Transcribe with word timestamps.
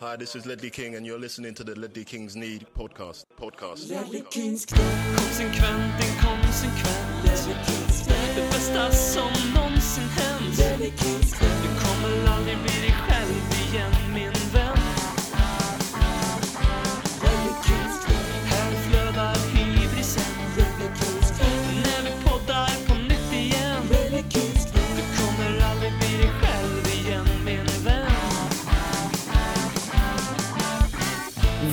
Hi, 0.00 0.16
this 0.16 0.34
is 0.34 0.44
Ledley 0.44 0.70
King, 0.70 0.96
and 0.96 1.06
you're 1.06 1.18
listening 1.18 1.54
to 1.54 1.64
the 1.64 1.78
Ledley 1.78 2.04
Kings 2.04 2.34
Need 2.34 2.66
podcast. 2.76 3.26
Podcast. 3.40 3.88
Konsekvent, 5.16 5.94
inkonsekvent 6.04 7.24
Det 8.34 8.50
bästa 8.50 8.90
som 8.90 9.30
någonsin 9.54 10.02
hänt. 10.02 10.56
Du 11.62 11.68
kommer 11.80 12.28
aldrig 12.36 12.56
bli 12.58 12.94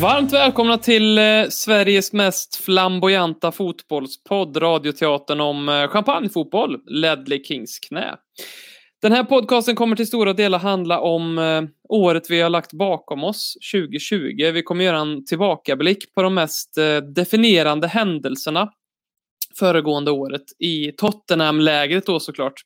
Varmt 0.01 0.33
välkomna 0.33 0.77
till 0.77 1.17
eh, 1.17 1.23
Sveriges 1.49 2.13
mest 2.13 2.55
flamboyanta 2.55 3.51
fotbollspodd, 3.51 4.57
radioteatern 4.57 5.41
om 5.41 5.69
eh, 5.69 5.87
champagnefotboll, 5.87 6.79
Ledley 6.85 7.43
Kings 7.43 7.79
knä. 7.79 8.15
Den 9.01 9.11
här 9.11 9.23
podcasten 9.23 9.75
kommer 9.75 9.95
till 9.95 10.07
stora 10.07 10.33
delar 10.33 10.59
handla 10.59 10.99
om 10.99 11.37
eh, 11.37 11.61
året 11.89 12.29
vi 12.29 12.41
har 12.41 12.49
lagt 12.49 12.73
bakom 12.73 13.23
oss, 13.23 13.57
2020. 13.73 14.51
Vi 14.53 14.63
kommer 14.63 14.85
göra 14.85 14.99
en 14.99 15.25
tillbakablick 15.25 16.13
på 16.13 16.21
de 16.21 16.33
mest 16.33 16.75
definierande 17.15 17.87
händelserna 17.87 18.69
föregående 19.59 20.11
året 20.11 20.45
i 20.59 20.91
Tottenham-lägret 20.91 22.05
då 22.05 22.19
såklart. 22.19 22.61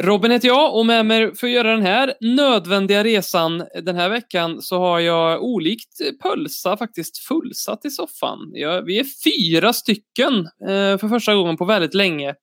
Robin 0.00 0.30
heter 0.30 0.48
jag 0.48 0.76
och 0.76 0.86
med 0.86 1.06
mig 1.06 1.34
för 1.36 1.46
att 1.46 1.52
göra 1.52 1.70
den 1.70 1.82
här 1.82 2.14
nödvändiga 2.20 3.04
resan 3.04 3.64
den 3.82 3.96
här 3.96 4.08
veckan 4.08 4.62
så 4.62 4.78
har 4.78 5.00
jag 5.00 5.42
olikt 5.42 6.20
Pölsa 6.22 6.76
faktiskt 6.76 7.18
fullsatt 7.18 7.84
i 7.84 7.90
soffan. 7.90 8.38
Vi 8.86 8.98
är 8.98 9.04
fyra 9.24 9.72
stycken 9.72 10.38
eh, 10.68 10.98
för 10.98 11.08
första 11.08 11.34
gången 11.34 11.56
på 11.56 11.64
väldigt 11.64 11.94
länge 11.94 12.34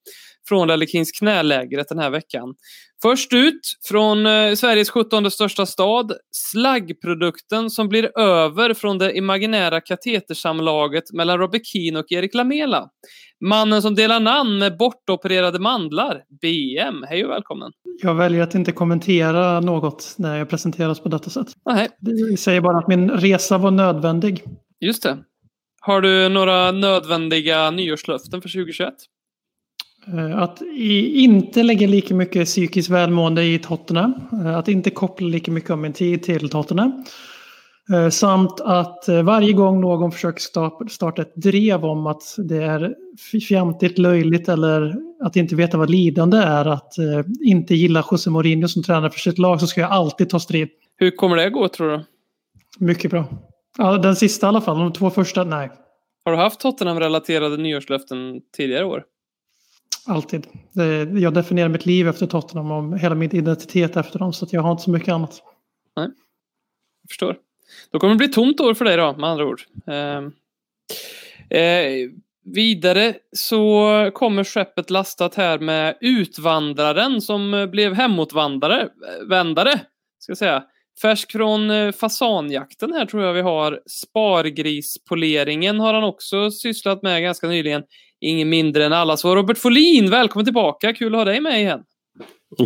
från 0.48 0.68
Lellekins 0.68 1.12
knälägret 1.12 1.88
den 1.88 1.98
här 1.98 2.10
veckan. 2.10 2.54
Först 3.02 3.32
ut 3.32 3.60
från 3.88 4.26
eh, 4.26 4.54
Sveriges 4.54 4.90
17 4.90 5.30
största 5.30 5.66
stad, 5.66 6.12
slaggprodukten 6.32 7.70
som 7.70 7.88
blir 7.88 8.18
över 8.18 8.74
från 8.74 8.98
det 8.98 9.16
imaginära 9.16 9.80
katetersamlaget 9.80 11.04
mellan 11.12 11.38
Robbie 11.38 11.60
Keane 11.64 11.98
och 11.98 12.12
Erik 12.12 12.34
Lamela. 12.34 12.88
Mannen 13.44 13.82
som 13.82 13.94
delar 13.94 14.20
namn 14.20 14.58
med 14.58 14.76
bortopererade 14.76 15.58
mandlar, 15.58 16.22
BM. 16.40 17.04
Hej 17.08 17.24
och 17.24 17.30
välkommen. 17.30 17.72
Jag 18.02 18.14
väljer 18.14 18.42
att 18.42 18.54
inte 18.54 18.72
kommentera 18.72 19.60
något 19.60 20.14
när 20.18 20.38
jag 20.38 20.48
presenteras 20.50 21.00
på 21.00 21.08
detta 21.08 21.30
sätt. 21.30 21.46
Nej, 21.70 21.88
Jag 22.00 22.38
säger 22.38 22.60
bara 22.60 22.78
att 22.78 22.88
min 22.88 23.10
resa 23.10 23.58
var 23.58 23.70
nödvändig. 23.70 24.42
just 24.80 25.02
det. 25.02 25.18
Har 25.80 26.00
du 26.00 26.28
några 26.28 26.72
nödvändiga 26.72 27.70
nyårslöften 27.70 28.42
för 28.42 28.48
2021? 28.48 28.94
Eh, 30.06 30.38
Att 30.42 30.62
inte 31.14 31.62
lägga 31.62 31.86
lika 31.86 32.14
mycket 32.14 32.46
psykiskt 32.46 32.90
välmående 32.90 33.44
i 33.44 33.58
Tottenham. 33.58 34.14
Eh, 34.32 34.56
Att 34.58 34.68
inte 34.68 34.90
koppla 34.90 35.26
lika 35.28 35.50
mycket 35.50 35.70
av 35.70 35.78
min 35.78 35.92
tid 35.92 36.22
till 36.22 36.48
Tottenham. 36.48 37.04
Eh, 37.94 38.08
Samt 38.08 38.60
att 38.60 39.04
varje 39.24 39.52
gång 39.52 39.80
någon 39.80 40.12
försöker 40.12 40.40
sta- 40.40 40.88
starta 40.88 41.22
ett 41.22 41.34
drev 41.36 41.84
om 41.84 42.06
att 42.06 42.22
det 42.38 42.56
är 42.64 42.94
fjantigt, 43.48 43.98
löjligt 43.98 44.48
eller 44.48 44.94
att 45.20 45.36
inte 45.36 45.54
veta 45.56 45.78
vad 45.78 45.90
lidande 45.90 46.36
är, 46.38 46.64
att 46.66 46.92
inte 47.44 47.74
gilla 47.74 48.04
José 48.10 48.30
Mourinho 48.30 48.68
som 48.68 48.82
tränare 48.82 49.10
för 49.10 49.18
sitt 49.18 49.38
lag, 49.38 49.60
så 49.60 49.66
ska 49.66 49.80
jag 49.80 49.90
alltid 49.90 50.30
ta 50.30 50.40
strid. 50.40 50.68
Hur 50.96 51.10
kommer 51.10 51.36
det 51.36 51.50
gå 51.50 51.68
tror 51.68 51.90
du? 51.90 52.04
Mycket 52.78 53.10
bra. 53.10 53.24
Ja, 53.78 53.98
den 53.98 54.16
sista 54.16 54.46
i 54.46 54.48
alla 54.48 54.60
fall. 54.60 54.78
De 54.78 54.92
två 54.92 55.10
första, 55.10 55.44
nej. 55.44 55.70
Har 56.24 56.32
du 56.32 56.38
haft 56.38 56.60
Tottenham-relaterade 56.60 57.56
nyårslöften 57.56 58.40
tidigare 58.56 58.84
år? 58.84 59.02
Alltid. 60.06 60.46
Jag 61.18 61.34
definierar 61.34 61.68
mitt 61.68 61.86
liv 61.86 62.08
efter 62.08 62.26
Tottenham 62.26 62.70
och 62.70 62.98
hela 62.98 63.14
min 63.14 63.36
identitet 63.36 63.96
efter 63.96 64.18
dem. 64.18 64.32
Så 64.32 64.44
att 64.44 64.52
jag 64.52 64.62
har 64.62 64.70
inte 64.70 64.82
så 64.82 64.90
mycket 64.90 65.08
annat. 65.08 65.42
Nej. 65.96 66.08
Jag 67.02 67.08
förstår. 67.10 67.36
Då 67.90 67.98
kommer 67.98 68.14
det 68.14 68.18
bli 68.18 68.28
tomt 68.28 68.60
år 68.60 68.74
för 68.74 68.84
dig 68.84 68.96
då, 68.96 69.16
med 69.16 69.30
andra 69.30 69.46
ord. 69.46 69.62
Eh, 69.86 70.18
eh, 71.58 72.10
vidare 72.44 73.14
så 73.32 74.10
kommer 74.14 74.44
skeppet 74.44 74.90
lastat 74.90 75.34
här 75.34 75.58
med 75.58 75.98
utvandraren 76.00 77.20
som 77.20 77.68
blev 77.70 77.94
hemåtvandrare, 77.94 78.88
vändare, 79.28 79.80
ska 80.18 80.30
jag 80.30 80.38
säga. 80.38 80.64
Färsk 81.02 81.32
från 81.32 81.70
eh, 81.70 81.92
fasanjakten 81.92 82.92
här 82.92 83.06
tror 83.06 83.22
jag 83.22 83.32
vi 83.32 83.40
har. 83.40 83.80
Spargrispoleringen 83.86 85.80
har 85.80 85.94
han 85.94 86.04
också 86.04 86.50
sysslat 86.50 87.02
med 87.02 87.22
ganska 87.22 87.48
nyligen. 87.48 87.82
Ingen 88.24 88.48
mindre 88.48 88.84
än 88.84 88.92
alla. 88.92 89.16
Så 89.16 89.34
Robert 89.36 89.58
Folin, 89.58 90.10
välkommen 90.10 90.44
tillbaka. 90.44 90.92
Kul 90.92 91.14
att 91.14 91.18
ha 91.20 91.24
dig 91.24 91.40
med 91.40 91.60
igen. 91.60 91.84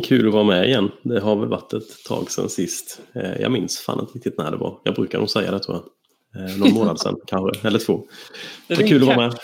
Kul 0.05 0.27
att 0.29 0.33
vara 0.35 0.45
med 0.45 0.67
igen. 0.69 0.91
Det 1.03 1.21
har 1.21 1.37
väl 1.37 1.49
varit 1.49 1.73
ett 1.73 2.05
tag 2.09 2.31
sedan 2.31 2.49
sist. 2.49 3.01
Eh, 3.15 3.41
Jag 3.41 3.53
minns 3.53 3.79
fan 3.81 4.01
inte 4.01 4.13
riktigt 4.13 4.39
när 4.39 4.51
det 4.51 4.57
var. 4.57 4.81
Jag 4.85 4.95
brukar 4.95 5.19
nog 5.19 5.31
säga 5.31 5.51
det 5.51 5.59
tror 5.61 5.77
jag. 5.77 6.51
Eh, 6.51 6.57
Någon 6.57 6.75
månad 6.75 7.01
sedan 7.01 7.17
kanske, 7.27 7.67
eller 7.69 7.79
två. 7.79 8.07
Det 8.69 8.75
är 8.75 8.89
kul 8.89 9.03
att 9.03 9.17
vara 9.17 9.17
med. 9.29 9.35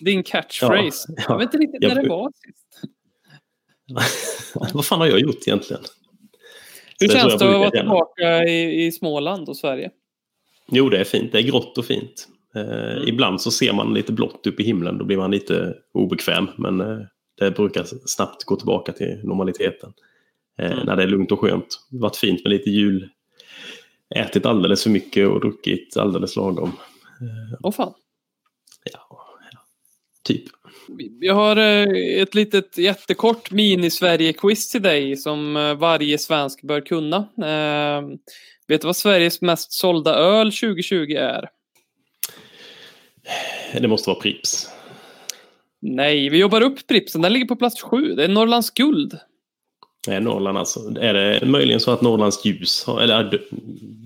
Din 0.00 0.22
catchphrase. 0.22 1.14
Ja, 1.16 1.22
Jag 1.28 1.38
vet 1.38 1.44
inte 1.44 1.58
riktigt 1.58 1.82
jag 1.82 1.94
när 1.94 2.02
det 2.02 2.08
var 2.08 2.32
sist. 2.46 2.90
Vad 4.74 4.84
fan 4.86 5.00
har 5.00 5.06
jag 5.06 5.20
gjort 5.20 5.38
egentligen? 5.48 5.82
Hur 7.00 7.08
känns 7.08 7.38
det 7.38 7.48
att 7.48 7.54
vara 7.54 7.70
tillbaka 7.70 8.44
i, 8.44 8.86
i 8.86 8.92
Småland 8.92 9.48
och 9.48 9.56
Sverige? 9.56 9.90
Jo, 10.68 10.88
det 10.88 10.98
är 10.98 11.04
fint. 11.04 11.32
Det 11.32 11.38
är 11.38 11.42
grått 11.42 11.78
och 11.78 11.84
fint. 11.84 12.28
Eh, 12.54 13.08
Ibland 13.08 13.40
så 13.40 13.50
ser 13.50 13.72
man 13.72 13.94
lite 13.94 14.12
blått 14.12 14.46
upp 14.46 14.60
i 14.60 14.64
himlen. 14.64 14.98
Då 14.98 15.04
blir 15.04 15.16
man 15.16 15.30
lite 15.30 15.74
obekväm. 15.92 16.48
Men 16.58 16.80
eh, 16.80 16.98
det 17.38 17.50
brukar 17.50 17.84
snabbt 18.06 18.44
gå 18.44 18.56
tillbaka 18.56 18.92
till 18.92 19.20
normaliteten. 19.24 19.92
Eh, 20.58 20.72
Mm. 20.72 20.86
När 20.86 20.96
det 20.96 21.02
är 21.02 21.06
lugnt 21.06 21.32
och 21.32 21.40
skönt. 21.40 21.66
Det 21.90 21.98
varit 21.98 22.16
fint 22.16 22.44
med 22.44 22.50
lite 22.50 22.70
jul. 22.70 23.08
Ätit 24.16 24.46
alldeles 24.46 24.82
för 24.82 24.90
mycket 24.90 25.28
och 25.28 25.40
druckit 25.40 25.96
alldeles 25.96 26.36
lagom. 26.36 26.72
Åh 27.62 27.72
fan. 27.72 27.92
Ja, 28.92 29.18
ja. 29.52 29.58
typ. 30.22 30.42
Jag 31.20 31.34
har 31.34 31.56
ett 32.22 32.34
litet 32.34 32.78
jättekort 32.78 33.50
mini-Sverige-quiz 33.50 34.70
till 34.70 34.82
dig 34.82 35.16
som 35.16 35.54
varje 35.78 36.18
svensk 36.18 36.62
bör 36.62 36.80
kunna. 36.80 37.28
Vet 38.68 38.80
du 38.80 38.86
vad 38.86 38.96
Sveriges 38.96 39.40
mest 39.40 39.72
sålda 39.72 40.14
öl 40.14 40.52
2020 40.52 41.12
är? 41.18 41.48
Det 43.80 43.88
måste 43.88 44.10
vara 44.10 44.20
Prips. 44.20 44.68
Nej, 45.80 46.28
vi 46.28 46.38
jobbar 46.38 46.60
upp 46.60 46.86
Pripsen. 46.86 47.22
Den 47.22 47.32
ligger 47.32 47.46
på 47.46 47.56
plats 47.56 47.82
sju. 47.82 48.14
Det 48.14 48.24
är 48.24 48.28
Norrlands 48.28 48.70
guld. 48.70 49.18
Nej, 50.08 50.20
Norrland 50.20 50.58
alltså. 50.58 50.80
Är 51.00 51.14
det 51.14 51.46
möjligen 51.46 51.80
så 51.80 51.90
att 51.90 52.02
Norrlands 52.02 52.44
ljus, 52.46 52.86
eller 52.88 53.14
är 53.24 53.30
de- 53.30 53.38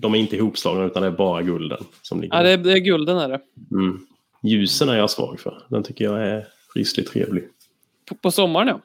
de 0.01 0.15
är 0.15 0.19
inte 0.19 0.37
ihopslagna 0.37 0.85
utan 0.85 1.03
det 1.03 1.09
är 1.09 1.13
bara 1.13 1.43
gulden 1.43 1.85
som 2.03 2.21
ligger 2.21 2.37
Ja, 2.37 2.43
det 2.43 2.51
är, 2.51 2.57
det 2.57 2.73
är 2.73 2.79
gulden 2.79 3.19
är 3.19 3.29
det. 3.29 3.41
mm. 3.73 4.07
Ljusen 4.43 4.89
är 4.89 4.97
jag 4.97 5.11
svag 5.11 5.41
för. 5.41 5.63
Den 5.69 5.83
tycker 5.83 6.05
jag 6.05 6.23
är 6.29 6.47
rysligt 6.75 7.11
trevlig. 7.13 7.45
På, 8.09 8.15
på 8.15 8.31
sommaren 8.31 8.69
ja. 8.69 8.81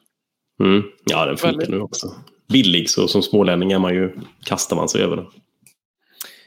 Mm. 0.65 0.83
Ja, 1.05 1.25
den 1.25 1.37
funkar 1.37 1.51
Väldigt. 1.57 1.69
nu 1.69 1.79
också. 1.81 2.15
Billig 2.47 2.89
så 2.89 3.07
som 3.07 3.23
smålänning 3.23 3.71
är 3.71 3.79
man 3.79 3.93
ju, 3.93 4.11
kastar 4.45 4.75
man 4.75 4.89
sig 4.89 5.01
över 5.01 5.15
den. 5.15 5.25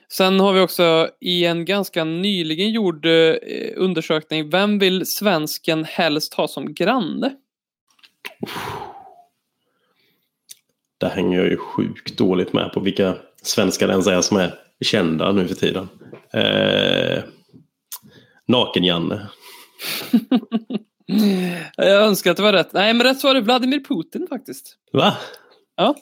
Sen 0.08 0.40
har 0.40 0.52
vi 0.52 0.60
också 0.60 1.10
i 1.20 1.44
en 1.44 1.64
ganska 1.64 2.04
nyligen 2.04 2.70
gjord 2.70 3.06
eh, 3.06 3.34
undersökning, 3.76 4.50
vem 4.50 4.78
vill 4.78 5.06
svensken 5.06 5.84
helst 5.84 6.34
ha 6.34 6.48
som 6.48 6.74
granne? 6.74 7.34
Där 10.98 11.08
hänger 11.08 11.38
jag 11.38 11.48
ju 11.48 11.56
sjukt 11.56 12.18
dåligt 12.18 12.52
med 12.52 12.72
på 12.72 12.80
vilka 12.80 13.14
svenskar 13.42 13.88
ens 13.88 14.06
är 14.06 14.20
som 14.20 14.36
är 14.36 14.54
kända 14.80 15.32
nu 15.32 15.48
för 15.48 15.54
tiden. 15.54 15.88
Eh, 16.32 17.22
Naken-Janne. 18.47 19.26
Jag 21.76 22.02
önskar 22.02 22.30
att 22.30 22.36
det 22.36 22.42
var 22.42 22.52
rätt. 22.52 22.72
Nej, 22.72 22.94
men 22.94 23.06
rätt 23.06 23.20
svar 23.20 23.34
är 23.34 23.41
Vladimir 23.41 23.84
Putin 23.84 24.26
faktiskt. 24.30 24.76
Va? 24.92 25.16
Ja. 25.76 25.94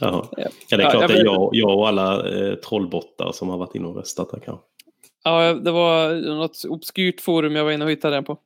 Jaha. 0.00 0.26
Ja. 0.36 0.42
Ja, 0.68 0.76
det 0.76 0.82
är 0.82 0.86
Ja, 0.86 0.90
klart 0.90 1.02
jag 1.02 1.10
det 1.10 1.20
är 1.20 1.24
jag, 1.24 1.50
jag 1.52 1.78
och 1.78 1.88
alla 1.88 2.28
eh, 2.28 2.54
trollbottar 2.54 3.32
som 3.32 3.48
har 3.48 3.58
varit 3.58 3.74
inne 3.74 3.88
och 3.88 3.96
röstat 3.96 4.30
där 4.30 4.40
kanske. 4.44 4.66
Ja, 5.24 5.54
det 5.54 5.70
var 5.70 6.14
något 6.14 6.64
obskyrt 6.68 7.20
forum 7.20 7.56
jag 7.56 7.64
var 7.64 7.72
inne 7.72 7.84
och 7.84 7.90
hittade 7.90 8.16
den 8.16 8.24
på. 8.24 8.38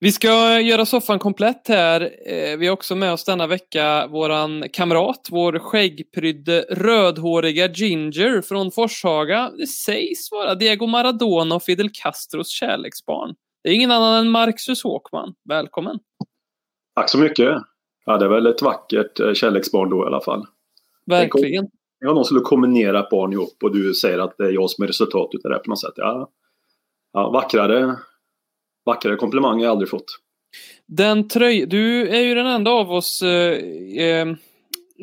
Vi 0.00 0.12
ska 0.12 0.60
göra 0.60 0.86
soffan 0.86 1.18
komplett 1.18 1.68
här. 1.68 2.00
Eh, 2.26 2.56
Vi 2.56 2.66
har 2.66 2.72
också 2.72 2.94
med 2.94 3.12
oss 3.12 3.24
denna 3.24 3.46
vecka 3.46 4.06
våran 4.06 4.64
kamrat, 4.72 5.28
vår 5.30 5.58
skäggprydde 5.58 6.66
rödhåriga 6.70 7.68
Ginger 7.72 8.40
från 8.40 8.70
Forshaga. 8.70 9.50
Det 9.58 9.66
sägs 9.66 10.30
vara 10.32 10.54
Diego 10.54 10.86
Maradona 10.86 11.54
och 11.54 11.62
Fidel 11.62 11.90
Castros 12.02 12.48
kärleksbarn. 12.48 13.34
Det 13.64 13.70
är 13.70 13.74
ingen 13.74 13.90
annan 13.90 14.14
än 14.26 14.30
Marcus 14.30 14.82
Håkman. 14.82 15.34
Välkommen! 15.48 15.98
Tack 16.94 17.10
så 17.10 17.18
mycket. 17.18 17.48
Ja, 18.06 18.18
det 18.18 18.24
är 18.24 18.28
väl 18.28 18.46
ett 18.46 18.62
vackert 18.62 19.20
eh, 19.20 19.32
kärleksbarn 19.32 19.90
då 19.90 20.04
i 20.04 20.06
alla 20.06 20.20
fall. 20.20 20.46
Verkligen. 21.06 21.68
jag 21.98 22.14
någon 22.14 22.24
skulle 22.24 22.40
kombinera 22.40 23.00
ett 23.00 23.10
barn 23.10 23.32
ihop 23.32 23.62
och 23.62 23.72
du 23.72 23.94
säger 23.94 24.18
att 24.18 24.34
det 24.38 24.44
är 24.44 24.50
jag 24.50 24.70
som 24.70 24.82
är 24.82 24.86
resultatet 24.86 25.44
av 25.44 25.50
det 25.50 25.58
på 25.58 25.70
något 25.70 25.80
sätt. 25.80 25.94
Ja, 25.96 26.30
ja, 27.12 27.30
vackrare, 27.30 27.96
vackrare 28.84 29.16
komplimang 29.16 29.54
har 29.54 29.64
jag 29.64 29.70
aldrig 29.70 29.88
fått. 29.88 30.18
Den 30.86 31.28
tröj... 31.28 31.66
Du 31.66 32.08
är 32.08 32.20
ju 32.20 32.34
den 32.34 32.46
enda 32.46 32.70
av 32.70 32.92
oss... 32.92 33.22
Eh, 33.22 33.58
eh, 33.98 34.26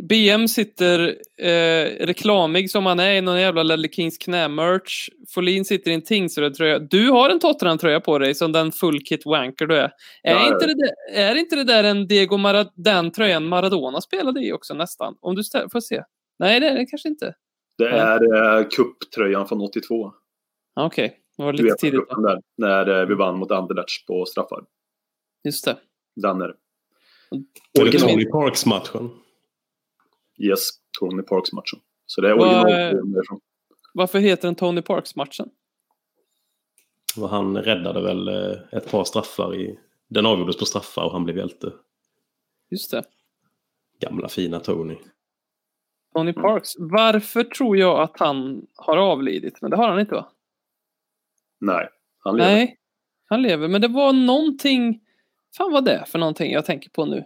BM 0.02 0.48
sitter 0.48 1.16
eh, 1.38 2.06
reklamig 2.06 2.72
som 2.72 2.86
han 2.86 3.00
är 3.00 3.12
i 3.14 3.22
någon 3.22 3.42
jävla 3.42 3.64
Ledley 3.64 3.92
Kings 3.92 4.18
knä-merch. 4.18 5.10
Folin 5.34 5.66
sitter 5.66 5.92
i 5.92 5.94
en 5.94 6.02
Tingsryd-tröja. 6.02 6.80
Du 6.80 7.10
har 7.10 7.30
en 7.30 7.40
Tottenham-tröja 7.40 8.00
på 8.00 8.20
dig 8.20 8.36
som 8.36 8.52
den 8.52 8.72
full 8.72 9.00
kit 9.04 9.26
wanker 9.26 9.68
du 9.68 9.76
är. 9.76 9.92
Är, 10.24 10.34
Ja, 10.34 10.48
inte, 10.48 10.66
det 10.68 10.74
där, 10.74 11.22
är 11.22 11.36
inte 11.36 11.56
det 11.56 11.64
där 11.64 11.84
en 11.84 12.08
Diego 12.08 12.38
Marad 12.38 12.70
den 12.76 13.12
tröjan 13.12 13.46
Maradona 13.48 14.02
spelade 14.02 14.46
i 14.46 14.54
också 14.54 14.74
nästan? 14.74 15.16
Om 15.22 15.36
du 15.36 15.44
får 15.72 15.80
se. 15.80 16.04
Nej, 16.40 16.60
det 16.60 16.68
är 16.70 16.76
det 16.76 16.86
kanske 16.86 17.10
inte. 17.10 17.36
Det 17.78 17.90
är 17.90 18.60
eh, 18.60 19.46
från 19.48 19.62
82. 19.62 20.12
Ah, 20.76 20.86
Okej, 20.86 21.18
det 21.38 21.44
var 21.44 21.54
Du 21.54 21.58
lite 21.58 21.72
vet 21.74 21.80
tidigt. 21.80 22.10
där, 22.10 22.42
när 22.58 23.02
eh, 23.02 23.08
vi 23.08 23.16
vann 23.16 23.40
mot 23.40 23.52
Anderlecht 23.52 24.08
på 24.08 24.26
straffar. 24.26 24.64
Just 25.44 25.66
det. 25.66 25.78
Den 26.16 26.42
är 26.42 26.48
det. 26.48 26.56
Original. 27.82 28.10
Tony 28.10 28.26
Parks-matchen? 28.26 29.10
Yes, 30.38 30.70
Tony 31.00 31.24
Parks-matchen. 31.24 31.80
Så 32.06 32.22
det 32.22 32.30
är 32.30 32.36
Vad- 32.38 32.64
original 32.66 33.12
därifrån. 33.12 33.40
Varför 33.94 34.20
heter 34.20 34.48
den 34.48 34.56
Tony 34.56 34.82
Parks-matchen? 34.82 35.50
Och 37.18 37.30
han 37.30 37.58
räddade 37.58 38.02
väl 38.02 38.28
eh, 38.28 38.58
ett 38.72 38.92
par 38.92 39.04
straffar 39.04 39.56
i... 39.56 39.80
Den 40.10 40.26
avgjordes 40.26 40.58
på 40.58 40.66
straffar 40.66 41.04
och 41.06 41.12
han 41.12 41.24
blev 41.24 41.38
hjälte. 41.38 41.74
Just 42.70 42.92
det. 42.92 43.04
Gamla 44.00 44.30
fina 44.30 44.60
Tony. 44.60 44.96
Tony 46.16 46.34
Parks. 46.34 46.72
Varför 46.78 47.44
tror 47.44 47.78
jag 47.78 48.00
att 48.02 48.20
han 48.20 48.68
har 48.76 48.98
avlidit? 48.98 49.62
Men 49.62 49.72
det 49.72 49.78
har 49.78 49.90
han 49.90 50.00
inte 50.00 50.16
va? 50.16 50.32
Nej, 51.60 51.90
han 52.20 52.38
lever. 52.38 52.52
Nej, 52.52 52.78
han 53.26 53.42
lever. 53.42 53.68
Men 53.68 53.82
det 53.82 53.88
var 53.88 54.14
någonting... 54.14 55.02
fan 55.58 55.72
vad 55.72 55.86
det 55.86 55.92
är 55.94 56.06
för 56.06 56.20
någonting 56.20 56.52
jag 56.52 56.66
tänker 56.66 56.90
på 56.90 57.06
nu? 57.06 57.26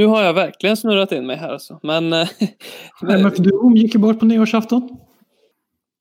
Nu 0.00 0.06
har 0.06 0.22
jag 0.22 0.34
verkligen 0.34 0.76
snurrat 0.76 1.12
in 1.12 1.26
mig 1.26 1.36
här 1.36 1.48
alltså. 1.48 1.80
Men... 1.82 2.12
eh, 2.12 2.28
men 3.02 3.30
för 3.30 3.42
du 3.42 3.80
gick 3.80 3.94
ju 3.94 4.00
bort 4.00 4.18
på 4.18 4.24
nyårsafton. 4.24 4.96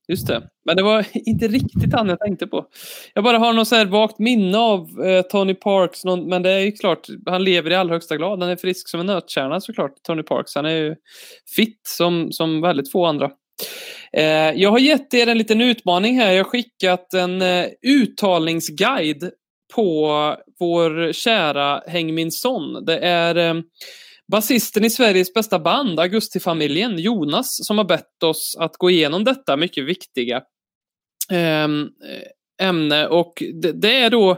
Just 0.07 0.28
det. 0.28 0.44
Men 0.66 0.75
det 0.75 0.84
var 0.84 1.06
inte 1.13 1.48
riktigt 1.48 1.94
han 1.94 2.10
jag 2.10 2.19
tänkte 2.19 2.48
på. 2.48 2.66
Jag 3.13 3.24
bara 3.24 3.38
har 3.38 3.54
något 3.54 3.68
så 3.68 3.75
här 3.75 3.86
vagt 3.86 4.19
minne 4.19 4.57
av 4.57 5.06
eh, 5.06 5.22
Tony 5.22 5.54
Parks. 5.54 6.06
Någon, 6.06 6.30
men 6.30 6.42
det 6.42 6.50
är 6.51 6.60
ju 6.60 6.72
klart, 6.72 7.07
han 7.25 7.44
lever 7.44 7.72
i 7.72 7.75
allra 7.75 7.94
högsta 7.94 8.18
grad. 8.18 8.42
Han 8.42 8.51
är 8.51 8.56
frisk 8.56 8.90
som 8.90 9.00
en 9.00 9.06
nötkärna 9.06 9.62
såklart, 9.62 10.04
Tony 10.04 10.24
Parks. 10.24 10.56
Han 10.56 10.66
är 10.66 10.75
ju 10.75 10.96
fit 11.56 11.81
som, 11.88 12.31
som 12.31 12.62
väldigt 12.62 12.92
få 12.92 13.06
andra. 13.06 13.31
Eh, 14.13 14.51
jag 14.51 14.72
har 14.72 14.80
gett 14.80 15.13
er 15.13 15.28
en 15.28 15.38
liten 15.38 15.62
utmaning 15.62 16.19
här. 16.19 16.31
Jag 16.31 16.44
har 16.44 16.50
skickat 16.50 17.13
en 17.13 17.42
eh, 17.42 17.66
uttalningsguide 17.88 19.31
på 19.75 20.36
vår 20.60 21.13
kära 21.13 21.83
Häng 21.88 22.16
min 22.16 22.31
son. 22.31 22.86
Det 22.86 22.98
är 22.98 23.36
eh, 23.36 23.62
basisten 24.31 24.86
i 24.86 24.89
Sveriges 24.89 25.33
bästa 25.33 25.60
band, 25.60 26.00
Augustifamiljen, 26.00 27.00
Jonas, 27.00 27.66
som 27.66 27.77
har 27.77 27.86
bett 27.86 28.24
oss 28.24 28.57
att 28.60 28.77
gå 28.77 28.89
igenom 28.89 29.24
detta 29.24 29.57
mycket 29.57 29.86
viktiga 29.86 30.42
ehm, 31.31 31.81
eh, 31.81 32.68
ämne. 32.68 33.07
Och 33.07 33.44
det, 33.62 33.71
det 33.71 33.95
är 33.95 34.10
då 34.10 34.31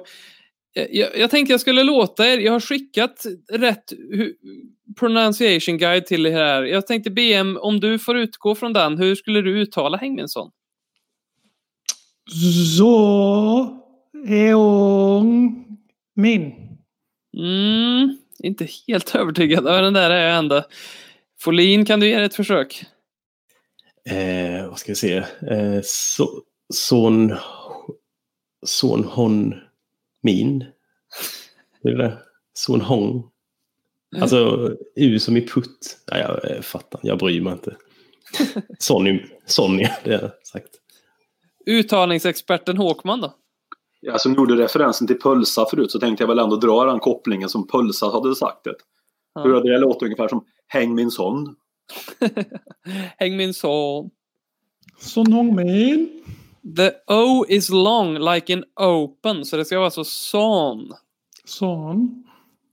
eh, 0.75 0.87
jag, 0.91 1.17
jag 1.17 1.29
tänkte 1.29 1.53
jag 1.53 1.61
skulle 1.61 1.83
låta 1.83 2.27
er, 2.27 2.37
jag 2.37 2.51
har 2.51 2.59
skickat 2.59 3.25
rätt 3.51 3.93
pronunciation 4.99 5.77
guide 5.77 6.05
till 6.05 6.25
er 6.25 6.31
här. 6.31 6.63
Jag 6.63 6.87
tänkte 6.87 7.11
BM, 7.11 7.57
om 7.57 7.79
du 7.79 7.99
får 7.99 8.17
utgå 8.17 8.55
från 8.55 8.73
den, 8.73 8.97
hur 8.97 9.15
skulle 9.15 9.41
du 9.41 9.61
uttala 9.61 9.97
Hängminsson? 9.97 10.51
Så 12.77 13.81
Eong 14.27 15.65
Min. 16.15 16.53
Mm, 17.37 18.17
inte 18.39 18.67
helt 18.87 19.15
övertygad 19.15 19.67
över 19.67 19.81
den 19.81 19.93
där 19.93 20.09
är 20.09 20.27
jag 20.27 20.37
ändå. 20.37 20.63
Folin, 21.39 21.85
kan 21.85 21.99
du 21.99 22.07
ge 22.07 22.17
det 22.17 22.25
ett 22.25 22.35
försök? 22.35 22.85
Eh, 24.09 24.69
vad 24.69 24.79
ska 24.79 24.91
vi 24.91 24.95
se? 24.95 25.17
Eh, 25.51 25.81
so, 25.83 26.27
son... 26.73 27.33
Son 28.65 29.03
Hon 29.03 29.55
Min. 30.23 30.61
Är 31.83 31.91
det 31.91 31.97
det? 31.97 32.17
Son 32.53 32.81
Hong. 32.81 33.23
Alltså 34.21 34.69
U 34.95 35.19
som 35.19 35.37
i 35.37 35.47
putt. 35.47 35.97
Ja, 36.05 36.17
jag 36.17 36.51
eh, 36.51 36.61
fattar, 36.61 36.99
jag 37.03 37.19
bryr 37.19 37.41
mig 37.41 37.53
inte. 37.53 37.75
Sonny, 38.79 39.25
Sonny, 39.45 39.87
det 40.03 40.13
har 40.13 40.21
jag 40.21 40.47
sagt. 40.47 40.69
Uttalningsexperten 41.65 42.77
Håkman 42.77 43.21
då? 43.21 43.35
Ja, 44.01 44.17
som 44.17 44.33
gjorde 44.33 44.55
referensen 44.55 45.07
till 45.07 45.19
Pölsa 45.19 45.65
förut 45.65 45.91
så 45.91 45.99
tänkte 45.99 46.23
jag 46.23 46.27
väl 46.27 46.39
ändå 46.39 46.55
dra 46.55 46.85
den 46.85 46.99
kopplingen 46.99 47.49
som 47.49 47.67
Pölsa 47.67 48.09
hade 48.09 48.35
sagt 48.35 48.63
det. 48.63 48.75
Ja. 49.35 49.41
Hur 49.43 49.61
det 49.61 49.77
låter 49.77 50.05
ungefär 50.05 50.27
som 50.27 50.45
Häng 50.67 50.95
min 50.95 51.11
son. 51.11 51.55
Häng 53.17 53.37
min 53.37 53.53
son. 53.53 54.09
Son 54.99 55.33
Hong 55.33 55.55
Min. 55.55 56.09
The 56.77 56.91
O 57.07 57.45
is 57.49 57.69
long 57.69 58.33
like 58.33 58.53
in 58.53 58.63
open, 58.75 59.45
så 59.45 59.57
det 59.57 59.65
ska 59.65 59.79
vara 59.79 59.91
så 59.91 60.03
son. 60.03 60.91
Son. 61.45 62.23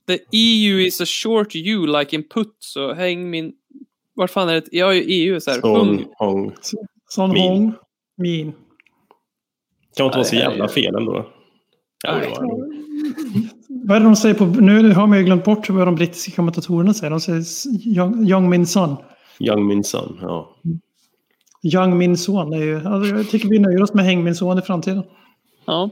The 0.07 0.19
EU 0.31 0.79
is 0.79 1.01
a 1.01 1.05
short 1.05 1.55
U 1.55 1.87
like 1.87 2.15
in 2.15 2.23
put, 2.23 2.55
så 2.59 2.93
häng 2.93 3.29
min... 3.29 3.53
Vart 4.15 4.31
fan 4.31 4.49
är 4.49 4.53
det? 4.53 4.67
Jag 4.71 4.85
har 4.85 4.93
ju 4.93 5.01
EU 5.01 5.39
så 5.39 5.51
här. 5.51 5.61
Son 5.61 5.87
Hung. 5.87 6.07
Hong. 6.17 6.55
Son 7.09 7.31
Min. 7.31 7.51
Hong 7.51 7.73
Min. 8.17 8.53
Kan 9.97 10.05
inte 10.05 10.17
vara 10.17 10.25
så 10.25 10.35
jävla 10.35 10.67
fel 10.67 10.95
ändå. 10.95 11.25
Ja. 12.03 12.21
Vad 13.67 13.95
är 13.95 13.99
det 13.99 14.05
de 14.05 14.15
säger 14.15 14.35
på... 14.35 14.45
Nu 14.45 14.91
har 14.93 15.07
man 15.07 15.17
ju 15.17 15.23
glömt 15.23 15.43
bort 15.43 15.69
vad 15.69 15.87
de 15.87 15.95
brittiska 15.95 16.31
kommentatorerna 16.31 16.93
säger. 16.93 17.11
De 17.11 17.19
säger 17.19 17.43
Young, 17.97 18.27
young 18.29 18.49
Min 18.49 18.67
Son. 18.67 18.95
Young 19.39 19.67
Min 19.67 19.83
Son, 19.83 20.19
ja. 20.21 20.55
Young 21.63 21.97
Min 21.97 22.17
Son 22.17 22.53
är 22.53 22.57
ju... 22.63 22.87
Alltså, 22.87 23.15
jag 23.15 23.29
tycker 23.29 23.49
vi 23.49 23.59
nöjer 23.59 23.83
oss 23.83 23.93
med 23.93 24.05
Häng 24.05 24.23
Min 24.23 24.35
Son 24.35 24.59
i 24.59 24.61
framtiden. 24.61 25.03
Ja. 25.65 25.89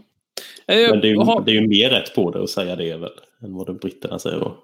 Eh, 0.67 0.89
Men 0.91 0.99
det 1.01 1.07
är, 1.07 1.09
ju, 1.09 1.17
ha- 1.17 1.43
det 1.45 1.51
är 1.51 1.61
ju 1.61 1.67
mer 1.67 1.89
rätt 1.89 2.15
på 2.15 2.31
det 2.31 2.43
att 2.43 2.49
säga 2.49 2.75
det 2.75 2.97
väl. 2.97 3.09
Än 3.43 3.53
vad 3.55 3.67
de 3.67 3.77
britterna 3.77 4.19
säger 4.19 4.39
då. 4.39 4.55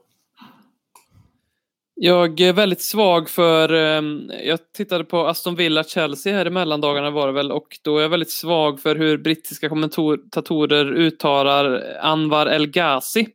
Jag 1.95 2.39
är 2.39 2.53
väldigt 2.53 2.81
svag 2.81 3.29
för, 3.29 3.73
ehm, 3.73 4.31
jag 4.43 4.59
tittade 4.73 5.03
på 5.03 5.27
Aston 5.27 5.55
Villa-Chelsea 5.55 6.33
här 6.33 6.47
i 6.47 6.49
mellandagarna 6.49 7.11
var 7.11 7.27
det 7.27 7.33
väl 7.33 7.51
och 7.51 7.67
då 7.83 7.97
är 7.97 8.01
jag 8.01 8.09
väldigt 8.09 8.31
svag 8.31 8.79
för 8.79 8.95
hur 8.95 9.17
brittiska 9.17 9.69
kommentatorer 9.69 10.93
uttalar 10.93 11.95
Anwar 12.01 12.47
El 12.47 12.67
Ghazi. 12.67 13.27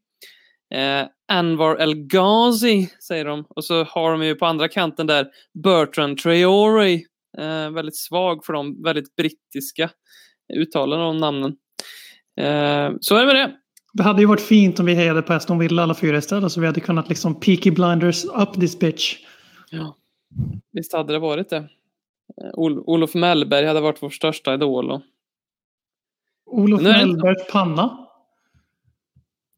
Eh, 0.75 1.07
Anwar 1.33 1.77
El 1.81 1.95
Ghazi 1.95 2.89
säger 3.09 3.25
de 3.25 3.45
och 3.49 3.65
så 3.65 3.85
har 3.85 4.13
de 4.13 4.23
ju 4.23 4.35
på 4.35 4.47
andra 4.47 4.69
kanten 4.69 5.07
där 5.07 5.27
Bertrand 5.63 6.19
Traore. 6.19 6.93
Eh, 7.39 7.71
väldigt 7.71 7.97
svag 7.97 8.45
för 8.45 8.53
de 8.53 8.83
väldigt 8.83 9.17
brittiska 9.17 9.91
uttalen 10.55 11.01
av 11.01 11.15
namnen. 11.15 11.53
Eh, 12.41 12.91
så 13.01 13.17
är 13.17 13.21
det 13.21 13.27
med 13.27 13.37
det. 13.37 13.53
Det 13.93 14.03
hade 14.03 14.21
ju 14.21 14.27
varit 14.27 14.41
fint 14.41 14.81
om 14.81 14.87
vi 14.87 14.95
hejade 14.95 15.23
på 15.23 15.33
Aston 15.33 15.59
Villa 15.59 15.83
alla 15.83 15.95
fyra 15.95 16.17
istället 16.19 16.53
så 16.53 16.61
vi 16.61 16.67
hade 16.67 16.81
kunnat 16.81 17.09
liksom 17.09 17.41
Peaky 17.41 17.71
Blinders 17.71 18.25
up 18.25 18.53
this 18.53 18.79
bitch. 18.79 19.17
Ja. 19.71 19.97
Visst 20.73 20.93
hade 20.93 21.13
det 21.13 21.19
varit 21.19 21.49
det. 21.49 21.57
Eh, 21.57 22.51
Ol- 22.55 22.83
Olof 22.87 23.15
Mellberg 23.15 23.67
hade 23.67 23.81
varit 23.81 24.03
vår 24.03 24.11
största 24.11 24.55
idol. 24.55 24.91
Och... 24.91 25.01
Olof 26.47 26.83
det 26.83 26.89
Mellbergs 26.93 27.47
panna. 27.53 27.99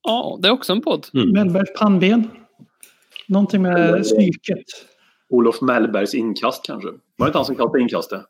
Ja, 0.02 0.38
det 0.42 0.48
är 0.48 0.52
också 0.52 0.72
en 0.72 0.80
podd. 0.80 1.06
Mm. 1.14 1.30
Mellbergs 1.30 1.78
pannben. 1.78 2.30
Någonting 3.28 3.62
med 3.62 4.02
psyket. 4.02 4.64
Olof 5.28 5.60
Mellbergs 5.60 6.14
inkast 6.14 6.64
kanske. 6.64 6.88
Var 6.88 6.96
det 7.16 7.26
inte 7.26 7.38
han 7.38 7.44
som 7.44 7.56
kallade 7.56 7.80
inkastet? 7.80 8.22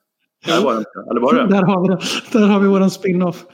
Nej, 0.49 0.63
var 0.63 0.73
det 0.73 0.79
inte. 0.79 1.11
Eller 1.11 1.21
var 1.21 1.35
det 1.35 1.47
Där 1.47 1.63
har 1.63 1.83
vi 1.83 1.89
det. 1.89 2.39
Där 2.39 2.47
har 2.47 2.61
vi 2.61 2.69
våran 2.69 2.91
spin-off. 2.91 3.45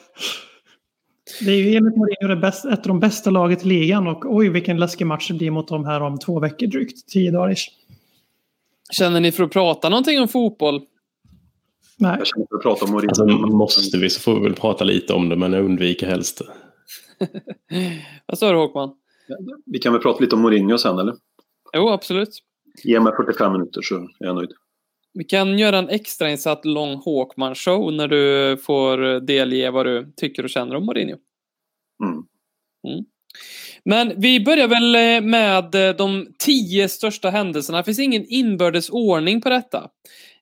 Det 1.41 1.51
är 1.51 1.57
ju 1.57 1.77
enligt 1.77 1.97
Mourinho 1.97 2.47
ett 2.47 2.79
av 2.79 2.87
de 2.87 3.01
bästa 3.01 3.31
laget 3.31 3.65
i 3.65 3.69
ligan 3.69 4.07
och 4.07 4.25
oj 4.37 4.49
vilken 4.49 4.77
läskig 4.77 5.07
match 5.07 5.29
det 5.29 5.35
blir 5.35 5.51
mot 5.51 5.69
dem 5.69 5.85
här 5.85 6.01
om 6.01 6.19
två 6.19 6.41
veckor 6.41 6.67
drygt. 6.67 7.09
Tio 7.09 7.31
dagar 7.31 7.53
ish. 7.53 7.69
Känner 8.93 9.21
ni 9.21 9.33
för 9.33 9.45
att 9.45 9.53
prata 9.53 9.89
någonting 9.89 10.21
om 10.21 10.29
fotboll? 10.29 10.83
Nej. 11.99 12.17
Jag 12.19 12.27
känner 12.27 12.47
för 12.51 12.57
att 12.57 12.63
prata 12.63 12.85
om 12.85 12.91
Mourinho. 12.91 13.09
Alltså, 13.09 13.47
måste 13.47 13.99
vi 13.99 14.11
så 14.11 14.21
får 14.21 14.35
vi 14.35 14.41
väl 14.41 14.55
prata 14.55 14.85
lite 14.85 15.13
om 15.13 15.29
det 15.29 15.37
men 15.37 15.53
jag 15.53 15.65
undviker 15.65 16.07
helst. 16.07 16.43
Vad 18.27 18.39
sa 18.39 18.53
du 18.53 18.57
Håkman? 18.57 18.91
Vi 19.67 19.79
kan 19.79 19.93
väl 19.93 20.03
prata 20.03 20.21
lite 20.21 20.35
om 20.35 20.43
Mourinho 20.43 20.79
sen 20.79 20.99
eller? 20.99 21.15
Jo, 21.75 21.89
absolut. 21.89 22.43
Ge 22.85 23.01
mig 23.01 23.13
45 23.17 23.53
minuter 23.53 23.83
så 23.83 23.95
är 23.97 24.09
jag 24.19 24.37
nöjd. 24.37 24.51
Vi 25.17 25.25
kan 25.25 25.59
göra 25.59 25.79
en 25.79 25.89
extrainsatt 25.89 26.65
lång 26.65 26.95
Håkman-show 26.95 27.93
när 27.93 28.09
du 28.09 28.57
får 28.57 29.21
delge 29.21 29.71
vad 29.71 29.87
du 29.87 30.13
tycker 30.17 30.43
och 30.43 30.51
känner 30.51 30.77
om 30.77 30.87
Mourinho. 30.87 31.17
Mm. 32.05 33.05
Men 33.85 34.21
vi 34.21 34.41
börjar 34.41 34.69
väl 34.69 34.95
eh, 34.95 35.29
med 35.29 35.75
eh, 35.75 35.97
de 35.97 36.29
tio 36.39 36.89
största 36.89 37.31
händelserna. 37.31 37.79
Det 37.79 37.85
finns 37.85 37.99
ingen 37.99 38.25
inbördes 38.29 38.91
ordning 38.91 39.41
på 39.41 39.49
detta. 39.49 39.91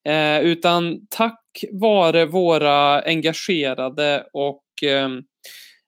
Eh, 0.09 0.41
utan 0.41 1.07
tack 1.11 1.65
vare 1.73 2.27
våra 2.27 3.01
engagerade 3.01 4.27
och 4.33 4.83
eh, 4.83 5.09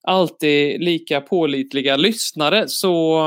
alltid 0.06 0.80
lika 0.80 1.20
pålitliga 1.20 1.96
lyssnare 1.96 2.64
så 2.68 3.20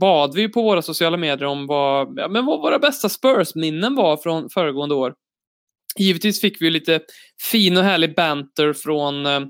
bad 0.00 0.34
vi 0.34 0.48
på 0.48 0.62
våra 0.62 0.82
sociala 0.82 1.16
medier 1.16 1.44
om 1.44 1.66
vad, 1.66 2.14
ja, 2.16 2.28
men 2.28 2.46
vad 2.46 2.60
våra 2.60 2.78
bästa 2.78 3.08
Spurs-minnen 3.08 3.94
var 3.94 4.16
från 4.16 4.50
föregående 4.50 4.94
år. 4.94 5.14
Givetvis 5.98 6.40
fick 6.40 6.62
vi 6.62 6.70
lite 6.70 7.00
fin 7.50 7.76
och 7.76 7.82
härlig 7.82 8.14
banter 8.14 8.72
från 8.72 9.26
eh, 9.26 9.40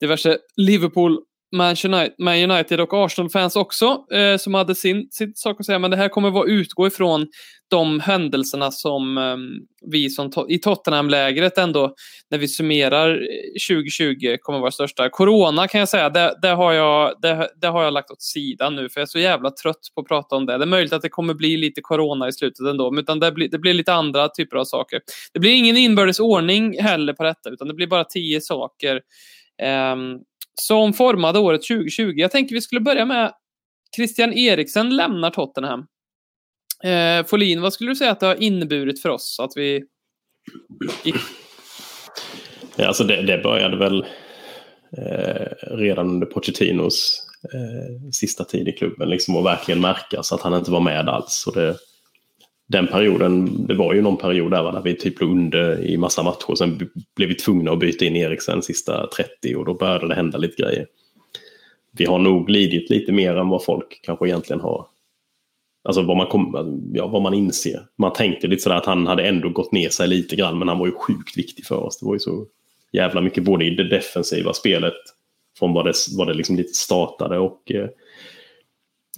diverse 0.00 0.38
Liverpool 0.56 1.18
man 1.52 2.50
United 2.50 2.80
och 2.80 3.04
Arsenal-fans 3.04 3.56
också 3.56 4.04
eh, 4.12 4.36
som 4.36 4.54
hade 4.54 4.74
sin, 4.74 5.08
sin 5.10 5.32
sak 5.34 5.56
att 5.60 5.66
säga. 5.66 5.78
Men 5.78 5.90
det 5.90 5.96
här 5.96 6.08
kommer 6.08 6.40
att 6.40 6.48
utgå 6.48 6.86
ifrån 6.86 7.26
de 7.70 8.00
händelserna 8.00 8.70
som 8.70 9.18
eh, 9.18 9.36
vi 9.90 10.10
som 10.10 10.30
to 10.30 10.48
i 10.48 10.58
Tottenham-lägret 10.58 11.58
ändå, 11.58 11.94
när 12.30 12.38
vi 12.38 12.48
summerar 12.48 13.10
eh, 13.10 13.76
2020, 13.76 14.36
kommer 14.40 14.58
att 14.58 14.62
vara 14.62 14.70
största. 14.70 15.08
Corona 15.08 15.68
kan 15.68 15.78
jag 15.78 15.88
säga, 15.88 16.10
det, 16.10 16.38
det, 16.42 16.48
har 16.48 16.72
jag, 16.72 17.14
det, 17.22 17.50
det, 17.60 17.66
har 17.66 17.84
jag 17.84 17.92
lagt 17.92 18.10
åt 18.10 18.22
sidan 18.22 18.76
nu 18.76 18.88
för 18.88 19.00
jag 19.00 19.06
är 19.06 19.10
så 19.10 19.18
jävla 19.18 19.50
trött 19.50 19.80
på 19.94 20.00
att 20.00 20.08
prata 20.08 20.36
om 20.36 20.46
det. 20.46 20.58
Det 20.58 20.64
är 20.64 20.66
möjligt 20.66 20.92
att 20.92 21.02
det 21.02 21.08
kommer 21.08 21.34
bli 21.34 21.56
lite 21.56 21.80
corona 21.80 22.28
i 22.28 22.32
slutet 22.32 22.66
ändå, 22.66 22.90
men 22.90 23.04
utan 23.04 23.20
det, 23.20 23.32
blir, 23.32 23.48
det 23.48 23.58
blir 23.58 23.74
lite 23.74 23.92
andra 23.92 24.28
typer 24.28 24.56
av 24.56 24.64
saker. 24.64 25.00
Det 25.32 25.40
blir 25.40 25.52
ingen 25.52 25.76
inbördes 25.76 26.20
ordning 26.20 26.80
heller 26.80 27.12
på 27.12 27.22
detta, 27.22 27.50
utan 27.50 27.68
det 27.68 27.74
blir 27.74 27.86
bara 27.86 28.04
tio 28.04 28.40
saker. 28.40 29.00
Um, 29.92 30.20
som 30.60 30.92
formade 30.92 31.38
året 31.38 31.62
2020. 31.62 32.12
Jag 32.16 32.30
tänker 32.30 32.54
vi 32.54 32.60
skulle 32.60 32.80
börja 32.80 33.04
med 33.04 33.32
Christian 33.96 34.32
Eriksen 34.32 34.96
lämnar 34.96 35.30
Tottenham. 35.30 35.86
Eh, 36.84 37.26
Folin, 37.26 37.60
vad 37.60 37.72
skulle 37.72 37.90
du 37.90 37.96
säga 37.96 38.10
att 38.10 38.20
det 38.20 38.26
har 38.26 38.42
inneburit 38.42 39.02
för 39.02 39.08
oss 39.08 39.40
att 39.40 39.52
vi? 39.56 39.84
Ja, 42.76 42.86
alltså 42.86 43.04
det, 43.04 43.22
det 43.22 43.38
började 43.38 43.76
väl 43.76 44.06
eh, 44.96 45.76
redan 45.76 46.08
under 46.08 46.26
Pochettinos 46.26 47.26
eh, 47.54 48.10
sista 48.12 48.44
tid 48.44 48.68
i 48.68 48.72
klubben 48.72 49.08
liksom 49.08 49.36
att 49.36 49.44
verkligen 49.44 49.80
märkas 49.80 50.32
att 50.32 50.42
han 50.42 50.54
inte 50.54 50.70
var 50.70 50.80
med 50.80 51.08
alls. 51.08 51.44
Och 51.46 51.54
det, 51.54 51.76
den 52.68 52.86
perioden, 52.86 53.66
det 53.66 53.74
var 53.74 53.94
ju 53.94 54.02
någon 54.02 54.16
period 54.16 54.50
där, 54.50 54.72
där 54.72 54.82
vi 54.82 54.96
typ 54.96 55.20
låg 55.20 55.30
under 55.30 55.86
i 55.86 55.96
massa 55.96 56.22
matcher. 56.22 56.54
Sen 56.54 56.90
blev 57.16 57.28
vi 57.28 57.34
tvungna 57.34 57.72
att 57.72 57.78
byta 57.78 58.04
in 58.04 58.16
Eriksen 58.16 58.62
sista 58.62 59.06
30 59.06 59.56
och 59.56 59.64
då 59.64 59.74
började 59.74 60.08
det 60.08 60.14
hända 60.14 60.38
lite 60.38 60.62
grejer. 60.62 60.86
Vi 61.92 62.04
har 62.04 62.18
nog 62.18 62.50
lidit 62.50 62.90
lite 62.90 63.12
mer 63.12 63.36
än 63.36 63.48
vad 63.48 63.64
folk 63.64 64.00
kanske 64.02 64.28
egentligen 64.28 64.60
har. 64.60 64.86
Alltså 65.84 66.02
vad 66.02 66.16
man, 66.16 66.26
kom, 66.26 66.90
ja, 66.94 67.06
vad 67.06 67.22
man 67.22 67.34
inser. 67.34 67.86
Man 67.98 68.12
tänkte 68.12 68.46
lite 68.46 68.62
sådär 68.62 68.76
att 68.76 68.86
han 68.86 69.06
hade 69.06 69.28
ändå 69.28 69.48
gått 69.48 69.72
ner 69.72 69.88
sig 69.88 70.08
lite 70.08 70.36
grann 70.36 70.58
men 70.58 70.68
han 70.68 70.78
var 70.78 70.86
ju 70.86 70.92
sjukt 70.92 71.38
viktig 71.38 71.66
för 71.66 71.76
oss. 71.76 71.98
Det 71.98 72.06
var 72.06 72.14
ju 72.14 72.20
så 72.20 72.46
jävla 72.92 73.20
mycket 73.20 73.44
både 73.44 73.64
i 73.64 73.70
det 73.70 73.88
defensiva 73.88 74.52
spelet 74.52 74.94
från 75.58 75.72
vad 75.72 75.84
det, 75.84 75.94
vad 76.16 76.26
det 76.26 76.34
liksom 76.34 76.56
lite 76.56 76.74
startade 76.74 77.38
och 77.38 77.72
eh, 77.72 77.88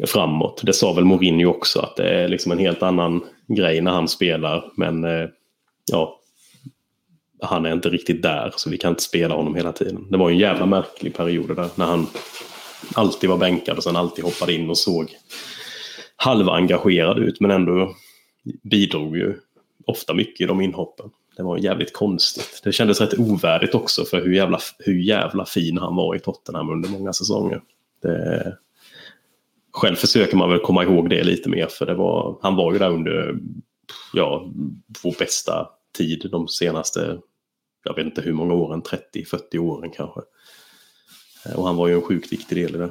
framåt. 0.07 0.61
Det 0.65 0.73
sa 0.73 0.93
väl 0.93 1.05
Mourinho 1.05 1.51
också 1.51 1.81
att 1.81 1.97
det 1.97 2.09
är 2.09 2.29
liksom 2.29 2.53
en 2.53 2.59
helt 2.59 2.83
annan 2.83 3.25
grej 3.47 3.81
när 3.81 3.91
han 3.91 4.09
spelar. 4.09 4.73
Men 4.77 5.05
eh, 5.05 5.29
ja, 5.93 6.21
han 7.43 7.67
är 7.67 7.73
inte 7.73 7.89
riktigt 7.89 8.23
där 8.23 8.53
så 8.57 8.71
vi 8.71 8.79
kan 8.79 8.91
inte 8.91 9.03
spela 9.03 9.35
honom 9.35 9.55
hela 9.55 9.73
tiden. 9.73 10.07
Det 10.11 10.17
var 10.17 10.31
en 10.31 10.39
jävla 10.39 10.67
märklig 10.67 11.15
period 11.15 11.57
där 11.57 11.69
när 11.75 11.87
han 11.87 12.07
alltid 12.95 13.31
var 13.31 13.37
bänkad 13.37 13.77
och 13.77 13.85
sen 13.85 13.97
alltid 13.97 14.25
hoppade 14.25 14.55
in 14.55 14.71
och 14.71 14.79
såg 14.79 15.17
halvengagerad 16.17 17.19
ut 17.19 17.41
men 17.41 17.51
ändå 17.51 17.95
bidrog 18.63 19.17
ju 19.17 19.35
ofta 19.87 20.15
mycket 20.15 20.41
i 20.41 20.47
de 20.47 20.61
inhoppen. 20.61 21.11
Det 21.37 21.43
var 21.43 21.59
jävligt 21.59 21.93
konstigt. 21.93 22.61
Det 22.65 22.73
kändes 22.73 23.01
rätt 23.01 23.19
ovärdigt 23.19 23.75
också 23.75 24.05
för 24.05 24.21
hur 24.21 24.33
jävla, 24.33 24.59
hur 24.79 25.01
jävla 25.01 25.45
fin 25.45 25.79
han 25.79 25.97
var 25.97 26.17
i 26.17 26.19
Tottenham 26.19 26.71
under 26.71 26.89
många 26.89 27.13
säsonger. 27.13 27.61
Det, 28.03 28.57
själv 29.73 29.97
försöker 29.97 30.37
man 30.37 30.51
väl 30.51 30.61
komma 30.61 30.83
ihåg 30.83 31.11
det 31.11 31.25
lite 31.25 31.49
mer 31.49 31.67
för 31.67 31.87
det 31.87 31.95
var, 31.95 32.39
han 32.43 32.57
var 32.57 32.73
ju 32.73 32.79
där 32.79 32.91
under 32.91 33.39
ja, 34.13 34.53
vår 35.03 35.19
bästa 35.19 35.69
tid 35.99 36.29
de 36.33 36.49
senaste, 36.49 37.19
jag 37.85 37.95
vet 37.95 38.07
inte 38.07 38.23
hur 38.23 38.33
många 38.33 38.55
åren, 38.55 38.83
30-40 38.83 39.59
åren 39.59 39.91
kanske. 39.91 40.21
Och 41.57 41.67
han 41.67 41.77
var 41.77 41.89
ju 41.89 41.95
en 41.95 42.03
sjukt 42.03 42.33
viktig 42.33 42.59
del 42.59 42.75
i 42.75 42.79
det. 42.79 42.91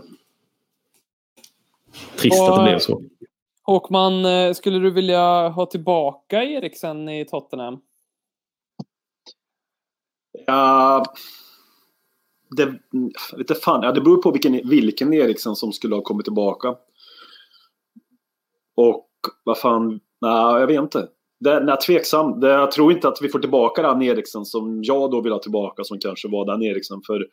Trist 2.18 2.42
och, 2.42 2.50
att 2.50 2.60
det 2.60 2.72
blev 2.72 2.80
så. 2.80 3.02
Håkman, 3.64 4.26
eh, 4.26 4.54
skulle 4.54 4.80
du 4.80 4.92
vilja 4.92 5.50
ha 5.50 5.66
tillbaka 5.66 6.44
Eriksen 6.44 7.10
i 7.10 7.26
Tottenham? 7.26 7.82
Ja, 10.46 11.06
det, 12.58 12.80
vet 13.38 13.64
fan, 13.64 13.84
ja, 13.84 13.92
det 13.92 14.02
beror 14.02 14.22
på 14.22 14.32
vilken, 14.32 14.70
vilken 14.70 15.14
Eriksen 15.14 15.56
som 15.56 15.72
skulle 15.72 15.96
ha 15.96 16.02
kommit 16.02 16.26
tillbaka. 16.26 16.76
Och 18.76 19.10
vad 19.44 19.58
fan, 19.58 20.00
nej 20.22 20.60
jag 20.60 20.68
vet 20.68 20.80
inte. 20.82 21.08
Det, 21.40 21.60
nej, 21.60 21.78
tveksam. 21.78 22.40
Det, 22.40 22.50
jag 22.50 22.72
tror 22.72 22.92
inte 22.92 23.08
att 23.08 23.22
vi 23.22 23.30
får 23.30 23.40
tillbaka 23.40 23.82
den 23.82 24.02
Eriksen 24.02 24.46
som 24.46 24.80
jag 24.84 25.12
då 25.12 25.22
vill 25.22 25.32
ha 25.32 25.40
tillbaka 25.40 25.84
som 25.84 26.00
kanske 26.00 26.28
var 26.28 26.46
den 26.46 26.64
Eriksen 26.64 27.02
för 27.08 27.28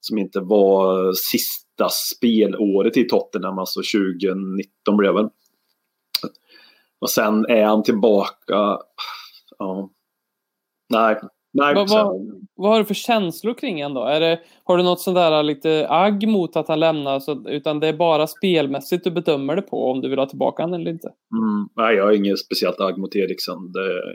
som 0.00 0.18
inte 0.18 0.40
var 0.40 1.12
sista 1.12 1.88
spelåret 1.88 2.96
i 2.96 3.04
Tottenham, 3.04 3.58
alltså 3.58 3.80
2019 3.80 4.96
blev 4.96 5.14
det. 5.14 5.30
Och 6.98 7.10
sen 7.10 7.46
är 7.46 7.64
han 7.64 7.82
tillbaka. 7.82 8.78
Ja. 9.58 9.90
Nej, 10.88 11.20
Nej, 11.56 11.74
vad, 11.74 11.90
vad, 11.90 12.40
vad, 12.56 12.70
har 12.70 12.78
du 12.78 12.84
för 12.84 12.94
känslor 12.94 13.54
kring 13.54 13.82
honom 13.82 13.94
då? 13.94 14.08
Är 14.08 14.20
det, 14.20 14.40
har 14.64 14.76
du 14.76 14.82
något 14.82 15.00
sånt 15.00 15.14
där 15.14 15.42
lite 15.42 15.86
agg 15.88 16.28
mot 16.28 16.56
att 16.56 16.68
han 16.68 16.80
lämnar? 16.80 17.20
Så, 17.20 17.48
utan 17.48 17.80
det 17.80 17.88
är 17.88 17.92
bara 17.92 18.26
spelmässigt 18.26 19.04
du 19.04 19.10
bedömer 19.10 19.56
det 19.56 19.62
på 19.62 19.90
om 19.90 20.00
du 20.00 20.08
vill 20.08 20.18
ha 20.18 20.26
tillbaka 20.26 20.62
honom 20.62 20.80
eller 20.80 20.90
inte? 20.90 21.08
Mm, 21.08 21.68
nej, 21.76 21.96
jag 21.96 22.04
har 22.04 22.12
inget 22.12 22.38
speciellt 22.38 22.80
agg 22.80 22.98
mot 22.98 23.16
Eriksson. 23.16 23.72
Det, 23.72 24.14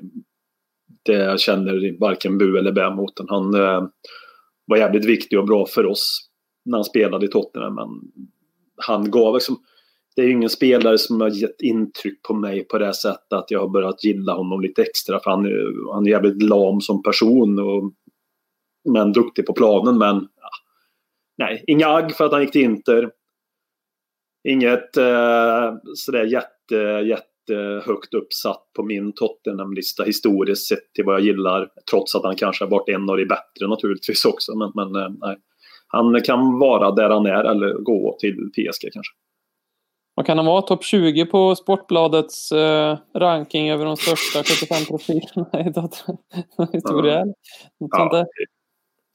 det 1.05 1.23
jag 1.23 1.39
känner 1.39 1.99
varken 1.99 2.37
bu 2.37 2.57
eller 2.57 2.71
bä 2.71 2.89
mot 2.95 3.15
den. 3.15 3.25
Han 3.29 3.53
eh, 3.53 3.83
var 4.65 4.77
jävligt 4.77 5.05
viktig 5.05 5.39
och 5.39 5.45
bra 5.45 5.65
för 5.65 5.85
oss 5.85 6.29
när 6.65 6.77
han 6.77 6.85
spelade 6.85 7.25
i 7.25 7.29
Tottenham. 7.29 7.75
Men 7.75 7.87
han 8.85 9.11
gav 9.11 9.33
liksom 9.33 9.57
det 10.19 10.23
är 10.23 10.27
ju 10.27 10.33
ingen 10.33 10.49
spelare 10.49 10.97
som 10.97 11.21
har 11.21 11.29
gett 11.29 11.61
intryck 11.61 12.23
på 12.23 12.33
mig 12.33 12.67
på 12.67 12.77
det 12.77 12.93
sättet 12.93 13.33
att 13.33 13.51
jag 13.51 13.59
har 13.59 13.67
börjat 13.67 14.03
gilla 14.03 14.33
honom 14.33 14.61
lite 14.61 14.81
extra. 14.81 15.19
För 15.19 15.31
han, 15.31 15.45
är, 15.45 15.93
han 15.93 16.05
är 16.05 16.09
jävligt 16.09 16.43
lam 16.43 16.81
som 16.81 17.03
person. 17.03 17.59
Och, 17.59 17.93
men 18.89 19.11
duktig 19.11 19.45
på 19.45 19.53
planen. 19.53 19.97
Men 19.97 20.15
ja, 20.15 20.49
nej, 21.37 21.63
inga 21.67 21.87
agg 21.87 22.15
för 22.15 22.25
att 22.25 22.31
han 22.31 22.41
gick 22.41 22.51
till 22.51 22.61
Inter. 22.61 23.11
Inget 24.47 24.97
eh, 24.97 25.73
sådär 25.95 26.25
jätte, 26.25 26.75
jätte 27.07 27.83
högt 27.85 28.13
uppsatt 28.13 28.63
på 28.75 28.83
min 28.83 29.13
Tottenham-lista 29.13 30.03
historiskt 30.03 30.67
sett 30.67 30.93
till 30.95 31.05
vad 31.05 31.15
jag 31.15 31.21
gillar. 31.21 31.69
Trots 31.91 32.15
att 32.15 32.23
han 32.23 32.35
kanske 32.35 32.65
har 32.65 32.71
varit 32.71 32.89
en 32.89 33.09
av 33.09 33.17
de 33.17 33.25
bättre 33.25 33.67
naturligtvis 33.67 34.25
också. 34.25 34.55
Men, 34.55 34.71
men 34.75 35.03
eh, 35.03 35.09
nej. 35.19 35.37
Han 35.87 36.21
kan 36.21 36.59
vara 36.59 36.91
där 36.91 37.09
han 37.09 37.25
är 37.25 37.43
eller 37.43 37.73
gå 37.73 38.17
till 38.19 38.35
PSG 38.35 38.89
kanske. 38.93 39.13
Vad 40.19 40.25
kan 40.25 40.37
han 40.37 40.45
vara? 40.45 40.61
Topp 40.61 40.83
20 40.83 41.25
på 41.25 41.55
Sportbladets 41.55 42.51
eh, 42.51 42.97
ranking 43.15 43.69
över 43.69 43.85
de 43.85 43.97
största 43.97 44.43
75 44.43 44.85
profilerna 44.85 45.67
i 45.67 45.69
datahistoria? 45.69 47.25
Ja. 47.79 48.25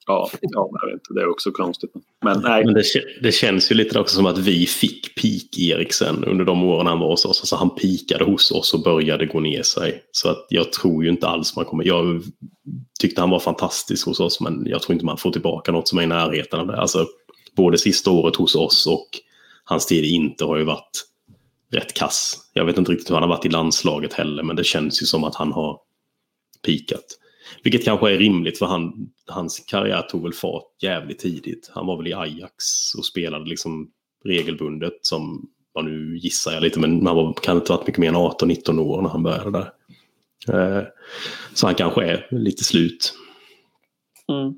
Ja, 0.06 0.30
ja, 0.40 0.68
jag 0.82 0.86
vet 0.86 0.94
inte. 0.94 1.14
Det 1.14 1.20
är 1.20 1.30
också 1.30 1.50
konstigt. 1.50 1.90
Men, 2.24 2.40
nej. 2.40 2.64
Men 2.64 2.74
det, 2.74 2.82
det, 3.22 3.32
känns 3.32 3.70
ju 3.70 3.74
lite 3.74 3.98
också 3.98 4.16
som 4.16 4.26
att 4.26 4.38
vi 4.38 4.66
fick 4.66 5.14
peak 5.14 5.58
Eriksen 5.58 6.24
under 6.24 6.44
de 6.44 6.64
åren 6.64 6.86
han 6.86 6.98
var 6.98 7.08
hos 7.08 7.24
oss. 7.24 7.40
Alltså 7.40 7.56
han 7.56 7.74
pikade 7.74 8.24
hos 8.24 8.50
oss 8.50 8.74
och 8.74 8.82
började 8.82 9.26
gå 9.26 9.40
ner 9.40 9.62
sig. 9.62 10.02
Så 10.12 10.28
att 10.28 10.46
jag 10.48 10.72
tror 10.72 11.04
ju 11.04 11.10
inte 11.10 11.28
alls 11.28 11.56
man 11.56 11.64
kommer... 11.64 11.84
Jag 11.84 12.22
tyckte 13.00 13.20
han 13.20 13.30
var 13.30 13.40
fantastisk 13.40 14.06
hos 14.06 14.20
oss 14.20 14.40
men 14.40 14.66
jag 14.66 14.82
tror 14.82 14.94
inte 14.94 15.06
man 15.06 15.18
får 15.18 15.30
tillbaka 15.30 15.72
något 15.72 15.88
som 15.88 15.98
är 15.98 16.02
i 16.02 16.06
närheten 16.06 16.60
av 16.60 16.66
det. 16.66 16.76
Alltså 16.76 17.06
både 17.56 17.78
sista 17.78 18.10
året 18.10 18.36
hos 18.36 18.54
oss 18.54 18.86
och 18.86 19.08
hans 19.64 19.86
tid 19.86 20.04
inte 20.04 20.44
har 20.44 20.56
ju 20.56 20.64
varit 20.64 21.04
rätt 21.72 21.94
kass. 21.94 22.50
Jag 22.52 22.64
vet 22.64 22.78
inte 22.78 22.92
riktigt 22.92 23.10
hur 23.10 23.14
han 23.14 23.22
har 23.22 23.36
varit 23.36 23.46
i 23.46 23.48
landslaget 23.48 24.12
heller, 24.12 24.42
men 24.42 24.56
det 24.56 24.64
känns 24.64 25.02
ju 25.02 25.06
som 25.06 25.24
att 25.24 25.34
han 25.34 25.52
har 25.52 25.80
pikat. 26.66 27.04
Vilket 27.62 27.84
kanske 27.84 28.12
är 28.12 28.18
rimligt 28.18 28.58
för 28.58 28.66
han, 28.66 28.92
hans 29.26 29.58
karriär 29.60 30.02
tog 30.02 30.22
väl 30.22 30.32
fart 30.32 30.82
jävligt 30.82 31.18
tidigt. 31.18 31.70
Han 31.74 31.86
var 31.86 31.96
väl 31.96 32.06
i 32.06 32.14
Ajax 32.14 32.64
och 32.98 33.06
spelade 33.06 33.44
liksom 33.44 33.90
regelbundet 34.24 34.98
som, 35.02 35.48
ja 35.74 35.82
nu 35.82 36.18
gissar 36.18 36.52
jag 36.52 36.62
lite, 36.62 36.80
men 36.80 37.06
han 37.06 37.16
var, 37.16 37.32
kan 37.32 37.56
inte 37.56 37.72
ha 37.72 37.76
varit 37.76 37.86
mycket 37.86 38.00
mer 38.00 38.08
än 38.08 38.14
18-19 38.14 38.80
år 38.80 39.02
när 39.02 39.08
han 39.08 39.22
började 39.22 39.50
där. 39.50 39.72
Eh, 40.48 40.84
så 41.54 41.66
han 41.66 41.74
kanske 41.74 42.04
är 42.04 42.28
lite 42.30 42.64
slut. 42.64 43.14
Mm. 44.28 44.54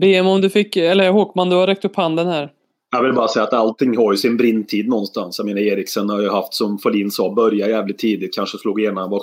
BM 0.00 0.26
om 0.26 0.40
du 0.40 0.50
fick, 0.50 0.76
eller 0.76 1.10
Håkman, 1.10 1.50
du 1.50 1.56
har 1.56 1.66
räckt 1.66 1.84
upp 1.84 1.96
handen 1.96 2.26
här. 2.26 2.52
Jag 2.94 3.02
vill 3.02 3.12
bara 3.12 3.28
säga 3.28 3.42
att 3.44 3.52
allting 3.52 3.96
har 3.96 4.12
ju 4.12 4.18
sin 4.18 4.36
brintid 4.36 4.88
någonstans. 4.88 5.38
Jag 5.38 5.44
menar 5.44 5.60
Eriksen 5.60 6.08
har 6.08 6.20
ju 6.20 6.28
haft, 6.28 6.54
som 6.54 6.78
Folin 6.78 7.10
sa, 7.10 7.34
börjat 7.34 7.70
jävligt 7.70 7.98
tidigt. 7.98 8.34
Kanske 8.34 8.58
slog 8.58 8.80
igenom 8.80 8.94
när 8.94 9.02
han 9.02 9.10
var 9.10 9.20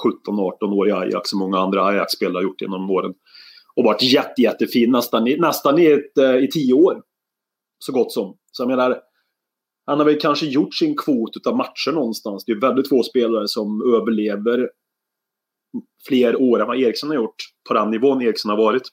17-18 0.61 0.73
år 0.73 0.89
i 0.89 0.91
Ajax, 0.91 1.29
som 1.29 1.39
många 1.39 1.59
andra 1.59 1.85
Ajax-spelare 1.85 2.37
har 2.37 2.43
gjort 2.43 2.61
genom 2.61 2.91
åren. 2.91 3.13
Och 3.75 3.83
varit 3.83 4.03
jätte, 4.03 4.41
jättefin 4.41 4.91
nästan, 4.91 5.27
i, 5.27 5.37
nästan 5.37 5.79
i, 5.79 5.85
ett, 5.85 6.17
eh, 6.17 6.35
i 6.35 6.47
tio 6.51 6.73
år. 6.73 7.01
Så 7.79 7.91
gott 7.91 8.11
som. 8.11 8.37
Så 8.51 8.63
jag 8.63 8.67
menar, 8.67 8.99
han 9.85 9.97
har 9.97 10.05
väl 10.05 10.19
kanske 10.19 10.45
gjort 10.45 10.75
sin 10.75 10.97
kvot 10.97 11.47
av 11.47 11.57
matcher 11.57 11.91
någonstans. 11.91 12.45
Det 12.45 12.51
är 12.51 12.59
väldigt 12.61 12.89
få 12.89 13.03
spelare 13.03 13.47
som 13.47 13.93
överlever 13.95 14.69
fler 16.07 16.41
år 16.41 16.61
än 16.61 16.67
vad 16.67 16.79
Eriksson 16.79 17.09
har 17.09 17.15
gjort 17.15 17.35
på 17.67 17.73
den 17.73 17.91
nivån 17.91 18.21
Eriksson 18.21 18.49
har 18.49 18.57
varit. 18.57 18.83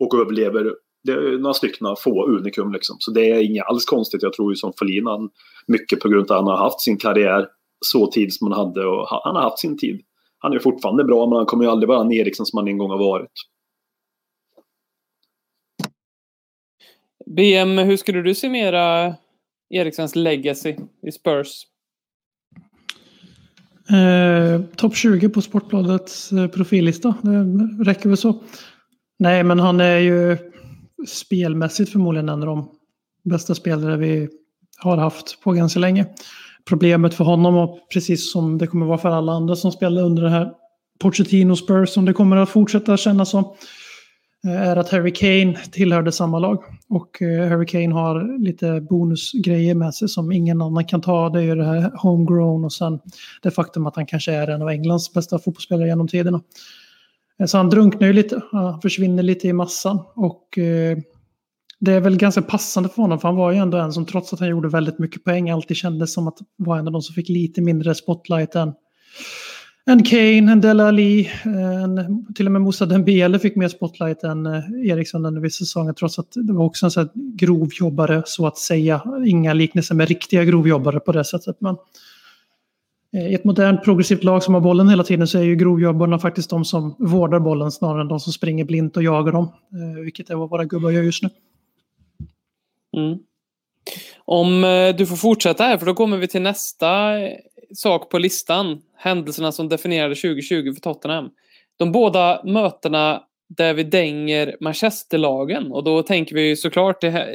Och 0.00 0.20
överlever 0.20 0.74
det 1.04 1.12
är 1.12 1.38
några 1.38 1.54
stycken 1.54 1.96
få 2.04 2.26
unikum 2.26 2.72
liksom. 2.72 2.96
Så 2.98 3.10
det 3.10 3.30
är 3.30 3.42
inget 3.42 3.66
alls 3.66 3.84
konstigt. 3.84 4.22
Jag 4.22 4.32
tror 4.32 4.52
ju 4.52 4.56
som 4.56 4.72
Folin, 4.78 5.04
mycket 5.66 6.00
på 6.00 6.08
grund 6.08 6.30
av 6.30 6.36
att 6.36 6.44
han 6.44 6.50
har 6.50 6.64
haft 6.64 6.80
sin 6.80 6.96
karriär 6.96 7.48
så 7.80 8.10
tid 8.10 8.34
som 8.34 8.52
han 8.52 8.66
hade 8.66 8.86
och 8.86 9.06
han 9.08 9.36
har 9.36 9.42
haft 9.42 9.58
sin 9.58 9.78
tid. 9.78 10.00
Han 10.38 10.52
är 10.52 10.58
fortfarande 10.58 11.04
bra 11.04 11.26
men 11.26 11.36
han 11.36 11.46
kommer 11.46 11.64
ju 11.64 11.70
aldrig 11.70 11.88
vara 11.88 12.00
en 12.00 12.12
Eriksson 12.12 12.46
som 12.46 12.56
han 12.56 12.68
en 12.68 12.78
gång 12.78 12.90
har 12.90 12.98
varit. 12.98 13.32
BM, 17.26 17.78
hur 17.78 17.96
skulle 17.96 18.22
du 18.22 18.34
summera 18.34 19.14
Erikssons 19.70 20.16
legacy 20.16 20.76
i 21.06 21.12
Spurs? 21.12 21.66
Eh, 23.90 24.60
Topp 24.76 24.96
20 24.96 25.28
på 25.28 25.42
Sportbladets 25.42 26.32
eh, 26.32 26.46
profillista. 26.46 27.14
Det 27.22 27.84
räcker 27.84 28.08
väl 28.08 28.16
så. 28.16 28.42
Nej, 29.18 29.44
men 29.44 29.58
han 29.58 29.80
är 29.80 29.98
ju 29.98 30.38
spelmässigt 31.06 31.92
förmodligen 31.92 32.28
en 32.28 32.40
av 32.42 32.46
de 32.46 32.68
bästa 33.24 33.54
spelare 33.54 33.96
vi 33.96 34.28
har 34.78 34.96
haft 34.96 35.40
på 35.40 35.52
ganska 35.52 35.80
länge. 35.80 36.06
Problemet 36.68 37.14
för 37.14 37.24
honom, 37.24 37.56
och 37.56 37.78
precis 37.92 38.32
som 38.32 38.58
det 38.58 38.66
kommer 38.66 38.86
vara 38.86 38.98
för 38.98 39.08
alla 39.08 39.32
andra 39.32 39.56
som 39.56 39.72
spelar 39.72 40.02
under 40.02 40.22
det 40.22 40.30
här 40.30 40.50
Pochettino 41.00 41.56
Spurs, 41.56 41.90
som 41.90 42.04
det 42.04 42.12
kommer 42.12 42.36
att 42.36 42.48
fortsätta 42.48 42.96
kännas 42.96 43.30
som, 43.30 43.44
eh, 44.46 44.68
är 44.68 44.76
att 44.76 44.90
Harry 44.90 45.12
Kane 45.12 45.58
tillhörde 45.72 46.12
samma 46.12 46.38
lag. 46.38 46.64
Och 46.88 47.22
eh, 47.22 47.48
Harry 47.48 47.66
Kane 47.66 47.94
har 47.94 48.38
lite 48.44 48.80
bonusgrejer 48.80 49.74
med 49.74 49.94
sig 49.94 50.08
som 50.08 50.32
ingen 50.32 50.62
annan 50.62 50.84
kan 50.84 51.00
ta. 51.00 51.28
Det 51.28 51.38
är 51.38 51.42
ju 51.42 51.54
det 51.54 51.64
här 51.64 51.90
homegrown 51.94 52.64
och 52.64 52.72
sen 52.72 53.00
det 53.42 53.50
faktum 53.50 53.86
att 53.86 53.96
han 53.96 54.06
kanske 54.06 54.32
är 54.32 54.48
en 54.48 54.62
av 54.62 54.68
Englands 54.68 55.12
bästa 55.12 55.38
fotbollsspelare 55.38 55.88
genom 55.88 56.08
tiderna. 56.08 56.40
Så 57.46 57.56
han 57.56 57.70
drunknar 57.70 58.06
ju 58.06 58.12
lite, 58.12 58.40
han 58.52 58.80
försvinner 58.80 59.22
lite 59.22 59.48
i 59.48 59.52
massan. 59.52 59.98
Och 60.14 60.58
eh, 60.58 60.98
det 61.80 61.92
är 61.92 62.00
väl 62.00 62.16
ganska 62.16 62.42
passande 62.42 62.88
för 62.88 63.02
honom, 63.02 63.20
för 63.20 63.28
han 63.28 63.36
var 63.36 63.52
ju 63.52 63.58
ändå 63.58 63.78
en 63.78 63.92
som 63.92 64.06
trots 64.06 64.32
att 64.32 64.40
han 64.40 64.48
gjorde 64.48 64.68
väldigt 64.68 64.98
mycket 64.98 65.24
poäng 65.24 65.50
alltid 65.50 65.76
kändes 65.76 66.14
som 66.14 66.28
att 66.28 66.38
var 66.56 66.78
en 66.78 66.86
av 66.86 66.92
de 66.92 67.02
som 67.02 67.14
fick 67.14 67.28
lite 67.28 67.60
mindre 67.60 67.94
spotlight 67.94 68.54
än, 68.54 68.72
än 69.86 70.04
Kane, 70.04 70.52
en 70.52 70.60
Dele 70.60 70.84
Alli, 70.84 71.30
eh, 71.44 71.82
en, 71.82 72.26
till 72.34 72.46
och 72.46 72.52
med 72.52 72.62
Moussa 72.62 72.86
Dembele 72.86 73.38
fick 73.38 73.56
mer 73.56 73.68
spotlight 73.68 74.24
än 74.24 74.46
eh, 74.46 74.62
Eriksson 74.86 75.26
under 75.26 75.40
vissa 75.40 75.58
säsonger, 75.58 75.92
trots 75.92 76.18
att 76.18 76.32
det 76.34 76.52
var 76.52 76.64
också 76.64 76.86
en 76.86 76.90
sån 76.90 77.02
här 77.02 77.36
grovjobbare 77.36 78.22
så 78.26 78.46
att 78.46 78.58
säga. 78.58 79.02
Inga 79.26 79.52
liknelser 79.52 79.94
med 79.94 80.08
riktiga 80.08 80.44
grovjobbare 80.44 81.00
på 81.00 81.12
det 81.12 81.24
sättet. 81.24 81.56
Men, 81.60 81.76
Eh, 81.76 81.80
Eh, 83.14 83.30
I 83.30 83.34
ett 83.34 83.44
modernt 83.44 83.84
progressivt 83.84 84.24
lag 84.24 84.42
som 84.42 84.54
har 84.54 84.60
bollen 84.60 84.88
hela 84.88 85.04
tiden 85.04 85.26
så 85.26 85.38
är 85.38 85.42
ju 85.42 85.56
grovjobbarna 85.56 86.18
faktiskt 86.18 86.50
de 86.50 86.64
som 86.64 86.96
vårdar 86.98 87.40
bollen 87.40 87.72
snarare 87.72 88.00
än 88.00 88.08
de 88.08 88.20
som 88.20 88.32
springer 88.32 88.64
blint 88.64 88.96
och 88.96 89.02
jagar 89.02 89.32
dem. 89.32 89.44
Eh, 89.44 90.02
vilket 90.02 90.30
är 90.30 90.34
vad 90.34 90.50
våra 90.50 90.64
gubbar 90.64 90.90
gör 90.90 91.02
just 91.02 91.22
nu. 91.22 91.30
Mm. 92.96 93.18
Om 94.24 94.64
eh, 94.64 94.96
du 94.96 95.06
får 95.06 95.16
fortsätta 95.16 95.64
här, 95.64 95.78
för 95.78 95.86
då 95.86 95.94
kommer 95.94 96.16
vi 96.16 96.28
till 96.28 96.42
nästa 96.42 97.18
sak 97.74 98.10
på 98.10 98.18
listan. 98.18 98.80
Händelserna 98.96 99.52
som 99.52 99.68
definierade 99.68 100.14
2020 100.14 100.72
för 100.74 100.80
Tottenham. 100.80 101.30
De 101.76 101.92
båda 101.92 102.40
mötena 102.44 103.22
där 103.48 103.74
vi 103.74 103.82
dänger 103.82 104.56
Manchesterlagen 104.60 105.72
och 105.72 105.84
då 105.84 106.02
tänker 106.02 106.34
vi 106.34 106.56
såklart 106.56 107.00
det 107.00 107.10
här, 107.10 107.34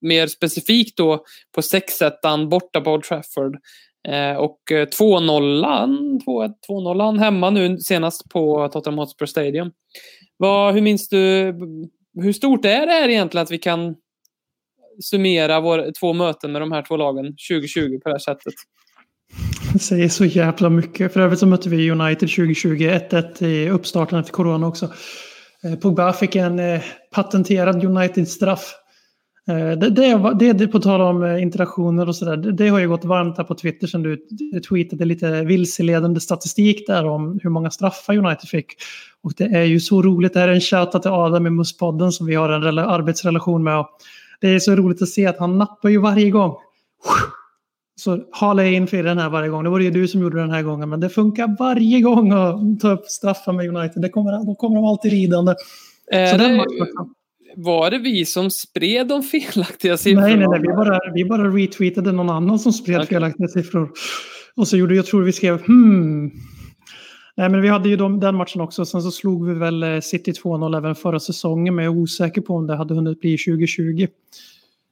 mer 0.00 0.26
specifikt 0.26 0.96
då 0.96 1.24
på 1.54 1.60
6-1 1.60 2.48
borta 2.48 2.80
på 2.80 2.92
Old 2.92 3.04
Trafford 3.04 3.58
Eh, 4.08 4.36
och 4.36 4.72
eh, 4.72 4.86
2-0 4.86 6.20
2-0 6.68 7.18
hemma 7.18 7.50
nu 7.50 7.78
senast 7.78 8.28
på 8.28 8.68
Tottenham 8.68 8.98
Hotspur 8.98 9.26
Stadium. 9.26 9.70
Vad, 10.36 10.74
hur 10.74 10.80
minns 10.80 11.08
du, 11.08 11.54
hur 12.22 12.32
stort 12.32 12.64
är 12.64 12.86
det 12.86 12.92
här 12.92 13.08
egentligen 13.08 13.42
att 13.42 13.50
vi 13.50 13.58
kan 13.58 13.94
summera 15.02 15.60
våra 15.60 15.92
två 16.00 16.12
möten 16.12 16.52
med 16.52 16.62
de 16.62 16.72
här 16.72 16.82
två 16.82 16.96
lagen 16.96 17.24
2020 17.24 17.98
på 18.02 18.08
det 18.08 18.14
här 18.14 18.18
sättet? 18.18 18.54
Det 19.72 19.78
säger 19.78 20.08
så 20.08 20.24
jävla 20.24 20.70
mycket. 20.70 21.12
För 21.12 21.20
övrigt 21.20 21.38
så 21.38 21.46
mötte 21.46 21.68
vi 21.68 21.90
United 21.90 22.28
2020 22.28 22.68
1-1 22.68 23.44
i 23.44 23.70
uppstarten 23.70 24.18
efter 24.18 24.32
corona 24.32 24.66
också. 24.66 24.92
Eh, 25.64 25.74
Pogba 25.74 26.12
fick 26.12 26.36
en 26.36 26.80
patenterad 27.14 27.84
United-straff 27.84 28.74
det, 29.46 29.90
det, 29.90 30.34
det, 30.38 30.52
det 30.52 30.68
på 30.68 30.80
tal 30.80 31.00
om 31.00 31.24
eh, 31.24 31.42
interaktioner 31.42 32.08
och 32.08 32.16
sådär, 32.16 32.36
det, 32.36 32.52
det, 32.52 32.68
har 32.68 32.78
ju 32.78 32.88
gått 32.88 33.04
varmt 33.04 33.36
här 33.36 33.44
på 33.44 33.54
Twitter 33.54 33.86
sen 33.86 34.02
du 34.02 34.16
tweetade 34.68 35.04
lite 35.04 35.42
vilseledande 35.42 36.20
statistik 36.20 36.86
där 36.86 37.06
om 37.06 37.40
hur 37.42 37.50
många 37.50 37.70
straffar 37.70 38.16
United 38.16 38.48
fick. 38.48 38.66
Och 39.22 39.32
det 39.36 39.44
är 39.44 39.62
ju 39.62 39.80
så 39.80 40.02
roligt, 40.02 40.32
det 40.34 40.40
här 40.40 40.48
är 40.48 40.54
en 40.54 40.60
shoutout 40.60 41.02
till 41.02 41.10
Adam 41.10 41.46
i 41.46 41.50
Musspodden 41.50 42.12
som 42.12 42.26
vi 42.26 42.34
har 42.34 42.48
en 42.48 42.78
arbetsrelation 42.78 43.64
med. 43.64 43.78
Och 43.78 43.88
det 44.40 44.48
är 44.48 44.58
så 44.58 44.76
roligt 44.76 45.02
att 45.02 45.08
se 45.08 45.26
att 45.26 45.38
han 45.38 45.58
nappar 45.58 45.88
ju 45.88 45.98
varje 45.98 46.30
gång. 46.30 46.54
Så 47.96 48.20
halar 48.32 48.62
jag 48.62 48.72
in 48.72 48.86
för 48.86 49.02
den 49.02 49.18
här 49.18 49.30
varje 49.30 49.48
gång. 49.48 49.64
Det 49.64 49.70
var 49.70 49.80
ju 49.80 49.90
du 49.90 50.08
som 50.08 50.20
gjorde 50.20 50.40
den 50.40 50.50
här 50.50 50.62
gången, 50.62 50.88
men 50.88 51.00
det 51.00 51.08
funkar 51.08 51.56
varje 51.58 52.00
gång 52.00 52.32
att 52.32 52.80
ta 52.80 52.90
upp 52.90 53.06
straffar 53.06 53.52
med 53.52 53.76
United. 53.76 54.02
Det 54.02 54.08
kommer, 54.08 54.46
då 54.46 54.54
kommer 54.54 54.76
de 54.76 54.84
alltid 54.84 55.10
ridande. 55.10 55.54
Är 56.10 56.26
så 56.26 56.36
det, 56.36 56.44
den 56.44 56.56
matchen, 56.56 57.14
var 57.56 57.90
det 57.90 57.98
vi 57.98 58.26
som 58.26 58.50
spred 58.50 59.08
de 59.08 59.22
felaktiga 59.22 59.96
siffrorna? 59.96 60.26
Nej, 60.26 60.36
nej, 60.36 60.48
nej. 60.48 60.60
Vi, 60.60 60.68
bara, 60.68 60.98
vi 61.14 61.24
bara 61.24 61.48
retweetade 61.48 62.12
någon 62.12 62.30
annan 62.30 62.58
som 62.58 62.72
spred 62.72 62.96
okay. 62.96 63.06
felaktiga 63.06 63.48
siffror. 63.48 63.90
Och 64.56 64.68
så 64.68 64.76
gjorde 64.76 64.94
jag 64.94 65.06
tror 65.06 65.22
vi 65.22 65.32
skrev 65.32 65.66
hmm. 65.66 66.30
Nej, 67.36 67.48
men 67.48 67.62
vi 67.62 67.68
hade 67.68 67.88
ju 67.88 67.96
de, 67.96 68.20
den 68.20 68.34
matchen 68.34 68.60
också. 68.60 68.84
Sen 68.84 69.02
så 69.02 69.10
slog 69.10 69.48
vi 69.48 69.54
väl 69.54 69.82
eh, 69.82 70.00
City 70.00 70.32
2-0 70.32 70.76
även 70.76 70.94
förra 70.94 71.20
säsongen. 71.20 71.74
Men 71.74 71.84
jag 71.84 71.94
är 71.94 71.98
osäker 71.98 72.40
på 72.40 72.54
om 72.54 72.66
det 72.66 72.76
hade 72.76 72.94
hunnit 72.94 73.20
bli 73.20 73.38
2020. 73.38 74.06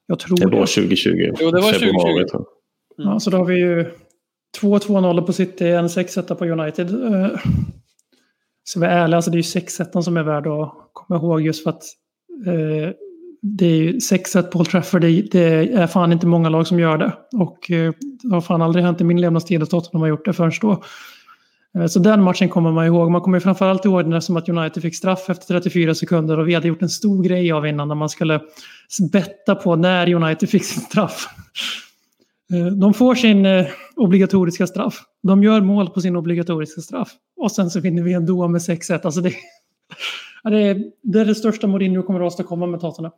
Jag 0.06 0.18
tror 0.18 0.36
det 0.36 0.46
var 0.46 0.66
2020. 0.66 1.32
Jo, 1.40 1.50
det 1.50 1.60
var 1.60 1.72
2020. 1.72 2.36
Mm. 2.36 2.44
Ja, 2.96 3.20
så 3.20 3.30
då 3.30 3.36
har 3.36 3.44
vi 3.44 3.58
ju 3.58 3.90
2-2-0 4.60 5.22
på 5.22 5.32
City, 5.32 5.68
en 5.68 5.88
6-1 5.88 6.34
på 6.34 6.44
United. 6.44 6.90
Uh, 6.90 7.36
så 8.64 8.80
vi 8.80 8.86
är 8.86 8.90
ärliga, 8.90 9.16
alltså 9.16 9.30
det 9.30 9.34
är 9.34 9.56
ju 9.56 9.60
6-1 9.60 10.00
som 10.00 10.16
är 10.16 10.22
värd 10.22 10.46
att 10.46 10.74
komma 10.92 11.20
ihåg 11.20 11.42
just 11.42 11.62
för 11.62 11.70
att 11.70 11.82
Eh, 12.46 12.90
det 13.42 13.66
är 13.66 13.76
ju 13.76 13.92
6-1 13.92 14.42
på 14.42 14.58
Old 14.58 14.68
Trafford, 14.68 15.00
det, 15.00 15.22
det, 15.22 15.72
är 15.72 15.86
fan 15.86 16.12
inte 16.12 16.26
många 16.26 16.48
lag 16.48 16.66
som 16.66 16.80
gör 16.80 16.98
det. 16.98 17.12
Och 17.32 17.70
eh, 17.70 17.92
det 18.22 18.34
har 18.34 18.40
fan 18.40 18.62
aldrig 18.62 18.84
hänt 18.84 19.00
i 19.00 19.04
min 19.04 19.20
levnadstid 19.20 19.62
att 19.62 19.70
Tottenham 19.70 20.00
har 20.00 20.08
gjort 20.08 20.24
det 20.24 20.32
förrän 20.32 20.52
då. 20.60 20.82
Eh, 21.78 21.86
så 21.86 21.98
den 21.98 22.22
matchen 22.22 22.48
kommer 22.48 22.72
man 22.72 22.86
ihåg. 22.86 23.10
Man 23.10 23.20
kommer 23.20 23.40
framförallt 23.40 23.84
ihåg 23.84 24.10
den 24.10 24.22
som 24.22 24.36
att 24.36 24.48
United 24.48 24.82
fick 24.82 24.96
straff 24.96 25.30
efter 25.30 25.46
34 25.46 25.94
sekunder 25.94 26.38
och 26.38 26.48
vi 26.48 26.54
hade 26.54 26.68
gjort 26.68 26.82
en 26.82 26.88
stor 26.88 27.22
grej 27.22 27.52
av 27.52 27.66
innan 27.66 27.88
när 27.88 27.94
man 27.94 28.08
skulle 28.08 28.40
betta 29.12 29.54
på 29.54 29.76
när 29.76 30.14
United 30.14 30.48
fick 30.48 30.64
sin 30.64 30.82
straff. 30.82 31.28
Eh, 32.52 32.66
de 32.66 32.94
får 32.94 33.14
sin 33.14 33.46
eh, 33.46 33.66
obligatoriska 33.96 34.66
straff. 34.66 35.02
De 35.22 35.42
gör 35.42 35.60
mål 35.60 35.90
på 35.90 36.00
sin 36.00 36.16
obligatoriska 36.16 36.80
straff. 36.80 37.08
Och 37.36 37.52
sen 37.52 37.70
så 37.70 37.80
vinner 37.80 38.02
vi 38.02 38.12
ändå 38.12 38.48
med 38.48 38.58
6-1. 38.58 39.00
Alltså 39.04 39.20
det, 39.20 39.32
det, 40.50 40.60
är, 40.60 40.84
det 41.02 41.20
är 41.20 41.24
det 41.24 41.34
största 41.34 41.66
Mourinho 41.66 42.02
kommer 42.02 42.20
att 42.20 42.26
åstadkomma 42.26 42.66
med 42.66 42.80
Tottenham. 42.80 43.12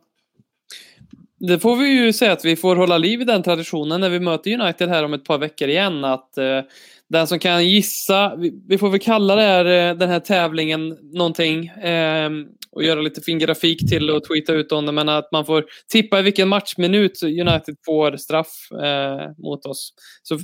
Det 1.39 1.59
får 1.59 1.75
vi 1.75 1.87
ju 1.87 2.13
säga 2.13 2.31
att 2.31 2.45
vi 2.45 2.55
får 2.55 2.75
hålla 2.75 2.97
liv 2.97 3.21
i 3.21 3.23
den 3.23 3.43
traditionen 3.43 4.01
när 4.01 4.09
vi 4.09 4.19
möter 4.19 4.61
United 4.61 4.89
här 4.89 5.03
om 5.03 5.13
ett 5.13 5.25
par 5.25 5.37
veckor 5.37 5.67
igen. 5.67 6.05
Att 6.05 6.37
eh, 6.37 6.61
den 7.09 7.27
som 7.27 7.39
kan 7.39 7.67
gissa, 7.67 8.35
vi, 8.35 8.63
vi 8.67 8.77
får 8.77 8.89
väl 8.89 8.99
kalla 8.99 9.35
det 9.35 9.41
här, 9.41 9.65
eh, 9.65 9.97
den 9.97 10.09
här 10.09 10.19
tävlingen 10.19 10.97
någonting 11.13 11.67
eh, 11.67 12.29
och 12.71 12.83
göra 12.83 13.01
lite 13.01 13.21
fin 13.21 13.39
grafik 13.39 13.89
till 13.89 14.09
och 14.09 14.23
tweeta 14.23 14.53
ut 14.53 14.71
om 14.71 14.85
det. 14.85 14.91
Men 14.91 15.09
att 15.09 15.31
man 15.31 15.45
får 15.45 15.65
tippa 15.91 16.19
i 16.19 16.21
vilken 16.23 16.47
matchminut 16.47 17.23
United 17.23 17.75
får 17.85 18.17
straff 18.17 18.71
eh, 18.71 19.31
mot 19.37 19.65
oss. 19.65 19.93
Så 20.23 20.39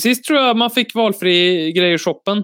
sist 0.00 0.24
tror 0.24 0.38
jag 0.38 0.56
man 0.56 0.70
fick 0.70 0.94
valfri 0.94 1.72
grej 1.72 1.94
i 1.94 1.98
shoppen. 1.98 2.42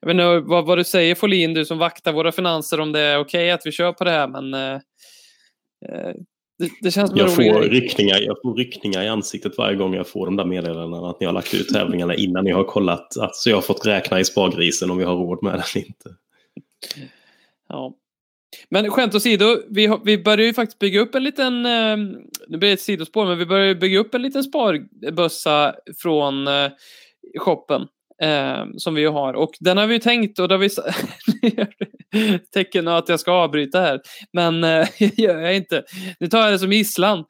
Jag 0.00 0.06
vet 0.06 0.14
inte 0.14 0.48
vad, 0.48 0.66
vad 0.66 0.78
du 0.78 0.84
säger 0.84 1.14
Folin, 1.14 1.54
du 1.54 1.64
som 1.64 1.78
vaktar 1.78 2.12
våra 2.12 2.32
finanser, 2.32 2.80
om 2.80 2.92
det 2.92 3.00
är 3.00 3.18
okej 3.18 3.40
okay 3.40 3.50
att 3.50 3.66
vi 3.66 3.72
kör 3.72 3.92
på 3.92 4.04
det 4.04 4.10
här, 4.10 4.28
men 4.28 4.54
eh, 4.54 4.80
eh 5.88 6.14
det, 6.58 6.70
det, 6.82 6.90
känns 6.90 7.10
som 7.10 7.18
jag 7.18 7.34
får, 7.34 7.62
ryckningar, 7.62 8.20
jag 8.20 8.36
får 8.42 8.54
ryckningar 8.54 9.02
i 9.02 9.08
ansiktet 9.08 9.58
varje 9.58 9.76
gång 9.76 9.94
jag 9.94 10.08
får 10.08 10.26
de 10.26 10.36
där 10.36 10.44
meddelandena 10.44 11.10
att 11.10 11.20
ni 11.20 11.26
har 11.26 11.32
lagt 11.32 11.54
ut 11.54 11.68
tävlingarna 11.68 12.14
innan 12.14 12.44
ni 12.44 12.50
har 12.50 12.64
kollat. 12.64 13.16
Att, 13.16 13.36
så 13.36 13.50
jag 13.50 13.56
har 13.56 13.62
fått 13.62 13.86
räkna 13.86 14.20
i 14.20 14.24
spargrisen 14.24 14.90
om 14.90 14.98
vi 14.98 15.04
har 15.04 15.16
råd 15.16 15.42
med 15.42 15.52
det 15.52 15.64
eller 15.74 15.86
inte. 15.86 16.10
Ja. 17.68 17.96
Men 18.68 18.90
skämt 18.90 19.14
åsido, 19.14 19.56
vi, 19.68 19.86
har- 19.86 20.00
vi 20.04 20.18
börjar 20.18 20.46
ju 20.46 20.54
faktiskt 20.54 20.78
bygga 20.78 21.00
upp 21.00 21.14
en 21.14 21.24
liten, 21.24 21.66
eh, 21.66 21.96
nu 22.48 22.58
blir 22.58 22.68
det 22.68 22.72
ett 22.72 22.80
sidospår, 22.80 23.26
men 23.26 23.38
vi 23.38 23.46
börjar 23.46 23.74
bygga 23.74 23.98
upp 23.98 24.14
en 24.14 24.22
liten 24.22 24.42
sparbössa 24.42 25.74
från 26.02 26.48
eh, 26.48 26.70
shoppen. 27.38 27.86
Eh, 28.22 28.64
som 28.76 28.94
vi 28.94 29.00
ju 29.00 29.08
har. 29.08 29.34
Och 29.34 29.50
den 29.60 29.76
har 29.76 29.86
vi 29.86 29.94
ju 29.94 30.00
tänkt, 30.00 30.38
och 30.38 30.48
det 30.48 30.54
har 30.54 30.58
vi 30.58 30.68
tecken 32.54 32.88
att 32.88 33.08
jag 33.08 33.20
ska 33.20 33.32
avbryta 33.32 33.80
här. 33.80 34.00
Men 34.32 34.64
eh, 34.64 34.88
gör 35.20 35.40
jag 35.40 35.56
inte. 35.56 35.82
Nu 36.20 36.26
tar 36.26 36.38
jag 36.42 36.52
det 36.52 36.58
som 36.58 36.72
gisslan. 36.72 37.18
Eh, 37.18 37.24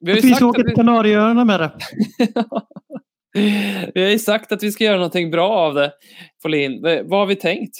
vi 0.00 0.10
har 0.10 0.14
ju 0.14 0.14
Vi 0.14 0.22
sagt 0.22 0.36
ska 0.36 0.44
att 0.46 0.50
åka 0.50 0.62
vi- 0.62 0.68
till 0.68 0.74
Kanarieöarna 0.76 1.44
med 1.44 1.60
det. 1.60 1.70
vi 3.94 4.02
har 4.02 4.10
ju 4.10 4.18
sagt 4.18 4.52
att 4.52 4.62
vi 4.62 4.72
ska 4.72 4.84
göra 4.84 4.96
någonting 4.96 5.30
bra 5.30 5.48
av 5.50 5.74
det, 5.74 5.92
Folin. 6.42 6.82
Vad 6.82 7.18
har 7.20 7.26
vi 7.26 7.36
tänkt? 7.36 7.74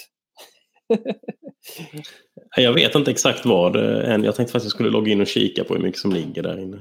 Jag 2.57 2.73
vet 2.73 2.95
inte 2.95 3.11
exakt 3.11 3.45
vad 3.45 3.75
eh, 3.75 4.13
än. 4.13 4.23
Jag 4.23 4.35
tänkte 4.35 4.51
faktiskt 4.51 4.55
att 4.55 4.63
jag 4.63 4.71
skulle 4.71 4.89
logga 4.89 5.11
in 5.11 5.21
och 5.21 5.27
kika 5.27 5.63
på 5.63 5.73
hur 5.75 5.81
mycket 5.81 5.99
som 6.01 6.11
ligger 6.13 6.43
där 6.43 6.59
inne. 6.59 6.77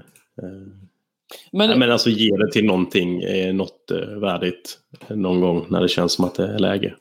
Eh, 1.34 1.58
Men, 1.58 1.78
men 1.78 1.90
alltså 1.92 2.10
ge 2.10 2.36
det 2.36 2.52
till 2.52 2.64
någonting, 2.64 3.22
eh, 3.22 3.54
något 3.54 3.90
eh, 3.90 4.18
värdigt 4.18 4.78
någon 5.08 5.40
gång 5.40 5.66
när 5.70 5.80
det 5.80 5.88
känns 5.88 6.12
som 6.12 6.24
att 6.24 6.34
det 6.34 6.46
är 6.46 6.58
läge. 6.58 6.94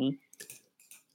Mm. 0.00 0.14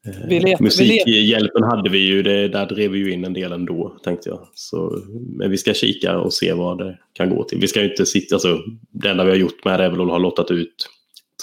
Eh, 0.07 0.27
Vi 0.29 0.39
let- 0.39 0.59
vi 0.59 0.63
Musikhjälpen 0.63 1.63
hade 1.63 1.89
vi 1.89 1.97
ju, 1.99 2.23
det, 2.23 2.47
där 2.47 2.65
drev 2.65 2.91
vi 2.91 2.99
ju 2.99 3.11
in 3.13 3.25
en 3.25 3.33
del 3.33 3.51
ändå 3.51 3.97
tänkte 4.03 4.29
jag. 4.29 4.47
Så, 4.53 5.03
men 5.37 5.51
vi 5.51 5.57
ska 5.57 5.73
kika 5.73 6.17
och 6.19 6.33
se 6.33 6.53
vad 6.53 6.77
det 6.77 6.97
kan 7.13 7.29
gå 7.29 7.43
till. 7.43 7.59
Vi 7.59 7.67
ska 7.67 7.81
ju 7.83 7.89
inte 7.91 8.05
sitta, 8.05 8.35
alltså, 8.35 8.59
det 8.91 9.09
enda 9.09 9.23
vi 9.23 9.29
har 9.29 9.37
gjort 9.37 9.65
med 9.65 9.79
det 9.79 9.83
är 9.85 9.89
väl 9.89 10.01
att 10.01 10.07
ha 10.07 10.17
lottat 10.17 10.51
ut 10.51 10.89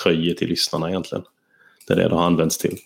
tröjor 0.03 0.35
till 0.35 0.49
lyssnarna 0.49 0.89
egentligen. 0.89 1.25
Det 1.87 1.93
är 1.93 1.97
det 1.97 2.09
det 2.09 2.15
har 2.15 2.25
använts 2.25 2.59
till. 2.59 2.77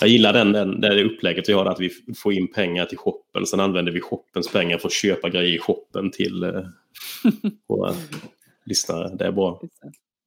Jag 0.00 0.10
gillar 0.10 0.32
den, 0.32 0.52
den, 0.52 0.80
det 0.80 1.04
upplägget 1.04 1.48
vi 1.48 1.52
har, 1.52 1.66
att 1.66 1.80
vi 1.80 1.90
får 2.16 2.32
in 2.32 2.52
pengar 2.52 2.86
till 2.86 2.98
shoppen. 2.98 3.46
Sen 3.46 3.60
använder 3.60 3.92
vi 3.92 4.00
shoppens 4.00 4.48
pengar 4.52 4.78
för 4.78 4.88
att 4.88 4.92
köpa 4.92 5.28
grejer 5.28 5.54
i 5.54 5.58
shoppen 5.58 6.10
till 6.10 6.42
eh, 6.42 6.60
våra 7.68 7.94
lyssnare. 8.66 9.16
Det 9.16 9.26
är 9.26 9.32
bra. 9.32 9.60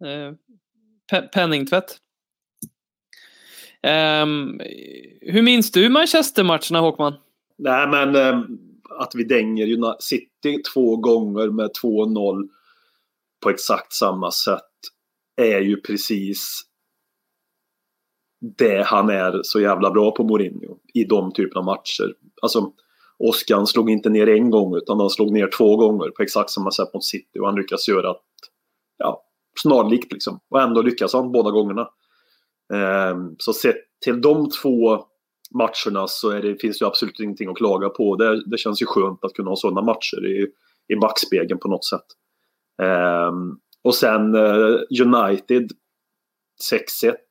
Eh, 0.06 0.34
pe- 1.12 1.28
penningtvätt. 1.28 1.98
Ehm, 3.82 4.60
hur 5.22 5.42
minns 5.42 5.72
du 5.72 5.90
Manchester-matcherna, 5.90 6.80
Håkman? 6.80 7.14
Nej, 7.58 7.88
men 7.88 8.16
eh, 8.16 8.42
att 9.00 9.16
vi 9.16 9.24
dänger 9.24 10.02
City 10.02 10.62
två 10.74 10.98
gånger 10.98 11.48
med 11.50 11.70
2-0 11.84 12.50
på 13.44 13.50
exakt 13.50 13.94
samma 13.94 14.32
sätt 14.32 14.62
är 15.42 15.60
ju 15.62 15.82
precis 15.82 16.62
det 18.58 18.84
han 18.84 19.10
är 19.10 19.40
så 19.44 19.60
jävla 19.62 19.92
bra 19.92 20.12
på 20.12 20.24
Mourinho 20.24 20.78
i 20.94 21.04
de 21.04 21.32
typerna 21.34 21.60
av 21.60 21.66
matcher. 21.66 22.14
Alltså, 22.42 22.74
Oskar 23.20 23.66
slog 23.66 23.90
inte 23.90 24.10
ner 24.10 24.30
en 24.30 24.50
gång 24.50 24.76
utan 24.76 25.00
han 25.00 25.10
slog 25.10 25.32
ner 25.32 25.50
två 25.58 25.76
gånger 25.76 26.10
på 26.10 26.24
exakt 26.24 26.50
samma 26.50 26.72
sätt 26.72 26.94
mot 26.94 27.04
City 27.04 27.40
och 27.40 27.46
han 27.46 27.56
lyckas 27.56 27.88
göra 27.88 28.10
att, 28.10 28.24
ja, 28.98 29.24
snarlikt 29.62 30.14
liksom. 30.14 30.40
Och 30.50 30.62
ändå 30.62 30.82
lyckas 30.82 31.14
han 31.14 31.32
båda 31.32 31.52
gångerna. 31.52 31.90
Ehm, 32.74 33.36
så 33.38 33.54
sett 33.54 33.76
till 34.04 34.22
de 34.22 34.50
två 34.50 35.06
matcherna 35.52 36.08
så 36.08 36.30
är 36.30 36.42
det, 36.42 36.62
finns 36.62 36.80
det 36.80 36.88
absolut 36.88 37.20
ingenting 37.20 37.50
att 37.50 37.58
klaga 37.58 37.90
på. 37.90 38.16
Det, 38.16 38.50
det 38.50 38.58
känns 38.58 38.82
ju 38.82 38.86
skönt 38.86 39.26
att 39.26 39.34
kunna 39.34 39.50
ha 39.50 39.56
sådana 39.56 39.82
matcher 39.82 40.26
i, 40.26 40.48
i 40.94 40.96
backspegeln 40.96 41.60
på 41.60 41.68
något 41.68 41.86
sätt. 41.86 42.06
Ehm, 42.82 43.58
och 43.84 43.96
sen 43.96 44.36
eh, 44.36 44.76
United 45.06 45.72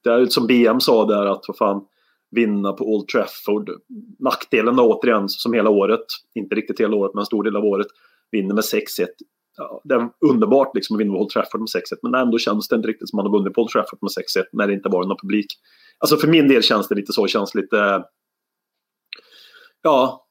6-1. 0.05 0.29
Som 0.29 0.47
BM 0.47 0.81
sa 0.81 1.05
där 1.05 1.27
att 1.27 1.45
vad 1.49 1.57
fan 1.57 1.87
vinna 2.31 2.73
på 2.73 2.85
Old 2.85 3.09
Trafford. 3.09 3.71
Nackdelen 4.19 4.77
då 4.77 4.93
återigen 4.93 5.29
som 5.29 5.53
hela 5.53 5.71
året, 5.71 6.05
inte 6.35 6.55
riktigt 6.55 6.81
hela 6.81 6.97
året 6.97 7.15
men 7.15 7.21
en 7.21 7.27
stor 7.27 7.43
del 7.43 7.57
av 7.57 7.65
året, 7.65 7.87
vinner 8.31 8.55
med 8.55 8.65
6-1. 8.65 9.07
Ja, 9.57 9.81
det 9.85 9.95
är 9.95 10.11
underbart 10.31 10.75
liksom 10.75 10.97
att 10.97 11.01
vinna 11.01 11.13
på 11.13 11.21
Old 11.21 11.31
Trafford 11.31 11.61
med 11.61 11.69
6-1 11.69 11.99
men 12.03 12.15
ändå 12.15 12.39
känns 12.39 12.69
det 12.69 12.77
inte 12.77 12.89
riktigt 12.89 13.11
som 13.11 13.17
man 13.17 13.27
har 13.27 13.39
vunnit 13.39 13.55
på 13.55 13.63
Old 13.63 13.71
Trafford 13.71 13.99
med 14.03 14.43
6-1 14.43 14.45
när 14.53 14.67
det 14.67 14.73
inte 14.73 14.89
var 14.89 15.05
någon 15.05 15.17
publik. 15.17 15.47
Alltså 15.99 16.17
för 16.17 16.29
min 16.29 16.49
del 16.49 16.63
känns 16.63 16.89
det 16.89 16.95
lite 16.95 17.13
så, 17.13 17.27
känns 17.27 17.55
lite... 17.55 18.05
Ja. 19.83 20.28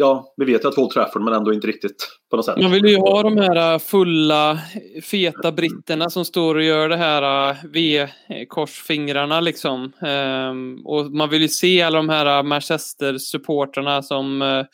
Ja, 0.00 0.34
vi 0.36 0.44
vet 0.44 0.64
ju 0.64 0.68
att 0.68 0.78
Old 0.78 0.90
Trafford 0.90 1.22
men 1.22 1.34
ändå 1.34 1.52
inte 1.52 1.66
riktigt 1.66 2.08
på 2.30 2.36
något 2.36 2.44
sätt. 2.44 2.56
Man 2.62 2.70
vill 2.70 2.86
ju 2.86 2.96
ha 2.96 3.22
de 3.22 3.36
här 3.36 3.72
äh, 3.72 3.78
fulla, 3.78 4.58
feta 5.02 5.52
britterna 5.52 6.10
som 6.10 6.24
står 6.24 6.54
och 6.54 6.62
gör 6.62 6.88
det 6.88 6.96
här 6.96 7.50
äh, 7.50 7.56
V-korsfingrarna 7.72 9.40
liksom. 9.40 9.92
Ehm, 10.02 10.86
och 10.86 11.12
man 11.12 11.30
vill 11.30 11.42
ju 11.42 11.48
se 11.48 11.82
alla 11.82 11.96
de 11.96 12.08
här 12.08 12.38
äh, 12.38 12.42
Manchester-supporterna 12.42 14.02
som 14.02 14.64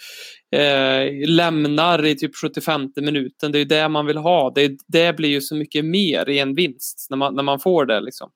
lämnar 1.26 2.06
i 2.06 2.16
typ 2.16 2.36
75 2.36 2.88
minuten. 2.96 3.52
Det 3.52 3.58
är 3.58 3.60
ju 3.60 3.64
det 3.64 3.88
man 3.88 4.06
vill 4.06 4.16
ha. 4.16 4.52
Det, 4.54 4.76
det 4.88 5.16
blir 5.16 5.28
ju 5.28 5.40
så 5.40 5.56
mycket 5.56 5.84
mer 5.84 6.28
i 6.28 6.38
en 6.38 6.54
vinst 6.54 7.06
när 7.10 7.16
man, 7.16 7.34
när 7.34 7.42
man 7.42 7.60
får 7.60 7.86
det 7.86 8.00
liksom. 8.00 8.30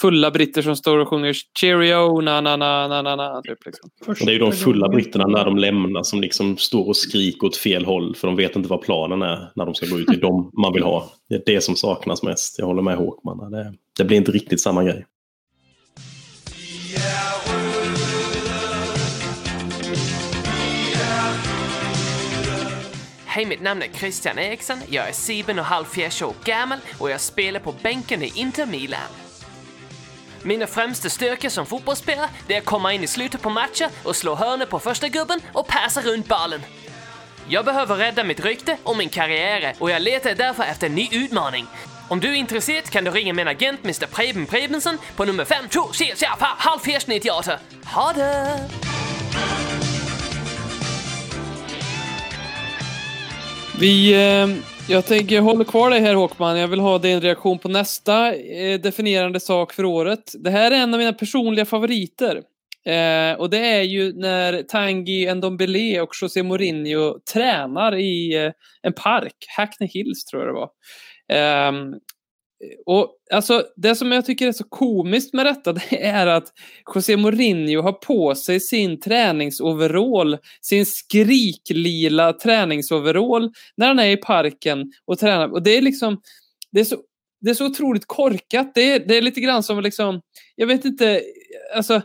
Fulla 0.00 0.30
britter 0.30 0.62
som 0.62 0.76
står 0.76 0.98
och 0.98 1.08
sjunger 1.08 1.36
cheerio, 1.60 2.20
na 2.20 2.40
na 2.40 2.56
na 2.56 2.88
na 2.88 3.02
na 3.02 3.16
na. 3.16 3.42
Typ, 3.42 3.66
liksom. 3.66 3.90
Och 4.06 4.16
det 4.20 4.30
är 4.30 4.32
ju 4.32 4.38
de 4.38 4.52
fulla 4.52 4.88
britterna 4.88 5.26
när 5.26 5.44
de 5.44 5.56
lämnar 5.56 6.02
som 6.02 6.20
liksom 6.20 6.56
står 6.56 6.88
och 6.88 6.96
skriker 6.96 7.46
åt 7.46 7.56
fel 7.56 7.84
håll 7.84 8.14
för 8.16 8.26
de 8.26 8.36
vet 8.36 8.56
inte 8.56 8.68
vad 8.68 8.82
planen 8.82 9.22
är 9.22 9.52
när 9.54 9.64
de 9.64 9.74
ska 9.74 9.86
gå 9.86 9.98
ut. 9.98 10.06
Det 10.06 10.14
är 10.14 10.20
de 10.20 10.50
man 10.62 10.72
vill 10.72 10.82
ha. 10.82 11.10
Det 11.28 11.34
är 11.34 11.42
det 11.46 11.60
som 11.60 11.76
saknas 11.76 12.22
mest. 12.22 12.58
Jag 12.58 12.66
håller 12.66 12.82
med 12.82 12.96
Håkman. 12.96 13.50
Det, 13.50 13.74
det 13.98 14.04
blir 14.04 14.16
inte 14.16 14.32
riktigt 14.32 14.60
samma 14.60 14.84
grej. 14.84 15.06
Hej, 23.26 23.46
mitt 23.46 23.62
namn 23.62 23.82
är 23.82 23.98
Christian 23.98 24.38
Eriksson, 24.38 24.76
jag 24.90 25.08
är 25.08 25.12
7,5 25.12 26.24
år 26.24 26.34
gammal 26.44 26.78
och 26.98 27.10
jag 27.10 27.20
spelar 27.20 27.60
på 27.60 27.74
bänken 27.82 28.22
i 28.22 28.32
Inter 28.34 28.66
Milan. 28.66 29.25
Mina 30.46 30.66
främsta 30.66 31.08
styrkor 31.08 31.48
som 31.48 31.66
fotbollsspelare 31.66 32.28
det 32.46 32.54
är 32.54 32.58
att 32.58 32.64
komma 32.64 32.92
in 32.92 33.04
i 33.04 33.06
slutet 33.06 33.42
på 33.42 33.50
matcher 33.50 33.88
och 34.02 34.16
slå 34.16 34.34
hörnor 34.34 34.66
på 34.66 34.78
första 34.78 35.08
gubben 35.08 35.40
och 35.52 35.66
passa 35.66 36.02
runt 36.02 36.28
bollen. 36.28 36.60
Jag 37.48 37.64
behöver 37.64 37.96
rädda 37.96 38.24
mitt 38.24 38.40
rykte 38.40 38.76
och 38.82 38.96
min 38.96 39.08
karriär 39.08 39.74
och 39.78 39.90
jag 39.90 40.02
letar 40.02 40.34
därför 40.34 40.62
efter 40.62 40.86
en 40.86 40.94
ny 40.94 41.08
utmaning. 41.12 41.66
Om 42.08 42.20
du 42.20 42.28
är 42.28 42.34
intresserad 42.34 42.90
kan 42.90 43.04
du 43.04 43.10
ringa 43.10 43.32
min 43.32 43.48
agent 43.48 43.84
Mr 43.84 44.06
Preben 44.06 44.46
Prebensen 44.46 44.98
på 45.16 45.24
nummer 45.24 45.44
52 45.44 45.80
Ha 47.84 48.12
det! 48.12 48.68
Vi, 53.78 54.12
eh, 54.12 54.75
jag 54.88 55.06
tänker, 55.06 55.40
hålla 55.40 55.64
kvar 55.64 55.90
dig 55.90 56.00
här 56.00 56.14
Håkman. 56.14 56.58
Jag 56.58 56.68
vill 56.68 56.80
ha 56.80 56.98
din 56.98 57.20
reaktion 57.20 57.58
på 57.58 57.68
nästa 57.68 58.34
eh, 58.34 58.80
definierande 58.80 59.40
sak 59.40 59.72
för 59.72 59.84
året. 59.84 60.32
Det 60.38 60.50
här 60.50 60.70
är 60.70 60.76
en 60.76 60.94
av 60.94 60.98
mina 60.98 61.12
personliga 61.12 61.64
favoriter. 61.64 62.36
Eh, 62.86 63.38
och 63.38 63.50
det 63.50 63.58
är 63.58 63.82
ju 63.82 64.12
när 64.12 64.62
Tanguy 64.62 65.34
Ndombele 65.34 66.00
och 66.00 66.10
José 66.22 66.42
Mourinho 66.42 67.18
tränar 67.32 67.96
i 67.96 68.44
eh, 68.44 68.52
en 68.82 68.92
park, 68.92 69.34
Hackney 69.56 69.88
Hills 69.88 70.24
tror 70.24 70.42
jag 70.42 70.54
det 70.54 70.60
var. 70.60 70.70
Ehm, 71.32 71.94
och 72.86 73.16
alltså, 73.32 73.64
det 73.76 73.96
som 73.96 74.12
jag 74.12 74.26
tycker 74.26 74.48
är 74.48 74.52
så 74.52 74.64
komiskt 74.64 75.34
med 75.34 75.46
detta 75.46 75.72
det 75.90 76.04
är 76.04 76.26
att 76.26 76.52
José 76.94 77.16
Mourinho 77.16 77.82
har 77.82 77.92
på 77.92 78.34
sig 78.34 78.60
sin 78.60 79.00
träningsoverall, 79.00 80.38
sin 80.60 80.86
skriklila 80.86 82.32
träningsoverall 82.32 83.52
när 83.76 83.86
han 83.86 83.98
är 83.98 84.10
i 84.10 84.16
parken 84.16 84.92
och 85.04 85.18
tränar. 85.18 85.52
Och 85.52 85.62
det 85.62 85.76
är 85.76 85.82
liksom, 85.82 86.20
det 86.72 86.80
är 86.80 86.84
så, 86.84 86.96
det 87.40 87.50
är 87.50 87.54
så 87.54 87.66
otroligt 87.66 88.06
korkat. 88.06 88.74
Det 88.74 88.92
är, 88.92 89.00
det 89.00 89.16
är 89.16 89.22
lite 89.22 89.40
grann 89.40 89.62
som 89.62 89.80
liksom, 89.80 90.20
jag 90.56 90.66
vet 90.66 90.84
inte, 90.84 91.22
alltså 91.74 92.02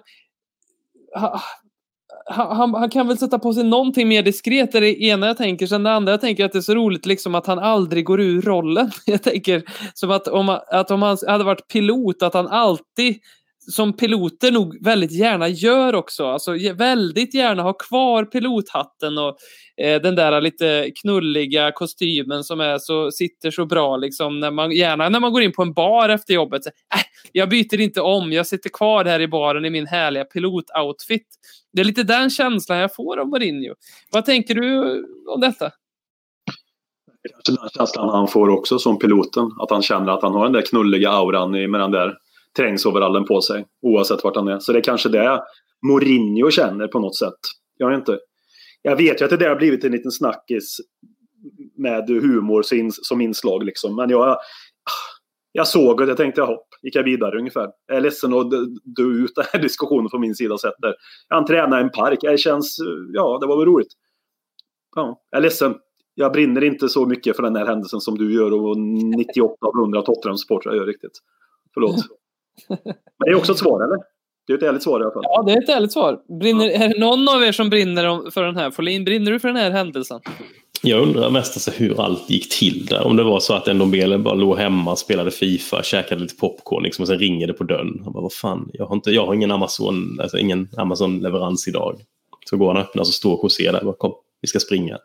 han, 2.32 2.74
han, 2.74 2.90
kan 2.90 3.08
väl 3.08 3.18
sätta 3.18 3.40
på 3.40 3.54
sig 3.54 3.64
någonting 3.64 4.08
mer 4.08 4.24
diskret, 4.24 4.72
det 4.72 4.78
är 4.78 4.82
det 4.82 5.04
ena 5.04 5.28
jag 5.28 5.38
tänker. 5.38 5.68
Sen 5.68 5.84
det 5.84 5.92
andra 5.92 6.12
jag 6.14 6.22
tänker 6.22 6.46
att 6.46 6.52
det 6.52 6.58
är 6.58 6.62
så 6.62 6.76
roligt 6.76 7.06
liksom 7.06 7.36
att 7.36 7.48
han 7.48 7.60
aldrig 7.60 8.06
går 8.06 8.22
ur 8.22 8.42
rollen. 8.42 8.92
Jag 9.06 9.24
tänker 9.24 9.64
som 9.94 10.12
att 10.12 10.28
om, 10.28 10.50
att 10.50 10.92
om 10.92 11.02
han 11.02 11.18
hade 11.28 11.44
varit 11.44 11.68
pilot, 11.68 12.24
att 12.24 12.34
han 12.34 12.48
alltid 12.48 13.20
som 13.68 13.94
piloter 13.94 14.52
nog 14.52 14.86
väldigt 14.86 15.12
gärna 15.12 15.48
gör 15.48 15.96
också. 15.96 16.26
Alltså 16.26 16.52
väldigt 16.74 17.34
gärna 17.34 17.64
ha 17.64 17.74
kvar 17.74 18.26
pilothatten 18.26 19.18
och 19.18 19.38
eh, 19.78 20.02
den 20.02 20.16
där 20.16 20.42
lite 20.42 20.92
knulliga 21.02 21.72
kostymen 21.72 22.44
som 22.44 22.60
är 22.60 22.78
så, 22.78 23.12
sitter 23.12 23.52
så 23.52 23.66
bra 23.66 23.98
liksom 23.98 24.40
när 24.40 24.52
man 24.52 24.72
gärna 24.72 25.10
när 25.10 25.20
man 25.20 25.32
går 25.32 25.42
in 25.42 25.52
på 25.52 25.62
en 25.62 25.74
bar 25.74 26.10
efter 26.10 26.34
jobbet. 26.34 26.64
Så, 26.64 26.70
äh, 26.70 27.02
jag 27.32 27.50
byter 27.50 27.80
inte 27.80 28.02
om, 28.02 28.32
jag 28.32 28.48
sitter 28.48 28.70
kvar 28.70 29.06
här 29.06 29.20
i 29.20 29.28
baren 29.28 29.66
i 29.66 29.70
min 29.70 29.88
härliga 29.88 30.24
pilotoutfit. 30.24 31.28
Det 31.74 31.82
är 31.82 31.86
lite 31.86 32.04
den 32.04 32.30
känslan 32.30 32.78
jag 32.78 32.96
får 32.96 33.20
av 33.20 33.28
Mourinho. 33.28 33.76
Vad 34.12 34.26
tänker 34.26 34.56
du 34.56 34.80
om 35.28 35.42
detta? 35.42 35.72
Det 37.24 37.30
Kanske 37.30 37.62
den 37.62 37.70
känslan 37.70 38.10
han 38.10 38.28
får 38.28 38.50
också 38.50 38.80
som 38.80 39.00
piloten. 39.00 39.50
Att 39.60 39.72
han 39.72 39.82
känner 39.82 40.12
att 40.12 40.24
han 40.24 40.34
har 40.34 40.44
den 40.44 40.54
där 40.54 40.62
knulliga 40.62 41.10
auran 41.10 41.52
med 41.52 41.80
den 41.80 41.92
där 41.92 42.18
träningsoverallen 42.58 43.26
på 43.26 43.42
sig. 43.42 43.66
Oavsett 43.82 44.24
vart 44.24 44.36
han 44.36 44.48
är. 44.48 44.60
Så 44.60 44.72
det 44.72 44.80
är 44.80 44.84
kanske 44.84 45.10
det 45.10 45.42
Mourinho 45.88 46.52
känner 46.52 46.88
på 46.88 47.00
något 47.00 47.16
sätt. 47.16 47.40
Jag 47.78 47.90
vet 47.90 48.00
inte. 48.00 48.20
Jag 48.82 48.96
vet 48.96 49.22
ju 49.22 49.26
att 49.26 49.32
det 49.32 49.38
där 49.38 49.50
har 49.50 49.56
blivit 49.56 49.84
en 49.84 49.92
liten 49.92 50.12
snackis 50.12 50.78
med 51.78 52.10
humor 52.10 52.64
som 52.92 53.22
inslag 53.22 53.64
liksom. 53.64 53.96
Men 53.96 54.10
jag, 54.10 54.38
jag 55.52 55.68
såg 55.68 55.98
det, 55.98 56.06
jag 56.06 56.18
tänkte 56.18 56.42
hopp, 56.42 56.68
gick 56.82 56.96
jag 56.96 57.04
vidare 57.04 57.40
ungefär. 57.40 57.70
Jag 57.88 57.98
är 57.98 58.02
ledsen 58.02 58.34
att 58.34 58.52
dö 58.84 59.04
ut 59.04 59.36
den 59.36 59.46
här 59.54 59.60
diskussionen 59.62 60.10
från 60.10 60.22
min 60.22 60.36
sida 60.36 60.58
sett 60.58 60.74
där. 60.80 60.94
Han 61.28 61.46
tränar 61.46 61.80
i 61.80 61.84
en 61.84 61.90
park, 61.90 62.20
det 62.22 62.40
känns, 62.40 62.78
ja 63.14 63.38
det 63.42 63.48
var 63.48 63.58
väl 63.58 63.66
roligt. 63.66 63.94
Ja, 64.96 65.22
jag 65.30 65.38
är 65.38 65.42
ledsen. 65.42 65.76
Jag 66.14 66.32
brinner 66.32 66.64
inte 66.64 66.90
så 66.90 67.06
mycket 67.06 67.36
för 67.36 67.44
den 67.44 67.56
här 67.56 67.66
händelsen 67.66 68.00
som 68.00 68.18
du 68.18 68.34
gör 68.34 68.54
och 68.54 68.78
98 68.78 69.56
av 69.66 69.80
100 69.80 70.02
Tottenham-supportrar 70.02 70.76
gör 70.76 70.86
riktigt. 70.86 71.20
Förlåt. 71.74 71.96
Men 72.68 73.26
det 73.26 73.32
är 73.32 73.36
också 73.36 73.52
ett 73.52 73.58
svar, 73.58 73.84
eller? 73.84 73.98
Det 74.48 74.54
är 74.54 74.58
ett 74.58 74.64
ärligt 74.64 74.84
svar 74.84 75.00
i 75.00 75.04
alla 75.04 75.14
fall. 75.14 75.24
Ja, 75.26 75.44
det 75.46 75.54
är 75.54 75.64
ett 75.64 75.70
ärligt 75.70 75.92
svar. 75.92 76.20
Brinner, 76.40 76.70
är 76.70 76.90
det 76.90 77.00
någon 77.00 77.30
av 77.30 77.44
er 77.44 77.52
som 77.52 77.70
brinner 77.70 78.32
för 78.32 78.44
den 78.44 78.58
här? 78.58 78.72
Folin, 78.72 79.06
brinner 79.06 79.32
du 79.32 79.40
för 79.40 79.48
den 79.48 79.58
här 79.58 79.72
händelsen? 79.72 80.20
Jag 80.84 81.02
undrar 81.02 81.30
mest 81.30 81.56
alltså 81.56 81.72
hur 81.72 82.02
allt 82.02 82.30
gick 82.30 82.50
till 82.60 82.86
där. 82.86 83.04
Om 83.04 83.16
det 83.16 83.24
var 83.24 83.40
så 83.40 83.54
att 83.54 83.76
Ndombele 83.76 84.18
bara 84.18 84.34
låg 84.34 84.58
hemma, 84.58 84.96
spelade 84.96 85.32
Fifa, 85.32 85.84
käkade 85.84 86.22
lite 86.22 86.36
popcorn 86.36 86.84
liksom, 86.84 87.04
och 87.04 87.08
sen 87.08 87.20
ringer 87.20 87.48
det 87.48 87.54
på 87.54 87.64
dörren. 87.64 88.02
Han 88.04 88.14
bara, 88.14 88.22
vad 88.22 88.34
fan, 88.34 88.70
jag 88.74 88.86
har, 88.86 88.96
inte, 88.96 89.12
jag 89.12 89.26
har 89.26 89.34
ingen 89.34 89.52
Amazon, 89.52 90.20
alltså 90.22 90.38
ingen 90.38 90.70
Amazon-leverans 90.78 91.68
idag. 91.68 92.00
Så 92.50 92.58
går 92.58 92.68
han 92.68 92.78
och 92.78 92.82
öppnar 92.82 93.04
så 93.04 93.12
står 93.12 93.40
José 93.44 93.72
där. 93.72 93.84
Bara, 93.84 93.96
Kom, 93.96 94.14
vi 94.42 94.48
ska 94.48 94.60
springa. 94.60 94.98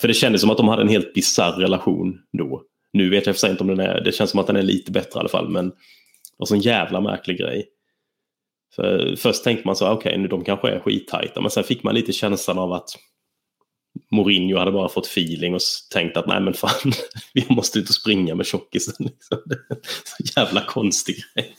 För 0.00 0.08
det 0.08 0.14
kändes 0.14 0.40
som 0.40 0.50
att 0.50 0.56
de 0.56 0.68
hade 0.68 0.82
en 0.82 0.88
helt 0.88 1.14
bizarr 1.14 1.52
relation 1.52 2.18
då. 2.38 2.62
Nu 2.92 3.10
vet 3.10 3.26
jag 3.26 3.34
för 3.34 3.40
sig 3.40 3.50
inte 3.50 3.62
om 3.62 3.68
den 3.68 3.80
är, 3.80 4.00
det 4.00 4.12
känns 4.12 4.30
som 4.30 4.40
att 4.40 4.46
den 4.46 4.56
är 4.56 4.62
lite 4.62 4.92
bättre 4.92 5.18
i 5.18 5.20
alla 5.20 5.28
fall, 5.28 5.48
men 5.48 5.72
det 6.36 6.40
var 6.40 6.46
så 6.46 6.54
en 6.54 6.60
jävla 6.60 7.00
märklig 7.00 7.38
grej. 7.38 7.68
För 8.74 9.16
först 9.16 9.44
tänkte 9.44 9.66
man 9.66 9.76
så, 9.76 9.90
okej, 9.90 10.10
okay, 10.10 10.22
nu 10.22 10.28
de 10.28 10.44
kanske 10.44 10.70
är 10.70 10.80
skittajta, 10.80 11.40
men 11.40 11.50
sen 11.50 11.64
fick 11.64 11.82
man 11.82 11.94
lite 11.94 12.12
känslan 12.12 12.58
av 12.58 12.72
att 12.72 12.88
Mourinho 14.10 14.58
hade 14.58 14.72
bara 14.72 14.88
fått 14.88 15.06
feeling 15.06 15.54
och 15.54 15.60
tänkt 15.92 16.16
att 16.16 16.26
nej 16.26 16.40
men 16.40 16.54
fan, 16.54 16.92
vi 17.34 17.46
måste 17.48 17.78
ut 17.78 17.88
och 17.88 17.94
springa 17.94 18.34
med 18.34 18.46
tjockisen. 18.46 18.94
Liksom. 18.98 19.38
Så 20.04 20.40
jävla 20.40 20.60
konstig 20.60 21.16
grej. 21.16 21.54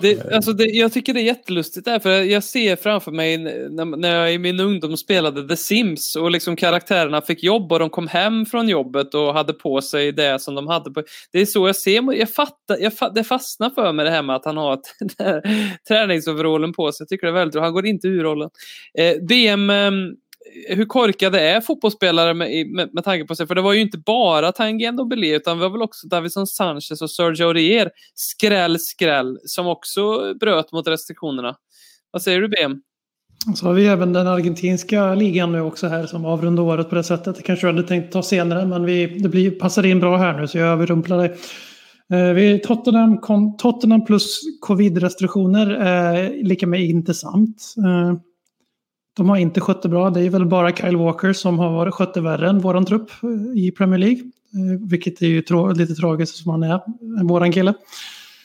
Det, 0.00 0.32
alltså 0.32 0.52
det, 0.52 0.64
jag 0.64 0.92
tycker 0.92 1.14
det 1.14 1.20
är 1.20 1.24
jättelustigt 1.24 1.84
där, 1.84 1.98
för 1.98 2.10
jag 2.10 2.44
ser 2.44 2.76
framför 2.76 3.12
mig 3.12 3.38
när, 3.38 3.96
när 3.96 4.14
jag 4.14 4.34
i 4.34 4.38
min 4.38 4.60
ungdom 4.60 4.96
spelade 4.96 5.48
The 5.48 5.56
Sims 5.56 6.16
och 6.16 6.30
liksom 6.30 6.56
karaktärerna 6.56 7.20
fick 7.20 7.42
jobb 7.42 7.72
och 7.72 7.78
de 7.78 7.90
kom 7.90 8.08
hem 8.08 8.46
från 8.46 8.68
jobbet 8.68 9.14
och 9.14 9.34
hade 9.34 9.52
på 9.52 9.80
sig 9.80 10.12
det 10.12 10.42
som 10.42 10.54
de 10.54 10.66
hade 10.66 10.90
på. 10.90 11.02
Det 11.32 11.40
är 11.40 11.46
så 11.46 11.66
jag 11.66 11.76
ser, 11.76 12.12
jag 12.12 12.30
fattar, 12.30 12.76
jag, 12.80 12.92
det 13.14 13.24
fastnar 13.24 13.70
för 13.70 13.92
mig 13.92 14.04
det 14.04 14.10
här 14.10 14.22
med 14.22 14.36
att 14.36 14.44
han 14.44 14.56
har 14.56 14.80
träningsoverallen 15.88 16.72
på 16.72 16.92
sig. 16.92 17.04
Jag 17.04 17.08
tycker 17.08 17.26
det 17.26 17.30
är 17.30 17.34
väldigt 17.34 17.52
bra, 17.52 17.62
han 17.62 17.72
går 17.72 17.86
inte 17.86 18.08
ur 18.08 18.22
rollen. 18.22 18.50
Eh, 18.98 19.16
BM 19.28 19.70
ehm, 19.70 20.14
hur 20.68 20.84
korkade 20.84 21.40
är 21.40 21.60
fotbollsspelare 21.60 22.34
med, 22.34 22.66
med, 22.66 22.94
med 22.94 23.04
tanke 23.04 23.26
på 23.26 23.34
sig? 23.34 23.46
För 23.46 23.54
det 23.54 23.62
var 23.62 23.72
ju 23.72 23.80
inte 23.80 23.98
bara 23.98 24.52
Tanguy 24.52 24.92
Belé 25.10 25.36
utan 25.36 25.56
det 25.56 25.62
var 25.62 25.70
väl 25.70 25.82
också 25.82 26.06
Davison 26.06 26.46
Sanchez 26.46 27.02
och 27.02 27.10
Sergio 27.10 27.44
Aurier. 27.46 27.90
Skräll, 28.14 28.78
skräll, 28.78 29.38
som 29.44 29.66
också 29.66 30.34
bröt 30.40 30.72
mot 30.72 30.88
restriktionerna. 30.88 31.56
Vad 32.10 32.22
säger 32.22 32.40
du 32.40 32.48
BM? 32.48 32.80
Så 33.56 33.66
har 33.66 33.74
vi 33.74 33.86
även 33.86 34.12
den 34.12 34.26
argentinska 34.26 35.14
ligan 35.14 35.52
nu 35.52 35.60
också 35.60 35.86
här 35.86 36.06
som 36.06 36.24
avrundar 36.24 36.62
året 36.62 36.88
på 36.88 36.94
det 36.94 37.04
sättet. 37.04 37.36
Det 37.36 37.42
kanske 37.42 37.66
jag 37.66 37.74
hade 37.74 37.88
tänkt 37.88 38.12
ta 38.12 38.22
senare 38.22 38.66
men 38.66 38.84
vi, 38.84 39.06
det 39.06 39.28
blir, 39.28 39.50
passar 39.50 39.86
in 39.86 40.00
bra 40.00 40.16
här 40.16 40.40
nu 40.40 40.48
så 40.48 40.58
jag 40.58 40.68
överrumplar 40.68 41.18
dig. 41.18 41.36
Eh, 42.12 42.32
vi, 42.32 42.58
Tottenham, 42.58 43.20
Tottenham 43.58 44.04
plus 44.04 44.40
covid-restriktioner 44.60 45.70
är 45.70 46.42
lika 46.42 46.66
med 46.66 46.80
intressant. 46.80 47.74
Eh, 47.78 48.20
de 49.18 49.28
har 49.28 49.36
inte 49.36 49.60
skött 49.60 49.82
det 49.82 49.88
bra. 49.88 50.10
Det 50.10 50.20
är 50.20 50.30
väl 50.30 50.46
bara 50.46 50.76
Kyle 50.76 50.96
Walker 50.96 51.32
som 51.32 51.58
har 51.58 51.90
skött 51.90 52.14
det 52.14 52.20
värre 52.20 52.48
än 52.48 52.58
våran 52.58 52.84
trupp 52.84 53.10
eh, 53.22 53.62
i 53.62 53.70
Premier 53.70 53.98
League. 53.98 54.18
Eh, 54.18 54.88
vilket 54.88 55.22
är 55.22 55.26
ju 55.26 55.42
tra 55.42 55.70
lite 55.72 55.94
tragiskt 55.94 56.36
som 56.36 56.50
han 56.50 56.62
är, 56.62 56.80
än 57.20 57.26
våran 57.26 57.52
kille. 57.52 57.74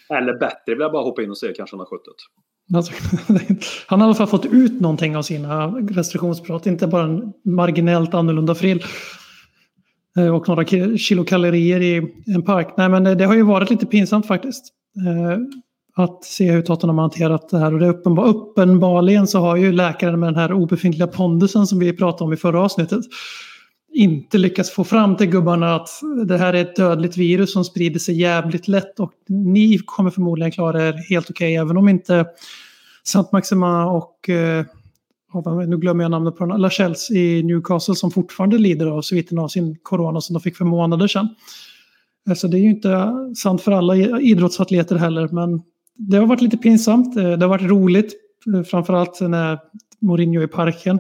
Eller 0.10 0.40
bättre 0.40 0.58
vill 0.66 0.80
jag 0.80 0.92
bara 0.92 1.04
hoppa 1.04 1.24
in 1.24 1.30
och 1.30 1.38
se 1.38 1.54
kanske 1.58 1.76
han 1.76 1.80
har 1.80 1.86
skött 1.86 2.02
det. 2.06 2.78
Alltså, 2.78 2.94
han 3.88 4.02
har 4.02 4.08
i 4.08 4.10
alla 4.10 4.16
fall 4.16 4.28
fått 4.28 4.46
ut 4.46 4.82
någonting 4.82 5.18
av 5.18 5.22
sina 5.22 5.68
restriktionsbrott, 5.68 6.66
inte 6.66 6.88
bara 6.88 7.04
en 7.04 7.34
marginellt 7.46 8.14
annorlunda 8.14 8.56
frill. 8.56 8.84
Eh, 10.18 10.36
och 10.36 10.48
några 10.48 10.66
kilokalorier 10.98 11.82
i 11.82 12.14
en 12.26 12.44
park. 12.44 12.74
Nej 12.78 12.90
men 12.90 13.04
det 13.04 13.26
har 13.26 13.36
ju 13.36 13.44
varit 13.44 13.70
lite 13.70 13.86
pinsamt 13.86 14.28
faktiskt 14.28 14.74
att 15.96 16.24
se 16.24 16.52
hur 16.52 16.62
Tottenham 16.62 16.98
har 16.98 17.04
hanterat 17.04 17.50
det 17.50 17.58
här. 17.58 17.74
Och 17.74 17.80
det 17.80 17.86
är 17.86 17.90
uppenbar, 17.90 18.28
uppenbarligen 18.28 19.28
så 19.28 19.40
har 19.40 19.56
ju 19.56 19.72
läkaren 19.72 20.20
med 20.20 20.28
den 20.28 20.40
här 20.40 20.54
obefintliga 20.54 21.08
pondusen 21.08 21.68
som 21.68 21.80
vi 21.80 21.94
pratade 21.94 22.24
om 22.24 22.34
i 22.34 22.38
förra 22.38 22.62
avsnittet 22.62 23.02
inte 23.94 24.38
lyckats 24.38 24.72
få 24.72 24.84
fram 24.84 25.18
till 25.18 25.28
gubbarna 25.28 25.76
att 25.76 25.90
det 26.28 26.38
här 26.38 26.54
är 26.54 26.62
ett 26.62 26.76
dödligt 26.76 27.18
virus 27.18 27.54
som 27.54 27.66
sprider 27.66 28.00
sig 28.00 28.20
jävligt 28.20 28.68
lätt 28.68 29.00
och 29.00 29.12
ni 29.28 29.78
kommer 29.86 30.10
förmodligen 30.10 30.52
klara 30.52 30.88
er 30.88 30.94
helt 31.10 31.30
okej 31.30 31.48
okay, 31.48 31.66
även 31.66 31.78
om 31.78 31.90
inte 31.90 32.26
Saint 33.04 33.32
Maxima 33.32 33.86
och 33.86 34.30
eh, 34.30 34.66
nu 35.68 35.78
glömmer 35.78 36.04
jag 36.04 36.12
namnet 36.12 36.38
på 36.38 36.46
den, 36.46 36.62
Lachels 36.62 37.12
i 37.12 37.44
Newcastle 37.44 37.96
som 37.96 38.12
fortfarande 38.12 38.58
lider 38.58 38.88
av 38.88 39.02
sviterna 39.02 39.42
av 39.42 39.48
sin 39.48 39.78
corona 39.84 40.22
som 40.22 40.34
de 40.34 40.40
fick 40.40 40.58
för 40.58 40.66
månader 40.66 41.08
sedan. 41.08 41.30
Eh, 42.30 42.36
så 42.36 42.48
det 42.48 42.58
är 42.58 42.62
ju 42.62 42.70
inte 42.70 43.14
sant 43.36 43.62
för 43.62 43.72
alla 43.72 43.96
idrottsatleter 44.20 44.96
heller 44.96 45.28
men 45.28 45.62
det 45.96 46.18
har 46.18 46.26
varit 46.26 46.42
lite 46.42 46.58
pinsamt. 46.58 47.18
Eh, 47.18 47.32
det 47.32 47.46
har 47.46 47.50
varit 47.50 47.70
roligt, 47.70 48.14
eh, 48.56 48.64
framförallt 48.64 49.22
när 49.22 49.60
Mourinho 50.00 50.42
är 50.42 50.46
i 50.46 50.48
parken. 50.48 51.00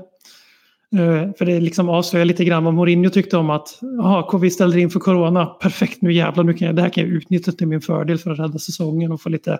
Eh, 0.95 1.33
för 1.37 1.45
det 1.45 1.59
liksom 1.59 1.89
avslöjar 1.89 2.25
lite 2.25 2.45
grann 2.45 2.63
vad 2.63 2.73
Mourinho 2.73 3.09
tyckte 3.09 3.37
om 3.37 3.49
att 3.49 3.79
jaha, 3.81 4.37
vi 4.37 4.49
ställde 4.49 4.79
in 4.79 4.89
för 4.89 4.99
corona. 4.99 5.45
Perfekt, 5.45 6.01
nu 6.01 6.13
jävlar, 6.13 6.43
nu 6.43 6.53
kan 6.53 6.65
jag, 6.67 6.75
det 6.75 6.81
här 6.81 6.89
kan 6.89 7.03
jag 7.03 7.13
utnyttja 7.13 7.51
till 7.51 7.67
min 7.67 7.81
fördel 7.81 8.17
för 8.17 8.31
att 8.31 8.39
rädda 8.39 8.59
säsongen 8.59 9.11
och 9.11 9.21
få 9.21 9.29
lite, 9.29 9.59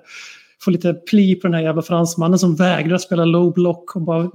få 0.62 0.72
lite 0.72 0.94
pli 0.94 1.36
på 1.36 1.48
den 1.48 1.54
här 1.54 1.62
jävla 1.62 1.82
fransmannen 1.82 2.40
som 2.40 2.56
vägrar 2.56 2.98
spela 2.98 3.26
low 3.26 3.54
block 3.54 3.96
och 3.96 4.02
bara 4.02 4.32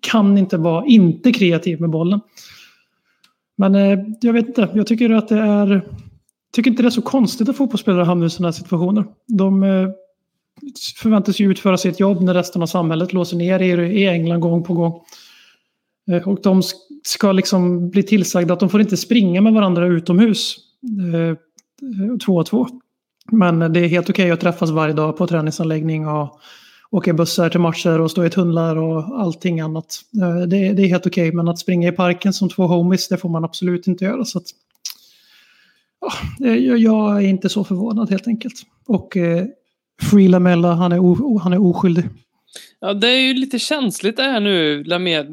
kan 0.00 0.38
inte 0.38 0.56
vara 0.56 0.86
inte 0.86 1.32
kreativ 1.32 1.80
med 1.80 1.90
bollen. 1.90 2.20
Men 3.56 3.74
jag 4.20 4.32
vet 4.32 4.48
inte, 4.48 4.68
jag 4.74 4.86
tycker 4.86 5.10
att 5.10 5.28
det 5.28 5.38
är 5.38 5.82
tycker 6.52 6.70
inte 6.70 6.82
det 6.82 6.88
är 6.88 6.90
så 6.90 7.02
konstigt 7.02 7.48
att 7.48 7.56
fotbollsspelare 7.56 8.04
hamnar 8.04 8.26
i 8.26 8.30
sådana 8.30 8.48
här 8.48 8.52
situationer. 8.52 9.04
De 9.26 9.62
förväntas 10.96 11.40
ju 11.40 11.50
utföra 11.50 11.76
sitt 11.76 12.00
jobb 12.00 12.22
när 12.22 12.34
resten 12.34 12.62
av 12.62 12.66
samhället 12.66 13.12
låser 13.12 13.36
ner 13.36 13.62
i 13.80 14.06
England 14.06 14.40
gång 14.40 14.64
på 14.64 14.74
gång. 14.74 15.00
Eh, 16.10 16.28
och 16.28 16.42
de 16.42 16.62
ska 17.02 17.32
liksom 17.32 17.90
bli 17.90 18.02
tillsagda 18.02 18.54
att 18.54 18.60
de 18.60 18.68
får 18.68 18.80
inte 18.80 18.96
springa 18.96 19.40
med 19.40 19.52
varandra 19.52 19.86
utomhus. 19.86 20.56
Eh, 21.14 21.36
två 22.18 22.36
och 22.36 22.46
två. 22.46 22.66
Men 23.32 23.72
det 23.72 23.80
är 23.80 23.88
helt 23.88 24.10
okej 24.10 24.24
okay 24.24 24.30
att 24.30 24.40
träffas 24.40 24.70
varje 24.70 24.94
dag 24.94 25.16
på 25.16 25.26
träningsanläggning 25.26 26.08
och 26.08 26.40
åka 26.90 27.12
bussar 27.12 27.50
till 27.50 27.60
matcher 27.60 28.00
och 28.00 28.10
stå 28.10 28.24
i 28.24 28.30
tunnlar 28.30 28.76
och 28.76 29.20
allting 29.20 29.60
annat. 29.60 30.00
Eh, 30.22 30.46
det, 30.48 30.56
är 30.56 30.86
helt 30.86 31.06
okej, 31.06 31.28
okay, 31.28 31.36
men 31.36 31.48
att 31.48 31.58
springa 31.58 31.88
i 31.88 31.92
parken 31.92 32.32
som 32.32 32.48
två 32.48 32.66
homies, 32.66 33.08
det 33.08 33.16
får 33.16 33.28
man 33.28 33.44
absolut 33.44 33.86
inte 33.86 34.04
göra. 34.04 34.24
Så 34.24 34.38
att, 34.38 34.44
ja, 36.38 36.50
jag 36.76 37.16
är 37.16 37.28
inte 37.28 37.48
så 37.48 37.64
förvånad 37.64 38.10
helt 38.10 38.28
enkelt. 38.28 38.62
Och 38.86 39.16
Free 40.02 40.28
Lamella, 40.28 40.72
han 40.72 40.92
är, 40.92 40.98
o, 40.98 41.38
han 41.38 41.52
är 41.52 41.62
oskyldig. 41.62 42.04
Ja, 42.80 42.94
det 42.94 43.08
är 43.08 43.20
ju 43.20 43.34
lite 43.34 43.58
känsligt 43.58 44.16
det 44.16 44.22
här 44.22 44.40
nu, 44.40 44.84
Lamela. 44.84 45.28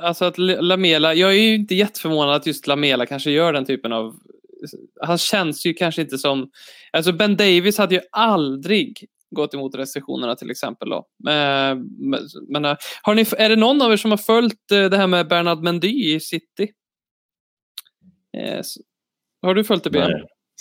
Alltså 0.00 0.24
att 0.24 0.38
Lamela, 0.38 1.14
jag 1.14 1.30
är 1.30 1.36
ju 1.36 1.54
inte 1.54 1.74
jätteförvånad 1.74 2.34
att 2.34 2.46
just 2.46 2.66
Lamela 2.66 3.06
kanske 3.06 3.30
gör 3.30 3.52
den 3.52 3.64
typen 3.64 3.92
av... 3.92 4.14
Han 5.00 5.18
känns 5.18 5.66
ju 5.66 5.74
kanske 5.74 6.02
inte 6.02 6.18
som... 6.18 6.50
Alltså 6.92 7.12
Ben 7.12 7.36
Davis 7.36 7.78
hade 7.78 7.94
ju 7.94 8.00
aldrig 8.12 9.06
gått 9.30 9.54
emot 9.54 9.74
restriktionerna 9.74 10.36
till 10.36 10.50
exempel. 10.50 10.90
Då. 10.90 11.06
Men, 11.24 11.88
men, 12.48 12.76
har 13.02 13.14
ni, 13.14 13.26
är 13.38 13.48
det 13.48 13.56
någon 13.56 13.82
av 13.82 13.92
er 13.92 13.96
som 13.96 14.10
har 14.10 14.18
följt 14.18 14.70
eh, 14.72 14.84
det 14.84 14.96
här 14.96 15.06
med 15.06 15.28
Bernard 15.28 15.62
Mendy 15.62 16.14
i 16.14 16.20
City? 16.20 16.72
Eh, 18.36 18.60
har 19.42 19.54
du 19.54 19.64
följt 19.64 19.84
det, 19.84 19.90
Ben? 19.90 20.10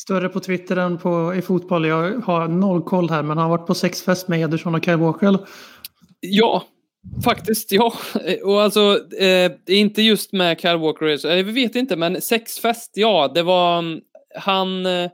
Större 0.01 0.29
på 0.29 0.39
Twitter 0.39 0.77
än 0.77 0.97
på, 0.97 1.35
i 1.35 1.41
fotboll. 1.41 1.85
Jag 1.85 2.21
har 2.21 2.47
noll 2.47 2.81
koll 2.81 3.09
här, 3.09 3.23
men 3.23 3.37
han 3.37 3.49
har 3.49 3.57
varit 3.57 3.67
på 3.67 3.75
sexfest 3.75 4.27
med 4.27 4.41
Ederson 4.41 4.75
och 4.75 4.83
Kai 4.83 4.95
Walker. 4.95 5.37
Ja, 6.19 6.63
faktiskt 7.23 7.71
ja. 7.71 7.93
Eh, 8.25 8.39
och 8.39 8.61
alltså, 8.61 8.99
eh, 9.19 9.51
inte 9.67 10.01
just 10.01 10.33
med 10.33 10.61
Kyle 10.61 10.77
Walker, 10.77 11.27
eh, 11.27 11.45
vi 11.45 11.51
vet 11.51 11.75
inte, 11.75 11.95
men 11.95 12.21
sexfest, 12.21 12.91
ja, 12.95 13.31
det 13.35 13.43
var 13.43 13.79
mm, 13.79 13.99
han 14.35 14.85
eh, 14.85 15.09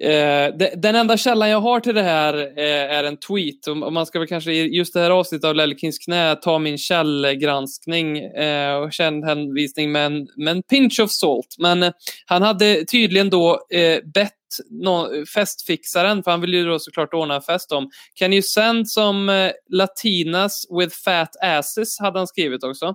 Eh, 0.00 0.54
den 0.76 0.94
enda 0.94 1.16
källan 1.16 1.50
jag 1.50 1.60
har 1.60 1.80
till 1.80 1.94
det 1.94 2.02
här 2.02 2.34
eh, 2.58 2.96
är 2.98 3.04
en 3.04 3.16
tweet. 3.16 3.66
Och 3.66 3.92
man 3.92 4.06
ska 4.06 4.18
väl 4.18 4.28
kanske 4.28 4.52
i 4.52 4.76
just 4.76 4.94
det 4.94 5.00
här 5.00 5.10
avsnittet 5.10 5.44
av 5.44 5.54
Lellekins 5.54 5.98
knä 5.98 6.36
ta 6.36 6.58
min 6.58 6.78
källgranskning 6.78 8.18
eh, 8.18 8.74
och 8.74 8.92
känd 8.92 9.24
hänvisning 9.24 9.92
med 9.92 10.06
en, 10.06 10.28
med 10.36 10.56
en 10.56 10.62
pinch 10.62 11.00
of 11.00 11.10
salt. 11.10 11.56
Men 11.58 11.82
eh, 11.82 11.92
han 12.26 12.42
hade 12.42 12.84
tydligen 12.84 13.30
då 13.30 13.66
eh, 13.70 13.98
bett 14.14 14.32
no, 14.70 15.26
festfixaren, 15.26 16.22
för 16.22 16.30
han 16.30 16.40
vill 16.40 16.54
ju 16.54 16.64
då 16.64 16.78
såklart 16.78 17.14
ordna 17.14 17.34
en 17.34 17.42
fest 17.42 17.72
om. 17.72 17.90
Can 18.14 18.32
you 18.32 18.42
send 18.42 18.88
som 18.88 19.28
eh, 19.28 19.50
latinas 19.68 20.66
with 20.80 20.96
fat 21.04 21.36
asses, 21.40 21.98
hade 22.00 22.18
han 22.18 22.26
skrivit 22.26 22.64
också. 22.64 22.94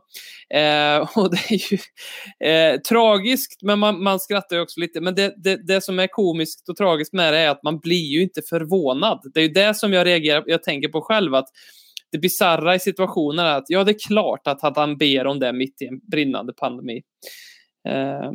Eh, 0.53 1.17
och 1.17 1.31
det 1.31 1.51
är 1.51 1.71
ju 1.71 1.77
eh, 2.49 2.79
tragiskt, 2.81 3.61
men 3.61 3.79
man, 3.79 4.03
man 4.03 4.19
skrattar 4.19 4.55
ju 4.55 4.61
också 4.61 4.79
lite. 4.79 5.01
Men 5.01 5.15
det, 5.15 5.33
det, 5.37 5.67
det 5.67 5.81
som 5.81 5.99
är 5.99 6.07
komiskt 6.07 6.69
och 6.69 6.77
tragiskt 6.77 7.13
med 7.13 7.33
det 7.33 7.39
är 7.39 7.49
att 7.49 7.63
man 7.63 7.79
blir 7.79 8.05
ju 8.05 8.21
inte 8.21 8.41
förvånad. 8.41 9.31
Det 9.33 9.39
är 9.39 9.43
ju 9.43 9.53
det 9.53 9.73
som 9.73 9.93
jag 9.93 10.05
reagerar, 10.05 10.43
jag 10.47 10.63
tänker 10.63 10.89
på 10.89 11.01
själv, 11.01 11.35
att 11.35 11.47
det 12.11 12.17
bisarra 12.17 12.75
i 12.75 12.79
situationen 12.79 13.45
är 13.45 13.57
att 13.57 13.65
ja, 13.67 13.83
det 13.83 13.91
är 13.91 14.07
klart 14.07 14.47
att 14.47 14.77
han 14.77 14.97
ber 14.97 15.27
om 15.27 15.39
det 15.39 15.53
mitt 15.53 15.81
i 15.81 15.85
en 15.85 15.99
brinnande 15.99 16.53
pandemi. 16.53 17.01
Eh, 17.87 18.31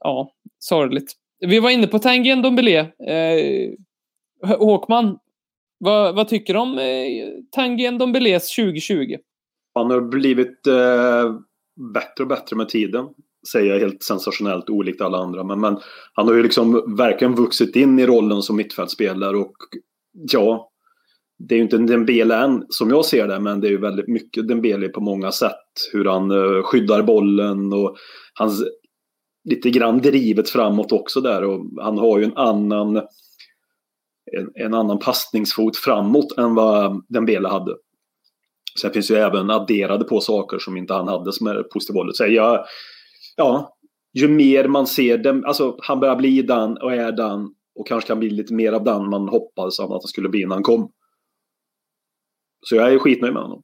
ja, 0.00 0.32
sorgligt. 0.58 1.12
Vi 1.40 1.60
var 1.60 1.70
inne 1.70 1.86
på 1.86 1.98
Tanguy 1.98 2.34
Ndombele. 2.34 2.78
Eh, 2.78 3.70
Håkman, 4.58 5.18
vad, 5.78 6.14
vad 6.14 6.28
tycker 6.28 6.54
du 6.54 6.60
om 6.60 6.78
eh, 6.78 7.44
Tanguy 7.50 7.90
Ndombeles 7.90 8.54
2020? 8.54 9.16
Han 9.74 9.90
har 9.90 10.00
blivit 10.00 10.66
eh, 10.66 11.34
bättre 11.94 12.24
och 12.24 12.28
bättre 12.28 12.56
med 12.56 12.68
tiden. 12.68 13.06
Säger 13.52 13.72
jag 13.72 13.80
helt 13.80 14.02
sensationellt 14.02 14.70
olikt 14.70 15.00
alla 15.00 15.18
andra. 15.18 15.44
Men, 15.44 15.60
men 15.60 15.78
han 16.12 16.28
har 16.28 16.34
ju 16.34 16.42
liksom 16.42 16.96
verkligen 16.96 17.34
vuxit 17.34 17.76
in 17.76 17.98
i 17.98 18.06
rollen 18.06 18.42
som 18.42 18.56
mittfältspelare 18.56 19.36
och 19.36 19.54
ja, 20.32 20.70
det 21.48 21.54
är 21.54 21.56
ju 21.56 21.62
inte 21.62 21.76
en 21.76 21.86
Dembele 21.86 22.36
än 22.36 22.64
som 22.68 22.90
jag 22.90 23.04
ser 23.04 23.28
det, 23.28 23.40
men 23.40 23.60
det 23.60 23.68
är 23.68 23.70
ju 23.70 23.80
väldigt 23.80 24.08
mycket 24.08 24.48
Dembele 24.48 24.88
på 24.88 25.00
många 25.00 25.32
sätt. 25.32 25.54
Hur 25.92 26.04
han 26.04 26.30
eh, 26.30 26.62
skyddar 26.62 27.02
bollen 27.02 27.72
och 27.72 27.96
hans 28.34 28.64
lite 29.50 29.70
grann 29.70 29.98
drivet 29.98 30.50
framåt 30.50 30.92
också 30.92 31.20
där 31.20 31.44
och 31.44 31.66
han 31.82 31.98
har 31.98 32.18
ju 32.18 32.24
en 32.24 32.36
annan 32.36 32.96
en, 34.38 34.50
en 34.54 34.74
annan 34.74 34.98
passningsfot 34.98 35.76
framåt 35.76 36.38
än 36.38 36.54
vad 36.54 37.04
Dembele 37.08 37.48
hade. 37.48 37.76
Sen 38.80 38.92
finns 38.92 39.10
ju 39.10 39.14
även 39.14 39.50
adderade 39.50 40.04
på 40.04 40.20
saker 40.20 40.58
som 40.58 40.76
inte 40.76 40.94
han 40.94 41.08
hade 41.08 41.32
som 41.32 41.46
är 41.46 41.62
positivt 41.62 41.96
hållet. 41.96 42.16
Så 42.16 42.26
jag, 42.26 42.64
ja, 43.36 43.76
ju 44.12 44.28
mer 44.28 44.68
man 44.68 44.86
ser 44.86 45.18
dem, 45.18 45.44
alltså 45.46 45.76
han 45.82 46.00
börjar 46.00 46.16
bli 46.16 46.42
den 46.42 46.76
och 46.76 46.92
är 46.92 47.12
den 47.12 47.54
och 47.74 47.86
kanske 47.86 48.08
kan 48.08 48.18
bli 48.18 48.30
lite 48.30 48.54
mer 48.54 48.72
av 48.72 48.84
den 48.84 49.10
man 49.10 49.28
hoppades 49.28 49.80
att 49.80 49.90
han 49.90 50.00
skulle 50.00 50.28
bli 50.28 50.46
när 50.46 50.54
han 50.54 50.62
kom. 50.62 50.92
Så 52.66 52.76
jag 52.76 52.92
är 52.92 52.98
skitnöjd 52.98 53.34
med 53.34 53.42
honom. 53.42 53.62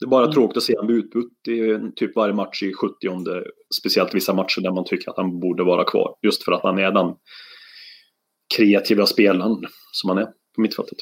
Det 0.00 0.06
är 0.06 0.08
bara 0.08 0.24
mm. 0.24 0.34
tråkigt 0.34 0.56
att 0.56 0.62
se 0.62 0.76
honom 0.76 0.86
bli 0.86 0.96
utbytt 0.96 1.48
i 1.48 1.92
typ 1.96 2.16
varje 2.16 2.34
match 2.34 2.62
i 2.62 2.72
70 2.72 2.94
Speciellt 3.78 4.14
vissa 4.14 4.34
matcher 4.34 4.60
där 4.60 4.70
man 4.70 4.84
tycker 4.84 5.10
att 5.10 5.16
han 5.16 5.40
borde 5.40 5.64
vara 5.64 5.84
kvar. 5.84 6.14
Just 6.22 6.44
för 6.44 6.52
att 6.52 6.62
han 6.62 6.78
är 6.78 6.90
den 6.90 7.14
kreativa 8.56 9.06
spelaren 9.06 9.56
som 9.92 10.10
han 10.10 10.18
är 10.18 10.26
på 10.54 10.60
mittfältet. 10.60 10.98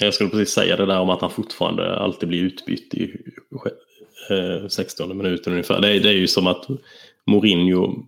Jag 0.00 0.14
skulle 0.14 0.30
precis 0.30 0.54
säga 0.54 0.76
det 0.76 0.86
där 0.86 1.00
om 1.00 1.10
att 1.10 1.20
han 1.20 1.30
fortfarande 1.30 1.96
alltid 1.96 2.28
blir 2.28 2.42
utbytt 2.42 2.94
i 2.94 3.12
16 4.68 5.10
eh, 5.10 5.16
minuten 5.16 5.52
ungefär. 5.52 5.80
Det 5.80 5.88
är, 5.88 6.00
det 6.00 6.08
är 6.08 6.12
ju 6.12 6.26
som 6.26 6.46
att 6.46 6.66
Mourinho, 7.26 8.06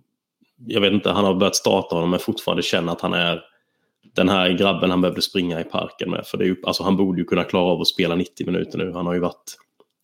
jag 0.67 0.81
vet 0.81 0.93
inte, 0.93 1.09
han 1.09 1.25
har 1.25 1.33
börjat 1.33 1.55
starta 1.55 1.95
honom 1.95 2.09
men 2.09 2.19
fortfarande 2.19 2.63
känner 2.63 2.91
att 2.91 3.01
han 3.01 3.13
är 3.13 3.43
den 4.17 4.29
här 4.29 4.49
grabben 4.49 4.89
han 4.89 5.01
behövde 5.01 5.21
springa 5.21 5.61
i 5.61 5.63
parken 5.63 6.11
med. 6.11 6.25
För 6.25 6.37
det 6.37 6.43
är 6.43 6.47
ju, 6.47 6.55
alltså, 6.63 6.83
han 6.83 6.97
borde 6.97 7.19
ju 7.19 7.25
kunna 7.25 7.43
klara 7.43 7.63
av 7.63 7.81
att 7.81 7.87
spela 7.87 8.15
90 8.15 8.45
minuter 8.45 8.77
nu. 8.77 8.91
Han 8.91 9.05
har 9.05 9.13
ju 9.13 9.19
varit 9.19 9.57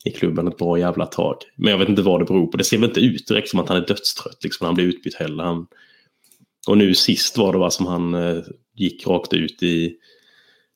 i 0.06 0.12
klubben 0.12 0.47
ett 0.47 0.58
bra 0.58 0.80
jävla 0.80 1.06
tag. 1.06 1.36
Men 1.56 1.71
jag 1.71 1.78
vet 1.78 1.89
inte 1.89 2.02
vad 2.02 2.21
det 2.21 2.26
beror 2.26 2.47
på. 2.47 2.58
Det 2.58 2.63
ser 2.63 2.78
väl 2.78 2.89
inte 2.89 2.99
ut 2.99 3.28
direkt 3.28 3.49
som 3.49 3.60
att 3.60 3.69
han 3.69 3.78
är 3.78 3.88
dödstrött 3.88 4.43
liksom, 4.43 4.65
när 4.65 4.67
han 4.67 4.76
blir 4.76 4.86
utbytt 4.86 5.15
heller. 5.15 5.43
Han... 5.43 5.67
Och 6.67 6.78
nu 6.78 6.95
sist 6.95 7.38
var 7.38 7.54
det 7.54 7.60
va, 7.60 7.69
som 7.69 7.86
han 7.86 8.13
eh, 8.13 8.43
gick 8.76 9.08
rakt 9.08 9.34
ut 9.34 9.63
i 9.63 9.95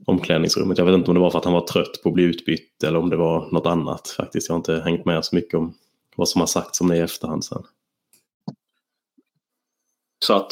omklädningsrummet. 0.06 0.78
Jag 0.78 0.86
vet 0.86 0.96
inte 0.96 1.12
om 1.12 1.16
det 1.16 1.22
var 1.22 1.30
för 1.30 1.40
att 1.40 1.46
han 1.46 1.54
var 1.54 1.68
trött 1.68 2.04
på 2.04 2.10
att 2.10 2.16
bli 2.16 2.24
utbytt 2.24 2.84
eller 2.84 3.00
om 3.00 3.10
det 3.10 3.18
var 3.18 3.52
något 3.52 3.66
annat 3.66 4.08
faktiskt. 4.08 4.50
Jag 4.50 4.54
har 4.54 4.60
inte 4.60 4.80
hängt 4.80 5.06
med 5.06 5.26
så 5.26 5.36
mycket 5.36 5.54
om 5.54 5.74
vad 6.16 6.30
som 6.30 6.42
har 6.42 6.48
sagts 6.48 6.82
om 6.82 6.88
det 6.88 6.98
i 6.98 7.00
efterhand 7.00 7.46
sen. 7.46 7.64
Så 10.26 10.34
att 10.34 10.52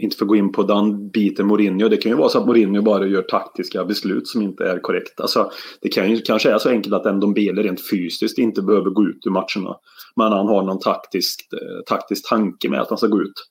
inte 0.00 0.16
för 0.16 0.24
att 0.24 0.28
gå 0.28 0.36
in 0.36 0.52
på 0.52 0.62
den 0.62 1.10
biten 1.10 1.46
Mourinho. 1.46 1.88
Det 1.88 1.96
kan 1.96 2.12
ju 2.12 2.18
vara 2.18 2.28
så 2.28 2.38
att 2.38 2.46
Mourinho 2.46 2.82
bara 2.82 3.06
gör 3.06 3.22
taktiska 3.22 3.84
beslut 3.84 4.28
som 4.28 4.42
inte 4.42 4.64
är 4.64 4.78
korrekta. 4.78 5.22
Alltså, 5.22 5.50
det 5.82 5.88
kan 5.88 6.10
ju 6.10 6.20
kanske 6.20 6.50
är 6.50 6.58
så 6.58 6.68
enkelt 6.68 6.94
att 6.94 7.16
Ndombele 7.16 7.62
rent 7.62 7.88
fysiskt 7.90 8.38
inte 8.38 8.62
behöver 8.62 8.90
gå 8.90 9.04
ut 9.04 9.26
ur 9.26 9.30
matcherna. 9.30 9.76
Men 10.16 10.32
han 10.32 10.46
har 10.46 10.62
någon 10.62 10.78
taktisk, 10.78 11.48
eh, 11.52 11.82
taktisk 11.86 12.28
tanke 12.28 12.68
med 12.68 12.80
att 12.80 12.88
han 12.88 12.98
ska 12.98 13.06
gå 13.06 13.22
ut. 13.22 13.50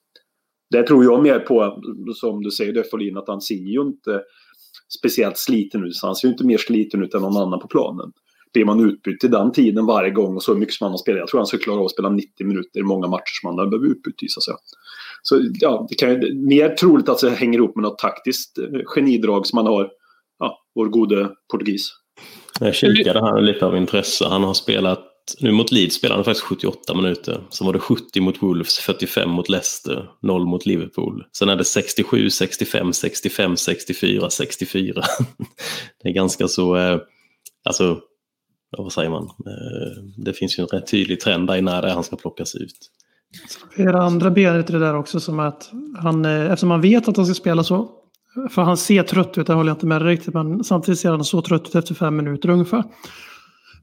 Det 0.72 0.84
tror 0.84 1.04
jag 1.04 1.24
mer 1.24 1.40
på, 1.40 1.82
som 2.16 2.44
du 2.44 2.52
säger 2.52 2.74
Defolin, 2.74 3.18
att 3.18 3.28
han 3.28 3.42
ser 3.42 3.56
ju 3.56 3.82
inte 3.82 4.22
speciellt 5.00 5.38
sliten 5.38 5.84
ut. 5.84 5.94
Han 6.02 6.16
ser 6.16 6.28
ju 6.28 6.32
inte 6.32 6.46
mer 6.46 6.58
sliten 6.58 7.04
ut 7.04 7.14
än 7.14 7.22
någon 7.22 7.38
annan 7.38 7.60
på 7.60 7.68
planen. 7.68 8.12
Blir 8.54 8.66
man 8.66 8.90
utbytt 8.90 9.24
i 9.24 9.28
den 9.28 9.52
tiden 9.52 9.86
varje 9.86 10.12
gång 10.12 10.36
och 10.36 10.44
så 10.44 10.56
mycket 10.56 10.74
som 10.74 10.86
han 10.86 10.92
har 10.92 10.98
spelat. 10.98 11.20
Jag 11.20 11.28
tror 11.28 11.40
han 11.40 11.48
skulle 11.48 11.64
klara 11.64 11.80
av 11.80 11.86
att 11.86 11.92
spela 11.92 12.10
90 12.10 12.48
minuter 12.48 12.80
i 12.80 12.84
många 12.84 13.08
matcher 13.08 13.42
som 13.42 13.48
han 13.48 13.60
har 13.60 13.68
behövt 13.68 13.98
utbytt 13.98 14.24
i. 14.24 14.28
Så 15.22 15.42
ja, 15.60 15.88
det 15.90 15.96
kan 15.96 16.10
ju 16.10 16.36
mer 16.36 16.70
troligt 16.70 17.10
att 17.10 17.20
det 17.20 17.30
hänger 17.30 17.60
ihop 17.60 17.76
med 17.76 17.84
något 17.84 18.00
taktiskt 18.00 18.58
eh, 18.58 18.66
genidrag 18.86 19.48
som 19.48 19.58
man 19.58 19.66
har, 19.66 19.90
ja, 20.40 20.60
vår 20.76 20.86
gode 20.86 21.30
portugis. 21.52 21.92
Jag 22.60 22.76
kikade 22.76 23.20
här 23.20 23.42
lite 23.42 23.66
av 23.66 23.78
intresse. 23.78 24.26
Han 24.26 24.44
har 24.44 24.54
spelat, 24.54 25.06
nu 25.40 25.52
mot 25.52 25.72
Leeds 25.72 25.96
spelade 25.96 26.18
han 26.18 26.26
faktiskt 26.26 26.46
78 26.46 26.94
minuter. 26.94 27.42
Sen 27.50 27.68
var 27.68 27.74
det 27.74 27.80
70 27.80 28.22
mot 28.22 28.44
Wolves, 28.44 28.80
45 28.80 29.30
mot 29.30 29.50
Leicester, 29.50 30.10
0 30.22 30.46
mot 30.46 30.66
Liverpool. 30.66 31.24
Sen 31.38 31.50
är 31.50 31.56
det 31.56 31.64
67, 31.64 32.30
65, 32.30 32.94
65, 32.94 33.58
64, 33.58 34.30
64. 34.30 35.04
det 36.04 36.10
är 36.10 36.14
ganska 36.14 36.48
så, 36.48 36.76
eh, 36.76 37.00
alltså, 37.64 38.00
vad 38.78 38.94
säger 38.94 39.10
man? 39.10 39.24
Eh, 39.24 40.04
det 40.18 40.34
finns 40.34 40.60
ju 40.60 40.62
en 40.62 40.68
rätt 40.68 40.88
tydlig 40.88 41.20
trend 41.20 41.48
där 41.48 41.58
i 41.58 41.62
när 41.62 41.82
det 41.82 41.90
är 41.90 41.94
han 41.94 42.04
ska 42.04 42.16
plockas 42.16 42.56
ut. 42.56 42.92
Det 43.78 43.84
är 43.84 43.94
det 43.94 44.02
andra 44.02 44.32
benet 44.32 44.70
i 44.70 44.74
det 44.74 44.80
där 44.80 44.96
också 44.96 45.20
som 45.20 45.40
är 45.40 45.44
att 45.44 45.72
han, 45.98 46.26
eh, 46.26 46.46
eftersom 46.46 46.72
han 46.72 46.82
vet 46.82 47.08
att 47.08 47.18
han 47.18 47.26
ska 47.26 47.36
spela 47.36 47.64
så, 47.64 47.90
för 48.50 48.62
han 48.62 48.78
ser 48.78 49.04
trött 49.04 49.38
ut, 49.38 49.48
det 49.48 49.54
håller 49.54 49.70
jag 49.70 49.76
inte 49.76 49.86
med 49.86 50.02
riktigt, 50.02 50.34
men 50.34 50.64
samtidigt 50.64 51.00
ser 51.00 51.10
han 51.10 51.24
så 51.24 51.42
trött 51.42 51.68
ut 51.68 51.76
efter 51.76 51.96
fem 51.96 52.16
minuter 52.16 52.50
ungefär. 52.50 52.84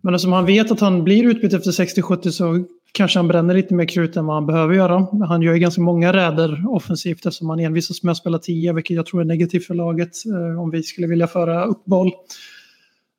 Men 0.00 0.14
eftersom 0.14 0.32
han 0.32 0.46
vet 0.46 0.70
att 0.70 0.80
han 0.80 1.04
blir 1.04 1.24
utbytt 1.24 1.52
efter 1.52 1.70
60-70 1.70 2.30
så 2.30 2.64
kanske 2.92 3.18
han 3.18 3.28
bränner 3.28 3.54
lite 3.54 3.74
mer 3.74 3.84
krut 3.84 4.16
än 4.16 4.26
vad 4.26 4.36
han 4.36 4.46
behöver 4.46 4.74
göra. 4.74 5.06
Han 5.28 5.42
gör 5.42 5.54
ju 5.54 5.58
ganska 5.58 5.80
många 5.80 6.12
räder 6.12 6.64
offensivt 6.68 7.26
eftersom 7.26 7.50
han 7.50 7.60
envisas 7.60 8.02
med 8.02 8.12
att 8.12 8.18
spela 8.18 8.38
10, 8.38 8.72
vilket 8.72 8.96
jag 8.96 9.06
tror 9.06 9.20
är 9.20 9.24
negativt 9.24 9.66
för 9.66 9.74
laget 9.74 10.26
eh, 10.26 10.62
om 10.62 10.70
vi 10.70 10.82
skulle 10.82 11.06
vilja 11.06 11.26
föra 11.26 11.64
upp 11.64 11.84
boll. 11.84 12.12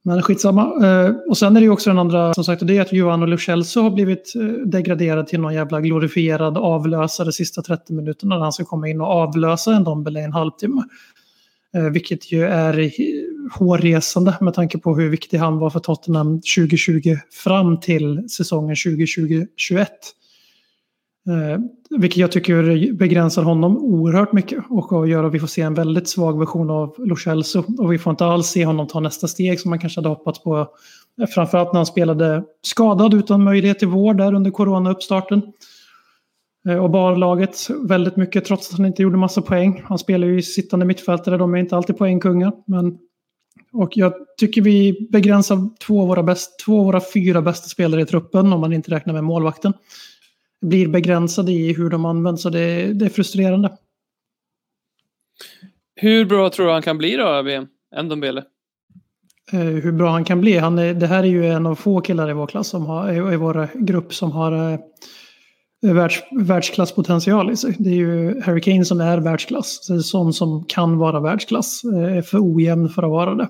Men 0.08 0.22
skitsamma. 0.22 0.62
Eh, 0.86 1.15
och 1.30 1.38
sen 1.38 1.56
är 1.56 1.60
det 1.60 1.65
ju 1.65 1.72
också 1.72 1.89
den 1.89 2.00
andra, 2.00 2.34
som 2.34 2.43
sagt, 2.43 2.62
och 2.62 2.67
det 2.67 2.78
är 2.78 2.82
att 2.82 2.93
Johan 2.93 3.22
och 3.22 3.28
Lucelso 3.28 3.82
har 3.82 3.89
blivit 3.89 4.34
eh, 4.36 4.41
degraderad 4.46 5.28
till 5.28 5.39
någon 5.39 5.54
jävla 5.54 5.82
glorifierad 5.82 6.58
avlösare 6.58 7.32
sista 7.32 7.62
30 7.62 7.93
minuterna 7.93 8.36
när 8.36 8.43
han 8.43 8.54
ska 8.54 8.65
komma 8.65 8.88
in 8.88 9.02
och 9.02 9.08
avlösa 9.08 9.76
en 9.76 9.84
Dombele 9.84 10.20
i 10.20 10.24
en 10.24 10.34
halvtimme. 10.34 10.84
Eh, 11.76 11.84
vilket 11.84 12.32
ju 12.32 12.43
är 12.43 12.91
hårresande 13.60 14.38
med 14.41 14.54
tanke 14.54 14.78
på 14.78 14.96
hur 14.96 15.10
viktig 15.10 15.38
han 15.38 15.60
var 15.60 15.70
för 15.70 15.80
Tottenham 15.80 16.41
2020 16.58 17.17
fram 17.43 17.80
till 17.80 18.30
säsongen 18.30 18.76
2020-21. 18.76 19.48
Eh, 21.28 21.60
vilket 21.90 22.18
jag 22.18 22.32
tycker 22.32 22.94
begränsar 22.94 23.44
honom 23.44 23.78
oerhört 23.78 24.34
mycket 24.34 24.63
och 24.70 25.08
gör 25.08 25.24
att 25.24 25.34
vi 25.34 25.40
får 25.40 25.48
se 25.48 25.62
en 25.62 25.74
väldigt 25.74 26.10
svag 26.10 26.40
version 26.40 26.70
av 26.70 26.96
Lochelso. 26.98 27.63
Och 27.78 27.94
vi 27.94 27.98
får 27.98 28.12
inte 28.12 28.26
alls 28.26 28.48
se 28.48 28.66
honom 28.66 28.88
ta 28.88 29.00
nästa 29.00 29.28
steg 29.28 29.60
som 29.60 29.70
man 29.70 29.80
kanske 29.80 30.00
hade 30.00 30.10
hoppats 30.10 30.44
på. 30.44 30.68
Eh, 31.22 31.28
framförallt 31.28 31.74
när 31.74 31.80
han 31.80 31.86
spelade 31.86 32.44
skadad 32.62 33.13
utan 33.13 33.44
möjlighet 33.44 33.80
till 33.80 33.88
vård 33.88 34.18
där 34.18 34.34
under 34.34 34.52
corona-uppstarten. 34.52 35.42
Eh, 36.70 36.78
och 36.78 36.90
bar 36.90 37.16
laget 37.16 37.68
väldigt 37.88 38.18
mycket 38.18 38.46
trots 38.46 38.72
att 38.72 38.78
han 38.78 38.86
inte 38.86 39.02
gjorde 39.02 39.18
massa 39.18 39.42
poäng. 39.42 39.84
Han 39.86 39.98
spelar 39.98 40.28
ju 40.28 40.38
i 40.38 40.44
sittande 40.44 40.86
mittfältare, 40.86 41.38
de 41.38 41.54
är 41.54 41.58
inte 41.58 41.76
alltid 41.78 41.98
poängkungar. 41.98 42.54
Men... 42.68 42.98
Och 43.74 43.98
jag 43.98 44.13
tycker 44.40 44.62
vi 44.62 45.08
begränsar 45.12 45.70
två 45.86 46.02
av, 46.02 46.08
våra 46.08 46.24
bäst, 46.24 46.60
två 46.66 46.80
av 46.80 46.86
våra 46.86 47.02
fyra 47.13 47.42
bästa 47.42 47.68
spelare 47.68 48.02
i 48.02 48.06
truppen 48.06 48.54
om 48.54 48.62
man 48.62 48.74
inte 48.74 48.92
räknar 48.92 49.13
med 49.13 49.24
målvakten 49.24 49.74
blir 50.65 50.88
begränsade 50.88 51.52
i 51.52 51.74
hur 51.74 51.89
de 51.89 52.06
används 52.06 52.46
och 52.46 52.52
det, 52.52 52.93
det 52.93 53.06
är 53.06 53.10
frustrerande. 53.10 53.77
Hur 55.96 56.25
bra 56.25 56.50
tror 56.50 56.65
du 56.65 56.71
han 56.71 56.81
kan 56.81 56.98
bli 56.98 57.15
då, 57.15 57.42
VM? 57.42 57.67
Ndombele? 58.04 58.44
Eh, 59.52 59.60
hur 59.60 59.92
bra 59.92 60.12
han 60.12 60.25
kan 60.25 60.42
bli? 60.42 60.58
Han 60.58 60.79
är, 60.79 60.94
det 60.94 61.08
här 61.08 61.23
är 61.23 61.27
ju 61.27 61.46
en 61.46 61.65
av 61.65 61.75
få 61.75 62.02
killar 62.02 62.29
i 62.29 62.34
vår 62.34 62.48
klass 62.48 62.67
som 62.67 62.86
har, 62.86 63.34
i 63.34 63.36
vår 63.36 63.86
grupp 63.86 64.13
som 64.13 64.31
har 64.31 64.73
eh, 64.73 65.94
världs, 65.94 66.23
världsklasspotential 66.31 67.52
i 67.52 67.58
sig. 67.58 67.75
Det 67.79 67.90
är 67.90 67.96
ju 67.96 68.42
Harry 68.42 68.62
Kane 68.62 68.86
som 68.86 69.02
är 69.02 69.17
världsklass. 69.17 69.79
Så 69.81 69.94
det 69.94 70.00
är 70.00 70.02
sån 70.02 70.34
som 70.34 70.65
kan 70.65 70.98
vara 70.98 71.19
världsklass. 71.19 71.84
Eh, 71.84 72.17
är 72.17 72.21
för 72.21 72.56
ojämn 72.56 72.90
för 72.90 73.04
att 73.04 73.10
vara 73.10 73.36
det. 73.36 73.48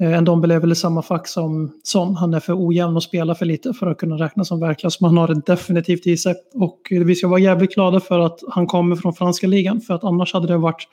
Eh, 0.00 0.12
en 0.12 0.24
Dombele 0.24 0.54
är 0.54 0.60
väl 0.60 0.72
i 0.72 0.74
samma 0.74 1.02
fack 1.02 1.28
som 1.28 1.72
Son. 1.82 2.16
Han 2.16 2.34
är 2.34 2.40
för 2.40 2.66
ojämn 2.66 2.96
och 2.96 3.02
spelar 3.02 3.34
för 3.34 3.46
lite 3.46 3.72
för 3.72 3.86
att 3.86 3.98
kunna 3.98 4.16
räknas 4.16 4.48
som 4.48 4.60
världsklass. 4.60 5.00
Men 5.00 5.08
han 5.08 5.18
har 5.18 5.28
det 5.28 5.40
definitivt 5.46 6.06
i 6.06 6.16
sig. 6.16 6.34
Och 6.54 6.80
vi 6.90 7.14
ska 7.14 7.28
vara 7.28 7.40
jävligt 7.40 7.74
glada 7.74 8.00
för 8.00 8.18
att 8.18 8.40
han 8.48 8.66
kommer 8.66 8.96
från 8.96 9.14
franska 9.14 9.46
ligan. 9.46 9.80
För 9.80 9.94
att 9.94 10.04
annars 10.04 10.32
hade 10.32 10.46
det 10.46 10.56
varit 10.56 10.88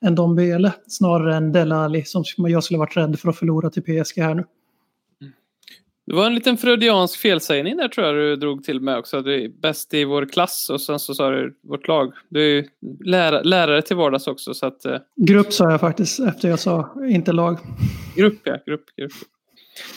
en 0.00 0.14
Dombele 0.14 0.72
snarare 0.86 1.36
än 1.36 1.52
Delali 1.52 2.04
som 2.04 2.24
jag 2.36 2.64
skulle 2.64 2.78
varit 2.78 2.96
rädd 2.96 3.18
för 3.18 3.28
att 3.28 3.36
förlora 3.36 3.70
till 3.70 3.82
PSG 3.82 4.22
här 4.22 4.34
nu. 4.34 4.44
Det 6.08 6.14
var 6.14 6.26
en 6.26 6.34
liten 6.34 6.56
freudiansk 6.56 7.20
felsägning 7.20 7.76
där 7.76 7.88
tror 7.88 8.06
jag 8.06 8.16
du 8.16 8.36
drog 8.36 8.64
till 8.64 8.80
med 8.80 8.98
också. 8.98 9.22
Du 9.22 9.44
är 9.44 9.48
bäst 9.48 9.94
i 9.94 10.04
vår 10.04 10.26
klass 10.26 10.70
och 10.70 10.80
sen 10.80 10.98
så 10.98 11.14
sa 11.14 11.30
du 11.30 11.58
vårt 11.62 11.88
lag. 11.88 12.12
Du 12.28 12.58
är 12.58 12.66
lärare, 13.04 13.44
lärare 13.44 13.82
till 13.82 13.96
vardags 13.96 14.26
också. 14.26 14.54
Så 14.54 14.66
att, 14.66 14.84
eh... 14.84 14.96
Grupp 15.16 15.52
sa 15.52 15.70
jag 15.70 15.80
faktiskt 15.80 16.20
efter 16.20 16.48
jag 16.48 16.58
sa 16.58 16.94
inte 17.10 17.32
lag. 17.32 17.58
Grupp 18.16 18.40
ja, 18.44 18.58
grupp. 18.66 18.84
grupp. 18.96 19.12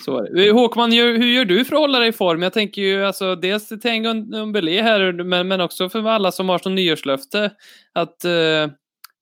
Så 0.06 0.18
är 0.18 0.36
det. 0.36 0.52
Håkman, 0.52 0.92
hur 0.92 1.26
gör 1.26 1.46
du 1.46 1.66
för 1.66 1.76
att 1.76 1.82
hålla 1.82 2.00
dig 2.00 2.10
i 2.10 2.12
form? 2.14 2.42
Jag 2.42 2.54
tänker 2.54 2.82
ju 2.82 3.06
alltså 3.06 3.36
dels 3.36 3.68
till 3.68 3.82
Tengun 3.82 4.52
Belé 4.52 4.82
här 4.82 5.24
men, 5.24 5.48
men 5.48 5.62
också 5.62 5.90
för 5.90 6.08
alla 6.08 6.32
som 6.32 6.50
har 6.50 6.58
som 6.58 6.76
nyårslöfte 6.76 7.52
att 7.94 8.26
eh, 8.26 8.72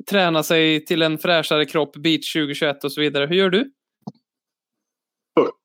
träna 0.10 0.44
sig 0.44 0.86
till 0.86 1.02
en 1.02 1.18
fräschare 1.18 1.66
kropp, 1.66 1.96
beach 1.96 2.34
2021 2.34 2.84
och 2.84 2.92
så 2.92 3.02
vidare. 3.02 3.26
Hur 3.26 3.36
gör 3.36 3.50
du? 3.50 3.72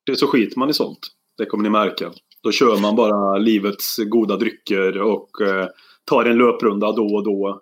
40 0.05 0.19
så 0.19 0.27
skiter 0.27 0.59
man 0.59 0.69
i 0.69 0.73
sånt. 0.73 1.14
Det 1.37 1.45
kommer 1.45 1.63
ni 1.63 1.69
märka. 1.69 2.11
Då 2.43 2.51
kör 2.51 2.81
man 2.81 2.95
bara 2.95 3.37
livets 3.37 3.97
goda 3.97 4.37
drycker 4.37 5.01
och 5.01 5.41
eh, 5.41 5.67
tar 6.05 6.25
en 6.25 6.37
löprunda 6.37 6.91
då 6.91 7.15
och 7.15 7.23
då. 7.23 7.61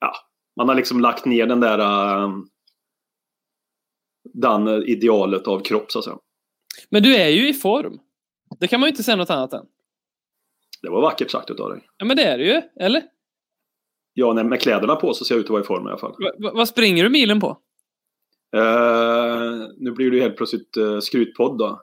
Ja, 0.00 0.12
man 0.56 0.68
har 0.68 0.74
liksom 0.74 1.00
lagt 1.00 1.24
ner 1.24 1.46
den 1.46 1.60
där 1.60 1.78
uh, 1.78 2.38
den 4.34 4.68
idealet 4.68 5.46
av 5.46 5.60
kropp 5.60 5.92
så 5.92 5.98
att 5.98 6.04
säga. 6.04 6.18
Men 6.90 7.02
du 7.02 7.16
är 7.16 7.28
ju 7.28 7.48
i 7.48 7.54
form. 7.54 7.98
Det 8.60 8.66
kan 8.66 8.80
man 8.80 8.86
ju 8.86 8.90
inte 8.90 9.02
säga 9.02 9.16
något 9.16 9.30
annat 9.30 9.52
än. 9.52 9.66
Det 10.82 10.90
var 10.90 11.02
vackert 11.02 11.30
sagt 11.30 11.50
utav 11.50 11.70
dig. 11.70 11.88
Ja 11.98 12.06
men 12.06 12.16
det 12.16 12.24
är 12.24 12.38
det 12.38 12.44
ju, 12.44 12.62
eller? 12.84 13.02
Ja, 14.12 14.32
med 14.32 14.60
kläderna 14.60 14.96
på 14.96 15.14
så 15.14 15.24
ser 15.24 15.34
jag 15.34 15.40
ut 15.40 15.46
att 15.46 15.50
vara 15.50 15.62
i 15.62 15.64
form 15.64 15.86
i 15.86 15.90
alla 15.90 15.98
fall. 15.98 16.14
Va, 16.38 16.50
vad 16.54 16.68
springer 16.68 17.04
du 17.04 17.10
milen 17.10 17.40
på? 17.40 17.58
Uh, 18.56 19.68
nu 19.76 19.90
blir 19.90 20.10
det 20.10 20.20
helt 20.20 20.36
plötsligt 20.36 20.76
uh, 20.76 21.00
skrytpodd 21.00 21.58
då. 21.58 21.82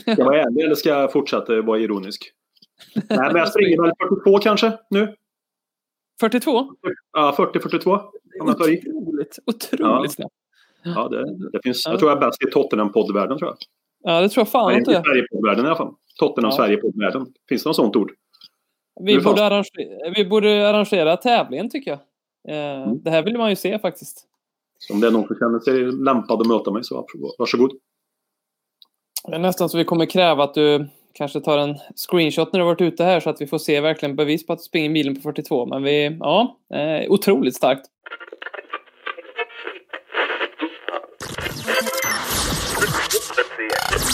Ska 0.00 0.14
jag 0.18 0.24
vara 0.24 0.42
ärlig 0.42 0.64
eller 0.64 0.74
ska 0.74 0.88
jag 0.88 1.12
fortsätta 1.12 1.62
vara 1.62 1.78
ironisk? 1.78 2.32
Nej, 2.94 3.04
men 3.18 3.36
jag 3.36 3.48
springer 3.48 3.82
väl 3.82 3.92
42 4.08 4.38
kanske 4.38 4.78
nu. 4.90 5.14
42? 6.20 6.66
Ja, 7.12 7.34
40-42. 7.38 8.00
Otroligt, 8.40 9.38
otroligt 9.46 10.12
snabbt. 10.12 10.34
Ja, 10.84 11.08
det, 11.08 11.50
det 11.52 11.60
finns, 11.62 11.86
jag 11.86 11.98
tror 11.98 12.10
jag 12.10 12.22
är 12.22 12.26
bäst 12.26 12.42
i 12.42 12.46
Tottenham-poddvärlden 12.50 13.38
tror 13.38 13.50
jag. 13.50 13.56
Ja, 14.02 14.20
det 14.20 14.28
tror 14.28 14.40
jag 14.40 14.48
fan 14.48 14.72
inte. 14.72 14.90
I 14.90 14.94
Sverige-poddvärlden 14.94 15.64
i 15.64 15.68
alla 15.68 15.76
fall. 15.76 15.94
Tottenham-Sverige-poddvärlden. 16.18 17.26
Finns 17.48 17.62
det 17.62 17.68
något 17.68 17.76
sånt 17.76 17.96
ord? 17.96 18.12
Vi 19.00 19.20
borde, 19.20 19.44
arrangera, 19.44 20.12
vi 20.16 20.24
borde 20.24 20.68
arrangera 20.68 21.16
tävlingen 21.16 21.70
tycker 21.70 21.90
jag. 21.90 22.00
Eh, 22.48 22.82
mm. 22.82 23.02
Det 23.02 23.10
här 23.10 23.22
vill 23.22 23.38
man 23.38 23.50
ju 23.50 23.56
se 23.56 23.78
faktiskt. 23.78 24.26
Så 24.78 24.94
om 24.94 25.00
det 25.00 25.06
är 25.06 25.10
någon 25.10 25.26
som 25.26 25.36
känner 25.36 25.60
sig 25.60 25.92
lämpad 26.04 26.40
att 26.40 26.46
möta 26.46 26.70
mig 26.70 26.84
så 26.84 27.06
varsågod. 27.38 27.72
Det 29.28 29.34
är 29.34 29.38
nästan 29.38 29.68
så 29.68 29.78
vi 29.78 29.84
kommer 29.84 30.06
kräva 30.06 30.44
att 30.44 30.54
du 30.54 30.88
kanske 31.14 31.40
tar 31.40 31.58
en 31.58 31.78
screenshot 31.96 32.52
när 32.52 32.60
du 32.60 32.66
varit 32.66 32.80
ute 32.80 33.04
här 33.04 33.20
så 33.20 33.30
att 33.30 33.40
vi 33.40 33.46
får 33.46 33.58
se 33.58 33.80
verkligen 33.80 34.16
bevis 34.16 34.46
på 34.46 34.52
att 34.52 34.58
du 34.58 34.62
springer 34.62 34.90
milen 34.90 35.14
på 35.14 35.20
42. 35.20 35.66
Men 35.66 35.82
vi, 35.82 36.16
ja, 36.20 36.56
eh, 36.74 37.10
otroligt 37.10 37.56
starkt. 37.56 37.86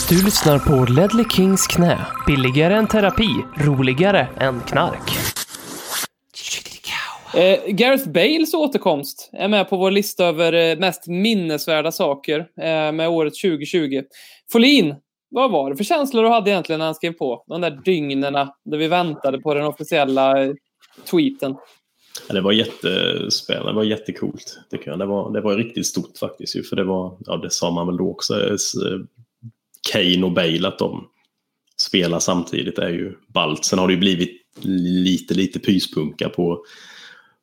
Du 0.09 0.25
lyssnar 0.25 0.59
på 0.59 0.93
Ledley 0.93 1.25
Kings 1.25 1.67
knä. 1.67 1.99
Billigare 2.27 2.75
än 2.75 2.87
terapi, 2.87 3.45
roligare 3.57 4.29
än 4.41 4.61
knark. 4.61 5.18
Eh, 7.39 7.61
Gareth 7.67 8.09
Bales 8.09 8.55
återkomst 8.55 9.31
är 9.33 9.49
med 9.49 9.69
på 9.69 9.77
vår 9.77 9.91
lista 9.91 10.25
över 10.25 10.53
eh, 10.53 10.79
mest 10.79 11.07
minnesvärda 11.07 11.93
saker 11.93 12.39
eh, 12.39 12.93
med 12.93 13.09
året 13.09 13.35
2020. 13.35 14.03
Folin, 14.53 14.95
vad 15.31 15.51
var 15.51 15.71
det 15.71 15.77
för 15.77 15.85
känslor 15.85 16.23
du 16.23 16.29
hade 16.29 16.51
egentligen 16.51 16.79
när 16.79 16.87
han 16.87 16.95
skrev 16.95 17.13
på? 17.13 17.45
De 17.47 17.61
där 17.61 17.81
dygnerna 17.85 18.55
där 18.65 18.79
vi 18.79 18.89
väntade 18.89 19.39
på 19.39 19.55
den 19.55 19.67
officiella 19.67 20.45
eh, 20.45 20.53
tweeten. 21.11 21.57
Ja, 22.29 22.35
det 22.35 22.41
var 22.41 22.53
jättespännande, 22.53 23.73
det 23.73 23.77
var 23.77 23.85
jättekult 23.85 24.59
tycker 24.71 24.91
jag. 24.91 24.99
Det 24.99 25.07
var, 25.07 25.33
det 25.33 25.41
var 25.41 25.57
riktigt 25.57 25.87
stort 25.87 26.19
faktiskt. 26.19 26.69
För 26.69 26.77
det 26.77 26.85
var, 26.85 27.19
ja 27.27 27.37
det 27.37 27.51
sa 27.51 27.71
man 27.71 27.87
väl 27.87 27.97
då 27.97 28.11
också, 28.11 28.35
eh, 28.35 28.53
eh, 28.53 29.01
Kane 29.93 30.27
och 30.27 30.33
Bale 30.33 30.69
att 30.69 30.79
de 30.79 31.09
spelar 31.81 32.19
samtidigt 32.19 32.79
är 32.79 32.91
ju 32.91 33.15
ballt. 33.27 33.65
Sen 33.65 33.79
har 33.79 33.87
det 33.87 33.95
ju 33.95 34.01
blivit 34.01 34.43
lite, 35.05 35.35
lite 35.35 35.59
pyspunka 35.59 36.29
på 36.29 36.65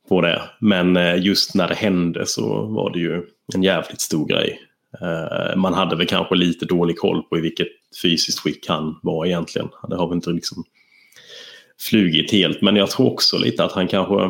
på 0.09 0.21
det. 0.21 0.41
Men 0.59 0.97
eh, 0.97 1.23
just 1.23 1.55
när 1.55 1.67
det 1.67 1.75
hände 1.75 2.25
så 2.25 2.65
var 2.65 2.89
det 2.93 2.99
ju 2.99 3.23
en 3.55 3.63
jävligt 3.63 4.01
stor 4.01 4.27
grej. 4.27 4.59
Eh, 5.01 5.55
man 5.55 5.73
hade 5.73 5.95
väl 5.95 6.07
kanske 6.07 6.35
lite 6.35 6.65
dålig 6.65 6.97
koll 6.97 7.23
på 7.23 7.37
i 7.37 7.41
vilket 7.41 7.67
fysiskt 8.01 8.39
skick 8.39 8.67
han 8.67 8.99
var 9.03 9.25
egentligen. 9.25 9.69
Det 9.89 9.95
har 9.95 10.07
väl 10.07 10.15
inte 10.15 10.29
liksom 10.29 10.63
flugit 11.79 12.31
helt. 12.31 12.61
Men 12.61 12.75
jag 12.75 12.89
tror 12.89 13.11
också 13.11 13.37
lite 13.37 13.63
att 13.63 13.71
han 13.71 13.87
kanske 13.87 14.29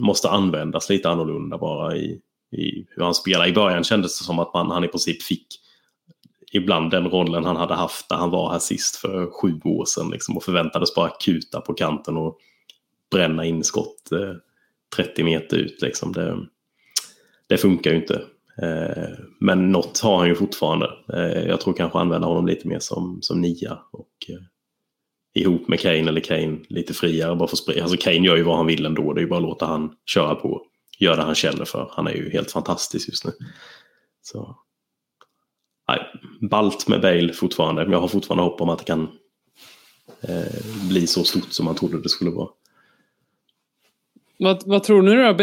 måste 0.00 0.30
användas 0.30 0.90
lite 0.90 1.08
annorlunda 1.08 1.58
bara 1.58 1.96
i, 1.96 2.20
i 2.52 2.86
hur 2.90 3.02
han 3.02 3.14
spelar. 3.14 3.46
I 3.46 3.52
början 3.52 3.84
kändes 3.84 4.18
det 4.18 4.24
som 4.24 4.38
att 4.38 4.54
man, 4.54 4.70
han 4.70 4.84
i 4.84 4.88
princip 4.88 5.22
fick 5.22 5.46
ibland 6.52 6.90
den 6.90 7.10
rollen 7.10 7.44
han 7.44 7.56
hade 7.56 7.74
haft 7.74 8.10
när 8.10 8.16
han 8.16 8.30
var 8.30 8.52
här 8.52 8.58
sist 8.58 8.96
för 8.96 9.30
sju 9.30 9.60
år 9.64 9.84
sedan 9.84 10.10
liksom, 10.10 10.36
och 10.36 10.44
förväntades 10.44 10.94
bara 10.94 11.10
kuta 11.10 11.60
på 11.60 11.74
kanten 11.74 12.16
och 12.16 12.38
bränna 13.10 13.44
in 13.44 13.64
skott 13.64 14.12
eh, 14.12 14.34
30 14.96 15.24
meter 15.24 15.56
ut. 15.56 15.82
Liksom. 15.82 16.12
Det, 16.12 16.46
det 17.46 17.58
funkar 17.58 17.90
ju 17.90 17.96
inte. 17.96 18.22
Eh, 18.62 19.12
men 19.40 19.72
något 19.72 20.00
har 20.00 20.18
han 20.18 20.28
ju 20.28 20.34
fortfarande. 20.34 20.90
Eh, 21.12 21.48
jag 21.48 21.60
tror 21.60 21.74
kanske 21.74 21.98
använda 21.98 22.26
honom 22.26 22.46
lite 22.46 22.68
mer 22.68 22.78
som, 22.78 23.18
som 23.22 23.40
nia. 23.40 23.78
Och, 23.92 24.26
eh, 24.28 24.42
ihop 25.42 25.68
med 25.68 25.80
Kane 25.80 26.08
eller 26.08 26.20
Kane 26.20 26.58
lite 26.68 26.94
friare. 26.94 27.36
Bara 27.36 27.48
för 27.48 27.80
alltså 27.80 27.96
Kane 27.96 28.26
gör 28.26 28.36
ju 28.36 28.42
vad 28.42 28.56
han 28.56 28.66
vill 28.66 28.86
ändå. 28.86 29.12
Det 29.12 29.20
är 29.20 29.22
ju 29.22 29.28
bara 29.28 29.36
att 29.36 29.42
låta 29.42 29.66
han 29.66 29.92
köra 30.06 30.34
på. 30.34 30.62
Gör 30.98 31.16
det 31.16 31.22
han 31.22 31.34
känner 31.34 31.64
för. 31.64 31.90
Han 31.92 32.06
är 32.06 32.12
ju 32.12 32.30
helt 32.30 32.50
fantastisk 32.50 33.08
just 33.08 33.24
nu. 33.24 33.32
Så. 34.22 34.56
Nej, 35.88 36.00
balt 36.50 36.88
med 36.88 37.00
Bale 37.00 37.32
fortfarande. 37.32 37.82
Men 37.82 37.92
jag 37.92 38.00
har 38.00 38.08
fortfarande 38.08 38.44
hopp 38.44 38.60
om 38.60 38.68
att 38.68 38.78
det 38.78 38.84
kan 38.84 39.08
eh, 40.20 40.88
bli 40.88 41.06
så 41.06 41.24
stort 41.24 41.52
som 41.52 41.64
man 41.64 41.74
trodde 41.74 42.02
det 42.02 42.08
skulle 42.08 42.30
vara. 42.30 42.48
Vad, 44.38 44.62
vad 44.66 44.82
tror 44.82 45.02
ni 45.02 45.14
då? 45.14 45.34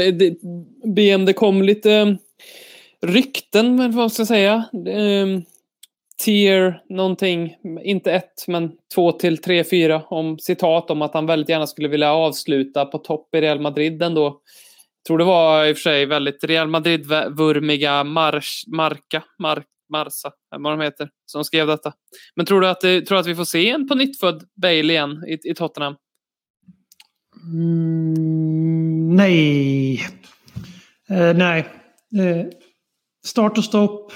BM, 0.94 1.26
det 1.26 1.34
kom 1.34 1.62
lite 1.62 2.18
rykten, 3.02 3.76
men 3.76 3.92
vad 3.92 4.12
ska 4.12 4.22
jag 4.22 4.28
säga? 4.28 4.66
Ehm, 4.88 5.42
Tier 6.24 6.82
någonting, 6.90 7.56
inte 7.84 8.12
ett, 8.12 8.48
men 8.48 8.72
två 8.96 9.12
till 9.12 9.38
tre, 9.38 9.64
fyra 9.64 10.04
om 10.10 10.40
citat 10.40 10.92
om 10.92 11.02
att 11.02 11.14
han 11.14 11.26
väldigt 11.26 11.50
gärna 11.50 11.68
skulle 11.68 11.88
vilja 11.88 12.14
avsluta 12.14 12.86
på 12.86 12.98
topp 12.98 13.36
i 13.36 13.42
Real 13.42 13.60
Madrid 13.60 14.02
ändå. 14.02 14.24
Jag 14.24 15.08
tror 15.08 15.18
det 15.18 15.24
var 15.24 15.66
i 15.66 15.74
och 15.74 15.78
för 15.78 15.82
sig 15.82 16.06
väldigt 16.06 16.44
Real 16.44 16.68
Madrid-vurmiga 16.68 18.04
March... 18.04 18.64
Marca, 18.68 19.24
Mar, 19.40 19.64
Marsa, 19.90 20.32
vad 20.60 20.74
de 20.74 20.82
heter, 20.82 21.10
som 21.26 21.44
skrev 21.44 21.68
detta. 21.68 21.94
Men 22.36 22.46
tror 22.46 22.62
du 22.62 22.68
att, 22.68 22.82
tror 22.82 23.16
att 23.16 23.28
vi 23.28 23.36
får 23.36 23.46
se 23.46 23.70
en 23.70 23.88
på 23.88 23.96
nytt 23.96 24.20
född 24.20 24.44
Bale 24.62 24.94
igen 24.94 25.24
i, 25.28 25.50
i 25.50 25.54
Tottenham? 25.56 25.96
Mm, 27.44 29.16
nej. 29.16 29.94
Eh, 31.10 31.34
nej. 31.36 31.60
Eh, 32.20 32.46
start 33.26 33.58
och 33.58 33.64
stopp. 33.64 34.12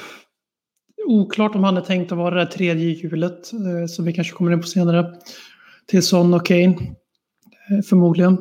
Oklart 1.08 1.56
om 1.56 1.64
han 1.64 1.78
är 1.78 1.82
tänkt 1.82 2.12
att 2.12 2.18
vara 2.18 2.36
det 2.36 2.42
där 2.42 2.52
tredje 2.52 2.90
hjulet. 2.90 3.54
Eh, 3.54 3.88
som 3.88 4.06
vi 4.06 4.14
kanske 4.14 4.34
kommer 4.34 4.52
in 4.52 4.62
på 4.62 4.68
senare. 4.68 5.14
Till 5.88 6.04
Son 6.04 6.34
och 6.34 6.46
Kane. 6.46 6.76
Eh, 7.70 7.82
förmodligen. 7.90 8.34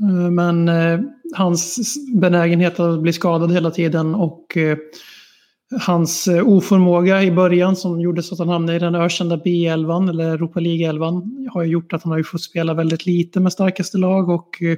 Eh, 0.00 0.30
men 0.30 0.68
eh, 0.68 1.00
hans 1.34 1.94
benägenhet 2.14 2.80
att 2.80 3.02
bli 3.02 3.12
skadad 3.12 3.52
hela 3.52 3.70
tiden 3.70 4.14
och 4.14 4.56
eh, 4.56 4.78
hans 5.80 6.28
eh, 6.28 6.48
oförmåga 6.48 7.22
i 7.22 7.30
början 7.30 7.76
som 7.76 8.00
gjorde 8.00 8.22
så 8.22 8.34
att 8.34 8.38
han 8.38 8.48
hamnade 8.48 8.76
i 8.76 8.78
den 8.78 8.94
ökända 8.94 9.36
B11 9.36 10.10
eller 10.10 10.30
Europa 10.30 10.60
League-11 10.60 11.48
har 11.52 11.62
ju 11.62 11.70
gjort 11.70 11.92
att 11.92 12.02
han 12.02 12.12
har 12.12 12.22
fått 12.22 12.42
spela 12.42 12.74
väldigt 12.74 13.06
lite 13.06 13.40
med 13.40 13.52
starkaste 13.52 13.98
lag 13.98 14.28
och 14.28 14.62
eh, 14.62 14.76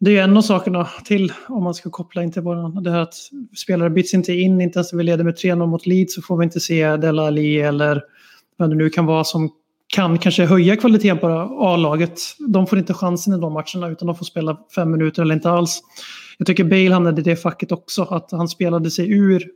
det 0.00 0.18
är 0.18 0.24
en 0.24 0.36
av 0.36 0.42
sakerna 0.42 0.88
till 1.04 1.32
om 1.48 1.64
man 1.64 1.74
ska 1.74 1.90
koppla 1.90 2.22
in 2.22 2.32
till 2.32 2.42
våran. 2.42 2.82
Det 2.82 2.90
här 2.90 3.00
att 3.00 3.14
spelare 3.56 3.90
byts 3.90 4.14
inte 4.14 4.32
in, 4.32 4.60
inte 4.60 4.78
ens 4.78 4.92
när 4.92 4.98
vi 4.98 5.04
leder 5.04 5.24
med 5.24 5.34
3-0 5.34 5.66
mot 5.66 5.86
Leeds 5.86 6.14
så 6.14 6.22
får 6.22 6.36
vi 6.36 6.44
inte 6.44 6.60
se 6.60 6.96
Dela 6.96 7.26
Ali 7.26 7.60
eller 7.60 8.02
vem 8.58 8.70
det 8.70 8.76
nu 8.76 8.90
kan 8.90 9.06
vara 9.06 9.24
som 9.24 9.50
kan 9.86 10.18
kanske 10.18 10.44
höja 10.44 10.76
kvaliteten 10.76 11.18
på 11.18 11.26
A-laget. 11.60 12.20
De 12.48 12.66
får 12.66 12.78
inte 12.78 12.94
chansen 12.94 13.34
i 13.34 13.40
de 13.40 13.52
matcherna 13.52 13.88
utan 13.88 14.06
de 14.06 14.16
får 14.16 14.24
spela 14.24 14.58
fem 14.74 14.90
minuter 14.90 15.22
eller 15.22 15.34
inte 15.34 15.50
alls. 15.50 15.80
Jag 16.38 16.46
tycker 16.46 16.64
Bale 16.64 16.92
hamnade 16.92 17.20
i 17.20 17.24
det 17.24 17.36
facket 17.36 17.72
också, 17.72 18.02
att 18.02 18.30
han 18.30 18.48
spelade 18.48 18.90
sig 18.90 19.10
ur 19.10 19.50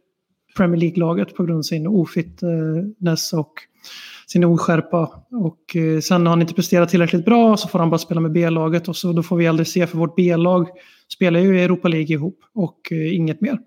Premier 0.56 0.80
League-laget 0.80 1.34
på 1.34 1.44
grund 1.44 1.58
av 1.58 1.62
sin 1.62 1.86
ofitness 1.86 3.32
och 3.32 3.52
sin 4.26 4.44
oskärpa. 4.44 5.24
Och 5.30 5.76
eh, 5.76 6.00
sen 6.00 6.26
har 6.26 6.30
han 6.30 6.40
inte 6.40 6.54
presterat 6.54 6.88
tillräckligt 6.88 7.24
bra 7.24 7.56
så 7.56 7.68
får 7.68 7.78
han 7.78 7.90
bara 7.90 7.98
spela 7.98 8.20
med 8.20 8.32
B-laget 8.32 8.88
och 8.88 8.96
så 8.96 9.12
då 9.12 9.22
får 9.22 9.36
vi 9.36 9.46
aldrig 9.46 9.66
se 9.66 9.86
för 9.86 9.98
vårt 9.98 10.16
B-lag 10.16 10.68
spelar 11.12 11.40
ju 11.40 11.58
i 11.58 11.62
Europa 11.62 11.88
League 11.88 12.14
ihop 12.14 12.38
och 12.54 12.78
eh, 12.90 13.14
inget 13.14 13.40
mer. 13.40 13.58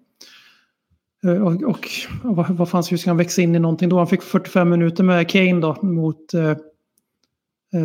Eh, 1.25 1.43
och, 1.43 1.63
och, 1.63 1.87
och 2.23 2.35
vad, 2.35 2.49
vad 2.49 2.69
fanns, 2.69 2.91
hur 2.91 2.97
ska 2.97 3.09
han 3.09 3.17
växa 3.17 3.41
in 3.41 3.55
i 3.55 3.59
någonting 3.59 3.89
då? 3.89 3.97
Han 3.97 4.07
fick 4.07 4.21
45 4.21 4.69
minuter 4.69 5.03
med 5.03 5.29
Kane 5.29 5.61
då 5.61 5.77
mot 5.81 6.33
eh 6.33 6.57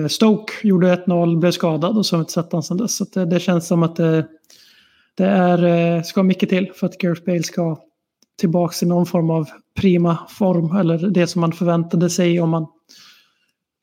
Stoke. 0.09 0.53
Gjorde 0.62 0.96
1-0, 1.07 1.38
blev 1.38 1.50
skadad 1.50 1.98
och 1.98 2.07
så 2.07 2.16
har 2.16 2.18
vi 2.18 2.22
inte 2.22 2.32
sett 2.32 2.53
honom 2.53 2.62
sedan 2.62 2.76
dess. 2.76 2.96
Så 2.96 3.05
det, 3.14 3.24
det, 3.24 3.40
känns 3.40 3.66
som 3.66 3.82
att 3.82 3.96
det, 3.96 4.26
det 5.14 5.24
är, 5.24 6.03
ska 6.03 6.22
mycket 6.22 6.48
till 6.48 6.72
för 6.74 6.86
att 6.86 6.98
Gareth 6.98 7.24
Bale 7.24 7.42
ska 7.42 7.78
tillbaka 8.40 8.86
i 8.86 8.88
någon 8.88 9.06
form 9.06 9.30
av 9.30 9.48
prima 9.80 10.18
form. 10.28 10.76
Eller 10.76 11.10
det 11.10 11.26
som 11.26 11.40
man 11.40 11.52
förväntade 11.52 12.10
sig 12.10 12.40
om 12.40 12.50
man 12.50 12.66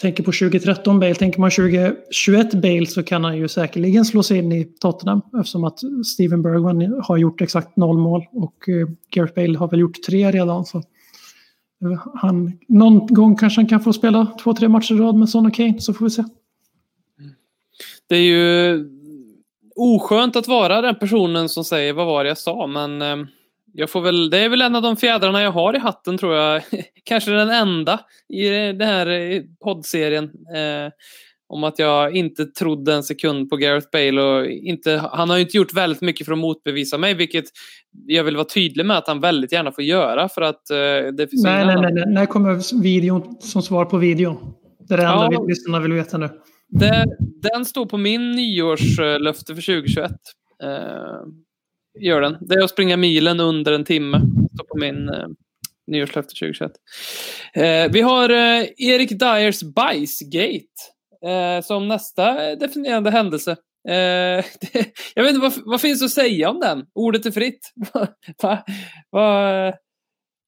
tänker 0.02 0.24
på 0.24 0.32
2013 0.32 1.00
Bale. 1.00 1.16
Tänker 1.16 1.40
man 1.40 1.52
2021 1.52 2.54
Bale 2.54 2.86
så 2.86 3.04
kan 3.04 3.24
han 3.24 3.38
ju 3.38 3.48
säkerligen 3.48 4.06
slå 4.06 4.24
sig 4.24 4.38
in 4.38 4.52
i 4.52 4.66
Tottenham 4.66 5.22
eftersom 5.40 5.64
att 5.64 5.80
Steven 6.06 6.42
Bergman 6.42 7.02
har 7.04 7.18
gjort 7.18 7.42
exakt 7.42 7.78
noll 7.78 7.98
mål 7.98 8.26
och 8.32 8.70
eh, 8.70 8.88
Gareth 9.16 9.34
Bale 9.36 9.58
har 9.58 9.68
väl 9.68 9.80
gjort 9.80 10.04
tre 10.08 10.32
redan. 10.32 10.66
Så 10.66 10.78
eh, 10.78 12.06
han, 12.14 12.60
någon 12.68 13.08
gång 13.08 13.36
kanske 13.36 13.62
han 13.62 13.68
kan 13.68 13.82
få 13.82 13.94
spela 13.94 14.26
två, 14.44 14.54
tre 14.54 14.68
matcher 14.68 14.94
i 14.94 14.98
rad 14.98 15.16
med 15.16 15.30
Son 15.30 15.46
och 15.46 15.54
Kane 15.54 15.82
så 15.82 15.94
får 15.94 16.06
vi 16.06 16.12
se. 16.12 16.24
Det 18.10 18.16
är 18.16 18.22
ju 18.22 18.86
oskönt 19.76 20.36
att 20.36 20.48
vara 20.48 20.82
den 20.82 20.96
personen 20.96 21.50
som 21.50 21.64
säger 21.64 21.94
vad 21.94 22.08
var 22.08 22.24
det 22.24 22.28
jag 22.28 22.38
sa 22.38 22.68
men 22.68 23.02
eh, 23.02 23.28
jag 23.80 23.90
får 23.90 24.02
väl, 24.02 24.30
det 24.30 24.38
är 24.38 24.50
väl 24.50 24.62
en 24.62 24.76
av 24.76 24.82
de 24.82 24.98
fjädrarna 24.98 25.42
jag 25.42 25.52
har 25.52 25.76
i 25.76 25.80
hatten 25.80 26.18
tror 26.18 26.36
jag. 26.36 26.62
Kanske 27.04 27.32
den 27.32 27.50
enda 27.50 28.00
i 28.34 28.50
den 28.50 28.82
här 28.82 29.42
poddserien. 29.64 30.24
Eh, 30.24 30.92
om 31.54 31.64
att 31.64 31.80
jag 31.80 32.16
inte 32.16 32.46
trodde 32.46 32.94
en 32.94 33.04
sekund 33.04 33.50
på 33.50 33.58
Gareth 33.58 33.88
Bale 33.92 34.22
och 34.22 34.46
inte, 34.46 35.10
han 35.12 35.30
har 35.30 35.38
ju 35.38 35.44
inte 35.44 35.58
gjort 35.58 35.74
väldigt 35.74 36.02
mycket 36.02 36.26
för 36.26 36.34
att 36.34 36.40
motbevisa 36.40 36.98
mig, 36.98 37.14
vilket 37.14 37.46
jag 38.06 38.24
vill 38.24 38.36
vara 38.36 38.46
tydlig 38.46 38.86
med 38.86 38.98
att 38.98 39.08
han 39.08 39.20
väldigt 39.20 39.52
gärna 39.52 39.72
får 39.72 39.84
göra 39.84 40.30
för 40.30 40.42
att 40.42 40.70
eh, 40.70 40.78
det 41.18 41.28
finns 41.30 41.44
nej, 41.44 41.66
nej, 41.66 41.82
nej, 41.82 41.94
nej, 41.94 42.06
när 42.08 42.26
kommer 42.26 42.82
videon 42.82 43.38
som 43.40 43.62
svar 43.62 43.86
på 43.86 43.98
videon? 43.98 44.54
Det 44.88 44.94
är 44.94 44.98
det 44.98 45.04
enda 45.04 45.30
ja, 45.32 45.44
lyssnarna 45.44 45.80
vill 45.80 45.94
veta 45.94 46.18
nu. 46.18 46.30
Det, 46.70 47.06
den 47.54 47.66
står 47.66 47.86
på 47.86 47.98
min 47.98 48.32
nyårslöfte 48.32 49.56
för 49.56 49.62
2021. 49.62 50.12
Eh, 50.64 50.70
gör 52.00 52.22
den. 52.22 52.38
Det 52.42 52.56
är 52.56 52.64
att 52.64 52.70
springa 52.70 52.98
milen 52.98 53.40
under 53.40 53.72
en 53.72 53.86
timme. 53.86 54.22
Står 54.54 54.64
på 54.64 54.78
min 54.78 55.10
eh, 55.10 55.28
nyårslöfte 55.88 56.34
2021. 56.36 56.72
Eh, 57.54 57.92
vi 57.92 58.02
har 58.02 58.30
eh, 58.30 58.66
Erik 58.78 59.10
Dyers 59.10 59.64
Bajsgate 59.64 60.66
eh, 61.26 61.64
som 61.64 61.88
nästa 61.88 62.56
definierande 62.56 63.12
händelse. 63.12 63.52
Eh, 63.88 64.46
det, 64.62 64.86
jag 65.16 65.24
vet 65.24 65.36
inte, 65.36 65.42
vad, 65.42 65.54
vad 65.66 65.82
finns 65.82 66.04
att 66.04 66.12
säga 66.12 66.50
om 66.50 66.60
den? 66.60 66.86
Ordet 66.94 67.26
är 67.26 67.32
fritt. 67.32 67.74
va, 68.42 68.64
va, 69.12 69.68
eh, 69.68 69.74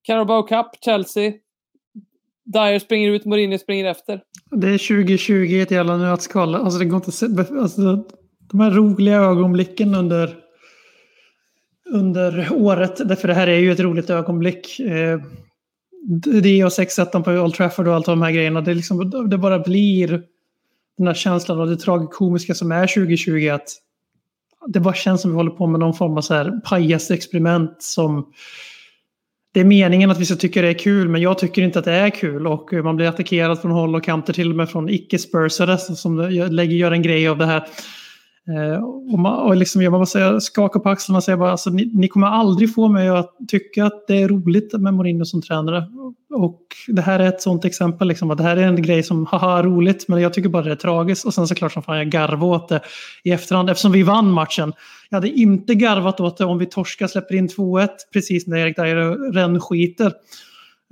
Carabao 0.08 0.44
Cup, 0.44 0.68
Chelsea. 0.86 1.34
Dyer 2.46 2.80
springer 2.80 3.12
ut, 3.12 3.26
Mourinho 3.26 3.58
springer 3.58 3.86
efter. 3.86 4.22
Det 4.52 4.68
är 4.68 4.78
2020 4.78 5.34
i 5.34 5.62
ett 5.62 5.72
jävla 5.72 5.98
nötskal. 5.98 6.56
Alltså 6.56 6.80
det 6.80 6.86
går 6.86 6.96
inte 6.96 7.08
att 7.08 7.14
se. 7.14 7.26
Alltså, 7.60 8.06
de 8.52 8.60
här 8.60 8.72
roliga 8.72 9.16
ögonblicken 9.16 9.96
under 9.96 10.41
under 11.92 12.48
året. 12.52 13.08
Därför 13.08 13.28
det 13.28 13.34
här 13.34 13.48
är 13.48 13.58
ju 13.58 13.72
ett 13.72 13.80
roligt 13.80 14.10
ögonblick. 14.10 14.80
Eh, 14.80 15.20
det 16.42 16.64
och 16.64 16.74
6 16.74 16.96
på 16.96 17.32
Old 17.32 17.54
Trafford 17.54 17.88
och 17.88 17.96
allt 17.96 18.06
de 18.06 18.22
här 18.22 18.32
grejerna. 18.32 18.62
Det, 18.62 18.74
liksom, 18.74 19.30
det 19.30 19.38
bara 19.38 19.60
blir 19.60 20.24
den 20.98 21.08
här 21.08 21.14
känslan 21.14 21.60
av 21.60 21.68
det 21.68 21.78
tragikomiska 21.78 22.54
som 22.54 22.72
är 22.72 22.88
2020. 22.88 23.50
Att 23.50 23.70
det 24.68 24.80
bara 24.80 24.94
känns 24.94 25.22
som 25.22 25.32
att 25.32 25.34
vi 25.34 25.38
håller 25.38 25.52
på 25.52 25.68
med 25.68 25.80
någon 25.80 25.94
form 25.94 26.18
av 26.18 26.22
så 26.22 26.34
här 26.34 26.62
pajasexperiment 26.66 27.84
som 27.84 28.32
det 29.54 29.60
är 29.60 29.66
meningen 29.66 30.12
att 30.12 30.20
vi 30.20 30.26
ska 30.26 30.36
tycka 30.36 30.62
det 30.62 30.68
är 30.68 30.80
kul, 30.80 31.10
men 31.10 31.22
jag 31.22 31.38
tycker 31.38 31.62
inte 31.62 31.80
att 31.80 31.86
det 31.86 31.94
är 31.94 32.10
kul. 32.10 32.48
Och 32.48 32.74
man 32.74 32.96
blir 32.96 33.08
attackerad 33.08 33.62
från 33.62 33.72
håll 33.72 33.96
och 33.96 34.04
kanter, 34.04 34.34
till 34.34 34.50
och 34.50 34.56
med 34.56 34.70
från 34.70 34.90
icke-spursare 34.90 35.78
som 35.78 36.20
lägger, 36.52 36.76
gör 36.76 36.92
en 36.92 37.02
grej 37.02 37.28
av 37.28 37.38
det 37.38 37.46
här. 37.46 37.68
Eh, 38.50 38.84
och, 39.14 39.20
man, 39.20 39.40
och 39.40 39.56
liksom, 39.56 39.82
jag 39.82 39.92
bara 39.92 40.06
säga, 40.06 40.40
på 40.56 40.90
axlarna 40.90 41.18
och 41.18 41.24
säger 41.24 41.38
bara, 41.38 41.52
alltså, 41.52 41.70
ni, 41.70 41.92
ni, 41.94 42.08
kommer 42.08 42.28
aldrig 42.28 42.74
få 42.74 42.88
mig 42.88 43.10
att 43.10 43.36
tycka 43.48 43.86
att 43.86 44.08
det 44.08 44.22
är 44.22 44.28
roligt 44.28 44.74
med 44.74 44.94
Mourinho 44.94 45.26
som 45.26 45.42
tränare. 45.42 45.84
Och 46.34 46.62
det 46.88 47.02
här 47.02 47.20
är 47.20 47.28
ett 47.28 47.42
sånt 47.42 47.66
exempel, 47.66 48.08
liksom, 48.08 48.32
att 48.32 48.38
det 48.38 48.44
här 48.44 48.58
är 48.58 48.68
en 48.68 48.82
grej 48.82 49.04
som, 49.04 49.26
haha 49.26 49.64
roligt, 49.64 50.08
men 50.08 50.22
jag 50.22 50.34
tycker 50.34 50.50
bara 50.50 50.64
det 50.64 50.72
är 50.72 50.76
tragiskt. 50.76 51.26
Och 51.26 51.34
sen 51.34 51.48
såklart 51.48 51.72
som 51.72 51.84
fan 51.84 51.98
jag 51.98 52.10
garvade 52.10 52.56
åt 52.56 52.70
det 52.70 52.82
i 53.24 53.32
efterhand 53.32 53.70
eftersom 53.70 53.92
vi 53.92 54.04
vann 54.04 54.32
matchen. 54.32 54.74
Jag 55.10 55.18
hade 55.18 55.30
inte 55.30 55.76
garvat 55.76 56.20
åt 56.20 56.38
det 56.38 56.46
om 56.46 56.58
vi 56.58 56.66
torskar, 56.66 57.08
släpper 57.08 57.36
in 57.36 57.48
2-1 57.48 57.88
precis 58.14 58.48
när 58.48 58.58
Erik 58.58 58.76
Dyer 58.76 59.32
rännskiter. 59.34 60.14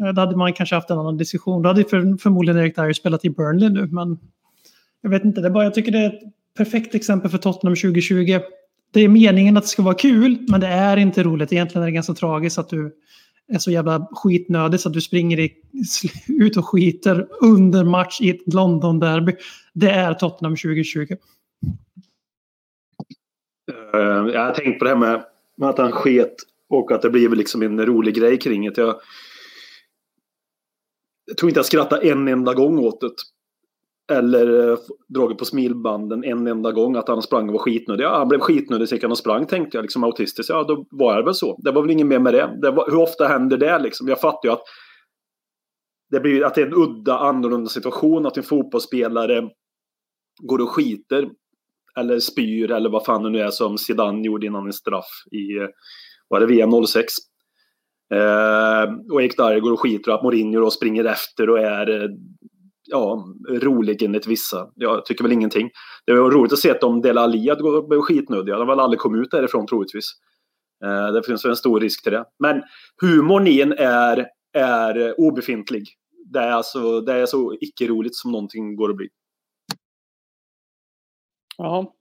Eh, 0.02 0.14
då 0.14 0.22
hade 0.22 0.36
man 0.36 0.54
kanske 0.54 0.76
haft 0.76 0.90
en 0.90 1.00
annan 1.00 1.18
diskussion. 1.18 1.62
Då 1.62 1.70
hade 1.70 1.84
för, 1.84 2.18
förmodligen 2.18 2.60
Erik 2.60 2.76
Dyer 2.76 2.94
spelat 2.94 3.26
i 3.26 3.30
Burnley 3.30 3.70
nu, 3.70 3.88
men 3.88 4.18
jag 5.02 5.10
vet 5.10 5.26
inte, 5.26 5.42
det 5.42 5.48
är 5.48 5.52
bara, 5.52 5.64
jag 5.64 5.74
tycker 5.74 5.92
det 5.92 6.00
är 6.00 6.20
perfekt 6.60 6.96
exempel 6.96 7.32
för 7.32 7.38
Tottenham 7.38 7.76
2020. 7.76 8.40
Det 8.94 9.02
är 9.02 9.08
meningen 9.08 9.58
att 9.58 9.64
det 9.64 9.70
ska 9.70 9.84
vara 9.84 9.96
kul, 9.96 10.38
men 10.48 10.62
det 10.62 10.68
är 10.68 10.98
inte 10.98 11.24
roligt. 11.24 11.54
Egentligen 11.54 11.84
är 11.84 11.88
det 11.88 11.92
ganska 11.92 12.14
tragiskt 12.14 12.58
att 12.58 12.70
du 12.70 12.96
är 13.48 13.58
så 13.58 13.72
jävla 13.72 14.08
skitnödig 14.12 14.80
så 14.80 14.90
att 14.90 14.94
du 14.94 15.02
springer 15.02 15.40
i, 15.40 15.54
ut 16.28 16.58
och 16.58 16.66
skiter 16.66 17.28
under 17.42 17.84
match 17.84 18.22
i 18.22 18.30
ett 18.30 18.54
London-derby. 18.54 19.36
Det 19.74 19.90
är 19.90 20.14
Tottenham 20.14 20.56
2020. 20.56 21.16
Eh, 23.72 24.00
jag 24.34 24.46
har 24.46 24.54
tänkt 24.54 24.80
på 24.80 24.86
det 24.86 24.92
här 24.92 24.98
med, 24.98 25.24
med 25.58 25.70
att 25.70 25.78
han 25.78 25.92
sket 25.92 26.36
och 26.70 26.92
att 26.92 27.02
det 27.02 27.10
blev 27.10 27.34
liksom 27.34 27.62
en 27.62 27.86
rolig 27.86 28.16
grej 28.16 28.38
kring 28.38 28.74
det. 28.74 28.82
Jag, 28.82 29.00
jag 31.26 31.38
tror 31.38 31.50
inte 31.50 31.60
jag 31.60 31.66
skrattade 31.66 32.12
en 32.12 32.28
enda 32.28 32.54
gång 32.54 32.80
åt 32.80 33.02
det. 33.02 33.10
Eller 34.10 34.72
eh, 34.72 34.78
dragit 35.08 35.38
på 35.38 35.46
smilbanden 35.46 36.24
en 36.24 36.48
enda 36.48 36.72
gång 36.72 36.96
att 36.96 37.08
han 37.08 37.22
sprang 37.22 37.48
och 37.48 37.54
var 37.54 37.60
skitnödig. 37.60 38.04
Ja, 38.04 38.18
han 38.18 38.28
blev 38.28 38.40
skitnödig 38.40 38.90
så 38.90 38.98
han 39.02 39.12
och 39.12 39.18
sprang 39.18 39.48
tänkte 39.48 39.78
jag, 39.78 39.82
liksom 39.84 40.04
autistisk. 40.04 40.50
Ja, 40.50 40.64
då 40.64 40.86
var 40.92 41.18
det 41.18 41.24
väl 41.24 41.34
så. 41.34 41.60
Det 41.64 41.72
var 41.72 41.82
väl 41.82 41.92
inget 41.92 42.08
mer 42.08 42.20
med 42.20 42.34
det. 42.34 42.58
det 42.62 42.72
var, 42.72 42.86
hur 42.92 43.00
ofta 43.00 43.28
händer 43.28 43.58
det 43.58 43.80
liksom? 43.80 44.08
Jag 44.08 44.22
fattar 44.22 44.50
ju 44.50 44.54
att 44.54 44.64
det, 46.12 46.20
blir, 46.20 46.46
att 46.46 46.56
det 46.56 46.62
är 46.62 46.66
en 46.66 46.74
udda, 46.74 47.18
annorlunda 47.18 47.70
situation. 47.70 48.26
Att 48.26 48.38
en 48.38 48.44
fotbollsspelare 48.44 49.50
går 50.42 50.62
och 50.62 50.70
skiter. 50.70 51.30
Eller 51.98 52.20
spyr 52.20 52.72
eller 52.72 52.90
vad 52.90 53.06
fan 53.06 53.24
det 53.24 53.30
nu 53.30 53.40
är 53.40 53.50
som 53.50 53.78
Zidane 53.78 54.26
gjorde 54.26 54.46
innan 54.46 54.66
en 54.66 54.74
straff 54.74 55.24
i, 55.32 55.68
var 56.28 56.40
det 56.40 56.46
VM 56.46 56.86
06? 56.86 57.14
Eh, 58.14 58.94
och 59.12 59.22
Erik 59.22 59.38
går 59.38 59.72
och 59.72 59.80
skiter 59.80 60.12
och 60.12 60.18
att 60.18 60.24
Mourinho 60.24 60.60
då 60.60 60.72
springer 60.72 61.06
efter 61.06 61.50
och 61.50 61.60
är 61.60 62.02
eh, 62.02 62.10
ja, 62.90 63.26
rolig 63.50 64.04
enligt 64.04 64.28
vissa. 64.28 64.72
Jag 64.76 65.06
tycker 65.06 65.24
väl 65.24 65.32
ingenting. 65.32 65.70
Det 66.06 66.14
var 66.14 66.32
roligt 66.32 66.54
att 66.54 66.60
se 66.60 66.72
att 66.72 66.82
de 66.82 67.02
Dela 67.02 67.22
Ali 67.22 67.50
hade 67.50 67.88
blivit 67.88 68.06
skitnödiga. 68.06 68.56
De 68.56 68.68
har 68.68 68.76
väl 68.76 68.84
aldrig 68.84 69.00
kommit 69.00 69.22
ut 69.22 69.32
därifrån 69.32 69.68
troligtvis. 69.68 70.06
Eh, 70.86 71.14
det 71.14 71.24
finns 71.24 71.46
en 71.46 71.56
stor 71.56 71.80
risk 71.80 72.04
till 72.04 72.12
det. 72.12 72.26
Men 72.40 72.64
humorn 73.02 73.48
i 73.48 73.62
en 73.62 73.74
är, 73.74 74.28
är 74.54 75.20
obefintlig. 75.20 75.88
Det 76.34 76.40
är, 76.40 76.52
alltså, 76.52 77.02
det 77.02 77.14
är 77.14 77.26
så 77.26 77.58
icke-roligt 77.62 78.16
som 78.16 78.32
någonting 78.32 78.76
går 78.76 78.90
att 78.90 78.96
bli. 78.96 79.08
Ja. 81.58 81.94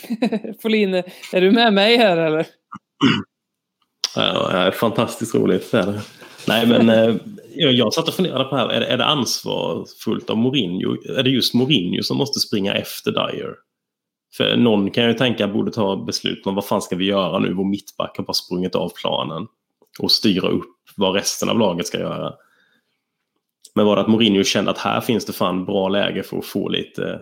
Folin, 0.62 0.94
är 1.32 1.40
du 1.40 1.50
med 1.50 1.74
mig 1.74 1.96
här 1.96 2.16
eller? 2.16 2.46
Ja, 4.16 4.48
det 4.52 4.58
är 4.58 4.70
fantastiskt 4.70 5.34
roligt. 5.34 5.72
Nej, 6.48 6.66
men 6.66 6.88
jag, 7.58 7.72
jag 7.72 7.94
satt 7.94 8.08
och 8.08 8.14
funderade 8.14 8.44
på 8.44 8.56
här, 8.56 8.68
är 8.68 8.80
det, 8.80 8.86
är 8.86 8.96
det 8.96 9.04
ansvarsfullt 9.04 10.30
av 10.30 10.36
Mourinho? 10.36 10.96
Är 11.18 11.22
det 11.22 11.30
just 11.30 11.54
Mourinho 11.54 12.02
som 12.02 12.16
måste 12.16 12.40
springa 12.40 12.74
efter 12.74 13.12
Dyer? 13.12 13.54
För 14.36 14.56
någon 14.56 14.90
kan 14.90 15.08
ju 15.08 15.14
tänka 15.14 15.48
borde 15.48 15.70
ta 15.70 16.04
beslut 16.04 16.46
om 16.46 16.54
vad 16.54 16.64
fan 16.64 16.82
ska 16.82 16.96
vi 16.96 17.04
göra 17.04 17.38
nu? 17.38 17.52
Vår 17.52 17.64
mittback 17.64 18.16
har 18.16 18.24
bara 18.24 18.34
sprungit 18.34 18.74
av 18.74 18.92
planen 19.02 19.46
och 19.98 20.10
styra 20.10 20.48
upp 20.48 20.74
vad 20.96 21.14
resten 21.14 21.48
av 21.48 21.58
laget 21.58 21.86
ska 21.86 21.98
göra. 21.98 22.34
Men 23.74 23.86
var 23.86 23.96
det 23.96 24.02
att 24.02 24.08
Mourinho 24.08 24.44
kände 24.44 24.70
att 24.70 24.78
här 24.78 25.00
finns 25.00 25.24
det 25.24 25.32
fan 25.32 25.64
bra 25.64 25.88
läge 25.88 26.22
för 26.22 26.38
att 26.38 26.46
få 26.46 26.68
lite, 26.68 27.20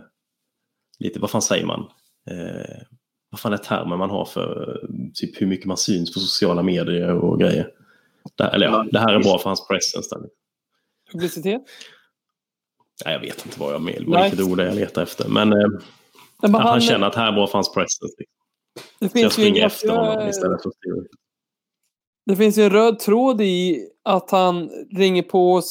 lite 0.99 1.20
vad 1.20 1.30
fan 1.30 1.43
säger 1.43 1.66
man? 1.66 1.80
Eh, 2.30 2.82
vad 3.30 3.41
fan 3.41 3.53
är 3.53 3.57
termen 3.57 3.99
man 3.99 4.11
har 4.11 4.24
för 4.24 4.80
eh, 4.82 4.89
typ 5.14 5.41
hur 5.41 5.47
mycket 5.47 5.66
man 5.66 5.76
syns 5.76 6.14
på 6.14 6.20
sociala 6.20 6.62
medier 6.62 7.12
och 7.12 7.41
grejer? 7.41 7.70
Det, 8.35 8.45
eller 8.45 8.66
ja, 8.66 8.87
det 8.93 8.99
här 8.99 9.14
är 9.14 9.22
bra 9.22 9.39
för 9.39 9.51
hans 9.51 9.68
presence. 9.68 10.16
Publicitet? 11.12 11.62
Nej, 13.05 13.14
jag 13.14 13.20
vet 13.20 13.47
inte 13.47 13.61
vad 13.61 13.74
jag 13.74 13.79
vill, 13.79 14.09
nice. 14.09 14.22
vilket 14.22 14.41
ord 14.41 14.61
jag 14.61 14.74
letar 14.74 15.03
efter. 15.03 15.29
Men, 15.29 15.53
eh, 15.53 15.68
men 16.43 16.55
han, 16.55 16.62
han, 16.62 16.81
känner 16.81 17.07
att 17.07 17.12
det 17.12 17.20
här 17.20 17.29
är 17.29 17.33
bra 17.33 17.47
för 17.47 17.55
hans 17.55 17.74
presence. 17.74 18.14
Det 18.99 19.09
finns 19.09 19.22
jag 19.22 19.33
springer 19.33 19.66
efter 19.66 19.89
honom 19.89 20.29
istället 20.29 20.62
för 20.62 20.68
att 20.68 20.77
det 22.27 22.37
finns 22.37 22.59
ju 22.59 22.62
en 22.62 22.70
röd 22.70 22.99
tråd 22.99 23.41
i 23.41 23.89
att 24.03 24.31
han 24.31 24.70
ringer 24.91 25.22
på 25.22 25.62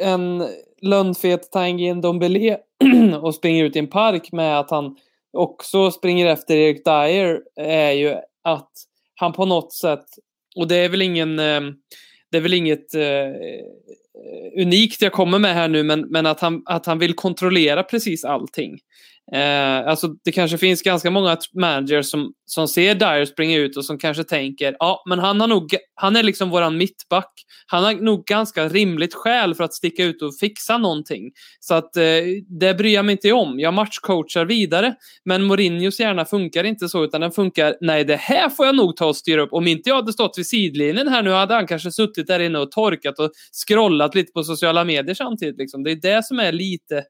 en 0.00 0.48
lönnfet 0.82 1.52
Tanguy 1.52 1.94
Ndombele 1.94 2.58
och 3.20 3.34
springer 3.34 3.64
ut 3.64 3.76
i 3.76 3.78
en 3.78 3.86
park 3.86 4.32
med 4.32 4.58
att 4.58 4.70
han 4.70 4.96
också 5.32 5.90
springer 5.90 6.26
efter 6.26 6.56
Erik 6.56 6.84
Dyer 6.84 7.42
är 7.56 7.90
ju 7.90 8.14
att 8.42 8.70
han 9.14 9.32
på 9.32 9.44
något 9.44 9.72
sätt, 9.72 10.04
och 10.56 10.68
det 10.68 10.76
är 10.76 10.88
väl 10.88 11.02
ingen, 11.02 11.38
eh, 11.38 11.60
det 12.30 12.36
är 12.36 12.40
väl 12.40 12.54
inget 12.54 12.94
uh, 12.94 14.62
unikt 14.62 15.02
jag 15.02 15.12
kommer 15.12 15.38
med 15.38 15.54
här 15.54 15.68
nu, 15.68 15.82
men, 15.82 16.00
men 16.00 16.26
att, 16.26 16.40
han, 16.40 16.62
att 16.64 16.86
han 16.86 16.98
vill 16.98 17.14
kontrollera 17.14 17.82
precis 17.82 18.24
allting. 18.24 18.78
Eh, 19.32 19.88
alltså 19.88 20.08
det 20.24 20.32
kanske 20.32 20.58
finns 20.58 20.82
ganska 20.82 21.10
många 21.10 21.36
managers 21.54 22.06
som, 22.06 22.32
som 22.46 22.68
ser 22.68 22.94
Dyer 22.94 23.24
springa 23.24 23.56
ut 23.58 23.76
och 23.76 23.84
som 23.84 23.98
kanske 23.98 24.24
tänker 24.24 24.76
ja, 24.78 25.02
men 25.08 25.18
han, 25.18 25.40
har 25.40 25.48
nog, 25.48 25.74
han 25.94 26.16
är 26.16 26.22
liksom 26.22 26.50
våran 26.50 26.76
mittback. 26.76 27.32
Han 27.66 27.84
har 27.84 27.94
nog 27.94 28.24
ganska 28.24 28.68
rimligt 28.68 29.14
skäl 29.14 29.54
för 29.54 29.64
att 29.64 29.74
sticka 29.74 30.04
ut 30.04 30.22
och 30.22 30.38
fixa 30.40 30.78
någonting. 30.78 31.30
Så 31.60 31.74
att 31.74 31.96
eh, 31.96 32.02
det 32.60 32.74
bryr 32.74 32.94
jag 32.94 33.04
mig 33.04 33.12
inte 33.12 33.32
om. 33.32 33.60
Jag 33.60 33.74
matchcoachar 33.74 34.44
vidare. 34.44 34.94
Men 35.24 35.42
Mourinhos 35.42 36.00
hjärna 36.00 36.24
funkar 36.24 36.64
inte 36.64 36.88
så, 36.88 37.04
utan 37.04 37.20
den 37.20 37.32
funkar 37.32 37.76
nej, 37.80 38.04
det 38.04 38.16
här 38.16 38.48
får 38.48 38.66
jag 38.66 38.76
nog 38.76 38.96
ta 38.96 39.06
och 39.06 39.16
styra 39.16 39.42
upp. 39.42 39.52
Om 39.52 39.66
inte 39.66 39.88
jag 39.90 39.96
hade 39.96 40.12
stått 40.12 40.38
vid 40.38 40.46
sidlinjen 40.46 41.08
här 41.08 41.22
nu 41.22 41.30
hade 41.30 41.54
han 41.54 41.66
kanske 41.66 41.92
suttit 41.92 42.26
där 42.26 42.40
inne 42.40 42.58
och 42.58 42.70
torkat 42.70 43.18
och 43.18 43.30
scrollat 43.66 44.14
lite 44.14 44.32
på 44.32 44.44
sociala 44.44 44.84
medier 44.84 45.14
samtidigt. 45.14 45.58
Liksom. 45.58 45.84
Det 45.84 45.90
är 45.90 45.96
det 45.96 46.24
som 46.24 46.38
är 46.40 46.52
lite 46.52 47.04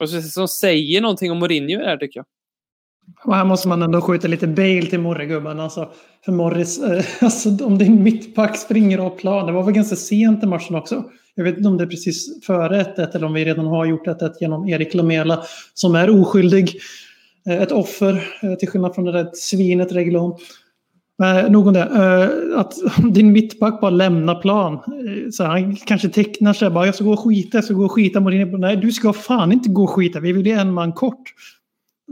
Alltså, 0.00 0.22
som 0.22 0.48
säger 0.48 1.00
någonting 1.00 1.32
om 1.32 1.38
Mourinho 1.38 1.84
här 1.84 1.96
tycker 1.96 2.18
jag. 2.18 2.26
Och 3.24 3.34
här 3.34 3.44
måste 3.44 3.68
man 3.68 3.82
ändå 3.82 4.00
skjuta 4.00 4.28
lite 4.28 4.46
bail 4.46 4.90
till 4.90 5.00
Morregubben. 5.00 5.60
Alltså, 5.60 5.92
för 6.24 6.32
Morris, 6.32 6.78
eh, 6.82 7.04
alltså, 7.20 7.64
om 7.64 7.78
din 7.78 8.02
mittback 8.02 8.56
springer 8.56 8.98
av 8.98 9.10
plan. 9.10 9.46
Det 9.46 9.52
var 9.52 9.62
väl 9.62 9.74
ganska 9.74 9.96
sent 9.96 10.42
i 10.42 10.46
matchen 10.46 10.74
också. 10.74 11.04
Jag 11.34 11.44
vet 11.44 11.56
inte 11.56 11.68
om 11.68 11.76
det 11.76 11.84
är 11.84 11.88
precis 11.88 12.46
före 12.46 12.82
1-1 12.82 13.16
eller 13.16 13.26
om 13.26 13.32
vi 13.32 13.44
redan 13.44 13.66
har 13.66 13.84
gjort 13.84 14.06
1-1 14.06 14.32
genom 14.40 14.68
Erik 14.68 14.94
Lamela 14.94 15.42
som 15.74 15.94
är 15.94 16.20
oskyldig. 16.20 16.80
Eh, 17.48 17.62
ett 17.62 17.72
offer, 17.72 18.28
eh, 18.42 18.54
till 18.54 18.68
skillnad 18.68 18.94
från 18.94 19.04
det 19.04 19.12
där 19.12 19.30
svinet 19.34 19.92
Reglon. 19.92 20.38
Eh, 21.20 21.50
nog 21.50 21.66
om 21.66 21.72
det. 21.72 21.80
Eh, 21.80 22.58
att 22.58 22.74
din 23.14 23.32
mittback 23.32 23.80
bara 23.80 23.90
lämnar 23.90 24.34
plan. 24.34 24.74
Eh, 24.74 25.30
så 25.30 25.44
han 25.44 25.76
kanske 25.76 26.08
tecknar 26.08 26.52
sig 26.52 26.70
bara, 26.70 26.86
jag 26.86 26.94
ska 26.94 27.04
gå 27.04 27.12
och 27.12 27.20
skita, 27.20 27.56
jag 27.56 27.64
ska 27.64 27.74
gå 27.74 27.84
och 27.84 27.92
skita. 27.92 28.20
Mourinho. 28.20 28.56
Nej, 28.56 28.76
du 28.76 28.92
ska 28.92 29.12
fan 29.12 29.52
inte 29.52 29.68
gå 29.68 29.82
och 29.82 29.90
skita, 29.90 30.20
vi 30.20 30.32
vill 30.32 30.46
ju 30.46 30.52
en 30.52 30.72
man 30.72 30.92
kort. 30.92 31.32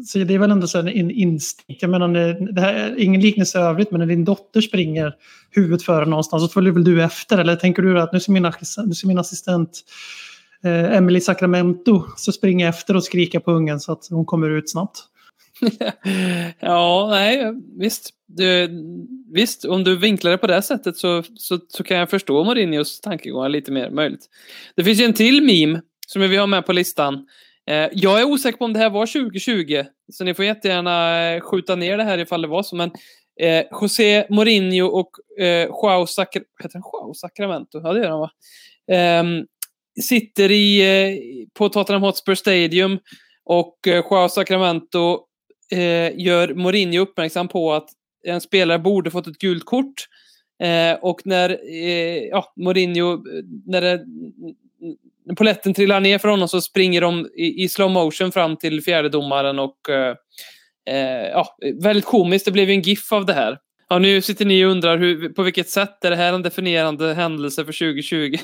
Så 0.07 0.19
det 0.19 0.35
är 0.35 0.39
väl 0.39 0.51
ändå 0.51 0.67
så 0.67 0.79
en 0.79 1.11
instinkt. 1.11 1.83
Jag 1.83 1.91
menar, 1.91 2.09
eh, 2.09 2.35
det 2.35 2.61
här 2.61 2.75
är 2.75 2.99
ingen 2.99 3.21
liknelse 3.21 3.59
övrigt, 3.59 3.91
men 3.91 4.01
när 4.01 4.07
din 4.07 4.25
dotter 4.25 4.61
springer 4.61 5.15
huvudet 5.51 5.83
före 5.83 6.05
någonstans 6.07 6.43
så 6.43 6.49
följer 6.49 6.73
väl 6.73 6.85
du 6.85 7.03
efter? 7.03 7.39
Eller 7.39 7.57
tänker 7.57 7.83
du 7.83 8.01
att 8.01 8.13
nu 8.13 8.21
ska 8.21 8.33
min, 8.33 8.53
nu 8.87 8.95
ska 8.95 9.09
min 9.09 9.19
assistent 9.19 9.71
eh, 10.65 10.97
Emily 10.97 11.21
Sacramento 11.21 12.05
så 12.17 12.33
springa 12.33 12.69
efter 12.69 12.97
och 12.97 13.05
skrika 13.05 13.41
på 13.41 13.53
ungen 13.53 13.81
så 13.81 13.93
att 13.93 14.07
hon 14.11 14.25
kommer 14.25 14.51
ut 14.51 14.71
snabbt? 14.71 14.99
ja, 16.61 17.09
nej, 17.11 17.53
visst. 17.79 18.11
Du, 18.27 18.69
visst, 19.33 19.65
om 19.65 19.85
du 19.85 19.97
vinklar 19.97 20.31
det 20.31 20.39
på 20.39 20.47
det 20.47 20.63
sättet 20.63 20.97
så, 20.97 21.23
så, 21.23 21.59
så 21.69 21.85
kan 21.85 21.97
jag 21.97 22.11
förstå 22.11 22.45
Mourinhos 22.45 23.01
tankegångar 23.01 23.49
lite 23.49 23.73
mer 23.73 23.91
möjligt. 23.91 24.27
Det 24.77 24.85
finns 24.85 25.01
ju 25.01 25.05
en 25.05 25.13
till 25.13 25.43
meme 25.43 25.83
som 26.07 26.23
vi 26.23 26.37
har 26.37 26.47
med 26.47 26.67
på 26.67 26.73
listan. 26.73 27.27
Eh, 27.71 27.89
jag 27.93 28.21
är 28.21 28.25
osäker 28.25 28.59
på 28.59 28.65
om 28.65 28.73
det 28.73 28.79
här 28.79 28.91
var 28.91 29.07
2020, 29.07 29.85
så 30.13 30.25
ni 30.25 30.35
får 30.35 30.45
jättegärna 30.45 31.27
eh, 31.27 31.41
skjuta 31.41 31.77
ner 31.77 31.97
det 31.97 32.05
här 32.05 32.19
ifall 32.19 32.43
det 32.43 32.49
var 32.49 32.63
så. 32.63 32.77
Men 32.77 32.91
eh, 33.41 33.65
José 33.81 34.27
Mourinho 34.31 34.87
och 34.87 35.11
eh, 35.45 35.65
Joao, 35.65 36.07
Sacra 36.07 36.43
heter 36.63 36.79
Joao 36.79 37.15
Sacramento, 37.15 37.81
ja 37.83 37.93
det 37.93 38.01
gör 38.01 38.11
han 38.11 38.21
va? 38.21 38.31
Eh, 38.93 39.45
sitter 40.03 40.51
i, 40.51 40.81
eh, 40.81 41.19
på 41.59 41.69
Tottenham 41.69 42.03
Hotspur 42.03 42.35
Stadium 42.35 42.99
och 43.45 43.87
eh, 43.87 44.05
Joao 44.11 44.29
Sacramento 44.29 45.28
eh, 45.73 46.21
gör 46.21 46.55
Mourinho 46.55 47.01
uppmärksam 47.01 47.49
på 47.49 47.73
att 47.73 47.89
en 48.25 48.41
spelare 48.41 48.79
borde 48.79 49.11
fått 49.11 49.27
ett 49.27 49.39
gult 49.39 49.65
kort. 49.65 50.07
Eh, 50.63 50.99
och 51.01 51.21
när 51.25 51.51
eh, 51.51 52.25
ja, 52.25 52.53
Mourinho, 52.57 53.13
eh, 53.13 53.45
när 53.67 53.81
det, 53.81 54.05
när 55.27 55.35
poletten 55.35 55.75
trillar 55.75 56.01
ner 56.01 56.19
för 56.19 56.29
honom 56.29 56.49
så 56.49 56.61
springer 56.61 57.01
de 57.01 57.29
i, 57.35 57.65
i 57.65 57.69
slow 57.69 57.91
motion 57.91 58.33
fram 58.33 58.57
till 58.57 58.83
fjärdedomaren 58.83 59.59
och 59.59 59.89
eh, 59.89 60.17
eh 60.91 61.29
ja, 61.29 61.57
väldigt 61.83 62.05
komiskt. 62.05 62.45
Det 62.45 62.53
blev 62.53 62.69
ju 62.69 62.75
en 62.75 62.83
GIF 62.83 63.13
av 63.13 63.27
det 63.27 63.33
här. 63.33 63.59
Ja, 63.91 63.99
nu 63.99 64.23
sitter 64.23 64.45
ni 64.45 64.65
och 64.65 64.71
undrar 64.71 64.99
hur, 64.99 65.29
på 65.29 65.43
vilket 65.43 65.69
sätt 65.69 66.05
är 66.05 66.11
det 66.11 66.17
här 66.17 66.33
en 66.33 66.43
definierande 66.43 67.15
händelse 67.15 67.65
för 67.65 67.73
2020? 67.73 68.37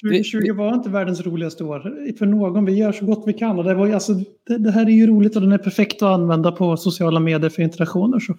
2020 0.00 0.52
var 0.54 0.74
inte 0.74 0.88
världens 0.88 1.26
roligaste 1.26 1.64
år 1.64 1.80
för 2.18 2.26
någon. 2.26 2.64
Vi 2.64 2.72
gör 2.72 2.92
så 2.92 3.04
gott 3.04 3.22
vi 3.26 3.32
kan 3.32 3.58
och 3.58 3.64
det, 3.64 3.74
var, 3.74 3.90
alltså, 3.90 4.12
det, 4.46 4.58
det 4.58 4.70
här 4.70 4.86
är 4.86 4.90
ju 4.90 5.06
roligt 5.06 5.36
och 5.36 5.42
den 5.42 5.52
är 5.52 5.58
perfekt 5.58 6.02
att 6.02 6.14
använda 6.14 6.52
på 6.52 6.76
sociala 6.76 7.20
medier 7.20 7.50
för 7.50 7.62
interaktioner. 7.62 8.18
Så. 8.18 8.34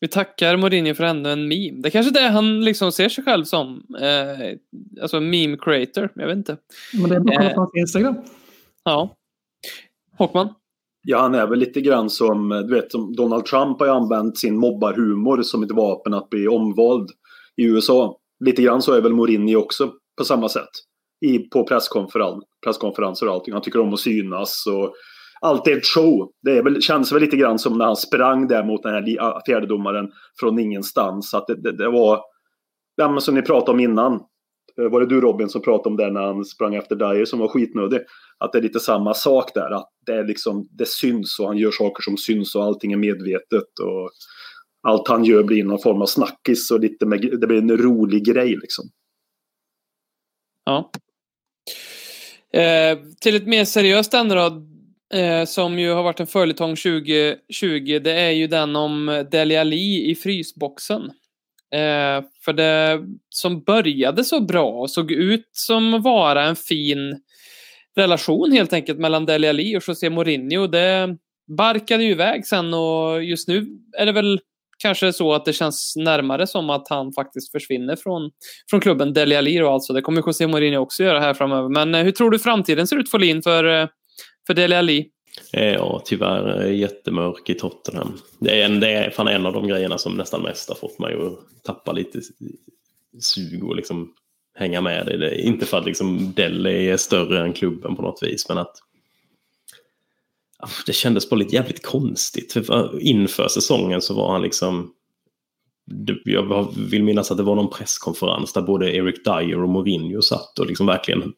Vi 0.00 0.08
tackar 0.08 0.56
Mourinho 0.56 0.94
för 0.94 1.04
ännu 1.04 1.32
en 1.32 1.48
meme. 1.48 1.82
Det 1.82 1.88
är 1.88 1.90
kanske 1.90 2.20
är 2.20 2.22
det 2.22 2.28
han 2.28 2.64
liksom 2.64 2.92
ser 2.92 3.08
sig 3.08 3.24
själv 3.24 3.44
som. 3.44 3.82
Eh, 4.00 4.56
alltså 5.02 5.20
meme 5.20 5.56
creator, 5.56 6.10
jag 6.14 6.26
vet 6.26 6.36
inte. 6.36 6.56
Men 6.92 7.10
det 7.10 7.16
är 7.16 7.20
bara 7.20 7.54
på 7.54 7.70
eh, 7.74 7.80
Instagram. 7.80 8.14
Ja. 8.84 9.16
Håkman? 10.18 10.48
Ja, 11.10 11.18
han 11.18 11.34
är 11.34 11.46
väl 11.46 11.58
lite 11.58 11.80
grann 11.80 12.10
som, 12.10 12.52
eh, 12.52 12.58
du 12.58 12.74
vet, 12.74 12.92
som 12.92 13.12
Donald 13.12 13.44
Trump 13.44 13.80
har 13.80 13.86
ju 13.86 13.92
använt 13.92 14.38
sin 14.38 14.58
mobbarhumor 14.58 15.42
som 15.42 15.62
ett 15.62 15.70
vapen 15.70 16.14
att 16.14 16.30
bli 16.30 16.48
omvald 16.48 17.10
i 17.56 17.64
USA. 17.64 18.18
Lite 18.44 18.62
grann 18.62 18.82
så 18.82 18.92
är 18.92 19.00
väl 19.00 19.12
Morini 19.12 19.56
också 19.56 19.92
på 20.18 20.24
samma 20.24 20.48
sätt. 20.48 20.68
I, 21.26 21.38
på 21.38 21.64
presskonferens, 21.64 22.44
presskonferenser 22.64 23.28
och 23.28 23.34
allting. 23.34 23.54
Han 23.54 23.62
tycker 23.62 23.80
om 23.80 23.94
att 23.94 24.00
synas 24.00 24.64
och 24.66 24.94
allt 25.40 25.66
är 25.66 25.76
ett 25.76 25.86
show. 25.86 26.30
Det 26.42 26.58
är 26.58 26.62
väl, 26.62 26.82
känns 26.82 27.12
väl 27.12 27.20
lite 27.20 27.36
grann 27.36 27.58
som 27.58 27.78
när 27.78 27.84
han 27.84 27.96
sprang 27.96 28.48
där 28.48 28.64
mot 28.64 28.82
den 28.82 28.92
här 28.92 29.16
ah, 29.20 29.42
fjärdedomaren 29.46 30.10
från 30.40 30.58
ingenstans. 30.58 31.34
Att 31.34 31.46
det, 31.46 31.62
det, 31.62 31.76
det 31.76 31.90
var, 31.90 32.20
ja, 32.96 33.08
men 33.10 33.20
som 33.20 33.34
ni 33.34 33.42
pratade 33.42 33.70
om 33.70 33.80
innan, 33.80 34.12
eh, 34.80 34.90
var 34.90 35.00
det 35.00 35.06
du 35.06 35.20
Robin 35.20 35.48
som 35.48 35.62
pratade 35.62 35.88
om 35.88 35.96
det 35.96 36.10
när 36.10 36.22
han 36.22 36.44
sprang 36.44 36.74
efter 36.74 36.96
Dyer 36.96 37.24
som 37.24 37.38
var 37.38 37.48
skitnödig? 37.48 38.00
Att 38.38 38.52
det 38.52 38.58
är 38.58 38.62
lite 38.62 38.80
samma 38.80 39.14
sak 39.14 39.54
där, 39.54 39.70
att 39.70 39.88
det, 40.08 40.18
är 40.18 40.24
liksom, 40.24 40.68
det 40.70 40.88
syns 40.88 41.38
och 41.38 41.46
han 41.46 41.58
gör 41.58 41.70
saker 41.70 42.02
som 42.02 42.16
syns 42.16 42.54
och 42.54 42.64
allting 42.64 42.92
är 42.92 42.96
medvetet. 42.96 43.78
Och 43.82 44.10
allt 44.82 45.08
han 45.08 45.24
gör 45.24 45.42
blir 45.42 45.64
någon 45.64 45.82
form 45.82 46.02
av 46.02 46.06
snackis 46.06 46.70
och 46.70 46.80
lite 46.80 47.06
med, 47.06 47.20
det 47.40 47.46
blir 47.46 47.58
en 47.58 47.76
rolig 47.76 48.24
grej 48.24 48.56
liksom. 48.56 48.84
Ja. 50.64 50.90
Eh, 52.60 52.98
till 53.20 53.36
ett 53.36 53.46
mer 53.46 53.64
seriöst 53.64 54.14
ämne 54.14 54.34
då, 54.34 54.62
eh, 55.18 55.44
som 55.44 55.78
ju 55.78 55.90
har 55.90 56.02
varit 56.02 56.20
en 56.20 56.26
följetong 56.26 56.76
2020, 56.76 57.98
det 58.04 58.12
är 58.12 58.30
ju 58.30 58.46
den 58.46 58.76
om 58.76 59.26
Deli 59.30 59.56
Ali 59.56 60.10
i 60.10 60.14
frysboxen. 60.14 61.02
Eh, 61.72 62.24
för 62.44 62.52
det 62.52 63.00
som 63.28 63.62
började 63.62 64.24
så 64.24 64.40
bra 64.40 64.70
och 64.70 64.90
såg 64.90 65.12
ut 65.12 65.48
som 65.52 65.94
att 65.94 66.02
vara 66.02 66.44
en 66.44 66.56
fin 66.56 67.20
relation 67.98 68.52
helt 68.52 68.72
enkelt 68.72 68.98
mellan 68.98 69.26
Dele 69.26 69.48
Alli 69.48 69.76
och 69.76 69.82
José 69.88 70.10
Mourinho. 70.10 70.66
Det 70.66 71.16
barkade 71.56 72.04
ju 72.04 72.10
iväg 72.10 72.46
sen 72.46 72.74
och 72.74 73.24
just 73.24 73.48
nu 73.48 73.66
är 73.98 74.06
det 74.06 74.12
väl 74.12 74.40
kanske 74.78 75.12
så 75.12 75.34
att 75.34 75.44
det 75.44 75.52
känns 75.52 75.94
närmare 75.96 76.46
som 76.46 76.70
att 76.70 76.88
han 76.88 77.12
faktiskt 77.12 77.52
försvinner 77.52 77.96
från, 77.96 78.30
från 78.70 78.80
klubben 78.80 79.12
Dele 79.12 79.38
Alli 79.38 79.58
då 79.58 79.68
alltså. 79.68 79.92
Det 79.92 80.02
kommer 80.02 80.22
José 80.26 80.46
Mourinho 80.46 80.78
också 80.78 81.04
göra 81.04 81.20
här 81.20 81.34
framöver. 81.34 81.68
Men 81.68 81.94
eh, 81.94 82.04
hur 82.04 82.12
tror 82.12 82.30
du 82.30 82.38
framtiden 82.38 82.86
ser 82.86 82.96
ut 82.96 83.10
Folin 83.10 83.42
för, 83.42 83.62
Lin 83.62 83.88
för 84.46 84.52
eh, 84.52 84.54
Dele 84.54 84.78
Alli? 84.78 85.08
Eh, 85.52 85.72
ja, 85.72 86.02
tyvärr 86.04 86.64
jättemörk 86.64 87.50
i 87.50 87.54
Tottenham. 87.54 88.18
Det 88.40 88.60
är, 88.60 88.64
en, 88.64 88.80
det 88.80 88.90
är 88.90 89.10
fan 89.10 89.28
en 89.28 89.46
av 89.46 89.52
de 89.52 89.68
grejerna 89.68 89.98
som 89.98 90.16
nästan 90.16 90.42
mest 90.42 90.68
har 90.68 90.76
fått 90.76 90.98
mig 90.98 91.14
att 91.14 91.64
tappa 91.64 91.92
lite 91.92 92.20
sug 93.20 93.64
och 93.64 93.76
liksom 93.76 94.14
hänga 94.58 94.80
med 94.80 95.08
i 95.08 95.16
det. 95.16 95.40
Inte 95.40 95.66
för 95.66 95.78
att 95.78 95.86
liksom 95.86 96.32
Delhi 96.32 96.90
är 96.90 96.96
större 96.96 97.40
än 97.40 97.52
klubben 97.52 97.96
på 97.96 98.02
något 98.02 98.22
vis, 98.22 98.48
men 98.48 98.58
att 98.58 98.76
det 100.86 100.92
kändes 100.92 101.30
bara 101.30 101.36
lite 101.36 101.54
jävligt 101.54 101.86
konstigt. 101.86 102.52
För 102.52 103.02
inför 103.02 103.48
säsongen 103.48 104.02
så 104.02 104.14
var 104.14 104.32
han 104.32 104.42
liksom 104.42 104.92
jag 106.24 106.74
vill 106.76 107.04
minnas 107.04 107.30
att 107.30 107.36
det 107.36 107.42
var 107.42 107.54
någon 107.54 107.70
presskonferens 107.70 108.52
där 108.52 108.62
både 108.62 108.96
Eric 108.96 109.24
Dyer 109.24 109.62
och 109.62 109.68
Mourinho 109.68 110.22
satt 110.22 110.58
och 110.58 110.66
liksom 110.66 110.86
verkligen 110.86 111.32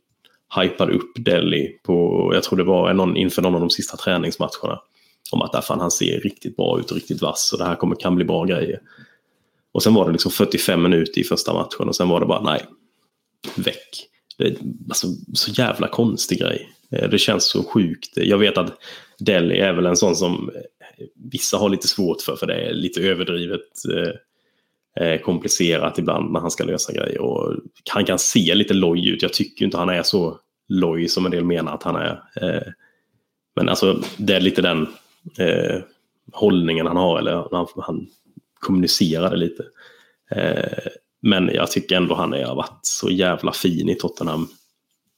hypade 0.60 0.92
upp 0.92 1.12
Delhi 1.14 1.78
på, 1.82 2.30
jag 2.34 2.42
tror 2.42 2.56
det 2.56 2.64
var 2.64 2.94
någon, 2.94 3.16
inför 3.16 3.42
någon 3.42 3.54
av 3.54 3.60
de 3.60 3.70
sista 3.70 3.96
träningsmatcherna. 3.96 4.80
Om 5.32 5.42
att 5.42 5.54
ah, 5.54 5.62
fan, 5.62 5.80
han 5.80 5.90
ser 5.90 6.20
riktigt 6.20 6.56
bra 6.56 6.78
ut 6.80 6.90
och 6.90 6.96
riktigt 6.96 7.22
vass 7.22 7.52
och 7.52 7.58
det 7.58 7.64
här 7.64 7.74
kommer, 7.74 7.96
kan 7.96 8.16
bli 8.16 8.24
bra 8.24 8.44
grejer. 8.44 8.80
Och 9.72 9.82
sen 9.82 9.94
var 9.94 10.06
det 10.06 10.12
liksom 10.12 10.30
45 10.30 10.82
minuter 10.82 11.20
i 11.20 11.24
första 11.24 11.54
matchen 11.54 11.88
och 11.88 11.96
sen 11.96 12.08
var 12.08 12.20
det 12.20 12.26
bara 12.26 12.42
nej, 12.42 12.64
väck. 13.56 14.06
Det 14.38 14.44
är 14.44 14.56
alltså, 14.88 15.06
så 15.34 15.50
jävla 15.50 15.88
konstig 15.88 16.38
grej. 16.38 16.68
Eh, 16.90 17.08
det 17.08 17.18
känns 17.18 17.50
så 17.50 17.64
sjukt. 17.64 18.16
Jag 18.16 18.38
vet 18.38 18.58
att 18.58 18.78
Delhi 19.18 19.58
är 19.58 19.72
väl 19.72 19.86
en 19.86 19.96
sån 19.96 20.16
som 20.16 20.50
eh, 20.54 21.06
vissa 21.32 21.56
har 21.56 21.68
lite 21.68 21.88
svårt 21.88 22.22
för, 22.22 22.36
för 22.36 22.46
det 22.46 22.54
är 22.54 22.72
lite 22.72 23.00
överdrivet 23.00 23.84
eh, 23.94 25.06
eh, 25.06 25.20
komplicerat 25.20 25.98
ibland 25.98 26.32
när 26.32 26.40
han 26.40 26.50
ska 26.50 26.64
lösa 26.64 26.92
grejer. 26.92 27.20
Och 27.20 27.56
han 27.90 28.04
kan 28.04 28.18
se 28.18 28.54
lite 28.54 28.74
loj 28.74 29.08
ut. 29.08 29.22
Jag 29.22 29.32
tycker 29.32 29.64
inte 29.64 29.76
han 29.76 29.88
är 29.88 30.02
så 30.02 30.38
loj 30.68 31.08
som 31.08 31.24
en 31.24 31.30
del 31.30 31.44
menar 31.44 31.74
att 31.74 31.82
han 31.82 31.96
är. 31.96 32.22
Eh, 32.42 32.72
men 33.56 33.68
alltså 33.68 34.02
det 34.16 34.36
är 34.36 34.40
lite 34.40 34.62
den 34.62 34.86
eh, 35.38 35.80
hållningen 36.32 36.86
han 36.86 36.96
har, 36.96 37.18
eller 37.18 37.48
han, 37.50 37.66
han 37.76 38.06
kommunicerar 38.60 39.30
det 39.30 39.36
lite. 39.36 39.64
Eh, 40.30 40.90
men 41.20 41.50
jag 41.54 41.70
tycker 41.70 41.96
ändå 41.96 42.14
han 42.14 42.32
har 42.32 42.54
varit 42.54 42.80
så 42.82 43.10
jävla 43.10 43.52
fin 43.52 43.88
i 43.88 43.94
Tottenham. 43.94 44.48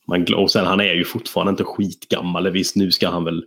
Man, 0.09 0.34
och 0.34 0.50
sen 0.50 0.66
han 0.66 0.80
är 0.80 0.94
ju 0.94 1.05
fortfarande 1.05 1.50
inte 1.50 1.64
skitgammal. 1.64 2.50
Visst, 2.50 2.76
nu 2.76 2.90
ska 2.90 3.09
han 3.09 3.24
väl 3.24 3.44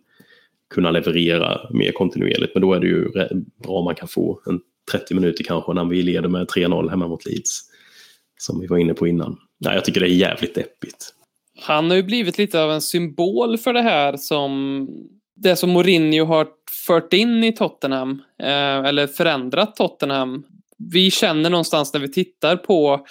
kunna 0.70 0.92
leverera 0.92 1.70
mer 1.72 1.92
kontinuerligt. 1.92 2.56
Men 2.56 2.62
då 2.62 2.74
är 2.74 2.80
det 2.80 2.88
ju 2.88 3.10
bra 3.64 3.74
om 3.74 3.86
man 3.86 3.96
kan 3.96 4.08
få 4.08 4.42
en 4.46 4.60
30 4.92 5.14
minuter 5.14 5.44
kanske 5.44 5.74
när 5.74 5.86
vi 5.86 6.02
leder 6.02 6.30
med 6.30 6.48
3-0 6.48 6.90
hemma 6.90 7.08
mot 7.08 7.26
Leeds. 7.26 7.62
Som 8.38 8.60
vi 8.60 8.68
var 8.68 8.78
inne 8.78 8.94
på 8.94 9.08
innan. 9.08 9.38
Ja, 9.58 9.74
jag 9.74 9.86
tycker 9.86 10.00
det 10.00 10.08
är 10.08 10.16
jävligt 10.16 10.56
deppigt. 10.56 11.14
Han 11.62 11.90
har 11.90 11.98
ju 11.98 12.04
blivit 12.04 12.38
lite 12.38 12.64
av 12.64 12.72
en 12.72 12.82
symbol 12.82 13.58
för 13.58 13.74
det 13.74 13.82
här 13.82 14.18
som 14.18 14.88
det 15.36 15.56
som 15.56 15.70
Mourinho 15.70 16.26
har 16.26 16.48
fört 16.88 17.14
in 17.14 17.44
i 17.44 17.52
Tottenham, 17.52 18.22
eh, 18.40 18.78
eller 18.78 19.08
förändrat 19.08 19.76
Tottenham. 19.76 20.44
Vi 20.94 21.12
känner 21.12 21.50
någonstans 21.50 21.94
när 21.94 22.00
vi 22.00 22.12
tittar 22.12 22.56
på 22.56 23.06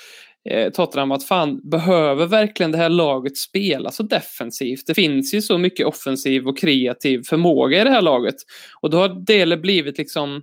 eh, 0.51 0.73
Tottenham 0.73 1.13
att 1.13 1.25
fan, 1.25 1.71
behöver 1.71 2.27
verkligen 2.27 2.73
det 2.73 2.79
här 2.79 2.89
laget 2.89 3.37
spela 3.37 3.91
så 3.91 4.03
defensivt? 4.03 4.87
Det 4.87 4.95
finns 4.95 5.35
ju 5.35 5.43
så 5.43 5.59
mycket 5.59 5.87
offensiv 5.87 6.49
och 6.49 6.59
kreativ 6.59 7.23
förmåga 7.29 7.81
i 7.81 7.85
det 7.85 7.91
här 7.91 8.03
laget. 8.03 8.37
Och 8.81 8.91
då 8.91 8.99
har 8.99 9.27
Dele 9.27 9.57
blivit 9.57 9.99
liksom 9.99 10.43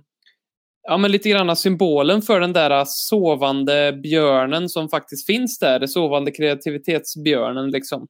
ja, 0.82 0.96
men 0.96 1.12
lite 1.12 1.28
grann 1.28 1.56
symbolen 1.56 2.22
för 2.22 2.40
den 2.40 2.52
där 2.52 2.82
sovande 2.86 3.92
björnen 4.02 4.68
som 4.68 4.88
faktiskt 4.88 5.26
finns 5.26 5.58
där. 5.58 5.78
Den 5.78 5.88
sovande 5.88 6.30
kreativitetsbjörnen 6.30 7.70
liksom. 7.70 8.06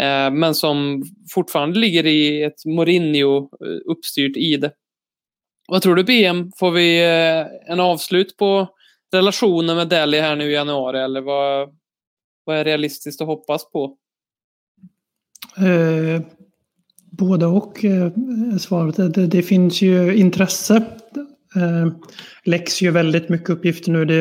Eh, 0.00 0.30
men 0.30 0.54
som 0.54 1.02
fortfarande 1.34 1.78
ligger 1.78 2.06
i 2.06 2.42
ett 2.42 2.64
Mourinho 2.64 3.38
eh, 3.38 3.90
uppstyrt 3.90 4.36
ide. 4.36 4.70
Vad 5.68 5.82
tror 5.82 5.96
du 5.96 6.04
BM? 6.04 6.52
Får 6.56 6.70
vi 6.70 7.04
eh, 7.04 7.72
en 7.72 7.80
avslut 7.80 8.36
på 8.36 8.68
relationen 9.12 9.76
med 9.76 9.88
Delhi 9.88 10.20
här 10.20 10.36
nu 10.36 10.50
i 10.50 10.54
januari 10.54 11.00
eller 11.00 11.20
vad, 11.20 11.68
vad 12.44 12.56
är 12.56 12.64
realistiskt 12.64 13.20
att 13.20 13.26
hoppas 13.26 13.70
på? 13.70 13.96
Eh, 15.56 16.22
både 17.10 17.46
och 17.46 17.84
eh, 17.84 18.12
svaret. 18.58 19.14
Det, 19.14 19.26
det, 19.26 19.42
finns 19.42 19.82
ju 19.82 20.16
intresse 20.16 20.76
eh, 21.56 21.92
läcks 22.44 22.82
ju 22.82 22.90
väldigt 22.90 23.28
mycket 23.28 23.50
uppgifter 23.50 23.92
nu. 23.92 24.04
Det 24.04 24.14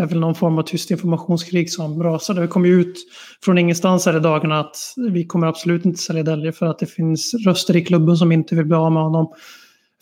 är 0.00 0.06
väl 0.06 0.20
någon 0.20 0.34
form 0.34 0.58
av 0.58 0.62
tyst 0.62 0.90
informationskrig 0.90 1.72
som 1.72 2.02
rasar. 2.02 2.34
Det 2.34 2.46
kommer 2.46 2.68
ju 2.68 2.80
ut 2.80 2.96
från 3.44 3.58
ingenstans 3.58 4.06
här 4.06 4.16
i 4.16 4.20
dagarna 4.20 4.60
att 4.60 4.76
vi 5.10 5.26
kommer 5.26 5.46
absolut 5.46 5.84
inte 5.84 6.00
sälja 6.00 6.22
Delhi 6.22 6.52
för 6.52 6.66
att 6.66 6.78
det 6.78 6.86
finns 6.86 7.34
röster 7.46 7.76
i 7.76 7.84
klubben 7.84 8.16
som 8.16 8.32
inte 8.32 8.54
vill 8.54 8.66
bli 8.66 8.76
av 8.76 8.92
med 8.92 9.02
honom. 9.02 9.34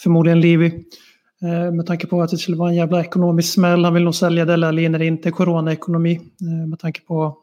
Förmodligen 0.02 0.40
Levy. 0.40 0.72
Eh, 1.42 1.72
med 1.72 1.86
tanke 1.86 2.06
på 2.06 2.22
att 2.22 2.30
det 2.30 2.38
skulle 2.38 2.56
vara 2.56 2.68
en 2.68 2.76
jävla 2.76 3.00
ekonomisk 3.00 3.52
smäll. 3.52 3.84
Han 3.84 3.94
vill 3.94 4.04
nog 4.04 4.14
sälja 4.14 4.44
Dele 4.44 4.68
Alli 4.68 4.88
när 4.88 4.98
det 4.98 5.06
inte 5.06 5.28
är 5.28 5.30
coronaekonomi. 5.30 6.20
Eh, 6.40 6.68
med 6.68 6.78
tanke 6.78 7.00
på 7.00 7.38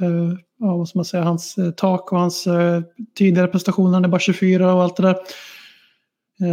eh, 0.00 0.32
ja, 0.58 0.76
vad 0.76 0.88
ska 0.88 0.98
man 0.98 1.04
säga, 1.04 1.22
hans 1.22 1.56
tak 1.76 2.12
och 2.12 2.18
hans 2.18 2.48
tidigare 3.18 3.48
prestationer. 3.48 3.92
Han 3.94 4.04
är 4.04 4.08
bara 4.08 4.18
24 4.18 4.74
och 4.74 4.82
allt 4.82 4.96
det 4.96 5.02
där. 5.02 5.16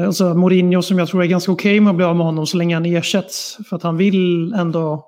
Och 0.07 0.15
så 0.15 0.33
Mourinho 0.33 0.81
som 0.81 0.99
jag 0.99 1.07
tror 1.07 1.23
är 1.23 1.27
ganska 1.27 1.51
okej 1.51 1.71
okay 1.71 1.81
med 1.81 1.89
att 1.91 1.95
bli 1.95 2.05
av 2.05 2.15
med 2.15 2.25
honom 2.25 2.47
så 2.47 2.57
länge 2.57 2.75
han 2.75 2.85
ersätts. 2.85 3.57
För 3.69 3.75
att 3.75 3.83
han 3.83 3.97
vill 3.97 4.53
ändå 4.53 5.07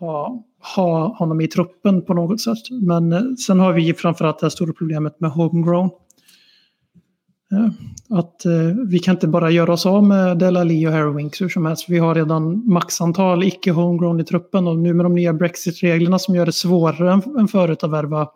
ha, 0.00 0.44
ha 0.74 1.16
honom 1.16 1.40
i 1.40 1.48
truppen 1.48 2.02
på 2.02 2.14
något 2.14 2.40
sätt. 2.40 2.70
Men 2.82 3.36
sen 3.36 3.60
har 3.60 3.72
vi 3.72 3.94
framförallt 3.94 4.38
det 4.38 4.50
stora 4.50 4.72
problemet 4.72 5.20
med 5.20 5.30
homegrown. 5.30 5.90
Att 8.08 8.44
eh, 8.44 8.52
vi 8.86 8.98
kan 8.98 9.14
inte 9.14 9.28
bara 9.28 9.50
göra 9.50 9.72
oss 9.72 9.86
av 9.86 10.04
med 10.04 10.38
Delali 10.38 10.86
och 10.86 10.92
Harrowinks 10.92 11.40
hur 11.40 11.48
som 11.48 11.66
helst. 11.66 11.88
Vi 11.88 11.98
har 11.98 12.14
redan 12.14 12.72
maxantal 12.72 13.44
icke 13.44 13.70
homegrown 13.70 14.20
i 14.20 14.24
truppen 14.24 14.66
och 14.66 14.78
nu 14.78 14.94
med 14.94 15.04
de 15.04 15.14
nya 15.14 15.32
Brexit-reglerna 15.32 16.18
som 16.18 16.34
gör 16.34 16.46
det 16.46 16.52
svårare 16.52 17.12
än 17.38 17.48
förut 17.48 17.84
att 17.84 17.90
värva 17.90 18.28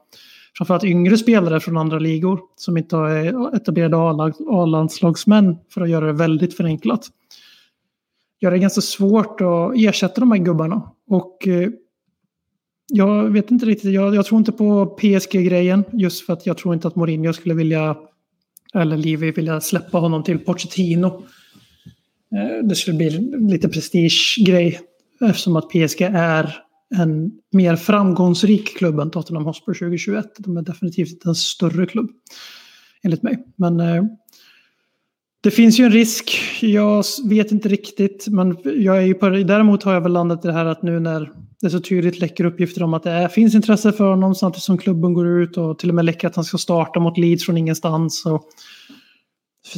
framförallt 0.58 0.84
yngre 0.84 1.18
spelare 1.18 1.60
från 1.60 1.76
andra 1.76 1.98
ligor 1.98 2.40
som 2.56 2.76
inte 2.76 2.96
är 2.96 3.24
eh, 3.24 3.54
etablerade 3.54 3.96
A-landslagsmän 4.50 5.56
för 5.70 5.80
att 5.80 5.90
göra 5.90 6.06
det 6.06 6.12
väldigt 6.12 6.56
förenklat. 6.56 7.08
Gör 8.40 8.50
det 8.50 8.58
ganska 8.58 8.80
svårt 8.80 9.40
att 9.40 9.72
ersätta 9.76 10.20
de 10.20 10.30
här 10.32 10.38
gubbarna. 10.38 10.82
Och 11.08 11.48
eh, 11.48 11.68
jag 12.92 13.30
vet 13.30 13.50
inte 13.50 13.66
riktigt, 13.66 13.92
jag, 13.92 14.14
jag 14.14 14.26
tror 14.26 14.38
inte 14.38 14.52
på 14.52 14.86
PSG-grejen 14.86 15.84
just 15.92 16.26
för 16.26 16.32
att 16.32 16.46
jag 16.46 16.58
tror 16.58 16.74
inte 16.74 16.88
att 16.88 16.96
Mourinho 16.96 17.32
skulle 17.32 17.54
vilja, 17.54 17.96
eller 18.74 18.96
Levi 18.96 19.30
vilja 19.30 19.60
släppa 19.60 19.98
honom 19.98 20.22
till 20.22 20.38
Pochettino. 20.38 21.06
Eh, 22.34 22.66
det 22.68 22.74
skulle 22.74 22.96
bli 22.96 23.10
lite 23.50 23.68
prestigegrej 23.68 24.80
eftersom 25.20 25.56
att 25.56 25.68
PSG 25.68 26.00
är 26.02 26.56
en 26.94 27.30
mer 27.52 27.76
framgångsrik 27.76 28.76
klubb 28.78 28.98
än 28.98 29.10
Tottenham 29.10 29.44
Hotspur 29.44 29.74
2021. 29.74 30.26
De 30.38 30.56
är 30.56 30.62
definitivt 30.62 31.24
en 31.24 31.34
större 31.34 31.86
klubb, 31.86 32.10
enligt 33.02 33.22
mig. 33.22 33.44
Men 33.56 33.80
eh, 33.80 34.04
det 35.44 35.50
finns 35.50 35.80
ju 35.80 35.84
en 35.84 35.92
risk. 35.92 36.40
Jag 36.60 37.04
vet 37.24 37.52
inte 37.52 37.68
riktigt, 37.68 38.26
men 38.28 38.56
jag 38.64 38.96
är 38.96 39.00
ju 39.00 39.14
på, 39.14 39.28
däremot 39.28 39.82
har 39.82 39.94
jag 39.94 40.00
väl 40.00 40.12
landat 40.12 40.44
i 40.44 40.48
det 40.48 40.54
här 40.54 40.64
att 40.64 40.82
nu 40.82 41.00
när 41.00 41.30
det 41.60 41.70
så 41.70 41.80
tydligt 41.80 42.20
läcker 42.20 42.44
uppgifter 42.44 42.82
om 42.82 42.94
att 42.94 43.02
det 43.02 43.10
är, 43.10 43.28
finns 43.28 43.54
intresse 43.54 43.92
för 43.92 44.10
honom 44.10 44.34
samtidigt 44.34 44.62
som 44.62 44.78
klubben 44.78 45.14
går 45.14 45.28
ut 45.28 45.56
och 45.56 45.78
till 45.78 45.88
och 45.88 45.94
med 45.94 46.04
läcker 46.04 46.28
att 46.28 46.36
han 46.36 46.44
ska 46.44 46.58
starta 46.58 47.00
mot 47.00 47.18
Leeds 47.18 47.44
från 47.44 47.56
ingenstans. 47.56 48.26
Och, 48.26 48.42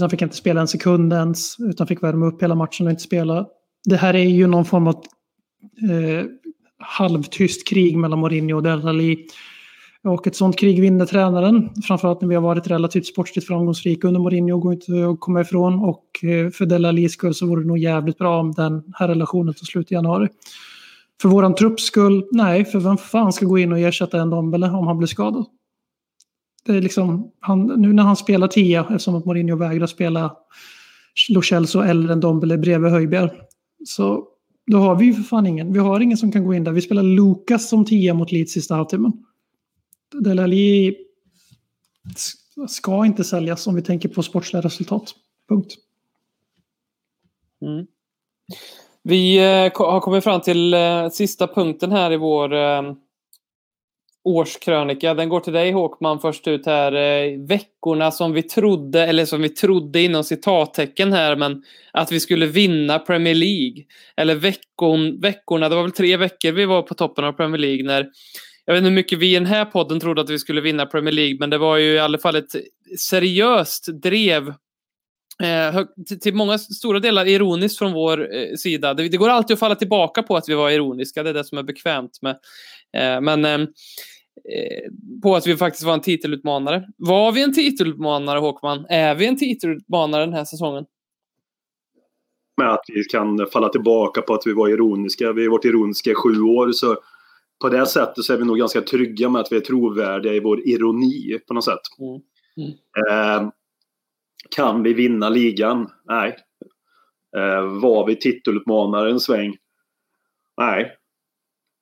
han 0.01 0.11
fick 0.11 0.23
inte 0.23 0.37
spela 0.37 0.61
en 0.61 0.69
sekund 0.69 1.13
ens, 1.13 1.57
utan 1.61 1.87
fick 1.87 2.03
värma 2.03 2.27
upp 2.27 2.43
hela 2.43 2.55
matchen 2.55 2.87
och 2.87 2.91
inte 2.91 3.03
spela. 3.03 3.47
Det 3.85 3.97
här 3.97 4.15
är 4.15 4.29
ju 4.29 4.47
någon 4.47 4.65
form 4.65 4.87
av 4.87 4.95
eh, 5.91 6.25
halvtyst 6.79 7.69
krig 7.69 7.97
mellan 7.97 8.19
Mourinho 8.19 8.57
och 8.57 8.63
Delali. 8.63 9.27
Och 10.07 10.27
ett 10.27 10.37
sånt 10.37 10.59
krig 10.59 10.81
vinner 10.81 11.07
tränaren, 11.07 11.71
framförallt 11.83 12.21
när 12.21 12.29
vi 12.29 12.35
har 12.35 12.43
varit 12.43 12.67
relativt 12.67 13.07
sportsligt 13.07 13.47
framgångsrika 13.47 14.09
under 14.09 14.21
Mourinho, 14.21 14.59
går 14.59 14.73
inte 14.73 15.09
att 15.09 15.21
komma 15.21 15.41
ifrån. 15.41 15.79
Och 15.79 16.25
eh, 16.25 16.51
för 16.51 16.67
Delalis 16.67 17.13
skull 17.13 17.35
så 17.35 17.47
vore 17.47 17.63
det 17.63 17.69
nog 17.69 17.79
jävligt 17.79 18.19
bra 18.19 18.41
om 18.41 18.53
den 18.53 18.83
här 18.95 19.09
relationen 19.09 19.55
tar 19.55 19.65
slut 19.65 19.93
i 19.93 19.95
januari. 19.95 20.29
För 21.23 21.29
våran 21.29 21.55
trupps 21.55 21.83
skull, 21.83 22.25
nej, 22.33 22.65
för 22.65 22.81
vem 22.81 22.97
fan 22.97 23.33
ska 23.33 23.47
gå 23.47 23.59
in 23.59 23.73
och 23.73 23.79
ersätta 23.79 24.21
en 24.21 24.31
Dombele 24.31 24.71
om 24.71 24.87
han 24.87 24.99
blir 24.99 25.09
skadad? 25.09 25.45
Det 26.67 26.77
är 26.77 26.83
liksom, 26.83 27.31
han, 27.41 27.67
nu 27.67 27.93
när 27.93 28.03
han 28.03 28.17
spelar 28.17 28.49
tia, 28.49 28.81
eftersom 28.81 29.15
att 29.15 29.25
Mourinho 29.25 29.57
vägrar 29.57 29.87
spela 29.87 30.37
Lo 31.29 31.43
Celso 31.43 31.81
eller 31.81 32.13
en 32.13 32.21
Dombele 32.21 32.59
bredvid 32.59 32.93
Höjbjerg, 32.93 33.31
så 33.85 34.25
då 34.67 34.79
har 34.79 34.97
vi 34.97 35.05
ju 35.05 35.15
för 35.15 35.23
fan 35.23 35.47
ingen. 35.47 35.73
Vi 35.73 35.79
har 35.79 36.01
ingen 36.01 36.19
som 36.19 36.33
kan 36.33 36.45
gå 36.45 36.55
in 36.55 36.65
där. 36.65 36.73
Vi 36.73 36.81
spelar 36.81 37.03
Lukas 37.03 37.69
som 37.69 37.85
tia 37.85 38.15
mot 38.15 38.33
Leeds 38.33 38.53
sista 38.53 38.75
halvtimmen. 38.75 39.13
Delali 40.13 40.97
ska 42.69 43.07
inte 43.07 43.25
säljas 43.25 43.67
om 43.67 43.75
vi 43.75 43.83
tänker 43.83 44.09
på 44.09 44.23
sportsliga 44.23 44.63
resultat. 44.63 45.15
Punkt. 45.49 45.75
Mm. 47.63 47.87
Vi 49.03 49.37
eh, 49.37 49.87
har 49.87 50.01
kommit 50.01 50.25
fram 50.25 50.41
till 50.41 50.75
eh, 50.75 51.09
sista 51.09 51.47
punkten 51.47 51.93
här 51.93 52.13
i 52.13 52.17
vår 52.17 52.55
eh, 52.55 52.83
årskrönika. 54.25 55.15
Den 55.15 55.29
går 55.29 55.41
till 55.41 55.53
dig 55.53 55.73
Håkman 55.73 56.21
först 56.21 56.49
ut 56.49 56.67
här. 56.67 56.93
Veckorna 57.47 58.11
som 58.11 58.33
vi 58.33 58.43
trodde, 58.43 59.07
eller 59.07 59.25
som 59.25 59.43
vi 59.43 59.49
trodde 59.49 60.03
inom 60.03 60.25
citattecken 60.25 61.13
här, 61.13 61.37
men 61.37 61.63
att 61.93 62.13
vi 62.13 62.21
skulle 62.21 62.47
vinna 62.47 62.99
Premier 62.99 63.35
League. 63.35 63.85
Eller 64.17 64.35
veckon, 64.35 65.21
veckorna, 65.21 65.69
det 65.69 65.75
var 65.75 65.83
väl 65.83 65.93
tre 65.93 66.17
veckor 66.17 66.53
vi 66.53 66.65
var 66.65 66.83
på 66.83 66.95
toppen 66.95 67.25
av 67.25 67.33
Premier 67.33 67.59
League 67.59 67.85
när 67.85 68.11
jag 68.67 68.75
vet 68.75 68.79
inte 68.79 68.89
hur 68.89 68.95
mycket 68.95 69.19
vi 69.19 69.31
i 69.31 69.35
den 69.35 69.47
här 69.47 69.65
podden 69.65 70.01
trodde 70.01 70.21
att 70.21 70.31
vi 70.31 70.39
skulle 70.39 70.61
vinna 70.61 70.87
Premier 70.87 71.13
League, 71.13 71.37
men 71.41 71.51
det 71.51 71.59
var 71.59 71.77
ju 71.77 71.93
i 71.93 71.99
alla 71.99 72.19
fall 72.19 72.37
ett 72.37 72.57
seriöst 72.99 73.87
drev 74.03 74.55
Eh, 75.43 75.85
till 76.21 76.35
många 76.35 76.59
stora 76.59 77.01
delar 77.01 77.27
ironiskt 77.27 77.79
från 77.79 77.93
vår 77.93 78.35
eh, 78.35 78.55
sida. 78.57 78.95
Det, 78.95 79.09
det, 79.09 79.17
går 79.17 79.29
alltid 79.29 79.55
att 79.55 79.61
falla 79.61 79.75
tillbaka 79.75 80.23
på 80.23 80.37
att 80.37 80.49
vi 80.49 80.55
var 80.55 80.71
ironiska, 80.71 81.23
det 81.23 81.31
är 81.31 81.35
det 81.35 81.45
som 81.45 81.59
är 81.59 81.63
bekvämt 81.63 82.19
med. 82.23 82.39
Eh, 82.97 83.21
men 83.21 83.45
eh, 83.45 83.53
eh, 83.53 84.91
på 85.23 85.37
att 85.37 85.47
vi 85.47 85.57
faktiskt 85.57 85.85
var 85.85 85.95
en 85.95 86.01
titelutmanare. 86.01 86.87
Var 86.97 87.33
vi 87.33 87.43
en 87.43 87.55
titelutmanare, 87.55 88.39
Håkman? 88.39 88.87
Är 88.89 89.15
vi 89.15 89.27
en 89.27 89.39
titelutmanare 89.39 90.25
den 90.25 90.35
här 90.35 90.45
säsongen? 90.45 90.85
Med 92.57 92.73
att 92.73 92.85
vi 92.89 93.05
kan 93.05 93.47
falla 93.53 93.69
tillbaka 93.69 94.23
på 94.23 94.35
att 94.35 94.47
vi 94.47 94.53
var 94.53 94.69
ironiska. 94.69 95.33
Vi 95.33 95.43
har 95.43 95.51
varit 95.51 95.65
ironiska 95.65 96.11
i 96.11 96.15
sju 96.15 96.41
år. 96.41 96.73
Så 96.73 96.97
på 97.61 97.69
det 97.69 97.87
sättet 97.87 98.25
så 98.25 98.33
är 98.33 98.39
vi 98.39 98.45
nog 98.45 98.59
ganska 98.59 98.81
trygga 98.81 99.29
med 99.29 99.41
att 99.41 99.53
vi 99.53 99.57
är 99.57 99.61
trovärdiga 99.61 100.33
i 100.33 100.41
vår 100.41 100.69
ironi 100.69 101.39
på 101.49 101.55
något 101.55 101.65
sätt. 101.65 101.81
Mm. 101.99 102.21
Mm. 102.57 103.45
Eh, 103.45 103.51
kan 104.51 104.83
vi 104.83 104.95
vinna 104.95 105.29
ligan? 105.29 105.91
Nej. 106.05 106.37
Eh, 107.37 107.81
var 107.81 108.07
vi 108.07 108.17
titelutmanare 108.17 109.11
en 109.11 109.21
sväng? 109.21 109.57
Nej. 110.57 110.97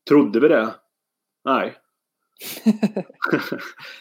Trodde 0.09 0.41
vi 0.41 0.49
det? 0.49 0.75
Nej. 1.45 1.75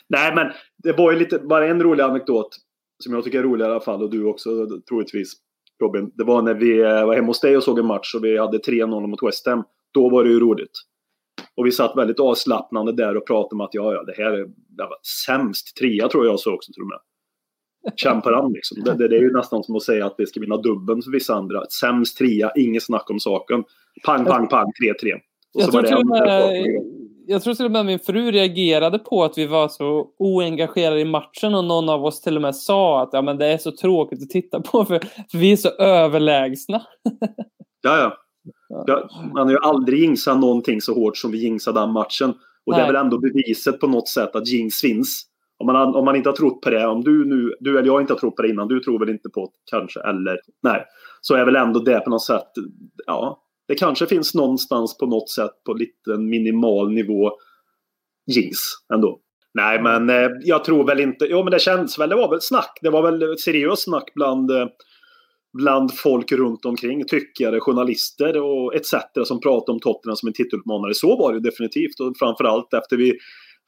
Nej, 0.08 0.36
men 0.36 0.52
det 0.78 0.94
var 0.94 1.12
ju 1.12 1.20
lite, 1.20 1.40
bara 1.40 1.68
en 1.68 1.84
rolig 1.84 2.04
anekdot 2.04 2.58
som 3.04 3.14
jag 3.14 3.24
tycker 3.24 3.40
är 3.40 3.44
rolig 3.44 3.66
i 3.66 3.68
alla 3.68 3.80
fall 3.80 4.04
och 4.04 4.10
du 4.10 4.26
också 4.26 4.50
troligtvis 4.90 5.34
Robin. 5.82 6.12
Det 6.16 6.24
var 6.24 6.42
när 6.42 6.54
vi 6.54 6.82
var 6.82 7.16
hemma 7.16 7.28
hos 7.28 7.40
dig 7.40 7.58
och 7.58 7.64
såg 7.64 7.80
en 7.80 7.86
match 7.86 8.16
och 8.16 8.24
vi 8.24 8.38
hade 8.38 8.58
3-0 8.58 9.08
mot 9.08 9.24
West 9.24 9.48
Ham. 9.48 9.64
Då 9.94 10.10
var 10.10 10.24
det 10.24 10.30
ju 10.30 10.40
roligt. 10.40 10.72
Och 11.56 11.66
vi 11.66 11.72
satt 11.72 11.98
väldigt 11.98 12.20
avslappnande 12.20 12.92
där 12.92 13.18
och 13.18 13.28
pratade 13.28 13.56
om 13.56 13.62
att 13.62 13.74
ja, 13.74 13.94
ja, 13.94 14.04
det 14.04 14.14
här 14.18 14.32
är 14.32 14.46
det 14.48 14.88
sämst 15.26 15.78
trea 15.78 16.10
tror 16.10 16.26
jag 16.26 16.40
så 16.40 16.54
också 16.54 16.74
till 16.74 16.82
och 16.82 16.90
med. 16.90 17.00
Kämpar 17.96 18.34
an 18.34 18.52
liksom. 18.54 18.84
Det, 18.84 18.94
det, 18.94 19.08
det, 19.08 19.18
är 19.18 19.22
ju 19.22 19.34
nästan 19.34 19.64
som 19.64 19.76
att 19.76 19.84
säga 19.84 20.06
att 20.06 20.16
vi 20.18 20.26
ska 20.26 20.40
vinna 20.40 20.58
dubbeln 20.58 21.02
för 21.02 21.12
vissa 21.12 21.34
andra. 21.34 21.66
Sämst 21.66 22.18
trea, 22.18 22.52
inget 22.56 22.84
snack 22.84 23.10
om 23.10 23.20
saken. 23.20 23.64
Pang, 24.06 24.26
pang, 24.26 24.48
pang, 24.48 24.72
3-3. 25.04 25.20
Jag 25.54 25.72
tror, 25.72 25.84
till 25.84 26.06
med, 26.06 26.66
jag 27.28 27.44
tror 27.44 27.54
till 27.54 27.66
och 27.66 27.72
med 27.72 27.86
min 27.86 28.00
fru 28.00 28.32
reagerade 28.32 29.00
på 29.00 29.24
att 29.24 29.38
vi 29.38 29.46
var 29.46 29.68
så 29.68 30.08
oengagerade 30.18 31.00
i 31.00 31.06
matchen 31.06 31.56
och 31.56 31.66
någon 31.66 31.90
av 31.90 32.06
oss 32.06 32.22
till 32.22 32.36
och 32.36 32.42
med 32.42 32.56
sa 32.56 33.04
att 33.04 33.10
ja, 33.12 33.22
men 33.22 33.38
det 33.38 33.46
är 33.46 33.58
så 33.58 33.72
tråkigt 33.72 34.24
att 34.24 34.30
titta 34.30 34.62
på 34.62 34.86
för, 34.86 35.00
för 35.32 35.38
vi 35.38 35.52
är 35.52 35.56
så 35.56 35.70
överlägsna. 35.70 36.82
ja, 37.82 37.98
ja. 37.98 38.23
Man 39.34 39.48
har 39.48 39.52
ju 39.52 39.58
aldrig 39.58 40.00
jingsat 40.00 40.40
någonting 40.40 40.82
så 40.82 40.94
hårt 40.94 41.18
som 41.18 41.32
vi 41.32 41.38
jingsade 41.38 41.80
den 41.80 41.92
matchen. 41.92 42.30
Och 42.66 42.72
Nej. 42.72 42.80
det 42.80 42.84
är 42.84 42.88
väl 42.88 43.06
ändå 43.06 43.20
beviset 43.20 43.80
på 43.80 43.88
något 43.88 44.08
sätt 44.08 44.36
att 44.36 44.48
jinx 44.48 44.76
finns. 44.76 45.26
Om 45.58 45.68
man, 45.68 45.96
om 45.96 46.06
man 46.06 46.16
inte 46.16 46.30
har 46.30 46.36
trott 46.36 46.62
på 46.62 46.70
det, 46.70 46.88
om 46.88 47.04
du 47.04 47.26
nu, 47.26 47.54
du 47.60 47.78
eller 47.80 47.88
jag 47.88 48.02
inte 48.02 48.14
har 48.14 48.20
trott 48.20 48.36
på 48.36 48.42
det 48.42 48.50
innan, 48.50 48.68
du 48.68 48.80
tror 48.80 49.00
väl 49.00 49.10
inte 49.10 49.30
på 49.30 49.42
det 49.46 49.78
kanske, 49.78 50.00
eller 50.00 50.38
nej. 50.64 50.86
Så 51.22 51.36
är 51.36 51.46
väl 51.46 51.56
ändå 51.56 51.80
det 51.80 52.00
på 52.00 52.10
något 52.10 52.24
sätt, 52.24 52.52
ja, 53.06 53.44
det 53.68 53.76
kanske 53.76 54.06
finns 54.06 54.34
någonstans 54.34 54.98
på 54.98 55.06
något 55.06 55.30
sätt 55.30 55.64
på 55.66 55.74
lite 55.74 56.18
minimal 56.18 56.92
nivå 56.92 57.32
jinx 58.28 58.58
ändå. 58.94 59.20
Nej, 59.54 59.82
men 59.82 60.10
eh, 60.10 60.30
jag 60.42 60.64
tror 60.64 60.88
väl 60.88 61.00
inte, 61.00 61.26
jo 61.26 61.44
men 61.44 61.52
det 61.52 61.60
känns 61.60 62.00
väl, 62.00 62.10
det 62.10 62.16
var 62.16 62.30
väl 62.30 62.42
snack, 62.42 62.80
det 62.82 62.90
var 62.90 63.12
väl 63.12 63.38
seriöst 63.38 63.84
snack 63.84 64.12
bland 64.16 64.52
eh, 64.52 64.68
bland 65.58 65.98
folk 65.98 66.32
runt 66.32 66.66
omkring, 66.66 67.06
tyckare, 67.06 67.60
journalister 67.60 68.42
och 68.42 68.76
etc. 68.76 68.94
som 69.26 69.40
pratar 69.40 69.74
om 69.74 69.80
Tottenham 69.80 70.16
som 70.16 70.28
en 70.28 70.34
titelutmanare. 70.34 70.94
Så 70.94 71.18
var 71.18 71.34
det 71.34 71.40
definitivt 71.40 72.00
och 72.00 72.18
framförallt 72.20 72.74
efter 72.74 72.98
vi 72.98 73.18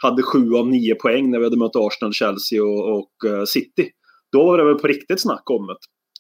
hade 0.04 0.24
sju 0.24 0.54
av 0.54 0.68
nio 0.68 0.96
poäng 0.96 1.32
när 1.32 1.40
vi 1.40 1.46
hade 1.46 1.58
mött 1.58 1.76
Arsenal, 1.76 2.14
Chelsea 2.14 2.64
och, 2.64 2.98
och 2.98 3.30
eh, 3.30 3.44
City. 3.44 3.90
Då 4.32 4.46
var 4.46 4.58
det 4.58 4.66
väl 4.66 4.76
på 4.76 4.88
riktigt 4.88 5.22
snack 5.22 5.50
om 5.50 5.68
det. 5.68 5.76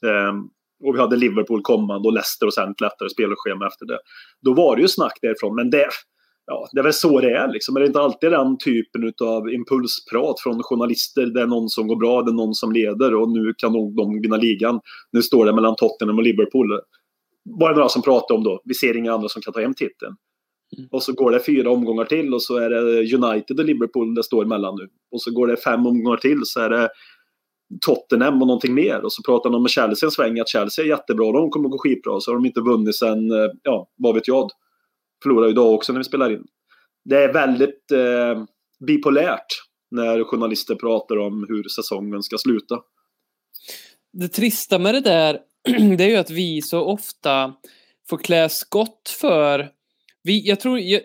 Ehm, 0.10 0.42
och 0.84 0.96
vi 0.96 1.00
hade 1.00 1.16
Liverpool 1.16 1.62
kommande 1.62 2.08
och 2.08 2.14
Leicester 2.14 2.46
och 2.46 2.54
sen 2.54 2.72
ett 2.72 2.82
lättare 2.82 3.10
spelschema 3.10 3.68
efter 3.68 3.86
det. 3.86 4.00
Då 4.42 4.54
var 4.54 4.76
det 4.76 4.82
ju 4.82 4.88
snack 4.88 5.20
därifrån, 5.22 5.56
men 5.56 5.70
det, 5.70 5.90
ja, 6.46 6.68
det 6.72 6.80
är 6.80 6.84
väl 6.84 6.94
så 6.94 7.22
det 7.22 7.32
är. 7.32 7.54
Liksom. 7.54 7.76
Det 7.76 7.82
är 7.82 7.86
inte 7.86 8.00
alltid 8.00 8.32
den 8.32 8.58
typen 8.58 9.14
av 9.22 9.50
impulsprat 9.50 10.40
från 10.40 10.64
journalister. 10.64 11.26
Det 11.26 11.42
är 11.42 11.48
någon 11.48 11.70
som 11.70 11.88
går 11.88 11.96
bra, 11.96 12.22
det 12.22 12.32
är 12.32 12.36
någon 12.36 12.54
som 12.54 12.72
leder 12.72 13.16
och 13.16 13.30
nu 13.30 13.54
kan 13.58 13.74
nog 13.74 13.96
de 13.96 14.22
vinna 14.22 14.38
ligan. 14.38 14.80
Nu 15.12 15.22
står 15.22 15.46
det 15.46 15.56
mellan 15.56 15.76
Tottenham 15.76 16.18
och 16.18 16.24
Liverpool. 16.24 16.80
Var 17.44 17.70
det 17.70 17.76
några 17.76 17.90
som 17.90 18.02
pratade 18.02 18.38
om 18.38 18.44
då. 18.44 18.62
Vi 18.66 18.74
ser 18.74 18.98
inga 18.98 19.14
andra 19.14 19.30
som 19.30 19.42
kan 19.42 19.54
ta 19.54 19.62
hem 19.62 19.74
titeln. 19.74 20.16
Mm. 20.78 20.90
Och 20.92 21.04
så 21.04 21.14
går 21.14 21.32
det 21.32 21.40
fyra 21.40 21.72
omgångar 21.72 22.06
till 22.06 22.34
och 22.34 22.44
så 22.44 22.58
är 22.58 22.70
det 22.70 23.16
United 23.16 23.60
och 23.60 23.66
Liverpool 23.66 24.16
det 24.16 24.24
står 24.24 24.44
emellan 24.44 24.76
nu. 24.80 24.88
Och 25.12 25.22
så 25.22 25.32
går 25.32 25.48
det 25.48 25.58
fem 25.58 25.86
omgångar 25.88 26.18
till 26.18 26.40
så 26.44 26.60
är 26.60 26.70
det 26.70 26.90
Tottenham 27.86 28.42
och 28.42 28.48
någonting 28.48 28.74
mer. 28.74 29.04
Och 29.04 29.14
så 29.14 29.24
pratar 29.24 29.50
de 29.50 29.62
med 29.62 29.72
Chelsea 29.72 30.08
en 30.08 30.12
sväng 30.12 30.40
att 30.40 30.50
Chelsea 30.50 30.86
är 30.86 30.90
jättebra, 30.90 31.32
de 31.32 31.50
kommer 31.50 31.70
gå 31.70 31.78
skitbra. 31.78 32.20
Så 32.20 32.32
har 32.32 32.36
de 32.36 32.46
inte 32.46 32.62
vunnit 32.62 32.96
sen, 32.96 33.32
eh, 33.32 33.50
ja, 33.64 33.90
vad 33.98 34.16
vet 34.16 34.28
jag 34.28 34.50
förlorar 35.24 35.50
idag 35.50 35.74
också 35.74 35.94
när 35.94 36.00
vi 36.00 36.04
spelar 36.04 36.32
in. 36.32 36.44
Det 37.06 37.24
är 37.24 37.34
väldigt 37.34 37.92
eh, 37.92 38.44
bipolärt 38.88 39.46
när 39.92 40.24
journalister 40.24 40.76
pratar 40.76 41.18
om 41.18 41.46
hur 41.50 41.64
säsongen 41.64 42.24
ska 42.24 42.38
sluta. 42.38 42.80
Det 44.14 44.28
trista 44.28 44.80
med 44.80 44.94
det 44.94 45.02
där, 45.02 45.40
det 45.98 46.04
är 46.04 46.10
ju 46.10 46.16
att 46.16 46.30
vi 46.30 46.62
så 46.62 46.82
ofta 46.82 47.54
får 48.10 48.18
klä 48.18 48.50
skott 48.50 49.16
för... 49.22 49.70
Vi, 50.24 50.48
jag 50.48 50.60
tror... 50.60 50.80
Jag, 50.80 51.02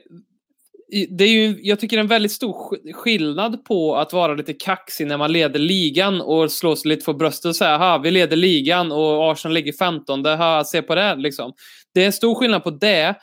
det 1.10 1.24
är 1.24 1.28
ju, 1.28 1.58
jag 1.62 1.80
tycker 1.80 1.96
det 1.96 2.00
är 2.00 2.04
en 2.04 2.08
väldigt 2.08 2.32
stor 2.32 2.92
skillnad 2.92 3.64
på 3.64 3.96
att 3.96 4.12
vara 4.12 4.34
lite 4.34 4.52
kaxig 4.52 5.06
när 5.06 5.18
man 5.18 5.32
leder 5.32 5.58
ligan 5.58 6.20
och 6.20 6.52
slå 6.52 6.76
sig 6.76 6.88
lite 6.88 7.04
på 7.04 7.14
bröstet 7.14 7.48
och 7.48 7.56
säga 7.56 7.78
ha 7.78 7.98
vi 7.98 8.10
leder 8.10 8.36
ligan 8.36 8.92
och 8.92 9.32
Arsenal 9.32 9.54
ligger 9.54 9.72
15, 9.72 10.24
ha 10.24 10.64
se 10.64 10.82
på 10.82 10.94
det 10.94 11.16
liksom. 11.16 11.52
Det 11.94 12.02
är 12.02 12.06
en 12.06 12.12
stor 12.12 12.34
skillnad 12.34 12.64
på 12.64 12.70
det 12.70 13.14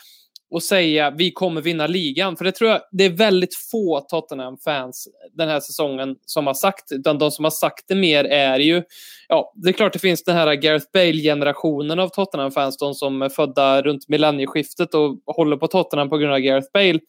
och 0.49 0.63
säga 0.63 1.11
vi 1.11 1.31
kommer 1.31 1.61
vinna 1.61 1.87
ligan. 1.87 2.37
För 2.37 2.45
det 2.45 2.51
tror 2.51 2.69
jag 2.69 2.81
det 2.91 3.05
är 3.05 3.09
väldigt 3.09 3.55
få 3.71 3.99
Tottenham-fans 3.99 5.07
den 5.33 5.49
här 5.49 5.59
säsongen 5.59 6.15
som 6.25 6.47
har 6.47 6.53
sagt. 6.53 6.91
Utan 6.91 7.17
de 7.17 7.31
som 7.31 7.45
har 7.45 7.51
sagt 7.51 7.85
det 7.87 7.95
mer 7.95 8.23
är 8.23 8.59
ju, 8.59 8.83
ja, 9.27 9.53
det 9.55 9.69
är 9.69 9.73
klart 9.73 9.93
det 9.93 9.99
finns 9.99 10.23
den 10.23 10.35
här 10.35 10.53
Gareth 10.53 10.85
Bale-generationen 10.93 11.99
av 11.99 12.09
Tottenham-fans, 12.09 12.77
de 12.77 12.93
som 12.93 13.21
är 13.21 13.29
födda 13.29 13.81
runt 13.81 14.09
millennieskiftet 14.09 14.93
och 14.93 15.17
håller 15.25 15.57
på 15.57 15.67
Tottenham 15.67 16.09
på 16.09 16.17
grund 16.17 16.33
av 16.33 16.39
Gareth 16.39 16.67
Bale. 16.73 16.99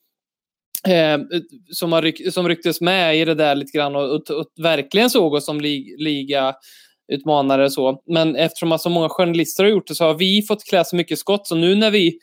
Eh, 0.89 1.19
som, 1.71 1.93
har 1.93 2.03
ryck, 2.03 2.33
som 2.33 2.49
rycktes 2.49 2.81
med 2.81 3.17
i 3.17 3.25
det 3.25 3.35
där 3.35 3.55
lite 3.55 3.79
grann 3.79 3.97
och, 3.97 4.15
och, 4.15 4.31
och 4.31 4.47
verkligen 4.63 5.11
såg 5.11 5.35
oss 5.35 5.45
som 5.45 5.61
li, 5.61 5.97
liga 5.99 6.55
utmanare 7.13 7.65
och 7.65 7.73
så. 7.73 8.03
Men 8.07 8.37
eftersom 8.37 8.79
så 8.79 8.91
många 8.91 9.09
journalister 9.09 9.65
har 9.65 9.71
gjort 9.71 9.87
det 9.87 9.95
så 9.95 10.05
har 10.05 10.15
vi 10.15 10.43
fått 10.49 10.65
klä 10.65 10.85
så 10.85 10.97
mycket 10.97 11.19
skott. 11.19 11.47
Så 11.47 11.55
nu 11.55 11.75
när 11.75 11.91
vi 11.91 12.19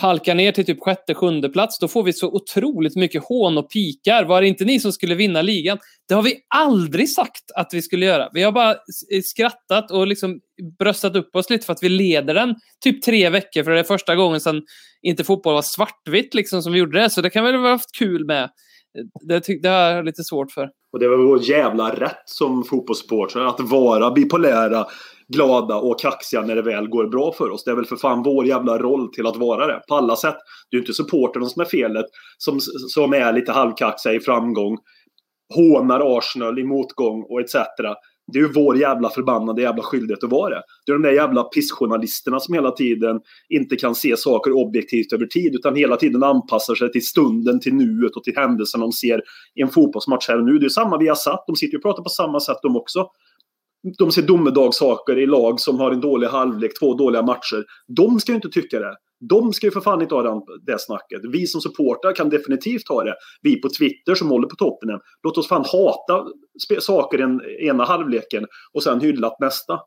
halkar 0.00 0.34
ner 0.34 0.52
till 0.52 0.66
typ 0.66 0.80
sjätte, 0.80 1.14
sjunde 1.14 1.48
plats, 1.48 1.78
då 1.78 1.88
får 1.88 2.02
vi 2.02 2.12
så 2.12 2.28
otroligt 2.28 2.96
mycket 2.96 3.24
hån 3.24 3.58
och 3.58 3.70
pikar. 3.70 4.24
Var 4.24 4.40
det 4.40 4.48
inte 4.48 4.64
ni 4.64 4.80
som 4.80 4.92
skulle 4.92 5.14
vinna 5.14 5.42
ligan? 5.42 5.78
Det 6.08 6.14
har 6.14 6.22
vi 6.22 6.34
aldrig 6.54 7.10
sagt 7.10 7.50
att 7.56 7.70
vi 7.72 7.82
skulle 7.82 8.06
göra. 8.06 8.28
Vi 8.32 8.42
har 8.42 8.52
bara 8.52 8.70
eh, 8.70 9.22
skrattat 9.24 9.90
och 9.90 10.06
liksom 10.06 10.40
bröstat 10.78 11.16
upp 11.16 11.36
oss 11.36 11.50
lite 11.50 11.66
för 11.66 11.72
att 11.72 11.82
vi 11.82 11.88
leder 11.88 12.34
den 12.34 12.54
typ 12.84 13.02
tre 13.02 13.30
veckor, 13.30 13.62
för 13.62 13.70
det 13.70 13.80
är 13.80 13.84
första 13.84 14.16
gången 14.16 14.40
sedan 14.40 14.62
inte 15.02 15.24
fotboll 15.24 15.54
var 15.54 15.62
svartvitt 15.62 16.34
liksom 16.34 16.62
som 16.62 16.72
vi 16.72 16.78
gjorde 16.78 17.00
det. 17.00 17.10
Så 17.10 17.20
det 17.20 17.30
kan 17.30 17.44
väl 17.44 17.54
ha 17.54 17.68
haft 17.68 17.96
kul 17.98 18.26
med. 18.26 18.50
Det, 19.28 19.62
det 19.62 19.68
har 19.68 19.90
jag 19.90 20.04
lite 20.04 20.24
svårt 20.24 20.52
för. 20.52 20.68
Och 20.92 20.98
det 20.98 21.08
var 21.08 21.16
vår 21.16 21.42
jävla 21.42 21.94
rätt 21.94 22.22
som 22.24 22.64
fotbollssupportrar 22.64 23.46
att 23.46 23.60
vara 23.60 24.10
bipolära 24.10 24.86
glada 25.32 25.76
och 25.76 26.00
kaxiga 26.00 26.42
när 26.42 26.56
det 26.56 26.62
väl 26.62 26.88
går 26.88 27.06
bra 27.06 27.32
för 27.32 27.50
oss. 27.50 27.64
Det 27.64 27.70
är 27.70 27.74
väl 27.74 27.84
för 27.84 27.96
fan 27.96 28.22
vår 28.22 28.46
jävla 28.46 28.78
roll 28.78 29.12
till 29.12 29.26
att 29.26 29.36
vara 29.36 29.66
det. 29.66 29.80
På 29.88 29.94
alla 29.94 30.16
sätt. 30.16 30.36
Det 30.70 30.76
är 30.76 30.78
ju 30.78 30.82
inte 30.82 30.94
supporterna 30.94 31.46
som 31.46 31.60
är 31.60 31.66
felet. 31.66 32.06
Som, 32.38 32.60
som 32.88 33.12
är 33.12 33.32
lite 33.32 33.52
halvkaxiga 33.52 34.12
i 34.12 34.20
framgång. 34.20 34.78
Hånar 35.54 36.18
Arsenal 36.18 36.58
i 36.58 36.64
motgång 36.64 37.26
och 37.28 37.40
etc. 37.40 37.56
Det 38.32 38.38
är 38.38 38.42
ju 38.42 38.52
vår 38.52 38.78
jävla 38.78 39.10
förbannade 39.10 39.62
jävla 39.62 39.82
skyldighet 39.82 40.24
att 40.24 40.30
vara 40.30 40.54
det. 40.54 40.62
Det 40.86 40.92
är 40.92 40.94
de 40.94 41.02
där 41.02 41.12
jävla 41.12 41.42
pissjournalisterna 41.42 42.40
som 42.40 42.54
hela 42.54 42.70
tiden 42.70 43.20
inte 43.48 43.76
kan 43.76 43.94
se 43.94 44.16
saker 44.16 44.52
objektivt 44.52 45.12
över 45.12 45.26
tid 45.26 45.54
utan 45.54 45.76
hela 45.76 45.96
tiden 45.96 46.22
anpassar 46.22 46.74
sig 46.74 46.92
till 46.92 47.06
stunden, 47.06 47.60
till 47.60 47.74
nuet 47.74 48.16
och 48.16 48.24
till 48.24 48.36
händelsen 48.36 48.80
de 48.80 48.92
ser 48.92 49.22
i 49.54 49.62
en 49.62 49.68
fotbollsmatch 49.68 50.28
här 50.28 50.38
och 50.38 50.44
nu. 50.44 50.58
Det 50.58 50.66
är 50.66 50.68
samma 50.68 50.98
vi 50.98 51.08
har 51.08 51.14
satt. 51.14 51.44
De 51.46 51.56
sitter 51.56 51.72
ju 51.72 51.78
och 51.78 51.82
pratar 51.82 52.02
på 52.02 52.08
samma 52.08 52.40
sätt 52.40 52.58
de 52.62 52.76
också 52.76 53.06
de 53.98 54.12
ser 54.12 54.22
domedagssaker 54.22 55.18
i 55.18 55.26
lag 55.26 55.60
som 55.60 55.78
har 55.78 55.90
en 55.90 56.00
dålig 56.00 56.26
halvlek, 56.26 56.78
två 56.78 56.94
dåliga 56.94 57.22
matcher. 57.22 57.64
De 57.96 58.20
ska 58.20 58.32
ju 58.32 58.36
inte 58.36 58.48
tycka 58.48 58.78
det. 58.78 58.96
De 59.28 59.52
ska 59.52 59.66
ju 59.66 59.70
för 59.70 59.80
fan 59.80 60.02
inte 60.02 60.14
ha 60.14 60.44
det 60.66 60.78
snacket. 60.78 61.20
Vi 61.32 61.46
som 61.46 61.60
supportrar 61.60 62.14
kan 62.14 62.28
definitivt 62.28 62.88
ha 62.88 63.04
det. 63.04 63.14
Vi 63.42 63.60
på 63.60 63.68
Twitter 63.78 64.14
som 64.14 64.28
håller 64.28 64.48
på 64.48 64.56
toppen. 64.56 64.88
Låt 65.22 65.38
oss 65.38 65.48
fan 65.48 65.64
hata 65.72 66.24
saker 66.80 67.40
i 67.60 67.66
ena 67.66 67.84
halvleken 67.84 68.46
och 68.72 68.82
sen 68.82 69.00
hylla 69.00 69.36
nästa. 69.40 69.80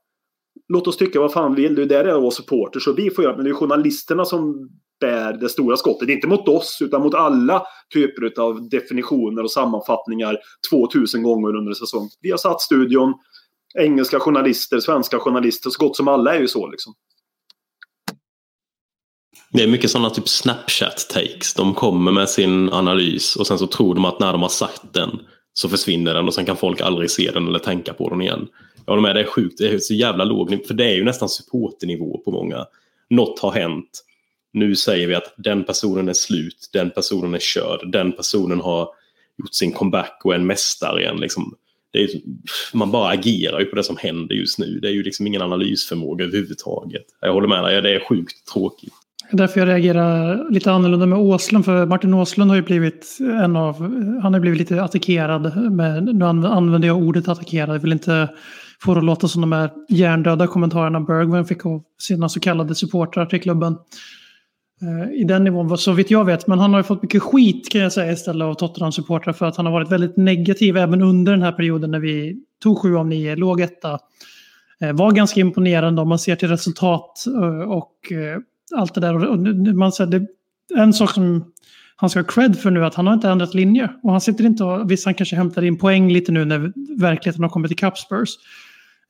Låt 0.68 0.88
oss 0.88 0.98
tycka 0.98 1.20
vad 1.20 1.34
fan 1.34 1.56
vi 1.56 1.62
vill. 1.62 1.76
Det 1.76 1.82
är 1.82 1.86
där 1.86 2.04
det 2.04 2.12
är 2.12 2.20
våra 2.20 2.32
supporters. 2.32 2.84
Så 2.84 2.94
vi 2.94 3.10
får 3.10 3.24
göra 3.24 3.36
Men 3.36 3.46
det 3.46 3.52
är 3.52 3.54
journalisterna 3.54 4.26
som 4.26 4.70
bär 5.00 5.34
det 5.34 5.50
stora 5.50 5.78
skottet. 5.78 6.10
Inte 6.10 6.28
mot 6.28 6.48
oss, 6.48 6.78
utan 6.82 7.02
mot 7.02 7.16
alla 7.16 7.64
typer 7.94 8.42
av 8.42 8.70
definitioner 8.70 9.44
och 9.44 9.52
sammanfattningar 9.52 10.38
2000 10.72 11.24
gånger 11.24 11.56
under 11.56 11.72
en 11.72 11.76
säsong. 11.76 12.10
Vi 12.22 12.32
har 12.32 12.38
satt 12.38 12.62
studion 12.62 13.14
engelska 13.80 14.20
journalister, 14.20 14.80
svenska 14.80 15.20
journalister, 15.20 15.70
så 15.70 15.86
gott 15.86 15.96
som 15.96 16.08
alla 16.08 16.36
är 16.36 16.40
ju 16.40 16.48
så 16.48 16.68
liksom. 16.68 16.94
Det 19.54 19.64
är 19.64 19.68
mycket 19.68 19.92
sådana 19.92 20.10
typ 20.10 20.26
Snapchat-takes. 20.26 21.58
De 21.58 21.74
kommer 21.74 22.12
med 22.12 22.30
sin 22.30 22.70
analys 22.70 23.36
och 23.36 23.48
sen 23.48 23.60
så 23.60 23.68
tror 23.68 23.96
de 23.96 24.06
att 24.06 24.20
när 24.20 24.32
de 24.32 24.42
har 24.42 24.50
sagt 24.50 24.82
den 24.94 25.20
så 25.54 25.70
försvinner 25.70 26.14
den 26.14 26.28
och 26.28 26.34
sen 26.34 26.46
kan 26.46 26.58
folk 26.58 26.82
aldrig 26.82 27.12
se 27.12 27.32
den 27.32 27.48
eller 27.48 27.60
tänka 27.60 27.94
på 27.94 28.10
den 28.10 28.22
igen. 28.22 28.48
Jag 28.86 28.92
håller 28.92 29.02
med, 29.02 29.16
det 29.16 29.22
är 29.22 29.26
sjukt. 29.26 29.58
Det 29.58 29.68
är 29.68 29.80
så 29.80 29.94
jävla 29.94 30.24
låg 30.24 30.66
för 30.68 30.74
det 30.74 30.86
är 30.86 30.96
ju 30.96 31.04
nästan 31.04 31.30
supporternivå 31.30 32.22
på 32.26 32.32
många. 32.32 32.66
Något 33.10 33.40
har 33.40 33.52
hänt. 33.52 34.04
Nu 34.54 34.76
säger 34.76 35.08
vi 35.08 35.16
att 35.16 35.34
den 35.38 35.64
personen 35.64 36.10
är 36.10 36.14
slut, 36.14 36.70
den 36.74 36.92
personen 36.92 37.36
är 37.36 37.40
körd, 37.40 37.92
den 37.92 38.12
personen 38.12 38.62
har 38.62 38.90
gjort 39.38 39.54
sin 39.54 39.72
comeback 39.72 40.22
och 40.24 40.34
är 40.34 40.40
en 40.40 40.48
mästare 40.48 41.02
igen. 41.02 41.18
Liksom 41.18 41.56
är, 42.00 42.10
man 42.74 42.92
bara 42.92 43.10
agerar 43.10 43.60
ju 43.60 43.66
på 43.66 43.76
det 43.76 43.84
som 43.84 43.98
händer 43.98 44.36
just 44.36 44.60
nu. 44.60 44.80
Det 44.80 44.88
är 44.88 44.92
ju 44.92 45.04
liksom 45.04 45.28
ingen 45.28 45.42
analysförmåga 45.42 46.26
överhuvudtaget. 46.26 47.06
Jag 47.22 47.34
håller 47.34 47.48
med 47.48 47.64
dig, 47.64 47.82
det 47.82 47.96
är 47.96 48.00
sjukt 48.00 48.54
tråkigt. 48.54 48.94
Därför 49.32 49.60
jag 49.60 49.70
reagerar 49.70 50.52
lite 50.52 50.72
annorlunda 50.72 51.06
med 51.06 51.20
Åslund. 51.20 51.66
För 51.66 51.86
Martin 51.86 52.14
Åslund 52.14 52.52
har 52.52 52.56
ju 52.56 52.62
blivit 52.62 53.18
en 53.20 53.56
av... 53.56 53.76
Han 54.22 54.34
har 54.34 54.40
blivit 54.40 54.60
lite 54.60 54.84
attackerad. 54.84 55.72
Med, 55.72 56.16
nu 56.16 56.26
använder 56.26 56.88
jag 56.88 56.98
ordet 56.98 57.28
attackerad. 57.28 57.76
Jag 57.76 57.80
vill 57.80 57.92
inte 57.92 58.30
få 58.82 58.94
det 58.94 59.00
att 59.00 59.06
låta 59.06 59.28
som 59.28 59.42
de 59.42 59.52
här 59.52 59.70
hjärndöda 59.90 60.48
kommentarerna 60.48 61.00
Bergman 61.00 61.46
fick 61.46 61.66
av 61.66 61.84
sina 62.00 62.30
så 62.30 62.40
kallade 62.40 62.76
supportrar 62.76 63.26
till 63.26 63.42
klubben. 63.42 63.76
Eh, 64.82 65.22
I 65.22 65.24
den 65.24 65.44
nivån, 65.44 65.78
så 65.78 65.92
vitt 65.94 66.12
jag 66.12 66.26
vet. 66.26 66.48
Men 66.48 66.60
han 66.60 66.74
har 66.74 66.80
ju 66.80 66.84
fått 66.84 67.02
mycket 67.02 67.24
skit 67.24 67.70
kan 67.72 67.82
jag 67.82 67.94
säga 67.94 68.12
istället 68.12 68.46
av 68.46 68.54
Tottenham-supportrar 68.54 69.34
för 69.34 69.46
att 69.46 69.58
han 69.58 69.66
har 69.66 69.74
varit 69.74 69.92
väldigt 69.92 70.18
negativ 70.18 70.78
även 70.78 71.02
under 71.02 71.32
den 71.32 71.42
här 71.42 71.52
perioden 71.52 71.92
när 71.92 72.00
vi 72.00 72.38
tog 72.64 72.80
sju 72.80 72.98
av 72.98 73.08
nio, 73.08 73.36
låg 73.36 73.62
etta. 73.62 74.00
Eh, 74.82 74.94
var 74.94 75.12
ganska 75.12 75.40
imponerande 75.40 76.02
om 76.02 76.10
man 76.10 76.20
ser 76.20 76.36
till 76.36 76.50
resultat 76.50 77.26
eh, 77.28 77.72
och 77.72 77.94
allt 78.76 78.94
det 78.94 79.02
där. 79.02 79.30
Och 79.30 79.40
man 79.76 79.92
säger, 79.92 80.12
det, 80.12 80.28
en 80.76 80.94
sak 80.94 81.12
som 81.12 81.54
han 81.96 82.10
ska 82.10 82.20
ha 82.20 82.24
cred 82.24 82.60
för 82.60 82.72
nu 82.72 82.80
är 82.80 82.84
att 82.84 82.96
han 82.96 83.08
har 83.08 83.14
inte 83.14 83.30
ändrat 83.30 83.54
linje. 83.54 83.90
Och 84.04 84.12
han 84.12 84.22
sitter 84.22 84.46
inte 84.46 84.64
och, 84.64 84.92
visst 84.92 85.06
han 85.06 85.14
kanske 85.14 85.36
hämtar 85.36 85.62
in 85.62 85.78
poäng 85.78 86.12
lite 86.12 86.32
nu 86.32 86.46
när 86.46 86.74
verkligheten 87.00 87.44
har 87.44 87.50
kommit 87.50 87.78
till 87.78 87.92
Spurs. 87.96 88.30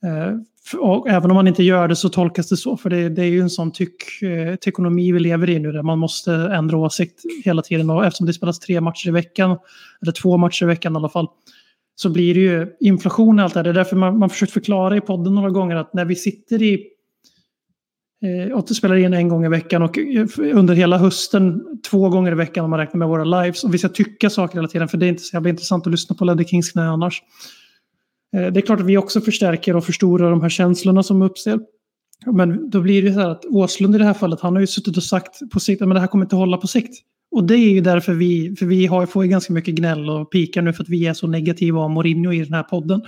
Eh, 0.04 0.36
och 0.78 1.08
även 1.08 1.30
om 1.30 1.34
man 1.34 1.48
inte 1.48 1.62
gör 1.62 1.88
det 1.88 1.96
så 1.96 2.08
tolkas 2.08 2.48
det 2.48 2.56
så. 2.56 2.76
För 2.76 2.90
det, 2.90 3.08
det 3.08 3.22
är 3.22 3.26
ju 3.26 3.40
en 3.40 3.50
sån 3.50 3.72
tyck, 3.72 4.22
eh, 4.22 4.54
ekonomi 4.66 5.12
vi 5.12 5.20
lever 5.20 5.50
i 5.50 5.58
nu 5.58 5.72
där 5.72 5.82
man 5.82 5.98
måste 5.98 6.32
ändra 6.32 6.76
åsikt 6.76 7.22
hela 7.44 7.62
tiden. 7.62 7.90
Och 7.90 8.06
eftersom 8.06 8.26
det 8.26 8.32
spelas 8.32 8.58
tre 8.58 8.80
matcher 8.80 9.08
i 9.08 9.10
veckan, 9.10 9.58
eller 10.02 10.12
två 10.12 10.36
matcher 10.36 10.62
i 10.62 10.66
veckan 10.66 10.92
i 10.92 10.96
alla 10.96 11.08
fall, 11.08 11.26
så 11.94 12.10
blir 12.10 12.34
det 12.34 12.40
ju 12.40 12.66
inflation 12.80 13.38
och 13.38 13.44
allt 13.44 13.54
det 13.54 13.58
här. 13.58 13.64
Det 13.64 13.70
är 13.70 13.74
därför 13.74 13.96
man, 13.96 14.18
man 14.18 14.30
försökt 14.30 14.52
förklara 14.52 14.96
i 14.96 15.00
podden 15.00 15.34
några 15.34 15.50
gånger 15.50 15.76
att 15.76 15.94
när 15.94 16.04
vi 16.04 16.16
sitter 16.16 16.62
i 16.62 16.86
eh, 18.24 18.52
och 18.52 18.68
spelar 18.68 18.96
in 18.96 19.14
en 19.14 19.28
gång 19.28 19.44
i 19.44 19.48
veckan 19.48 19.82
och 19.82 19.98
eh, 19.98 20.26
under 20.38 20.74
hela 20.74 20.98
hösten 20.98 21.62
två 21.90 22.08
gånger 22.08 22.32
i 22.32 22.34
veckan 22.34 22.64
om 22.64 22.70
man 22.70 22.78
räknar 22.78 22.98
med 22.98 23.08
våra 23.08 23.24
lives. 23.24 23.64
Och 23.64 23.74
vi 23.74 23.78
ska 23.78 23.88
tycka 23.88 24.30
saker 24.30 24.54
hela 24.54 24.68
tiden 24.68 24.88
för 24.88 24.98
det 24.98 25.06
är 25.06 25.08
inte 25.08 25.22
så 25.22 25.36
jävla 25.36 25.50
intressant 25.50 25.86
att 25.86 25.90
lyssna 25.90 26.16
på 26.16 26.24
Ledder 26.24 26.44
Kings 26.44 26.72
knä 26.72 26.82
annars. 26.82 27.22
Eh, 28.32 28.52
det 28.52 28.60
är 28.60 28.66
klart 28.66 28.80
att 28.80 28.86
vi 28.86 28.96
också 28.96 29.20
förstärker 29.20 29.76
och 29.76 29.84
förstorar 29.84 30.30
de 30.30 30.42
här 30.42 30.48
känslorna 30.48 31.02
som 31.02 31.22
uppstår. 31.22 31.60
Men 32.26 32.70
då 32.70 32.80
blir 32.80 33.02
det 33.02 33.12
så 33.12 33.20
här 33.20 33.28
att 33.28 33.44
Åslund 33.44 33.94
i 33.94 33.98
det 33.98 34.04
här 34.04 34.14
fallet, 34.14 34.40
han 34.40 34.54
har 34.54 34.60
ju 34.60 34.66
suttit 34.66 34.96
och 34.96 35.02
sagt 35.02 35.50
på 35.52 35.60
sikt 35.60 35.82
att 35.82 35.94
det 35.94 36.00
här 36.00 36.06
kommer 36.06 36.24
inte 36.24 36.36
hålla 36.36 36.56
på 36.56 36.66
sikt. 36.66 36.94
Och 37.30 37.44
det 37.44 37.54
är 37.54 37.70
ju 37.70 37.80
därför 37.80 38.14
vi, 38.14 38.56
för 38.58 38.66
vi 38.66 38.86
har, 38.86 39.06
får 39.06 39.24
ju 39.24 39.30
ganska 39.30 39.52
mycket 39.52 39.74
gnäll 39.74 40.10
och 40.10 40.30
pikar 40.32 40.62
nu 40.62 40.72
för 40.72 40.82
att 40.82 40.88
vi 40.88 41.06
är 41.06 41.14
så 41.14 41.26
negativa 41.26 41.80
om 41.80 41.92
Mourinho 41.92 42.32
i 42.32 42.44
den 42.44 42.54
här 42.54 42.62
podden. 42.62 43.02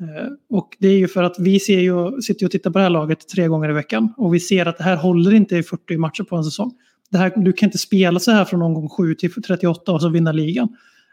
Eh, 0.00 0.28
och 0.50 0.76
det 0.78 0.88
är 0.88 0.98
ju 0.98 1.08
för 1.08 1.22
att 1.22 1.36
vi 1.38 1.60
ser 1.60 1.80
ju, 1.80 2.20
sitter 2.20 2.46
och 2.46 2.52
tittar 2.52 2.70
på 2.70 2.78
det 2.78 2.82
här 2.82 2.90
laget 2.90 3.28
tre 3.28 3.48
gånger 3.48 3.70
i 3.70 3.72
veckan 3.72 4.14
och 4.16 4.34
vi 4.34 4.40
ser 4.40 4.66
att 4.66 4.78
det 4.78 4.84
här 4.84 4.96
håller 4.96 5.34
inte 5.34 5.56
i 5.56 5.62
40 5.62 5.96
matcher 5.96 6.22
på 6.22 6.36
en 6.36 6.44
säsong. 6.44 6.72
Det 7.10 7.18
här, 7.18 7.32
du 7.36 7.52
kan 7.52 7.66
inte 7.66 7.78
spela 7.78 8.20
så 8.20 8.30
här 8.30 8.44
från 8.44 8.62
omgång 8.62 8.88
7 8.88 9.14
till 9.14 9.32
38 9.32 9.92
och 9.92 10.00
så 10.00 10.08
vinna 10.08 10.32
ligan. 10.32 10.68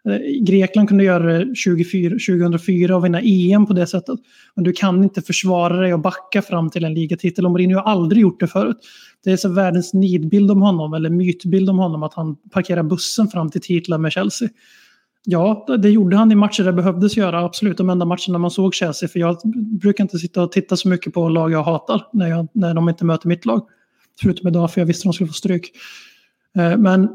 Eh, 0.10 0.44
Grekland 0.44 0.90
kunde 0.90 1.04
göra 1.04 1.38
det 1.38 1.46
2004 1.46 2.96
och 2.96 3.06
vinna 3.06 3.22
EM 3.22 3.66
på 3.66 3.74
det 3.74 3.88
sättet. 3.88 4.20
Men 4.56 4.64
du 4.64 4.74
kan 4.74 5.04
inte 5.04 5.22
försvara 5.22 5.78
dig 5.78 5.94
och 5.94 6.00
backa 6.00 6.42
fram 6.42 6.70
till 6.70 6.86
en 6.86 6.94
ligatitel. 6.94 7.46
Och 7.46 7.52
Mourinho 7.52 7.80
har 7.80 7.92
aldrig 7.92 8.22
gjort 8.22 8.40
det 8.40 8.48
förut. 8.48 8.78
Det 9.24 9.32
är 9.32 9.38
så 9.38 9.50
världens 9.50 9.94
nidbild 9.94 10.52
om 10.52 10.62
honom, 10.62 10.94
eller 10.94 11.10
mytbild 11.10 11.70
om 11.70 11.78
honom, 11.78 12.04
att 12.04 12.14
han 12.14 12.36
parkerar 12.36 12.84
bussen 12.84 13.28
fram 13.28 13.50
till 13.50 13.62
titlar 13.62 13.98
med 13.98 14.12
Chelsea. 14.12 14.50
Ja, 15.26 15.66
det 15.80 15.90
gjorde 15.90 16.18
han 16.18 16.32
i 16.32 16.36
matcher 16.36 16.64
det 16.64 16.74
behövdes 16.74 17.18
göra, 17.18 17.46
absolut. 17.46 17.78
De 17.78 17.90
enda 17.90 18.06
matcherna 18.06 18.38
man 18.38 18.52
såg 18.52 18.76
Chelsea, 18.76 19.10
för 19.10 19.20
jag 19.20 19.38
brukar 19.82 20.04
inte 20.04 20.18
sitta 20.18 20.44
och 20.44 20.52
titta 20.52 20.76
så 20.76 20.90
mycket 20.90 21.14
på 21.14 21.30
lag 21.30 21.52
jag 21.52 21.64
hatar 21.64 22.08
när, 22.14 22.28
jag, 22.28 22.48
när 22.54 22.74
de 22.74 22.90
inte 22.90 23.06
möter 23.06 23.28
mitt 23.28 23.46
lag. 23.46 23.68
Förutom 24.22 24.48
idag, 24.48 24.74
för 24.74 24.82
jag 24.82 24.86
visste 24.86 25.02
att 25.02 25.12
de 25.12 25.14
skulle 25.14 25.28
få 25.28 25.34
stryk. 25.34 25.72
Eh, 26.58 26.78
men 26.78 27.10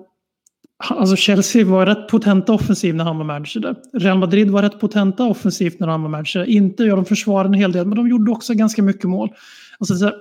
Alltså 0.79 1.17
Chelsea 1.17 1.67
var 1.67 1.87
rätt 1.87 2.09
potenta 2.09 2.53
offensiv 2.53 2.95
när 2.95 3.05
han 3.05 3.19
var 3.19 3.25
manager 3.25 3.61
där. 3.61 3.77
Real 3.93 4.19
Madrid 4.19 4.51
var 4.51 4.63
rätt 4.63 4.81
potenta 4.81 5.25
offensivt 5.25 5.81
när 5.81 5.87
han 5.89 6.03
var 6.03 6.09
manager. 6.09 6.45
Inte, 6.45 6.85
ja 6.85 6.97
de 6.97 7.05
försvarade 7.05 7.49
en 7.49 7.55
hel 7.61 7.73
del, 7.73 7.87
men 7.87 7.97
de 7.97 8.09
gjorde 8.09 8.31
också 8.31 8.55
ganska 8.55 8.83
mycket 8.83 9.05
mål. 9.05 9.29
Alltså, 9.79 9.95
så, 9.95 10.13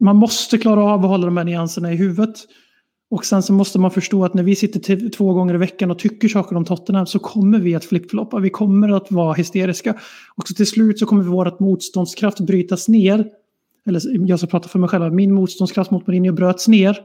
man 0.00 0.16
måste 0.16 0.58
klara 0.58 0.84
av 0.84 1.00
att 1.00 1.10
hålla 1.10 1.26
de 1.26 1.36
här 1.36 1.44
nyanserna 1.44 1.92
i 1.92 1.96
huvudet. 1.96 2.36
Och 3.10 3.24
sen 3.24 3.42
så 3.42 3.52
måste 3.52 3.78
man 3.78 3.90
förstå 3.90 4.24
att 4.24 4.34
när 4.34 4.42
vi 4.42 4.56
sitter 4.56 4.80
till, 4.80 5.10
två 5.10 5.32
gånger 5.32 5.54
i 5.54 5.58
veckan 5.58 5.90
och 5.90 5.98
tycker 5.98 6.28
saker 6.28 6.56
om 6.56 6.64
Tottenham 6.64 7.06
så 7.06 7.18
kommer 7.18 7.58
vi 7.58 7.74
att 7.74 7.84
flippfloppa. 7.84 8.38
Vi 8.38 8.50
kommer 8.50 8.88
att 8.88 9.12
vara 9.12 9.34
hysteriska. 9.34 9.94
Och 10.34 10.48
så 10.48 10.54
till 10.54 10.66
slut 10.66 10.98
så 10.98 11.06
kommer 11.06 11.22
vårt 11.22 11.60
motståndskraft 11.60 12.40
brytas 12.40 12.88
ner. 12.88 13.26
Eller 13.86 14.28
jag 14.28 14.38
ska 14.38 14.48
prata 14.48 14.68
för 14.68 14.78
mig 14.78 14.88
själv. 14.88 15.12
Min 15.12 15.34
motståndskraft 15.34 15.90
mot 15.90 16.06
Mourinho 16.06 16.32
bröts 16.32 16.68
ner. 16.68 16.98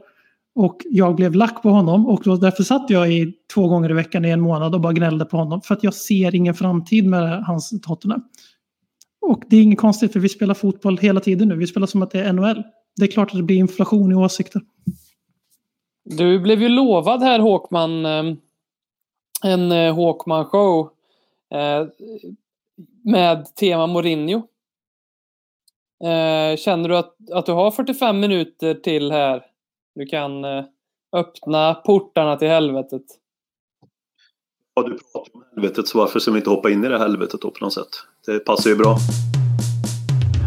Och 0.56 0.82
jag 0.84 1.14
blev 1.14 1.34
lack 1.34 1.62
på 1.62 1.70
honom 1.70 2.06
och 2.06 2.22
då, 2.24 2.36
därför 2.36 2.62
satt 2.62 2.90
jag 2.90 3.12
i 3.12 3.32
två 3.54 3.68
gånger 3.68 3.90
i 3.90 3.94
veckan 3.94 4.24
i 4.24 4.30
en 4.30 4.40
månad 4.40 4.74
och 4.74 4.80
bara 4.80 4.92
gnällde 4.92 5.24
på 5.24 5.36
honom. 5.36 5.60
För 5.60 5.74
att 5.74 5.84
jag 5.84 5.94
ser 5.94 6.34
ingen 6.34 6.54
framtid 6.54 7.06
med 7.06 7.44
hans 7.44 7.80
Tottenham. 7.82 8.22
Och 9.20 9.42
det 9.46 9.56
är 9.56 9.62
inget 9.62 9.78
konstigt 9.78 10.12
för 10.12 10.20
vi 10.20 10.28
spelar 10.28 10.54
fotboll 10.54 10.98
hela 10.98 11.20
tiden 11.20 11.48
nu. 11.48 11.56
Vi 11.56 11.66
spelar 11.66 11.86
som 11.86 12.02
att 12.02 12.10
det 12.10 12.20
är 12.20 12.32
NHL. 12.32 12.62
Det 12.96 13.04
är 13.04 13.10
klart 13.10 13.30
att 13.30 13.36
det 13.36 13.42
blir 13.42 13.56
inflation 13.56 14.12
i 14.12 14.14
åsikter. 14.14 14.62
Du 16.04 16.40
blev 16.40 16.62
ju 16.62 16.68
lovad 16.68 17.22
här 17.22 17.38
Håkman 17.38 18.06
ehm, 18.06 18.36
en 19.44 19.72
eh, 19.72 19.94
Håkman-show 19.94 20.90
eh, 21.54 21.86
med 23.04 23.54
tema 23.54 23.86
Mourinho. 23.86 24.36
Eh, 26.04 26.56
känner 26.56 26.88
du 26.88 26.96
att, 26.96 27.30
att 27.32 27.46
du 27.46 27.52
har 27.52 27.70
45 27.70 28.20
minuter 28.20 28.74
till 28.74 29.12
här 29.12 29.42
du 29.96 30.06
kan 30.06 30.44
eh, 30.44 30.64
öppna 31.16 31.74
portarna 31.74 32.36
till 32.36 32.48
helvetet. 32.48 33.02
Ja, 34.74 34.82
du 34.82 34.98
pratar 35.12 35.34
om 35.34 35.44
helvetet, 35.54 35.88
så 35.88 35.98
varför 35.98 36.18
ska 36.18 36.30
vi 36.30 36.38
inte 36.38 36.50
hoppa 36.50 36.70
in 36.70 36.84
i 36.84 36.88
det 36.88 36.98
helvetet 36.98 37.40
då 37.40 37.50
på 37.50 37.64
något 37.64 37.72
sätt? 37.72 37.88
Det 38.26 38.38
passar 38.38 38.70
ju 38.70 38.76
bra. 38.76 38.96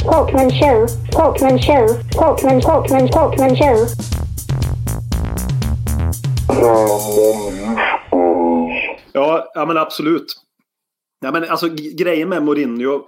Talkman 0.04 0.50
show, 0.50 0.88
talkman 1.12 1.60
show, 1.60 1.88
talkman, 2.12 2.62
talkman, 2.62 3.08
talkman 3.08 3.56
show. 3.56 3.78
Ja, 9.14 9.52
ja 9.54 9.66
men 9.66 9.78
absolut. 9.78 10.34
Ja, 11.20 11.32
men 11.32 11.43
alltså, 11.43 11.70
grejen 11.97 12.30
med 12.30 12.43
Mourinho 12.43 13.02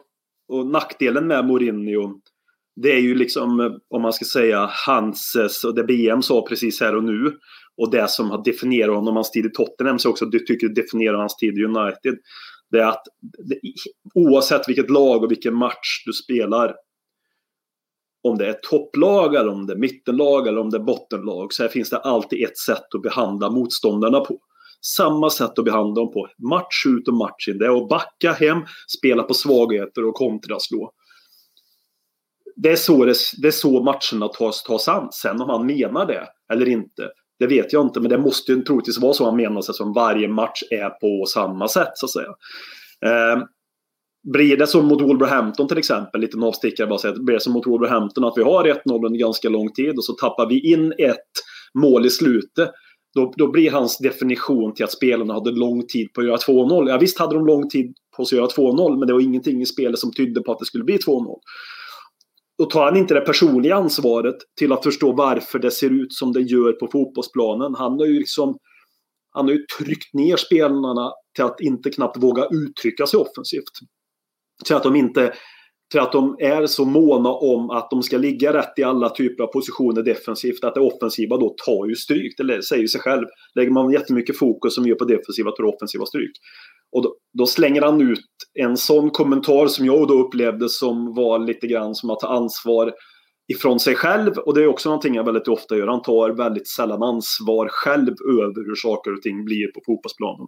och 0.50 0.68
nackdelen 0.68 1.28
med 1.28 1.46
Mourinho 1.46 2.20
det 2.82 2.92
är 2.92 3.00
ju 3.00 3.16
liksom, 3.16 3.60
eh, 3.60 3.72
om 3.90 4.02
man 4.02 4.14
ska 4.14 4.26
säga, 4.26 4.66
Hanses 4.66 5.64
och 5.64 5.76
det 5.76 5.84
BM 5.84 6.22
sa 6.22 6.46
precis 6.50 6.82
här 6.82 6.96
och 6.96 7.04
nu. 7.04 7.38
Och 7.78 7.92
det 7.92 8.10
som 8.10 8.30
har 8.30 8.44
definierat 8.44 8.96
honom, 8.96 9.16
hans 9.16 9.32
tid 9.32 9.46
i 9.46 9.50
Tottenham, 9.50 10.00
så 10.00 10.10
också 10.10 10.26
du 10.26 10.40
tycker 10.40 10.70
definierar 10.70 11.18
hans 11.18 11.36
tid 11.36 11.58
i 11.58 11.64
United. 11.64 12.18
Det 12.72 12.80
är 12.80 12.88
att 12.88 13.04
det, 13.50 13.60
oavsett 14.16 14.70
vilket 14.70 14.90
lag 14.90 15.24
och 15.24 15.32
vilken 15.32 15.56
match 15.56 16.04
du 16.06 16.14
spelar, 16.14 16.76
om 18.24 18.38
det 18.38 18.48
är 18.48 18.54
topplag, 18.54 19.36
eller 19.36 19.52
om 19.52 19.68
det 19.68 19.74
är 19.74 19.78
mittenlag 19.78 20.48
eller 20.48 20.62
om 20.62 20.70
det 20.70 20.78
är 20.78 20.84
bottenlag, 20.84 21.54
så 21.54 21.64
här 21.64 21.70
finns 21.70 21.90
det 21.90 21.98
alltid 21.98 22.44
ett 22.44 22.58
sätt 22.58 22.96
att 22.96 23.02
behandla 23.02 23.50
motståndarna 23.50 24.20
på. 24.20 24.40
Samma 24.82 25.30
sätt 25.30 25.60
att 25.60 25.66
behandla 25.66 26.02
dem 26.02 26.14
på, 26.14 26.28
match 26.50 26.86
ut 26.88 27.08
och 27.08 27.14
match 27.14 27.48
in. 27.48 27.58
Det 27.58 27.66
är 27.66 27.84
att 27.84 27.90
backa 27.90 28.32
hem, 28.32 28.58
spela 28.98 29.24
på 29.24 29.34
svagheter 29.34 30.06
och 30.06 30.16
kontraslå 30.16 30.92
det 32.64 32.72
är 32.72 32.76
så, 32.76 33.05
det, 33.05 33.16
det 33.41 33.47
är 33.47 33.51
så 33.51 33.84
matcherna 33.84 34.28
tas, 34.28 34.64
tas 34.64 34.88
an. 34.88 35.07
Sen 35.12 35.41
om 35.41 35.49
han 35.49 35.66
menar 35.66 36.05
det 36.05 36.28
eller 36.53 36.68
inte, 36.68 37.09
det 37.39 37.47
vet 37.47 37.74
jag 37.74 37.86
inte. 37.86 37.99
Men 37.99 38.09
det 38.09 38.18
måste 38.18 38.51
ju 38.51 38.62
troligtvis 38.62 38.99
vara 38.99 39.14
så 39.14 39.26
han 39.26 39.36
menar 39.36 39.62
sig 39.62 39.76
som 39.76 39.93
varje 39.93 40.28
match 40.28 40.64
är 40.70 40.89
på 40.89 41.26
samma 41.26 41.68
sätt 41.68 41.91
så 41.93 42.05
att 42.05 42.12
säga. 42.12 42.30
Eh, 43.05 43.43
blir 44.34 44.57
det 44.57 44.68
som 44.68 44.86
mot 44.86 45.01
Wolverhampton 45.01 45.68
till 45.68 45.78
exempel, 45.78 46.22
lite 46.22 46.38
avstickare 46.38 46.88
bara 46.88 46.99
säga, 46.99 47.14
blir 47.14 47.34
det 47.34 47.41
som 47.41 47.53
mot 47.53 47.68
Wolverhampton 47.68 48.24
att 48.24 48.38
vi 48.38 48.43
har 48.43 48.64
1-0 48.64 49.05
under 49.05 49.20
ganska 49.20 49.49
lång 49.49 49.74
tid 49.74 49.97
och 49.97 50.05
så 50.05 50.14
tappar 50.14 50.49
vi 50.49 50.74
in 50.74 50.93
ett 50.97 51.32
mål 51.74 52.05
i 52.05 52.09
slutet. 52.09 52.72
Då, 53.14 53.34
då 53.38 53.51
blir 53.51 53.72
hans 53.72 53.97
definition 53.97 54.74
till 54.74 54.86
att 54.86 54.91
spelarna 54.91 55.34
hade 55.34 55.51
lång 55.51 55.88
tid 55.88 56.14
på 56.14 56.22
att 56.22 56.28
göra 56.28 56.38
2-0. 56.38 56.89
Ja, 56.89 56.97
visst 56.97 57.20
hade 57.20 57.36
de 57.36 57.45
lång 57.45 57.70
tid 57.70 57.93
på 58.18 58.26
sig 58.26 58.39
att 58.39 58.57
göra 58.57 58.72
2-0 58.72 58.99
men 58.99 59.07
det 59.07 59.14
var 59.14 59.22
ingenting 59.22 59.62
i 59.62 59.66
spelet 59.66 59.99
som 59.99 60.14
tydde 60.14 60.41
på 60.41 60.51
att 60.51 60.59
det 60.59 60.66
skulle 60.66 60.84
bli 60.84 60.97
2-0 60.97 61.36
då 62.62 62.66
tar 62.66 62.86
han 62.86 62.97
inte 62.97 63.14
det 63.14 63.22
personliga 63.22 63.76
ansvaret 63.76 64.36
till 64.59 64.72
att 64.72 64.84
förstå 64.84 65.12
varför 65.12 65.59
det 65.59 65.72
ser 65.72 65.89
ut 65.89 66.14
som 66.14 66.32
det 66.32 66.41
gör 66.41 66.72
på 66.72 66.88
fotbollsplanen. 66.91 67.76
Han 67.76 67.99
har 67.99 68.05
ju 68.05 68.20
liksom 68.20 68.57
han 69.32 69.45
har 69.45 69.51
ju 69.51 69.66
tryckt 69.80 70.14
ner 70.14 70.38
spelarna 70.38 71.12
till 71.36 71.43
att 71.43 71.62
inte 71.62 71.89
knappt 71.89 72.24
våga 72.24 72.47
uttrycka 72.51 73.07
sig 73.07 73.20
offensivt. 73.20 73.74
Till 74.66 74.76
att 74.76 74.84
de 74.84 74.95
inte 74.95 75.34
till 75.91 75.99
att 75.99 76.12
de 76.12 76.36
är 76.39 76.66
så 76.66 76.86
måna 76.86 77.30
om 77.30 77.70
att 77.70 77.89
de 77.89 78.03
ska 78.03 78.18
ligga 78.18 78.53
rätt 78.53 78.74
i 78.78 78.84
alla 78.84 79.09
typer 79.09 79.43
av 79.43 79.47
positioner 79.47 80.03
defensivt. 80.03 80.64
Att 80.64 80.76
det 80.76 80.82
offensiva 80.82 81.38
då 81.38 81.55
tar 81.66 81.88
ju 81.88 81.95
stryk. 81.95 82.38
Det 82.38 82.64
säger 82.64 82.88
sig 82.88 83.01
själv. 83.01 83.26
Lägger 83.55 83.72
man 83.72 83.91
jättemycket 83.91 84.38
fokus 84.38 84.76
som 84.76 84.86
gör 84.86 84.95
på 84.95 85.05
defensiva 85.05 85.51
tar 85.51 85.64
offensiva 85.64 86.05
stryk. 86.05 86.32
Och 86.92 87.04
då, 87.04 87.16
då, 87.38 87.46
slänger 87.46 87.82
han 87.82 88.02
ut 88.02 88.26
en 88.60 88.78
sån 88.78 89.10
kommentar 89.10 89.68
som 89.68 89.86
jag 89.86 90.08
då 90.08 90.14
upplevde 90.14 90.70
som 90.70 91.16
var 91.16 91.39
lite 91.39 91.68
grann 91.68 91.96
som 91.96 92.10
att 92.10 92.20
ta 92.20 92.28
ansvar 92.28 92.94
ifrån 93.54 93.80
sig 93.80 93.96
själv 93.96 94.38
och 94.38 94.54
det 94.54 94.64
är 94.64 94.68
också 94.68 94.89
någonting 94.89 95.16
jag 95.16 95.24
väldigt 95.24 95.48
ofta 95.48 95.78
gör. 95.78 95.88
Han 95.88 96.02
tar 96.02 96.30
väldigt 96.30 96.68
sällan 96.68 97.04
ansvar 97.04 97.68
själv 97.70 98.16
över 98.30 98.66
hur 98.68 98.76
saker 98.76 99.14
och 99.14 99.22
ting 99.22 99.46
blir 99.46 99.68
på 99.68 99.82
fotbollsplanen. 99.86 100.48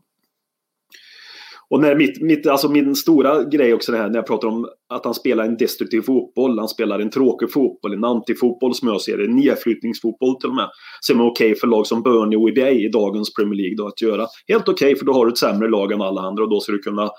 Och 1.74 1.80
när 1.80 1.95
mitt, 1.95 2.21
mitt, 2.21 2.47
alltså 2.47 2.69
min 2.69 2.95
stora 2.95 3.43
grej 3.43 3.74
också 3.74 3.91
det 3.91 3.97
här 3.97 4.09
när 4.09 4.15
jag 4.15 4.28
pratar 4.28 4.47
om 4.47 4.69
att 4.89 5.05
han 5.05 5.13
spelar 5.13 5.45
en 5.45 5.57
destruktiv 5.57 6.01
fotboll, 6.01 6.59
han 6.59 6.67
spelar 6.67 6.99
en 6.99 7.09
tråkig 7.09 7.51
fotboll, 7.51 7.93
en 7.93 8.03
antifotboll 8.03 8.76
som 8.76 8.88
jag 8.88 9.01
ser 9.01 9.17
det, 9.17 9.26
en 9.26 9.36
nedflyttningsfotboll 9.36 10.36
till 10.36 10.49
och 10.49 10.55
med. 10.55 10.69
Som 11.01 11.19
är 11.19 11.26
okej 11.26 11.51
okay 11.51 11.59
för 11.59 11.67
lag 11.67 11.88
som 11.88 12.03
Burnley 12.03 12.38
och 12.38 12.49
EBA 12.49 12.69
i 12.69 12.89
dagens 12.89 13.34
Premier 13.34 13.55
League 13.55 13.76
då 13.78 13.88
att 13.88 14.01
göra. 14.01 14.28
Helt 14.47 14.69
okej 14.69 14.86
okay, 14.86 14.95
för 14.95 15.05
då 15.05 15.13
har 15.13 15.26
du 15.26 15.32
ett 15.32 15.38
sämre 15.38 15.69
lag 15.69 15.91
än 15.91 16.01
alla 16.01 16.21
andra 16.21 16.43
och 16.43 16.49
då 16.49 16.59
ska 16.59 16.71
du 16.71 16.80
kunna 16.80 17.09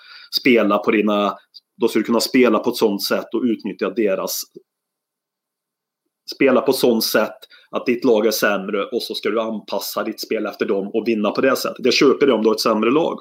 spela 0.41 0.79
på 0.79 0.91
dina 0.91 1.35
då 1.81 1.89
ska 1.89 1.99
du 1.99 2.05
kunna 2.05 2.21
spela 2.21 2.59
på 2.59 2.71
ett 2.71 2.77
sånt 2.77 3.03
sätt 3.03 3.35
och 3.35 3.43
utnyttja 3.43 3.91
deras 3.91 4.43
spela 6.35 6.61
på 6.61 6.73
sånt 6.73 7.05
sätt 7.05 7.37
att 7.71 7.87
ditt 7.87 8.05
lag 8.05 8.27
är 8.27 8.31
sämre 8.31 8.85
och 8.85 9.03
så 9.03 9.15
ska 9.15 9.31
du 9.31 9.41
anpassa 9.41 10.03
ditt 10.03 10.21
spel 10.21 10.47
efter 10.47 10.67
dem 10.67 10.91
och 10.95 11.09
vinna 11.09 11.31
på 11.31 11.41
det 11.41 11.57
sättet. 11.57 11.85
Jag 11.85 11.95
köper 11.95 12.27
det 12.27 12.33
om 12.33 12.43
du 12.43 12.49
har 12.49 12.55
ett 12.55 12.61
sämre 12.61 12.91
lag. 12.91 13.19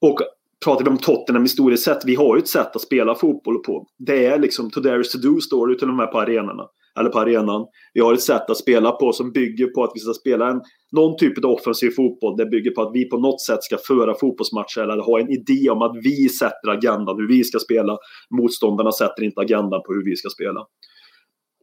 Och 0.00 0.18
pratar 0.64 0.84
vi 0.84 0.90
om 0.90 0.98
Tottenham 0.98 1.42
historiskt 1.42 1.84
sett, 1.84 2.04
vi 2.04 2.14
har 2.14 2.36
ju 2.36 2.42
ett 2.42 2.48
sätt 2.48 2.76
att 2.76 2.82
spela 2.82 3.14
fotboll 3.14 3.58
på. 3.58 3.86
Det 3.98 4.26
är 4.26 4.38
liksom 4.38 4.70
to 4.70 4.82
there 4.82 5.00
is 5.00 5.12
to 5.12 5.18
do 5.18 5.40
står 5.40 5.66
det 5.66 5.78
till 5.78 5.88
och 5.88 5.94
med 5.94 6.12
på 6.12 6.20
arenorna. 6.20 6.64
Eller 6.98 7.10
på 7.10 7.18
arenan. 7.18 7.66
Vi 7.94 8.00
har 8.00 8.14
ett 8.14 8.20
sätt 8.20 8.50
att 8.50 8.56
spela 8.56 8.92
på 8.92 9.12
som 9.12 9.32
bygger 9.32 9.66
på 9.66 9.84
att 9.84 9.90
vi 9.94 10.00
ska 10.00 10.12
spela 10.12 10.50
en, 10.50 10.60
någon 10.92 11.16
typ 11.16 11.44
av 11.44 11.50
offensiv 11.50 11.90
fotboll. 11.90 12.36
Det 12.36 12.46
bygger 12.46 12.70
på 12.70 12.82
att 12.82 12.90
vi 12.94 13.08
på 13.08 13.18
något 13.18 13.40
sätt 13.40 13.62
ska 13.62 13.76
föra 13.86 14.14
fotbollsmatcher 14.14 14.80
eller 14.80 15.02
ha 15.02 15.20
en 15.20 15.30
idé 15.30 15.70
om 15.70 15.82
att 15.82 15.96
vi 16.04 16.28
sätter 16.28 16.68
agendan 16.68 17.16
hur 17.16 17.28
vi 17.28 17.44
ska 17.44 17.58
spela. 17.58 17.98
Motståndarna 18.30 18.92
sätter 18.92 19.22
inte 19.22 19.40
agendan 19.40 19.80
på 19.86 19.92
hur 19.94 20.04
vi 20.04 20.16
ska 20.16 20.28
spela. 20.28 20.60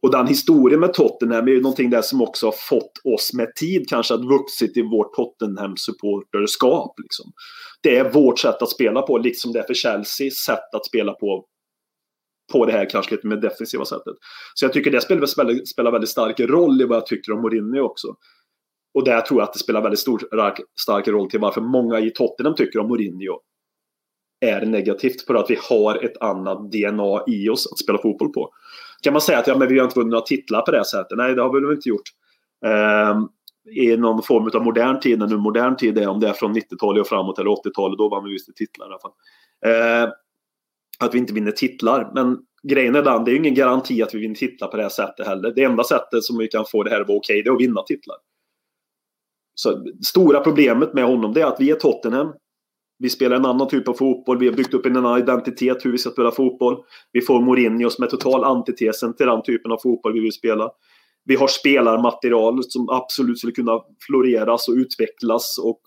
Och 0.04 0.10
den 0.10 0.26
historien 0.26 0.80
med 0.80 0.94
Tottenham 0.94 1.48
är 1.48 1.52
ju 1.52 1.60
någonting 1.60 1.90
där 1.90 2.02
som 2.02 2.22
också 2.22 2.46
har 2.46 2.52
fått 2.52 2.92
oss 3.04 3.32
med 3.34 3.54
tid 3.54 3.88
kanske 3.88 4.14
att 4.14 4.24
vuxit 4.24 4.76
i 4.76 4.82
vårt 4.82 5.14
Tottenham-supporterskap. 5.14 6.94
Liksom. 7.02 7.32
Det 7.82 7.96
är 7.96 8.12
vårt 8.12 8.38
sätt 8.38 8.62
att 8.62 8.70
spela 8.70 9.02
på, 9.02 9.18
liksom 9.18 9.52
det 9.52 9.58
är 9.58 9.62
för 9.62 9.74
Chelsea 9.74 10.30
sätt 10.30 10.74
att 10.74 10.86
spela 10.86 11.12
på 11.12 11.46
på 12.52 12.66
det 12.66 12.72
här 12.72 12.90
kanske 12.90 13.14
lite 13.14 13.26
mer 13.26 13.36
defensiva 13.36 13.84
sättet. 13.84 14.14
Så 14.54 14.64
jag 14.64 14.72
tycker 14.72 14.90
det 14.90 15.00
spelar 15.00 15.36
väldigt, 15.36 15.68
spelar 15.68 15.92
väldigt 15.92 16.10
stark 16.10 16.40
roll 16.40 16.82
i 16.82 16.84
vad 16.84 16.96
jag 16.96 17.06
tycker 17.06 17.32
om 17.32 17.40
Mourinho 17.40 17.80
också. 17.80 18.08
Och 18.94 19.04
där 19.04 19.20
tror 19.20 19.40
jag 19.40 19.48
att 19.48 19.52
det 19.52 19.58
spelar 19.58 19.82
väldigt 19.82 20.00
stor, 20.00 20.20
stark 20.80 21.08
roll 21.08 21.30
till 21.30 21.40
varför 21.40 21.60
många 21.60 22.00
i 22.00 22.10
Tottenham 22.10 22.54
tycker 22.54 22.78
om 22.78 22.88
Mourinho 22.88 23.40
är 24.40 24.66
negativt 24.66 25.26
för 25.26 25.34
att 25.34 25.50
vi 25.50 25.58
har 25.68 26.04
ett 26.04 26.16
annat 26.20 26.72
DNA 26.72 27.24
i 27.26 27.48
oss 27.48 27.72
att 27.72 27.78
spela 27.78 27.98
fotboll 27.98 28.32
på. 28.32 28.50
Kan 29.04 29.12
man 29.12 29.22
säga 29.22 29.38
att 29.38 29.46
ja, 29.46 29.58
men 29.58 29.68
vi 29.68 29.78
har 29.78 29.84
inte 29.84 29.98
vunnit 29.98 30.10
några 30.10 30.24
titlar 30.24 30.62
på 30.62 30.70
det 30.70 30.84
sättet? 30.84 31.18
Nej, 31.18 31.34
det 31.34 31.42
har 31.42 31.52
vi 31.52 31.60
väl 31.60 31.74
inte 31.74 31.88
gjort. 31.88 32.08
Eh, 32.66 33.20
I 33.84 33.96
någon 33.96 34.22
form 34.22 34.50
av 34.54 34.64
modern 34.64 35.00
tid, 35.00 35.18
när 35.18 35.26
nu 35.26 35.36
modern 35.36 35.76
tid 35.76 35.98
är, 35.98 36.08
om 36.08 36.20
det 36.20 36.28
är 36.28 36.32
från 36.32 36.56
90-talet 36.56 37.00
och 37.00 37.06
framåt 37.06 37.38
eller 37.38 37.50
80-talet, 37.50 37.98
då 37.98 38.08
vann 38.08 38.24
vi 38.24 38.32
visst 38.32 38.56
titlar 38.56 38.86
i 38.86 38.88
alla 38.88 38.98
fall. 38.98 39.12
Eh, 39.66 40.12
att 40.98 41.14
vi 41.14 41.18
inte 41.18 41.32
vinner 41.32 41.50
titlar. 41.50 42.10
Men 42.14 42.38
grejen 42.62 42.94
är 42.94 43.02
den, 43.02 43.24
det 43.24 43.30
är 43.30 43.32
ju 43.32 43.38
ingen 43.38 43.54
garanti 43.54 44.02
att 44.02 44.14
vi 44.14 44.18
vinner 44.18 44.34
titlar 44.34 44.68
på 44.68 44.76
det 44.76 44.82
här 44.82 44.90
sättet 44.90 45.26
heller. 45.26 45.52
Det 45.56 45.62
enda 45.64 45.84
sättet 45.84 46.24
som 46.24 46.38
vi 46.38 46.48
kan 46.48 46.64
få 46.64 46.82
det 46.82 46.90
här 46.90 47.00
att 47.00 47.08
vara 47.08 47.18
okej, 47.18 47.34
okay, 47.34 47.42
det 47.42 47.48
är 47.48 47.54
att 47.54 47.60
vinna 47.60 47.82
titlar. 47.82 48.16
Så 49.54 49.84
stora 50.04 50.40
problemet 50.40 50.94
med 50.94 51.04
honom 51.04 51.32
det 51.32 51.40
är 51.40 51.46
att 51.46 51.60
vi 51.60 51.70
är 51.70 51.74
Tottenham. 51.74 52.32
Vi 53.04 53.10
spelar 53.10 53.36
en 53.36 53.46
annan 53.46 53.68
typ 53.68 53.88
av 53.88 53.94
fotboll. 53.94 54.38
Vi 54.38 54.46
har 54.46 54.54
byggt 54.54 54.74
upp 54.74 54.86
en 54.86 54.96
annan 54.96 55.18
identitet 55.18 55.84
hur 55.84 55.92
vi 55.92 55.98
ska 55.98 56.10
spela 56.10 56.30
fotboll. 56.30 56.76
Vi 57.12 57.20
får 57.20 57.40
Mourinho 57.40 57.90
som 57.90 58.04
är 58.04 58.08
total 58.08 58.44
antitesen 58.44 59.16
till 59.16 59.26
den 59.26 59.42
typen 59.42 59.72
av 59.72 59.78
fotboll 59.82 60.12
vi 60.12 60.20
vill 60.20 60.32
spela. 60.32 60.70
Vi 61.24 61.36
har 61.36 61.46
spelarmaterial 61.46 62.62
som 62.62 62.88
absolut 62.88 63.38
skulle 63.38 63.52
kunna 63.52 63.80
floreras 64.06 64.68
och 64.68 64.74
utvecklas 64.74 65.58
och 65.58 65.80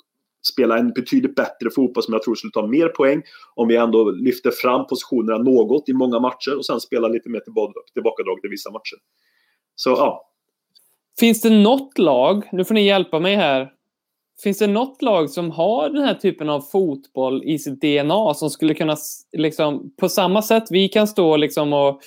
spela 0.54 0.78
en 0.78 0.94
betydligt 0.94 1.36
bättre 1.36 1.70
fotboll 1.76 2.04
som 2.04 2.14
jag 2.14 2.24
tror 2.24 2.36
skulle 2.36 2.52
ta 2.52 2.68
mer 2.68 2.88
poäng 2.88 3.22
om 3.56 3.68
vi 3.68 3.76
ändå 3.76 4.12
lyfter 4.12 4.52
fram 4.52 4.88
positionerna 4.88 5.38
något 5.38 5.90
i 5.90 5.94
många 5.94 6.20
matcher 6.20 6.58
och 6.58 6.66
sen 6.66 6.80
spela 6.80 7.08
lite 7.08 7.30
mer 7.30 7.42
tillbakadrag 7.94 8.40
i 8.44 8.48
vissa 8.48 8.72
matcher. 8.72 8.98
Så 9.76 9.90
ja. 9.90 10.32
Finns 11.20 11.42
det 11.42 11.50
något 11.50 11.98
lag, 11.98 12.50
nu 12.52 12.66
får 12.66 12.74
ni 12.74 12.86
hjälpa 12.86 13.20
mig 13.20 13.36
här, 13.36 13.72
Finns 14.44 14.58
det 14.58 14.68
något 14.68 15.02
lag 15.02 15.30
som 15.30 15.52
har 15.52 15.90
den 15.90 16.04
här 16.04 16.14
typen 16.14 16.50
av 16.50 16.62
fotboll 16.62 17.44
i 17.44 17.60
sitt 17.60 17.82
DNA 17.82 18.34
som 18.34 18.50
skulle 18.50 18.74
kunna, 18.74 18.98
liksom, 19.38 19.92
på 20.00 20.10
samma 20.10 20.42
sätt 20.42 20.64
vi 20.70 20.90
kan 20.90 21.08
stå 21.08 21.38
liksom 21.38 21.74
och 21.74 22.02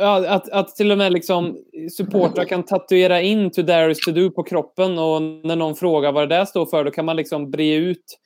att, 0.00 0.48
att 0.48 0.76
till 0.76 0.92
och 0.92 0.98
med 0.98 1.12
liksom 1.12 1.56
supportrar 1.96 2.44
kan 2.44 2.62
tatuera 2.62 3.20
in 3.20 3.50
to 3.50 3.62
there 3.62 3.90
is 3.90 3.98
to 4.00 4.10
do 4.10 4.30
på 4.30 4.42
kroppen 4.42 4.98
och 4.98 5.22
när 5.22 5.56
någon 5.56 5.74
frågar 5.74 6.12
vad 6.12 6.28
det 6.28 6.36
där 6.36 6.44
står 6.44 6.66
för 6.66 6.84
då 6.84 6.90
kan 6.90 7.04
man 7.04 7.16
liksom 7.16 7.50
bre 7.50 7.74
ut, 7.74 8.18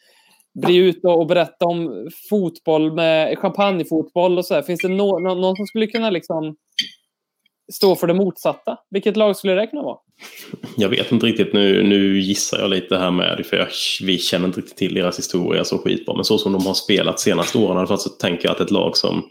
bre 0.62 0.76
ut 0.76 1.04
och, 1.04 1.20
och 1.20 1.26
berätta 1.26 1.66
om 1.66 2.08
fotboll 2.30 2.92
med 2.92 3.38
champagnefotboll 3.38 4.38
och 4.38 4.44
så. 4.44 4.54
Där. 4.54 4.62
Finns 4.62 4.82
det 4.82 4.88
no, 4.88 5.18
no, 5.18 5.34
någon 5.34 5.56
som 5.56 5.66
skulle 5.66 5.86
kunna 5.86 6.10
liksom 6.10 6.56
stå 7.72 7.96
för 7.96 8.06
det 8.06 8.14
motsatta? 8.14 8.76
Vilket 8.90 9.16
lag 9.16 9.36
skulle 9.36 9.54
det 9.54 9.66
kunna 9.66 9.82
vara? 9.82 9.98
Jag 10.76 10.88
vet 10.88 11.12
inte 11.12 11.26
riktigt. 11.26 11.52
Nu, 11.52 11.82
nu 11.82 12.20
gissar 12.20 12.58
jag 12.58 12.70
lite 12.70 12.98
här 12.98 13.10
med 13.10 13.46
för 13.46 13.56
jag, 13.56 13.68
vi 14.02 14.18
känner 14.18 14.46
inte 14.46 14.60
riktigt 14.60 14.76
till 14.76 14.94
deras 14.94 15.18
historia 15.18 15.64
så 15.64 15.78
skitbra. 15.78 16.14
Men 16.14 16.24
så 16.24 16.38
som 16.38 16.52
de 16.52 16.66
har 16.66 16.74
spelat 16.74 17.20
senaste 17.20 17.58
åren 17.58 17.98
så 17.98 18.08
tänker 18.08 18.48
jag 18.48 18.52
att 18.52 18.60
ett 18.60 18.70
lag 18.70 18.96
som 18.96 19.22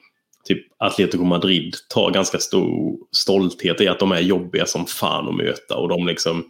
typ 0.45 0.65
Atletico 0.77 1.23
Madrid 1.23 1.73
tar 1.89 2.11
ganska 2.11 2.39
stor 2.39 2.97
stolthet 3.11 3.81
i 3.81 3.87
att 3.87 3.99
de 3.99 4.11
är 4.11 4.19
jobbiga 4.19 4.65
som 4.65 4.85
fan 4.85 5.27
att 5.27 5.35
möta. 5.35 5.75
Och 5.75 5.89
de 5.89 6.07
liksom, 6.07 6.45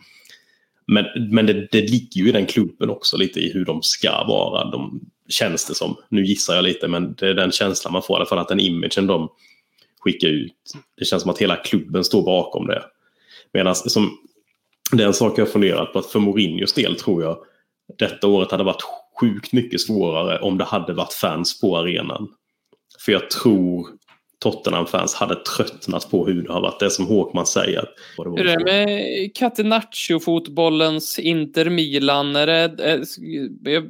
men 0.87 1.05
men 1.31 1.45
det, 1.45 1.67
det 1.71 1.81
ligger 1.81 2.21
ju 2.21 2.29
i 2.29 2.31
den 2.31 2.45
klubben 2.45 2.89
också 2.89 3.17
lite 3.17 3.39
i 3.39 3.53
hur 3.53 3.65
de 3.65 3.81
ska 3.81 4.23
vara. 4.27 4.71
De, 4.71 5.01
känns 5.29 5.65
det 5.65 5.75
som. 5.75 5.95
Nu 6.09 6.25
gissar 6.25 6.55
jag 6.55 6.63
lite 6.63 6.87
men 6.87 7.13
det 7.13 7.27
är 7.27 7.33
den 7.33 7.51
känslan 7.51 7.93
man 7.93 8.01
får 8.01 8.15
i 8.15 8.17
alla 8.17 8.25
fall 8.25 8.39
att 8.39 8.47
den 8.47 8.59
imagen 8.59 9.07
de 9.07 9.29
skicka 10.07 10.27
ut. 10.27 10.53
Det 10.97 11.05
känns 11.05 11.21
som 11.21 11.31
att 11.31 11.37
hela 11.37 11.55
klubben 11.55 12.03
står 12.03 12.25
bakom 12.25 12.67
det. 12.67 12.83
Medan 13.53 13.75
som, 13.75 14.17
det 14.91 15.03
är 15.03 15.07
en 15.07 15.13
sak 15.13 15.39
jag 15.39 15.49
funderat 15.49 15.93
på 15.93 15.99
att 15.99 16.05
för 16.05 16.19
Mourinhos 16.19 16.73
del 16.73 16.95
tror 16.95 17.23
jag 17.23 17.37
detta 17.97 18.27
året 18.27 18.51
hade 18.51 18.63
varit 18.63 18.83
sjukt 19.19 19.53
mycket 19.53 19.81
svårare 19.81 20.39
om 20.39 20.57
det 20.57 20.63
hade 20.63 20.93
varit 20.93 21.13
fans 21.13 21.61
på 21.61 21.77
arenan. 21.77 22.27
För 23.05 23.11
jag 23.11 23.29
tror 23.29 23.87
Tottenham-fans 24.39 25.15
hade 25.15 25.35
tröttnat 25.35 26.11
på 26.11 26.27
hur 26.27 26.43
det 26.43 26.53
har 26.53 26.61
varit. 26.61 26.79
Det 26.79 26.89
som 26.89 27.07
Håkman 27.07 27.45
säger. 27.45 27.85
Hur 28.17 28.39
är 28.39 28.57
det 28.57 28.63
med 28.63 28.99
Catenaccio-fotbollens 29.35 31.19
Inter 31.19 31.69
Milan? 31.69 32.35
Är 32.35 32.47
det, 32.47 32.83
är, 33.71 33.83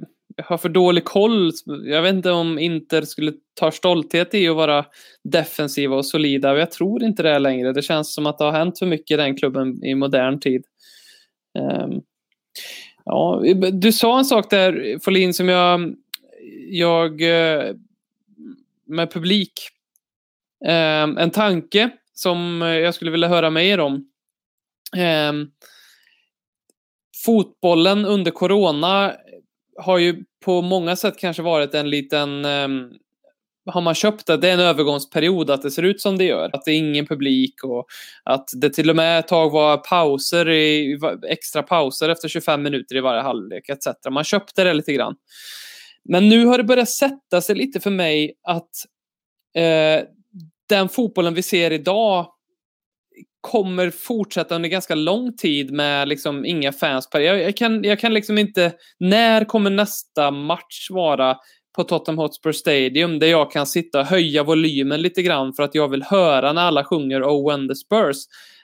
har 0.44 0.58
för 0.58 0.70
dålig 0.70 1.06
koll. 1.06 1.52
Jag 1.84 2.02
vet 2.02 2.14
inte 2.14 2.32
om 2.32 2.60
Inter 2.60 3.02
skulle 3.02 3.34
ta 3.54 3.72
stolthet 3.72 4.34
i 4.34 4.48
att 4.48 4.56
vara 4.56 4.86
defensiva 5.24 5.96
och 5.96 6.06
solida. 6.06 6.58
Jag 6.58 6.72
tror 6.72 7.04
inte 7.04 7.24
det 7.24 7.40
längre. 7.40 7.74
Det 7.74 7.82
känns 7.82 8.14
som 8.14 8.26
att 8.26 8.38
det 8.38 8.44
har 8.44 8.52
hänt 8.52 8.80
för 8.80 8.86
mycket 8.86 9.12
i 9.12 9.18
den 9.18 9.38
klubben 9.38 9.84
i 9.84 9.96
modern 9.96 10.40
tid. 10.40 10.66
Um, 11.60 12.02
ja, 13.06 13.42
du 13.72 13.92
sa 13.92 14.18
en 14.18 14.26
sak 14.26 14.50
där, 14.50 15.00
Folin, 15.04 15.34
som 15.34 15.50
jag, 15.50 15.96
jag 16.70 17.22
eh, 17.22 17.76
med 18.86 19.12
publik. 19.12 19.54
Um, 20.66 21.18
en 21.18 21.32
tanke 21.32 21.90
som 22.14 22.62
jag 22.62 22.94
skulle 22.94 23.12
vilja 23.12 23.28
höra 23.28 23.50
mer 23.50 23.80
om. 23.80 24.10
Um, 25.30 25.52
fotbollen 27.26 28.06
under 28.06 28.32
corona 28.32 29.14
har 29.78 29.98
ju 29.98 30.24
på 30.46 30.62
många 30.62 30.96
sätt 30.96 31.18
kanske 31.18 31.44
varit 31.44 31.74
en 31.74 31.90
liten 31.90 32.46
um, 32.46 32.94
har 33.70 33.82
man 33.82 33.96
köpt 33.96 34.26
det, 34.26 34.38
det 34.38 34.50
är 34.50 34.54
en 34.54 34.60
övergångsperiod 34.60 35.50
att 35.50 35.62
det 35.62 35.72
ser 35.72 35.84
ut 35.84 36.02
som 36.02 36.18
det 36.18 36.24
gör. 36.24 36.50
Att 36.54 36.66
det 36.66 36.72
är 36.72 36.78
ingen 36.78 37.06
publik 37.06 37.64
och 37.64 37.88
att 38.24 38.50
det 38.54 38.70
till 38.70 38.90
och 38.90 38.96
med 38.96 39.20
ett 39.20 39.28
tag 39.28 39.50
var 39.50 39.78
pauser 39.78 40.50
i, 40.50 41.00
extra 41.30 41.64
pauser 41.64 42.10
efter 42.10 42.28
25 42.28 42.64
minuter 42.64 42.96
i 42.96 43.00
varje 43.00 43.22
halvlek 43.22 43.70
etc. 43.70 43.88
Man 44.10 44.24
köpte 44.24 44.64
det 44.64 44.74
lite 44.74 44.94
grann. 44.94 45.16
Men 46.04 46.30
nu 46.30 46.46
har 46.46 46.58
det 46.58 46.64
börjat 46.64 46.90
sätta 46.90 47.42
sig 47.42 47.56
lite 47.56 47.80
för 47.80 47.90
mig 47.90 48.34
att 48.44 48.70
eh, 49.56 50.04
den 50.70 50.90
fotbollen 50.90 51.34
vi 51.34 51.42
ser 51.42 51.72
idag 51.72 52.28
kommer 53.52 53.90
fortsätta 53.90 54.56
under 54.56 54.70
ganska 54.70 54.96
lång 54.96 55.36
tid 55.36 55.72
med 55.72 56.08
liksom 56.08 56.46
inga 56.46 56.72
fans. 56.72 57.08
Jag, 57.12 57.24
jag, 57.24 57.58
kan, 57.58 57.84
jag 57.84 58.00
kan 58.00 58.14
liksom 58.14 58.38
inte... 58.38 58.74
När 59.00 59.46
kommer 59.46 59.70
nästa 59.70 60.32
match 60.32 60.88
vara 60.90 61.38
på 61.76 61.84
Tottenham 61.84 62.18
Hotspur 62.18 62.52
Stadium 62.52 63.20
där 63.20 63.28
jag 63.28 63.52
kan 63.52 63.68
sitta 63.68 64.00
och 64.00 64.06
höja 64.06 64.44
volymen 64.44 65.02
lite 65.02 65.22
grann 65.22 65.54
för 65.54 65.64
att 65.64 65.76
jag 65.76 65.88
vill 65.88 66.04
höra 66.04 66.54
när 66.54 66.62
alla 66.62 66.84
sjunger 66.84 67.24
Oh 67.24 67.52
when 67.52 67.68
the 67.68 67.76
Spurs. 67.76 68.18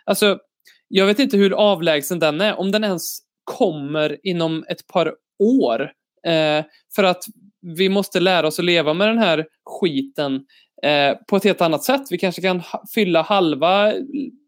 Alltså, 0.06 0.38
jag 0.88 1.06
vet 1.06 1.20
inte 1.20 1.38
hur 1.38 1.54
avlägsen 1.54 2.20
den 2.20 2.42
är, 2.42 2.60
om 2.60 2.72
den 2.72 2.84
ens 2.84 3.20
kommer 3.44 4.18
inom 4.24 4.66
ett 4.70 4.88
par 4.88 5.14
år. 5.40 5.82
Eh, 6.28 6.66
för 6.96 7.04
att 7.04 7.24
vi 7.78 7.90
måste 7.90 8.20
lära 8.20 8.48
oss 8.48 8.60
att 8.60 8.66
leva 8.66 8.94
med 8.94 9.08
den 9.08 9.18
här 9.18 9.46
skiten 9.66 10.46
eh, 10.84 11.18
på 11.28 11.36
ett 11.36 11.44
helt 11.44 11.62
annat 11.62 11.84
sätt. 11.84 12.02
Vi 12.10 12.18
kanske 12.18 12.42
kan 12.42 12.62
fylla 12.94 13.22
halva 13.22 13.94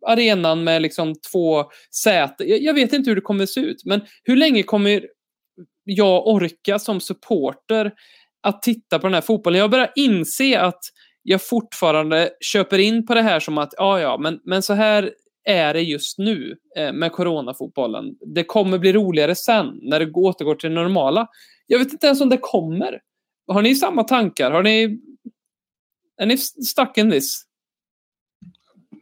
arenan 0.08 0.64
med 0.64 0.82
liksom 0.82 1.16
två 1.32 1.66
säten. 2.02 2.50
Jag, 2.50 2.62
jag 2.62 2.74
vet 2.74 2.94
inte 2.94 3.10
hur 3.10 3.16
det 3.16 3.22
kommer 3.22 3.46
se 3.46 3.60
ut, 3.60 3.86
men 3.86 4.02
hur 4.24 4.36
länge 4.36 4.64
kommer 4.64 5.06
jag 5.84 6.28
orka 6.28 6.80
som 6.80 7.00
supporter 7.00 7.92
att 8.44 8.62
titta 8.62 9.00
på 9.00 9.08
den 9.08 9.14
här 9.14 9.22
fotbollen? 9.22 9.60
Jag 9.60 9.72
börjar 9.72 9.92
inse 9.96 10.60
att 10.60 10.80
jag 11.24 11.42
fortfarande 11.42 12.30
köper 12.40 12.78
in 12.78 13.06
på 13.06 13.14
det 13.14 13.22
här 13.22 13.40
som 13.40 13.58
att 13.58 13.74
ja, 13.78 14.00
ja, 14.00 14.18
men, 14.18 14.40
men 14.44 14.62
så 14.62 14.74
här 14.74 15.12
är 15.46 15.74
det 15.74 15.82
just 15.82 16.18
nu 16.18 16.56
eh, 16.78 16.94
med 16.94 17.12
coronafotbollen. 17.12 18.06
Det 18.36 18.44
kommer 18.44 18.78
bli 18.78 18.94
roligare 18.94 19.36
sen 19.36 19.80
när 19.82 20.00
det 20.00 20.12
återgår 20.12 20.56
till 20.56 20.70
det 20.70 20.76
normala. 20.76 21.28
Jag 21.68 21.80
vet 21.80 21.92
inte 21.92 22.08
ens 22.08 22.22
om 22.22 22.30
det 22.30 22.38
kommer. 22.42 23.00
Har 23.48 23.62
ni 23.62 23.76
samma 23.76 24.04
tankar? 24.04 24.52
Har 24.52 24.64
ni... 24.64 25.00
Är 26.18 26.26
ni 26.26 26.38
stuck 26.38 26.98
in 26.98 27.12
this? 27.12 27.46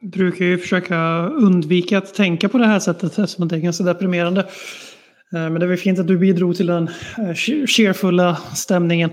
brukar 0.04 0.46
ju 0.46 0.58
försöka 0.58 1.28
undvika 1.28 1.98
att 1.98 2.14
tänka 2.14 2.50
på 2.50 2.58
det 2.58 2.66
här 2.66 2.80
sättet 2.80 3.20
eftersom 3.20 3.48
det 3.48 3.56
är 3.56 3.60
ganska 3.60 3.84
deprimerande. 3.84 4.42
Eh, 5.34 5.50
men 5.50 5.54
det 5.54 5.68
var 5.68 5.76
fint 5.76 6.00
att 6.00 6.08
du 6.08 6.18
bidrog 6.18 6.56
till 6.56 6.68
den 6.68 6.90
eh, 7.18 7.34
cheerfulla 7.68 8.36
stämningen 8.56 9.10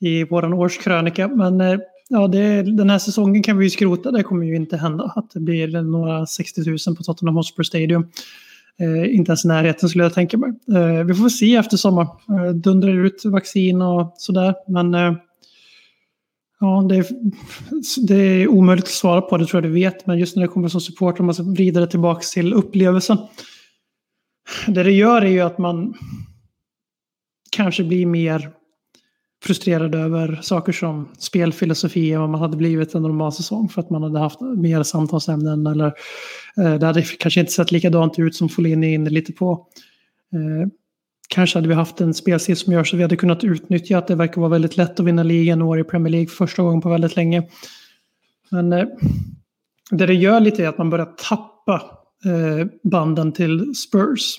i 0.00 0.24
vår 0.24 0.54
årskrönika. 0.54 1.28
Men 1.28 1.60
eh, 1.60 1.78
ja, 2.08 2.28
det, 2.28 2.62
den 2.62 2.90
här 2.90 2.98
säsongen 2.98 3.42
kan 3.42 3.58
vi 3.58 3.64
ju 3.64 3.70
skrota. 3.70 4.10
Det 4.10 4.22
kommer 4.22 4.46
ju 4.46 4.56
inte 4.56 4.76
hända 4.76 5.12
att 5.16 5.30
det 5.30 5.40
blir 5.40 5.82
några 5.82 6.26
60 6.26 6.60
000 6.60 6.96
på 6.96 7.02
Tottenham 7.02 7.36
Hotspur 7.36 7.62
Stadium. 7.62 8.06
Eh, 8.80 9.14
inte 9.14 9.30
ens 9.30 9.44
i 9.44 9.48
närheten 9.48 9.88
skulle 9.88 10.04
jag 10.04 10.14
tänka 10.14 10.38
mig. 10.38 10.52
Eh, 10.76 11.04
vi 11.04 11.14
får 11.14 11.28
se 11.28 11.56
efter 11.56 11.76
sommaren. 11.76 12.08
Eh, 12.28 12.52
dundrar 12.54 13.06
ut 13.06 13.24
vaccin 13.24 13.82
och 13.82 14.14
sådär. 14.16 14.54
Men 14.68 14.94
eh, 14.94 15.14
ja, 16.64 16.86
det 16.88 16.96
är, 16.96 17.06
det 18.06 18.14
är 18.14 18.48
omöjligt 18.48 18.84
att 18.84 18.90
svara 18.90 19.20
på, 19.20 19.36
det 19.36 19.46
tror 19.46 19.62
jag 19.62 19.70
du 19.70 19.74
vet. 19.74 20.06
Men 20.06 20.18
just 20.18 20.36
när 20.36 20.42
det 20.42 20.48
kommer 20.48 20.68
som 20.68 20.80
support, 20.80 21.20
om 21.20 21.26
man 21.26 21.34
ska 21.34 21.44
vrida 21.44 21.80
det 21.80 21.86
tillbaka 21.86 22.20
till 22.20 22.54
upplevelsen. 22.54 23.18
Det 24.66 24.82
det 24.82 24.92
gör 24.92 25.22
är 25.22 25.30
ju 25.30 25.40
att 25.40 25.58
man 25.58 25.94
kanske 27.50 27.84
blir 27.84 28.06
mer 28.06 28.50
frustrerad 29.44 29.94
över 29.94 30.38
saker 30.42 30.72
som 30.72 31.08
spelfilosofi 31.18 32.12
än 32.12 32.20
vad 32.20 32.30
man 32.30 32.40
hade 32.40 32.56
blivit 32.56 32.94
en 32.94 33.02
normal 33.02 33.32
säsong 33.32 33.68
för 33.68 33.80
att 33.80 33.90
man 33.90 34.02
hade 34.02 34.18
haft 34.18 34.40
mer 34.40 34.82
samtalsämnen 34.82 35.66
eller 35.66 35.86
eh, 36.56 36.74
det 36.74 36.86
hade 36.86 37.02
kanske 37.02 37.40
inte 37.40 37.52
sett 37.52 37.72
likadant 37.72 38.18
ut 38.18 38.34
som 38.34 38.48
Folin 38.48 38.84
är 38.84 38.94
inne 38.94 39.10
lite 39.10 39.32
på. 39.32 39.66
Eh, 40.32 40.68
kanske 41.28 41.58
hade 41.58 41.68
vi 41.68 41.74
haft 41.74 42.00
en 42.00 42.14
spelstil 42.14 42.56
som 42.56 42.72
gör 42.72 42.84
så 42.84 42.96
vi 42.96 43.02
hade 43.02 43.16
kunnat 43.16 43.44
utnyttja 43.44 43.98
att 43.98 44.06
det 44.06 44.14
verkar 44.14 44.40
vara 44.40 44.50
väldigt 44.50 44.76
lätt 44.76 45.00
att 45.00 45.06
vinna 45.06 45.22
ligan 45.22 45.62
och 45.62 45.78
i 45.78 45.84
Premier 45.84 46.10
League 46.10 46.28
första 46.28 46.62
gången 46.62 46.80
på 46.80 46.88
väldigt 46.88 47.16
länge. 47.16 47.42
Men 48.50 48.72
eh, 48.72 48.86
det 49.90 50.06
det 50.06 50.14
gör 50.14 50.40
lite 50.40 50.64
är 50.64 50.68
att 50.68 50.78
man 50.78 50.90
börjar 50.90 51.08
tappa 51.28 51.82
eh, 52.24 52.66
banden 52.82 53.32
till 53.32 53.74
Spurs. 53.74 54.36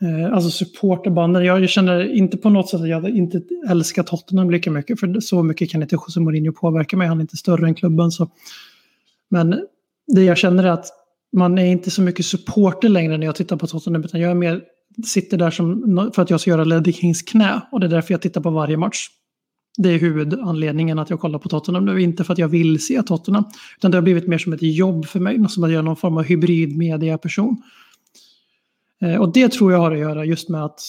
Eh, 0.00 0.34
alltså 0.34 0.50
supporterbanden. 0.50 1.44
Jag 1.44 1.68
känner 1.68 2.12
inte 2.12 2.36
på 2.36 2.50
något 2.50 2.68
sätt 2.68 2.80
att 2.80 2.88
jag 2.88 3.08
inte 3.08 3.42
älskar 3.68 4.02
Tottenham 4.02 4.50
lika 4.50 4.70
mycket. 4.70 5.00
För 5.00 5.20
så 5.20 5.42
mycket 5.42 5.70
kan 5.70 5.82
inte 5.82 5.94
José 5.94 6.20
Mourinho 6.20 6.52
påverka 6.52 6.96
mig. 6.96 7.08
Han 7.08 7.18
är 7.18 7.22
inte 7.22 7.36
större 7.36 7.66
än 7.66 7.74
klubben. 7.74 8.10
Så. 8.10 8.28
Men 9.28 9.66
det 10.06 10.22
jag 10.22 10.38
känner 10.38 10.64
är 10.64 10.70
att 10.70 10.86
man 11.32 11.58
är 11.58 11.66
inte 11.66 11.90
så 11.90 12.02
mycket 12.02 12.26
supporter 12.26 12.88
längre 12.88 13.18
när 13.18 13.26
jag 13.26 13.34
tittar 13.34 13.56
på 13.56 13.66
Tottenham. 13.66 14.04
Utan 14.04 14.20
jag 14.20 14.30
är 14.30 14.34
mer, 14.34 14.62
sitter 15.06 15.38
där 15.38 15.50
som, 15.50 16.10
för 16.14 16.22
att 16.22 16.30
jag 16.30 16.40
ska 16.40 16.50
göra 16.50 16.64
Ledley 16.64 16.92
Kings 16.92 17.22
knä. 17.22 17.60
Och 17.72 17.80
det 17.80 17.86
är 17.86 17.90
därför 17.90 18.14
jag 18.14 18.22
tittar 18.22 18.40
på 18.40 18.50
varje 18.50 18.76
match. 18.76 19.08
Det 19.78 19.88
är 19.88 19.98
huvudanledningen 19.98 20.98
att 20.98 21.10
jag 21.10 21.20
kollar 21.20 21.38
på 21.38 21.48
Tottenham 21.48 21.84
nu. 21.84 22.02
Inte 22.02 22.24
för 22.24 22.32
att 22.32 22.38
jag 22.38 22.48
vill 22.48 22.86
se 22.86 23.02
Tottenham. 23.02 23.44
Utan 23.78 23.90
det 23.90 23.96
har 23.96 24.02
blivit 24.02 24.26
mer 24.26 24.38
som 24.38 24.52
ett 24.52 24.62
jobb 24.62 25.06
för 25.06 25.20
mig. 25.20 25.48
Som 25.48 25.64
att 25.64 25.70
göra 25.70 25.82
någon 25.82 25.96
form 25.96 26.16
av 26.16 26.24
hybridmedia-person. 26.24 27.62
Eh, 29.02 29.16
och 29.16 29.32
det 29.32 29.52
tror 29.52 29.72
jag 29.72 29.78
har 29.78 29.92
att 29.92 29.98
göra 29.98 30.24
just 30.24 30.48
med 30.48 30.64
att 30.64 30.80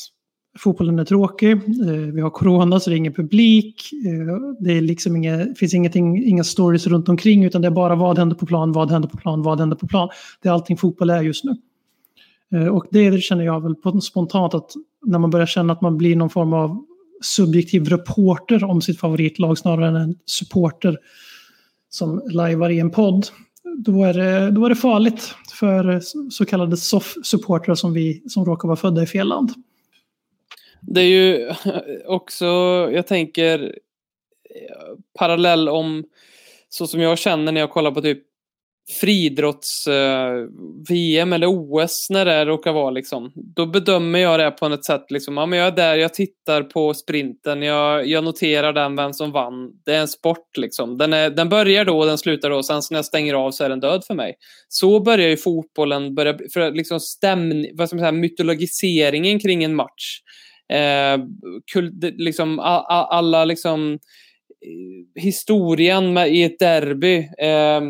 fotbollen 0.58 1.00
är 1.00 1.06
tråkig. 1.06 1.52
Eh, 1.52 2.14
vi 2.14 2.22
har 2.22 2.30
corona 2.30 2.80
så 2.80 2.90
det 2.90 2.96
är 2.96 2.98
ingen 2.98 3.14
publik. 3.14 3.92
Eh, 4.06 4.56
det 4.60 4.78
är 4.78 4.82
liksom 4.82 5.16
inga, 5.16 5.56
finns 5.56 5.74
ingenting, 5.74 6.24
inga 6.24 6.44
stories 6.44 6.88
runt 6.88 7.10
omkring 7.10 7.44
utan 7.44 7.62
det 7.62 7.68
är 7.68 7.72
bara 7.72 7.96
vad 7.96 8.18
händer 8.18 8.36
på 8.36 8.46
plan, 8.46 8.72
vad 8.72 8.92
händer 8.92 9.10
på 9.10 9.18
plan, 9.18 9.42
vad 9.42 9.60
händer 9.60 9.76
på 9.76 9.88
plan. 9.88 10.10
Det 10.42 10.50
är 10.50 10.54
allting 10.54 10.78
fotboll 10.78 11.10
är 11.10 11.22
just 11.22 11.44
nu. 11.44 11.56
Eh, 12.54 12.68
och 12.68 12.86
det 12.92 13.22
känner 13.22 13.46
jag 13.46 13.64
väl 13.64 14.02
spontant 14.02 14.54
att 14.54 14.72
när 15.06 15.20
man 15.20 15.30
börjar 15.30 15.46
känna 15.46 15.74
att 15.74 15.82
man 15.82 15.98
blir 15.98 16.16
någon 16.16 16.30
form 16.30 16.54
av 16.54 16.86
subjektiv 17.22 17.90
reporter 17.90 18.64
om 18.64 18.82
sitt 18.82 19.00
favoritlag 19.00 19.58
snarare 19.58 19.88
än 19.88 19.96
en 19.96 20.16
supporter 20.26 20.98
som 21.90 22.22
lajvar 22.32 22.70
i 22.70 22.80
en 22.80 22.92
podd 22.92 23.28
då 23.78 24.04
är, 24.04 24.14
det, 24.14 24.52
då 24.52 24.66
är 24.66 24.70
det 24.70 24.76
farligt 24.76 25.36
för 25.60 26.02
så 26.30 26.46
kallade 26.46 26.78
soff-supportrar 26.78 27.76
som 27.76 27.94
vi 27.94 28.24
som 28.28 28.46
råkar 28.46 28.68
vara 28.68 28.76
födda 28.76 29.04
i 29.04 29.06
fel 29.06 29.28
land. 29.28 29.52
Det 30.82 31.02
är 31.02 31.06
ju 31.06 31.52
också, 32.06 32.46
jag 32.94 33.08
tänker 33.08 33.64
eh, 33.64 34.98
parallell 35.20 35.70
om 35.70 36.04
så 36.70 36.88
som 36.88 37.00
jag 37.02 37.18
känner 37.18 37.52
när 37.52 37.62
jag 37.62 37.72
kollar 37.72 37.92
på 37.92 38.02
typ 38.02 38.24
friidrotts-VM 38.92 41.34
eh, 41.34 41.36
eller 41.36 41.48
OS 41.48 42.10
när 42.10 42.26
det 42.26 42.46
råkar 42.46 42.74
vara. 42.74 42.90
Liksom. 42.90 43.32
Då 43.36 43.66
bedömer 43.66 44.20
jag 44.20 44.40
det 44.40 44.52
på 44.52 44.70
något 44.70 44.86
sätt. 44.86 45.06
Liksom, 45.10 45.38
ja, 45.38 45.46
men 45.46 45.60
jag 45.60 45.68
är 45.68 45.72
där, 45.72 45.96
jag 45.96 46.14
tittar 46.14 46.64
på 46.64 46.94
sprinten, 46.94 47.62
jag, 47.62 48.08
jag 48.08 48.24
noterar 48.24 48.74
den, 48.74 48.96
vem 48.96 49.14
som 49.14 49.32
vann. 49.32 49.72
Det 49.86 49.94
är 49.94 50.00
en 50.00 50.08
sport. 50.08 50.58
Liksom. 50.58 50.98
Den, 50.98 51.14
är, 51.14 51.30
den 51.30 51.50
börjar 51.50 51.86
då 51.86 52.00
och 52.00 52.06
den 52.06 52.18
slutar 52.18 52.50
då. 52.50 52.64
Sen 52.64 52.82
när 52.92 52.98
jag 52.98 53.06
stänger 53.06 53.34
av 53.34 53.52
så 53.52 53.64
är 53.64 53.70
den 53.70 53.80
död 53.80 54.04
för 54.08 54.14
mig. 54.14 54.36
Så 54.68 55.00
börjar 55.00 55.30
ju 55.30 55.38
fotbollen, 55.38 56.16
börja, 56.16 56.38
för 56.54 56.72
liksom 56.72 57.00
stämning, 57.00 57.66
vad 57.74 57.88
ska 57.88 57.96
man 57.96 58.04
säga, 58.04 58.12
mytologiseringen 58.12 59.40
kring 59.40 59.64
en 59.64 59.76
match. 59.76 60.22
Eh, 60.74 61.18
kul, 61.74 61.94
liksom, 62.02 62.60
alla, 62.60 63.06
alla 63.06 63.46
liksom, 63.46 63.94
eh, 63.94 64.00
historien 65.22 66.14
med, 66.14 66.36
i 66.36 66.44
ett 66.44 66.60
derby. 66.60 67.18
Eh, 67.38 67.82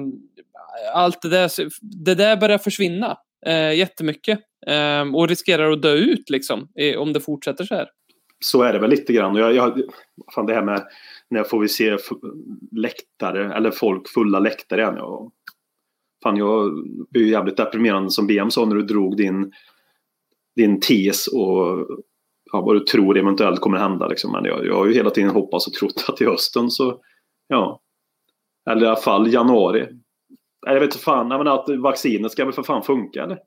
allt 0.93 1.21
det 1.21 1.29
där, 1.29 1.51
det 2.05 2.15
där 2.15 2.37
börjar 2.37 2.57
försvinna 2.57 3.17
eh, 3.45 3.73
jättemycket 3.73 4.39
eh, 4.67 5.15
och 5.15 5.27
riskerar 5.27 5.71
att 5.71 5.81
dö 5.81 5.93
ut 5.93 6.29
liksom, 6.29 6.67
om 6.97 7.13
det 7.13 7.19
fortsätter 7.19 7.63
så 7.63 7.75
här. 7.75 7.87
Så 8.39 8.61
är 8.61 8.73
det 8.73 8.79
väl 8.79 8.89
lite 8.89 9.13
grann. 9.13 9.35
Jag, 9.35 9.55
jag, 9.55 9.81
fan 10.35 10.45
det 10.45 10.53
här 10.53 10.63
med 10.63 10.83
när 11.29 11.43
får 11.43 11.59
vi 11.59 11.67
se 11.67 11.97
läktare 12.71 13.53
eller 13.53 13.71
folk 13.71 14.09
fulla 14.09 14.39
läktare 14.39 14.81
igen. 14.81 14.95
Jag, 14.97 15.31
fan 16.23 16.37
jag 16.37 16.71
blir 17.09 17.31
jävligt 17.31 17.57
deprimerande 17.57 18.11
som 18.11 18.27
BM 18.27 18.51
sa 18.51 18.65
när 18.65 18.75
du 18.75 18.81
drog 18.81 19.17
din, 19.17 19.51
din 20.55 20.79
tes 20.79 21.27
och 21.27 21.87
ja, 22.51 22.61
vad 22.61 22.75
du 22.75 22.79
tror 22.79 23.17
eventuellt 23.17 23.59
kommer 23.59 23.77
hända. 23.77 24.07
Liksom. 24.07 24.31
Men 24.31 24.45
jag, 24.45 24.65
jag 24.65 24.75
har 24.75 24.85
ju 24.85 24.93
hela 24.93 25.09
tiden 25.09 25.29
hoppats 25.29 25.67
och 25.67 25.73
trott 25.73 26.05
att 26.07 26.21
i 26.21 26.25
hösten 26.25 26.71
så 26.71 27.01
ja, 27.47 27.81
eller 28.69 28.83
i 28.83 28.87
alla 28.87 28.95
fall 28.95 29.33
januari 29.33 29.87
jag 30.73 30.79
vet 30.79 30.93
inte 30.93 31.03
fan, 31.03 31.31
jag 31.31 31.37
menar 31.37 31.59
att 31.59 31.79
vaccinet 31.79 32.31
ska 32.31 32.45
väl 32.45 32.53
för 32.53 32.63
fan 32.63 32.83
funka 32.83 33.23
eller? 33.23 33.39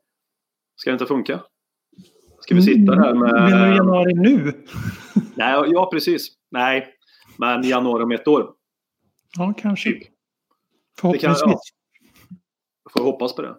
Ska 0.75 0.89
det 0.89 0.93
inte 0.93 1.05
funka? 1.05 1.43
Ska 2.41 2.55
vi 2.55 2.61
sitta 2.61 2.95
här 2.95 3.13
med... 3.13 3.33
Menar 3.33 3.67
du 3.67 3.75
januari 3.75 4.13
nu? 4.13 4.53
Nej, 5.35 5.63
ja 5.67 5.89
precis. 5.93 6.27
Nej, 6.51 6.87
men 7.37 7.63
januari 7.63 8.03
om 8.03 8.11
ett 8.11 8.27
år. 8.27 8.53
Ja, 9.37 9.53
kanske. 9.57 9.89
Typ. 9.89 10.03
Förhoppningsvis. 10.99 11.41
Kan, 11.41 11.51
ja. 11.51 11.59
Får 12.93 13.03
hoppas 13.03 13.35
på 13.35 13.41
det. 13.41 13.55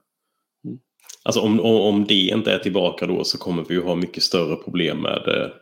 Alltså 1.25 1.41
om, 1.41 1.61
om 1.61 2.05
det 2.05 2.15
inte 2.15 2.53
är 2.53 2.59
tillbaka 2.59 3.07
då 3.07 3.25
så 3.25 3.39
kommer 3.39 3.65
vi 3.69 3.75
ju 3.75 3.83
ha 3.83 3.95
mycket 3.95 4.23
större 4.23 4.57
problem 4.57 4.99
med 4.99 5.23
det. 5.25 5.53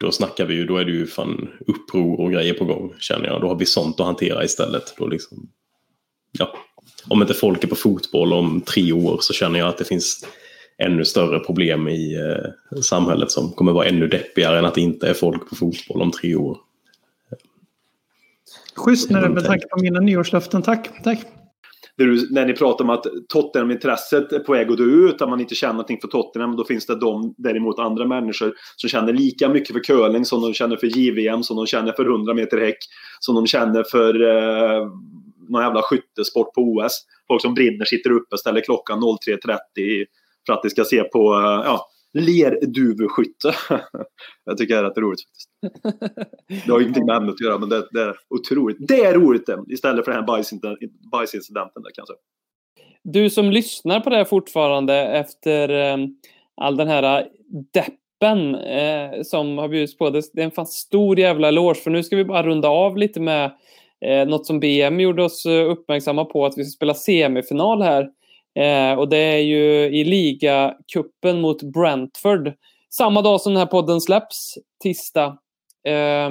Då 0.00 0.12
snackar 0.12 0.46
vi 0.46 0.54
ju, 0.54 0.66
då 0.66 0.76
är 0.76 0.84
det 0.84 0.92
ju 0.92 1.06
fan 1.06 1.48
uppror 1.66 2.20
och 2.20 2.32
grejer 2.32 2.54
på 2.54 2.64
gång 2.64 2.94
känner 2.98 3.26
jag. 3.26 3.40
Då 3.40 3.48
har 3.48 3.56
vi 3.56 3.66
sånt 3.66 4.00
att 4.00 4.06
hantera 4.06 4.44
istället. 4.44 4.94
Då 4.98 5.06
liksom, 5.06 5.50
ja 6.32 6.52
om 7.08 7.22
inte 7.22 7.34
folk 7.34 7.64
är 7.64 7.68
på 7.68 7.74
fotboll 7.74 8.32
om 8.32 8.60
tre 8.60 8.92
år 8.92 9.18
så 9.20 9.32
känner 9.32 9.58
jag 9.58 9.68
att 9.68 9.78
det 9.78 9.84
finns 9.84 10.26
ännu 10.78 11.04
större 11.04 11.40
problem 11.40 11.88
i 11.88 12.14
eh, 12.14 12.80
samhället 12.80 13.30
som 13.30 13.52
kommer 13.52 13.72
vara 13.72 13.86
ännu 13.86 14.08
deppigare 14.08 14.58
än 14.58 14.64
att 14.64 14.74
det 14.74 14.80
inte 14.80 15.08
är 15.08 15.14
folk 15.14 15.48
på 15.48 15.56
fotboll 15.56 16.02
om 16.02 16.10
tre 16.10 16.34
år. 16.34 16.58
Schysst 18.76 19.10
när 19.10 19.28
med 19.28 19.44
tanke 19.44 19.66
på 19.68 19.80
mina 19.80 20.00
nyårslöften. 20.00 20.62
Tack, 20.62 21.02
tack. 21.04 21.18
när 22.30 22.46
ni 22.46 22.52
pratar 22.52 22.84
om 22.84 22.90
att 22.90 23.06
Tottenham-intresset 23.28 24.32
är 24.32 24.38
på 24.38 24.52
väg 24.52 24.70
att 24.70 24.76
dö 24.76 24.84
ut, 24.84 25.22
att 25.22 25.28
man 25.28 25.40
inte 25.40 25.54
känner 25.54 25.72
någonting 25.72 26.00
för 26.00 26.08
Tottenham, 26.08 26.56
då 26.56 26.64
finns 26.64 26.86
det 26.86 27.00
de, 27.00 27.34
däremot 27.38 27.78
andra 27.78 28.06
människor 28.06 28.52
som 28.76 28.90
känner 28.90 29.12
lika 29.12 29.48
mycket 29.48 29.72
för 29.72 29.84
curling 29.84 30.24
som 30.24 30.42
de 30.42 30.54
känner 30.54 30.76
för 30.76 30.98
JVM, 30.98 31.42
som 31.42 31.56
de 31.56 31.66
känner 31.66 31.92
för 31.92 32.04
100 32.04 32.34
meter 32.34 32.60
häck, 32.60 32.78
som 33.20 33.34
de 33.34 33.46
känner 33.46 33.82
för 33.82 34.22
eh, 34.22 34.86
någon 35.50 35.62
jävla 35.62 35.82
skyttesport 35.82 36.54
på 36.54 36.60
OS. 36.60 37.06
Folk 37.28 37.42
som 37.42 37.54
brinner 37.54 37.84
sitter 37.84 38.10
uppe 38.10 38.34
och 38.34 38.40
ställer 38.40 38.60
klockan 38.60 39.00
03.30 39.00 40.06
för 40.46 40.52
att 40.52 40.62
de 40.62 40.70
ska 40.70 40.84
se 40.84 41.02
på, 41.02 41.34
eh, 41.34 41.62
ja, 41.64 41.86
lerduveskytte. 42.12 43.54
jag 44.44 44.58
tycker 44.58 44.74
det 44.74 44.80
är 44.80 44.84
rätt 44.84 44.98
roligt. 44.98 45.20
faktiskt. 45.20 45.50
Det 46.66 46.72
har 46.72 46.80
ingenting 46.80 47.06
med 47.06 47.16
ämnet 47.16 47.34
att 47.34 47.40
göra 47.40 47.58
men 47.58 47.68
det, 47.68 47.88
det 47.92 48.02
är 48.02 48.16
otroligt. 48.28 48.76
Det 48.80 49.04
är 49.04 49.14
roligt 49.14 49.46
det, 49.46 49.64
istället 49.68 50.04
för 50.04 50.12
den 50.12 50.20
här 50.20 50.26
bajsincidenten, 50.26 50.88
bajsincidenten 51.12 51.82
där 51.82 51.90
kanske. 51.94 52.14
Du 53.02 53.30
som 53.30 53.50
lyssnar 53.50 54.00
på 54.00 54.10
det 54.10 54.16
här 54.16 54.24
fortfarande 54.24 54.94
efter 54.94 55.68
eh, 55.68 55.96
all 56.56 56.76
den 56.76 56.88
här 56.88 57.20
eh, 57.20 57.26
deppen 57.74 58.54
eh, 58.54 59.22
som 59.22 59.58
har 59.58 59.68
bjudits 59.68 59.98
på. 59.98 60.10
Det, 60.10 60.22
det 60.32 60.40
är 60.40 60.44
en 60.44 60.50
fan 60.50 60.66
stor 60.66 61.18
jävla 61.18 61.48
eloge 61.48 61.74
för 61.74 61.90
nu 61.90 62.02
ska 62.02 62.16
vi 62.16 62.24
bara 62.24 62.42
runda 62.42 62.68
av 62.68 62.96
lite 62.96 63.20
med 63.20 63.50
eh, 64.06 64.28
något 64.28 64.46
som 64.46 64.60
BM 64.60 65.00
gjorde 65.00 65.24
oss 65.24 65.46
eh, 65.46 65.70
uppmärksamma 65.70 66.24
på 66.24 66.46
att 66.46 66.58
vi 66.58 66.64
ska 66.64 66.76
spela 66.76 66.94
semifinal 66.94 67.82
här. 67.82 68.08
Eh, 68.58 68.98
och 68.98 69.08
det 69.08 69.16
är 69.16 69.38
ju 69.38 69.84
i 69.84 70.04
ligacupen 70.04 71.40
mot 71.40 71.62
Brentford. 71.62 72.52
Samma 72.90 73.22
dag 73.22 73.40
som 73.40 73.52
den 73.52 73.60
här 73.60 73.66
podden 73.66 74.00
släpps, 74.00 74.54
tisdag. 74.82 75.38
Eh, 75.86 76.30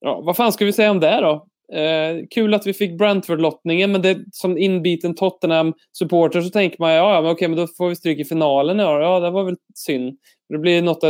ja, 0.00 0.20
vad 0.20 0.36
fan 0.36 0.52
ska 0.52 0.64
vi 0.64 0.72
säga 0.72 0.90
om 0.90 1.00
det 1.00 1.20
då? 1.20 1.46
Eh, 1.72 2.26
kul 2.30 2.54
att 2.54 2.66
vi 2.66 2.72
fick 2.72 2.98
Brentford-lottningen, 2.98 3.92
men 3.92 4.02
det, 4.02 4.18
som 4.32 4.58
inbiten 4.58 5.14
Tottenham-supporter 5.14 6.40
så 6.40 6.50
tänker 6.50 6.76
man 6.80 6.92
ja, 6.92 7.22
men 7.22 7.30
okej, 7.30 7.48
men 7.48 7.58
då 7.58 7.66
får 7.66 7.88
vi 7.88 7.96
stryk 7.96 8.18
i 8.18 8.24
finalen. 8.24 8.78
Ja, 8.78 9.00
ja 9.00 9.20
det 9.20 9.30
var 9.30 9.44
väl 9.44 9.56
synd. 9.74 10.18
Det 10.48 10.58
blir 10.58 10.82
något 10.82 11.04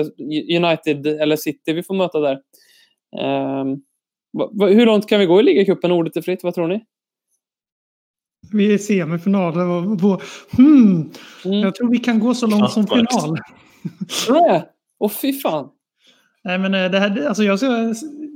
United 0.57 1.07
eller 1.07 1.37
City 1.37 1.73
vi 1.73 1.83
får 1.83 1.95
möta 1.95 2.21
där. 2.21 2.39
Eh, 3.21 3.65
hur 4.61 4.87
långt 4.87 5.09
kan 5.09 5.21
vi 5.21 5.27
gå 5.27 5.41
i 5.41 5.43
ligacupen? 5.43 5.93
Ordet 5.93 6.17
är 6.17 6.23
fritt. 6.23 6.43
Vad 6.43 6.55
tror 6.55 6.69
ni? 6.69 6.85
Vi 8.53 8.67
är 8.67 8.75
i 8.75 8.79
semifinal. 8.79 9.55
Hmm. 10.57 11.11
Mm. 11.45 11.59
Jag 11.59 11.75
tror 11.75 11.91
vi 11.91 11.99
kan 11.99 12.19
gå 12.19 12.35
så 12.35 12.47
långt 12.47 12.71
som 12.71 12.87
final. 12.87 13.39
Tror 14.27 14.63
Åh, 14.99 15.11
fy 15.11 15.33
fan. 15.33 15.69
Nej, 16.45 16.59
men 16.59 16.75
eh, 16.75 16.91
det, 16.91 16.99
här, 16.99 17.27
alltså 17.27 17.45
jag 17.45 17.59
ska, 17.59 17.69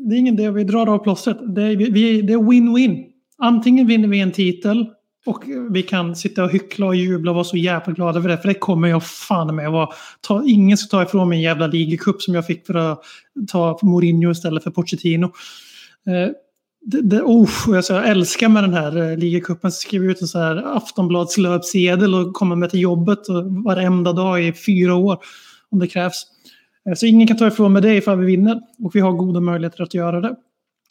det 0.08 0.14
är 0.14 0.18
ingen 0.18 0.34
idé 0.34 0.50
vi 0.50 0.64
drar 0.64 0.86
av 0.86 0.98
plåstret. 0.98 1.54
Det 1.54 1.62
är, 1.62 1.76
vi, 1.76 2.22
det 2.22 2.32
är 2.32 2.38
win-win. 2.38 3.04
Antingen 3.38 3.86
vinner 3.86 4.08
vi 4.08 4.20
en 4.20 4.32
titel 4.32 4.86
och 5.26 5.44
vi 5.70 5.82
kan 5.82 6.16
sitta 6.16 6.44
och 6.44 6.50
hyckla 6.50 6.86
och 6.86 6.96
jubla 6.96 7.30
och 7.30 7.34
vara 7.34 7.44
så 7.44 7.56
jävla 7.56 7.92
glada 7.92 8.22
för 8.22 8.28
det. 8.28 8.38
För 8.38 8.48
det 8.48 8.54
kommer 8.54 8.88
jag 8.88 9.06
fan 9.06 9.56
med. 9.56 9.70
Vara, 9.70 9.88
ta, 10.20 10.44
ingen 10.46 10.76
ska 10.76 10.96
ta 10.96 11.02
ifrån 11.02 11.28
mig 11.28 11.38
en 11.38 11.42
jävla 11.42 11.66
ligacup 11.66 12.22
som 12.22 12.34
jag 12.34 12.46
fick 12.46 12.66
för 12.66 12.74
att 12.74 13.02
ta 13.48 13.78
Mourinho 13.82 14.30
istället 14.30 14.64
för 14.64 14.70
Pochettino. 14.70 15.32
Eh, 16.06 16.32
det, 16.80 17.02
det, 17.02 17.22
oh, 17.22 17.50
jag, 17.66 17.84
jag 17.88 18.08
älskar 18.08 18.48
med 18.48 18.62
den 18.62 18.74
här 18.74 18.96
eh, 18.96 19.18
ligacupen. 19.18 19.72
Skriva 19.72 20.04
ut 20.04 20.20
en 20.20 20.28
så 20.28 20.38
här 20.38 20.76
Aftonbladslöpsedel 20.76 22.14
och 22.14 22.34
komma 22.34 22.54
med 22.54 22.70
till 22.70 22.80
jobbet 22.80 23.28
och 23.28 23.44
varenda 23.64 24.12
dag 24.12 24.44
i 24.44 24.52
fyra 24.52 24.94
år 24.94 25.18
om 25.70 25.78
det 25.78 25.86
krävs. 25.86 26.26
Eh, 26.88 26.94
så 26.94 27.06
ingen 27.06 27.28
kan 27.28 27.36
ta 27.36 27.46
ifrån 27.46 27.72
mig 27.72 27.82
det 27.82 27.94
ifall 27.94 28.18
vi 28.18 28.26
vinner. 28.26 28.60
Och 28.84 28.94
vi 28.94 29.00
har 29.00 29.12
goda 29.12 29.40
möjligheter 29.40 29.82
att 29.82 29.94
göra 29.94 30.20
det. 30.20 30.36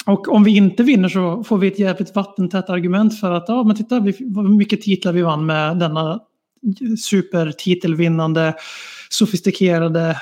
Och 0.05 0.27
om 0.27 0.43
vi 0.43 0.57
inte 0.57 0.83
vinner 0.83 1.09
så 1.09 1.43
får 1.43 1.57
vi 1.57 1.67
ett 1.67 1.79
jävligt 1.79 2.15
vattentätt 2.15 2.69
argument 2.69 3.19
för 3.19 3.31
att 3.31 3.45
ja, 3.47 3.63
men 3.63 3.75
titta 3.75 4.05
vad 4.19 4.49
mycket 4.49 4.81
titlar 4.81 5.13
vi 5.13 5.21
vann 5.21 5.45
med 5.45 5.77
denna 5.77 6.19
supertitelvinnande, 6.99 8.55
sofistikerade, 9.09 10.17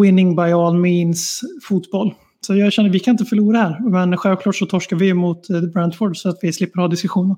winning 0.00 0.36
by 0.36 0.42
all 0.42 0.76
means 0.76 1.40
fotboll. 1.62 2.14
Så 2.46 2.56
jag 2.56 2.72
känner 2.72 2.88
att 2.88 2.94
vi 2.94 3.00
kan 3.00 3.14
inte 3.14 3.24
förlora 3.24 3.58
här. 3.58 3.90
Men 3.90 4.16
självklart 4.16 4.56
så 4.56 4.66
torskar 4.66 4.96
vi 4.96 5.14
mot 5.14 5.50
eh, 5.50 5.60
Brentford 5.60 6.16
så 6.16 6.28
att 6.28 6.38
vi 6.42 6.52
slipper 6.52 6.80
ha 6.80 6.88
diskussioner. 6.88 7.36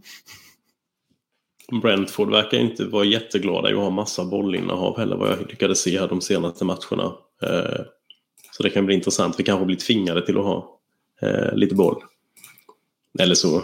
Brentford 1.83 2.31
verkar 2.31 2.59
inte 2.59 2.85
vara 2.85 3.05
jätteglada 3.05 3.70
i 3.70 3.73
att 3.73 3.79
ha 3.79 3.91
massa 3.91 4.24
bollinnehav 4.24 4.99
heller 4.99 5.16
vad 5.16 5.31
jag 5.31 5.39
lyckades 5.49 5.81
se 5.81 6.01
här 6.01 6.09
de 6.09 6.20
senaste 6.20 6.65
matcherna. 6.65 7.12
Eh, 7.43 7.81
så 8.51 8.62
det 8.62 8.70
kan 8.70 8.87
bli 8.87 8.95
intressant. 8.95 9.41
Vi 9.41 9.45
kanske 9.45 9.66
blir 9.66 9.77
tvingade 9.77 10.27
till 10.27 10.39
att 10.39 10.45
ha 10.45 10.79
eh, 11.23 11.55
lite 11.55 11.74
boll. 11.74 12.03
Eller 13.19 13.35
så, 13.35 13.62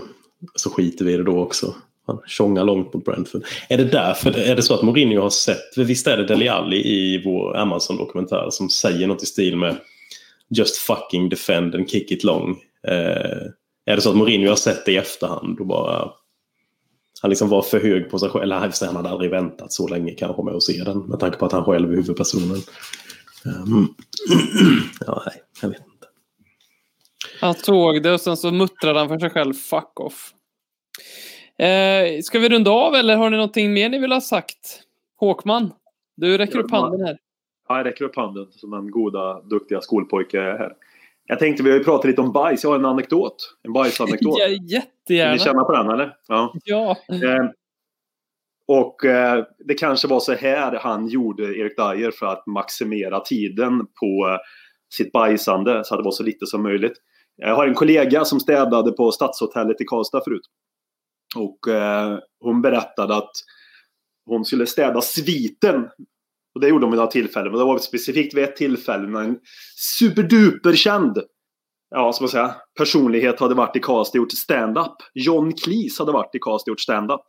så 0.54 0.70
skiter 0.70 1.04
vi 1.04 1.12
i 1.12 1.16
det 1.16 1.24
då 1.24 1.40
också. 1.40 1.74
Han 2.06 2.20
tjongar 2.26 2.64
långt 2.64 2.94
mot 2.94 3.04
Brentford. 3.04 3.42
Är 3.68 3.76
det 3.76 3.84
därför, 3.84 4.38
är 4.38 4.56
det 4.56 4.62
så 4.62 4.74
att 4.74 4.82
Mourinho 4.82 5.20
har 5.20 5.30
sett, 5.30 5.76
visst 5.76 6.06
är 6.06 6.16
det 6.16 6.26
Deli 6.26 6.48
Alli 6.48 6.76
i 6.76 7.22
vår 7.24 7.56
Amazon-dokumentär 7.56 8.48
som 8.50 8.70
säger 8.70 9.06
något 9.06 9.22
i 9.22 9.26
stil 9.26 9.56
med 9.56 9.76
Just 10.50 10.76
fucking 10.76 11.28
defend 11.28 11.74
and 11.74 11.90
kick 11.90 12.10
it 12.10 12.24
long. 12.24 12.50
Eh, 12.88 13.46
är 13.86 13.96
det 13.96 14.00
så 14.00 14.10
att 14.10 14.16
Mourinho 14.16 14.48
har 14.48 14.56
sett 14.56 14.86
det 14.86 14.92
i 14.92 14.96
efterhand 14.96 15.60
och 15.60 15.66
bara 15.66 16.10
han 17.22 17.30
liksom 17.30 17.48
var 17.48 17.62
för 17.62 17.80
hög 17.80 18.10
på 18.10 18.18
sig 18.18 18.28
själv. 18.28 18.42
Eller 18.42 18.86
han 18.86 18.96
hade 18.96 19.08
aldrig 19.08 19.30
väntat 19.30 19.72
så 19.72 19.88
länge 19.88 20.12
kanske 20.12 20.42
med 20.42 20.54
att 20.54 20.62
se 20.62 20.84
den. 20.84 20.98
Med 20.98 21.20
tanke 21.20 21.38
på 21.38 21.46
att 21.46 21.52
han 21.52 21.64
själv 21.64 21.92
är 21.92 21.96
huvudpersonen. 21.96 22.62
Um, 23.44 23.94
ja, 25.06 25.22
nej, 25.26 25.42
jag 25.62 25.68
vet 25.68 25.78
inte. 25.78 26.06
Han 27.40 27.54
såg 27.54 28.02
det 28.02 28.12
och 28.12 28.20
sen 28.20 28.36
så 28.36 28.50
muttrade 28.50 28.98
han 28.98 29.08
för 29.08 29.18
sig 29.18 29.30
själv. 29.30 29.54
Fuck 29.54 30.00
off. 30.00 30.32
Eh, 31.58 32.20
ska 32.22 32.38
vi 32.38 32.48
runda 32.48 32.70
av 32.70 32.94
eller 32.94 33.16
har 33.16 33.30
ni 33.30 33.36
någonting 33.36 33.72
mer 33.72 33.88
ni 33.88 33.98
vill 33.98 34.12
ha 34.12 34.20
sagt? 34.20 34.80
Håkman, 35.16 35.72
du 36.16 36.38
räcker 36.38 36.58
upp 36.58 36.70
handen 36.70 37.06
här. 37.06 37.18
Ja, 37.68 37.76
jag 37.76 37.86
räcker 37.86 38.04
upp 38.04 38.16
handen 38.16 38.46
som 38.50 38.70
den 38.70 38.90
goda, 38.90 39.40
duktiga 39.40 39.80
skolpojke 39.80 40.36
jag 40.36 40.46
är 40.46 40.58
här. 40.58 40.72
Jag 41.26 41.38
tänkte, 41.38 41.62
vi 41.62 41.70
har 41.70 41.78
ju 41.78 41.84
pratat 41.84 42.04
lite 42.04 42.20
om 42.20 42.32
bajs. 42.32 42.64
Jag 42.64 42.70
har 42.70 42.78
en 42.78 42.84
anekdot. 42.84 43.56
En 43.62 43.72
bajsanekdot. 43.72 44.38
ja, 44.38 44.48
jättegärna. 44.48 45.30
Vill 45.30 45.38
ni 45.40 45.44
känna 45.44 45.64
på 45.64 45.72
den 45.72 45.90
eller? 45.90 46.16
Ja. 46.28 46.54
ja. 46.64 46.96
Eh, 47.08 47.50
och 48.66 49.04
eh, 49.04 49.44
det 49.58 49.74
kanske 49.74 50.08
var 50.08 50.20
så 50.20 50.32
här 50.32 50.78
han 50.78 51.08
gjorde 51.08 51.42
Erik 51.42 51.76
Dyer 51.76 52.10
för 52.10 52.26
att 52.26 52.46
maximera 52.46 53.20
tiden 53.20 53.78
på 53.78 54.28
eh, 54.28 54.38
sitt 54.94 55.12
bajsande 55.12 55.84
så 55.84 55.94
att 55.94 56.00
det 56.00 56.04
var 56.04 56.10
så 56.10 56.22
lite 56.22 56.46
som 56.46 56.62
möjligt. 56.62 56.92
Jag 57.36 57.56
har 57.56 57.66
en 57.66 57.74
kollega 57.74 58.24
som 58.24 58.40
städade 58.40 58.92
på 58.92 59.12
Stadshotellet 59.12 59.80
i 59.80 59.84
Karlstad 59.84 60.20
förut. 60.24 60.42
Och 61.36 61.68
eh, 61.68 62.18
hon 62.40 62.62
berättade 62.62 63.16
att 63.16 63.32
hon 64.26 64.44
skulle 64.44 64.66
städa 64.66 65.00
sviten 65.00 65.88
och 66.58 66.62
det 66.62 66.68
gjorde 66.68 66.84
de 66.84 66.90
vid 66.90 66.98
några 66.98 67.10
tillfällen. 67.10 67.52
Men 67.52 67.58
det 67.58 67.64
var 67.64 67.78
specifikt 67.78 68.34
vid 68.34 68.44
ett 68.44 68.56
tillfälle 68.56 69.08
när 69.08 69.20
en 69.20 69.38
superduperkänd 69.98 71.18
ja, 71.90 72.12
ska 72.12 72.22
man 72.22 72.28
säga, 72.28 72.54
personlighet 72.78 73.40
hade 73.40 73.54
varit 73.54 73.76
i 73.76 73.80
Karlstad 73.80 74.18
och 74.18 74.22
gjort 74.22 74.32
stand-up. 74.32 74.96
John 75.14 75.52
Cleese 75.52 75.98
hade 75.98 76.12
varit 76.12 76.34
i 76.34 76.38
Karlstad 76.38 76.70
och 76.70 76.72
gjort 76.72 76.80
stand-up. 76.80 77.24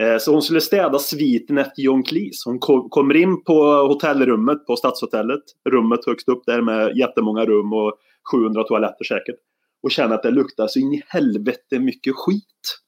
Eh, 0.00 0.18
så 0.18 0.32
hon 0.32 0.42
skulle 0.42 0.60
städa 0.60 0.98
sviten 0.98 1.58
efter 1.58 1.82
John 1.82 2.02
Cleese. 2.02 2.42
Hon 2.44 2.58
kommer 2.90 3.16
in 3.16 3.44
på 3.44 3.62
hotellrummet 3.62 4.66
på 4.66 4.76
Stadshotellet. 4.76 5.42
Rummet 5.70 6.06
högst 6.06 6.28
upp 6.28 6.42
där 6.46 6.62
med 6.62 6.96
jättemånga 6.96 7.44
rum 7.44 7.72
och 7.72 7.98
700 8.32 8.64
toaletter 8.64 9.04
säkert. 9.04 9.36
Och 9.82 9.90
känner 9.90 10.14
att 10.14 10.22
det 10.22 10.30
luktar 10.30 10.66
så 10.66 10.78
in 10.78 10.92
i 10.92 11.02
helvete 11.08 11.78
mycket 11.78 12.14
skit. 12.16 12.78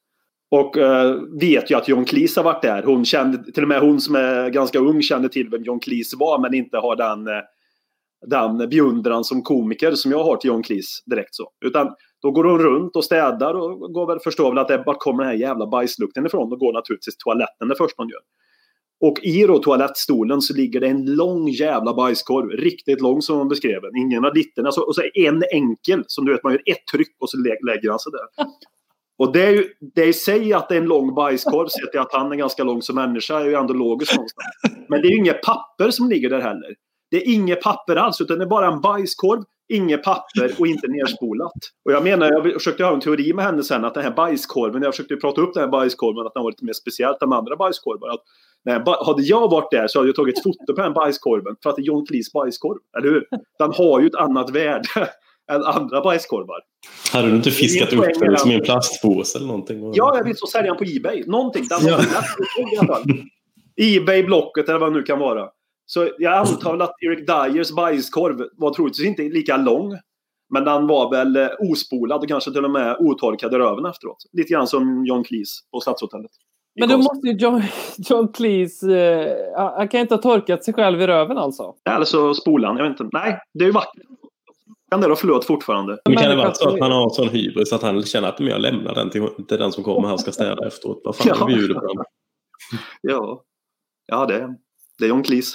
Och 0.50 0.76
eh, 0.76 1.16
vet 1.40 1.70
ju 1.70 1.74
att 1.74 1.88
John 1.88 2.04
Cleese 2.04 2.36
har 2.36 2.44
varit 2.44 2.62
där. 2.62 2.82
Hon 2.82 3.04
kände, 3.04 3.52
till 3.52 3.62
och 3.62 3.68
med 3.68 3.80
hon 3.80 4.00
som 4.00 4.14
är 4.14 4.50
ganska 4.50 4.78
ung 4.78 5.02
kände 5.02 5.28
till 5.28 5.48
vem 5.48 5.62
John 5.62 5.80
Cleese 5.80 6.16
var 6.18 6.38
men 6.38 6.54
inte 6.54 6.76
har 6.76 6.96
den, 6.96 7.26
eh, 7.26 7.42
den 8.26 8.68
beundran 8.68 9.24
som 9.24 9.42
komiker 9.42 9.92
som 9.92 10.10
jag 10.10 10.24
har 10.24 10.36
till 10.36 10.48
John 10.48 10.62
Cleese 10.62 11.02
direkt 11.06 11.34
så. 11.34 11.48
Utan 11.64 11.88
då 12.22 12.30
går 12.30 12.44
hon 12.44 12.58
runt 12.58 12.96
och 12.96 13.04
städar 13.04 13.54
och 13.54 13.92
går 13.92 14.06
väl, 14.06 14.18
förstår 14.24 14.50
väl 14.50 14.58
att 14.58 14.68
det, 14.68 14.82
vart 14.86 14.98
kommer 14.98 15.24
den 15.24 15.32
här 15.32 15.38
jävla 15.38 15.66
bajslukten 15.66 16.26
ifrån 16.26 16.52
och 16.52 16.58
går 16.58 16.72
naturligtvis 16.72 17.16
till 17.16 17.24
toaletten 17.24 17.68
det 17.68 17.76
första 17.76 18.02
hon 18.02 18.08
gör. 18.08 18.20
Och 19.02 19.18
i 19.22 19.46
då 19.46 19.58
toalettstolen 19.58 20.40
så 20.40 20.54
ligger 20.54 20.80
det 20.80 20.88
en 20.88 21.14
lång 21.14 21.48
jävla 21.48 21.94
bajskorv. 21.94 22.50
Riktigt 22.50 23.00
lång 23.00 23.22
som 23.22 23.38
hon 23.38 23.48
beskrev 23.48 23.82
den. 23.82 23.96
Ingen 23.96 24.24
av 24.24 24.34
ditterna. 24.34 24.68
Alltså, 24.68 24.80
och 24.80 24.94
så 24.94 25.02
en 25.14 25.42
enkel 25.52 26.04
som 26.06 26.24
du 26.24 26.32
vet 26.32 26.44
man 26.44 26.52
gör 26.52 26.62
ett 26.66 26.86
tryck 26.92 27.16
och 27.20 27.30
så 27.30 27.36
lägger 27.38 27.90
han 27.90 27.98
sig 27.98 28.12
där. 28.12 28.44
Och 29.20 29.32
det 29.32 29.42
är 29.42 29.50
ju 29.50 29.64
det 29.94 30.04
i 30.04 30.12
sig 30.12 30.52
att 30.52 30.68
det 30.68 30.74
är 30.74 30.80
en 30.80 30.86
lång 30.86 31.14
bajskorv, 31.14 31.68
sett 31.68 31.90
till 31.90 32.00
att 32.00 32.12
han 32.12 32.32
är 32.32 32.36
ganska 32.36 32.64
lång 32.64 32.82
som 32.82 32.94
människa, 32.94 33.40
är 33.40 33.44
ju 33.44 33.54
ändå 33.54 33.74
logiskt 33.74 34.16
någonstans. 34.16 34.46
Men 34.88 35.02
det 35.02 35.08
är 35.08 35.10
ju 35.10 35.16
inget 35.16 35.42
papper 35.42 35.90
som 35.90 36.08
ligger 36.08 36.30
där 36.30 36.40
heller. 36.40 36.74
Det 37.10 37.16
är 37.16 37.34
inget 37.34 37.62
papper 37.62 37.96
alls, 37.96 38.20
utan 38.20 38.38
det 38.38 38.44
är 38.44 38.48
bara 38.48 38.66
en 38.66 38.80
bajskorv, 38.80 39.42
inget 39.68 40.04
papper 40.04 40.54
och 40.58 40.66
inte 40.66 40.88
nerspolat. 40.88 41.52
Och 41.84 41.92
jag 41.92 42.04
menar, 42.04 42.30
jag 42.30 42.54
försökte 42.54 42.84
ha 42.84 42.94
en 42.94 43.00
teori 43.00 43.32
med 43.32 43.44
henne 43.44 43.62
sen 43.62 43.84
att 43.84 43.94
den 43.94 44.02
här 44.02 44.10
bajskorven, 44.10 44.82
jag 44.82 44.92
försökte 44.92 45.16
prata 45.16 45.40
upp 45.40 45.54
den 45.54 45.62
här 45.62 45.70
bajskorven, 45.70 46.26
att 46.26 46.34
den 46.34 46.42
var 46.42 46.50
lite 46.50 46.64
mer 46.64 46.72
speciellt 46.72 47.22
än 47.22 47.32
andra 47.32 47.56
bajskorvar. 47.56 48.08
Att, 48.08 48.22
nej, 48.64 48.82
hade 49.06 49.22
jag 49.22 49.50
varit 49.50 49.70
där 49.70 49.86
så 49.86 49.98
hade 49.98 50.08
jag 50.08 50.16
tagit 50.16 50.38
ett 50.38 50.42
foto 50.42 50.74
på 50.76 50.82
den 50.82 50.92
bajskorven 50.92 51.56
för 51.62 51.70
att 51.70 51.76
det 51.76 51.82
är 51.82 51.84
John 51.84 52.06
Cleese 52.06 52.32
bajskorv, 52.32 52.78
eller 52.98 53.10
hur? 53.10 53.26
Den 53.58 53.72
har 53.72 54.00
ju 54.00 54.06
ett 54.06 54.14
annat 54.14 54.50
värde 54.50 54.88
än 55.50 55.64
andra 55.64 56.00
bajskorvar. 56.00 56.60
Hade 57.12 57.28
du 57.28 57.36
inte 57.36 57.50
fiskat 57.50 57.92
upp 57.92 58.04
den 58.20 58.36
som 58.36 58.50
i 58.50 58.54
en 58.54 58.60
plastpåse 58.60 59.38
eller 59.38 59.46
någonting? 59.46 59.92
Ja, 59.94 60.16
jag 60.16 60.24
vill 60.24 60.36
så 60.36 60.46
sälja 60.46 60.74
den 60.74 60.78
på 60.78 60.84
Ebay. 60.96 61.24
Någonting. 61.26 61.64
Den 61.68 61.78
ja. 61.86 63.00
Ebay, 63.76 64.22
Blocket 64.22 64.68
eller 64.68 64.78
vad 64.78 64.92
det 64.92 64.98
nu 64.98 65.02
kan 65.02 65.18
vara. 65.18 65.48
Så 65.86 66.08
jag 66.18 66.32
antar 66.34 66.72
väl 66.72 66.82
att 66.82 66.94
Eric 67.06 67.26
Dyers 67.26 67.72
bajskorv 67.72 68.48
var 68.56 68.74
troligtvis 68.74 69.06
inte 69.06 69.22
lika 69.22 69.56
lång. 69.56 69.98
Men 70.52 70.64
den 70.64 70.86
var 70.86 71.10
väl 71.10 71.36
eh, 71.36 71.48
ospolad 71.58 72.22
och 72.22 72.28
kanske 72.28 72.52
till 72.52 72.64
och 72.64 72.70
med 72.70 72.96
otorkad 73.00 73.54
i 73.54 73.56
röven 73.56 73.86
efteråt. 73.86 74.16
Lite 74.32 74.52
grann 74.52 74.66
som 74.66 75.04
John 75.06 75.24
Cleese 75.24 75.60
på 75.72 75.80
Stadshotellet. 75.80 76.30
Men 76.80 76.88
då 76.88 76.98
måste 76.98 77.26
ju 77.26 77.32
John, 77.32 77.62
John 77.98 78.32
Cleese... 78.32 78.82
Eh, 78.82 79.32
han 79.76 79.88
kan 79.88 80.00
inte 80.00 80.14
ha 80.14 80.22
torkat 80.22 80.64
sig 80.64 80.74
själv 80.74 81.02
i 81.02 81.06
röven 81.06 81.38
alltså? 81.38 81.74
Eller 81.90 82.04
så 82.04 82.34
spolan, 82.34 82.76
jag 82.76 82.90
vet 82.90 83.00
inte. 83.00 83.18
Nej, 83.18 83.38
det 83.54 83.64
är 83.64 83.66
ju 83.66 83.72
vackert. 83.72 84.02
Kan 84.90 85.00
det 85.00 85.08
då 85.08 85.16
förlåt 85.16 85.44
fortfarande? 85.44 85.98
Men 86.04 86.16
kan 86.16 86.30
det 86.30 86.36
vara 86.36 86.54
så 86.54 86.68
att 86.68 86.80
han 86.80 86.92
har 86.92 87.04
en 87.04 87.10
sån 87.10 87.28
hybris 87.28 87.72
att 87.72 87.82
han 87.82 88.02
känner 88.02 88.28
att 88.28 88.40
jag 88.40 88.60
lämnar 88.60 88.94
den 88.94 89.10
till, 89.10 89.22
till 89.48 89.58
den 89.58 89.72
som 89.72 89.84
kommer 89.84 90.06
här 90.08 90.14
och 90.14 90.20
ska 90.20 90.32
städa 90.32 90.66
efteråt. 90.66 91.00
Vad 91.04 91.16
fan 91.16 91.36
Ja. 91.40 91.46
bjuder 91.46 91.74
på 91.74 91.86
den? 91.86 92.04
Ja, 93.02 93.42
ja 94.06 94.26
det, 94.26 94.48
det 94.98 95.04
är 95.04 95.08
John 95.08 95.22
Cleese. 95.22 95.54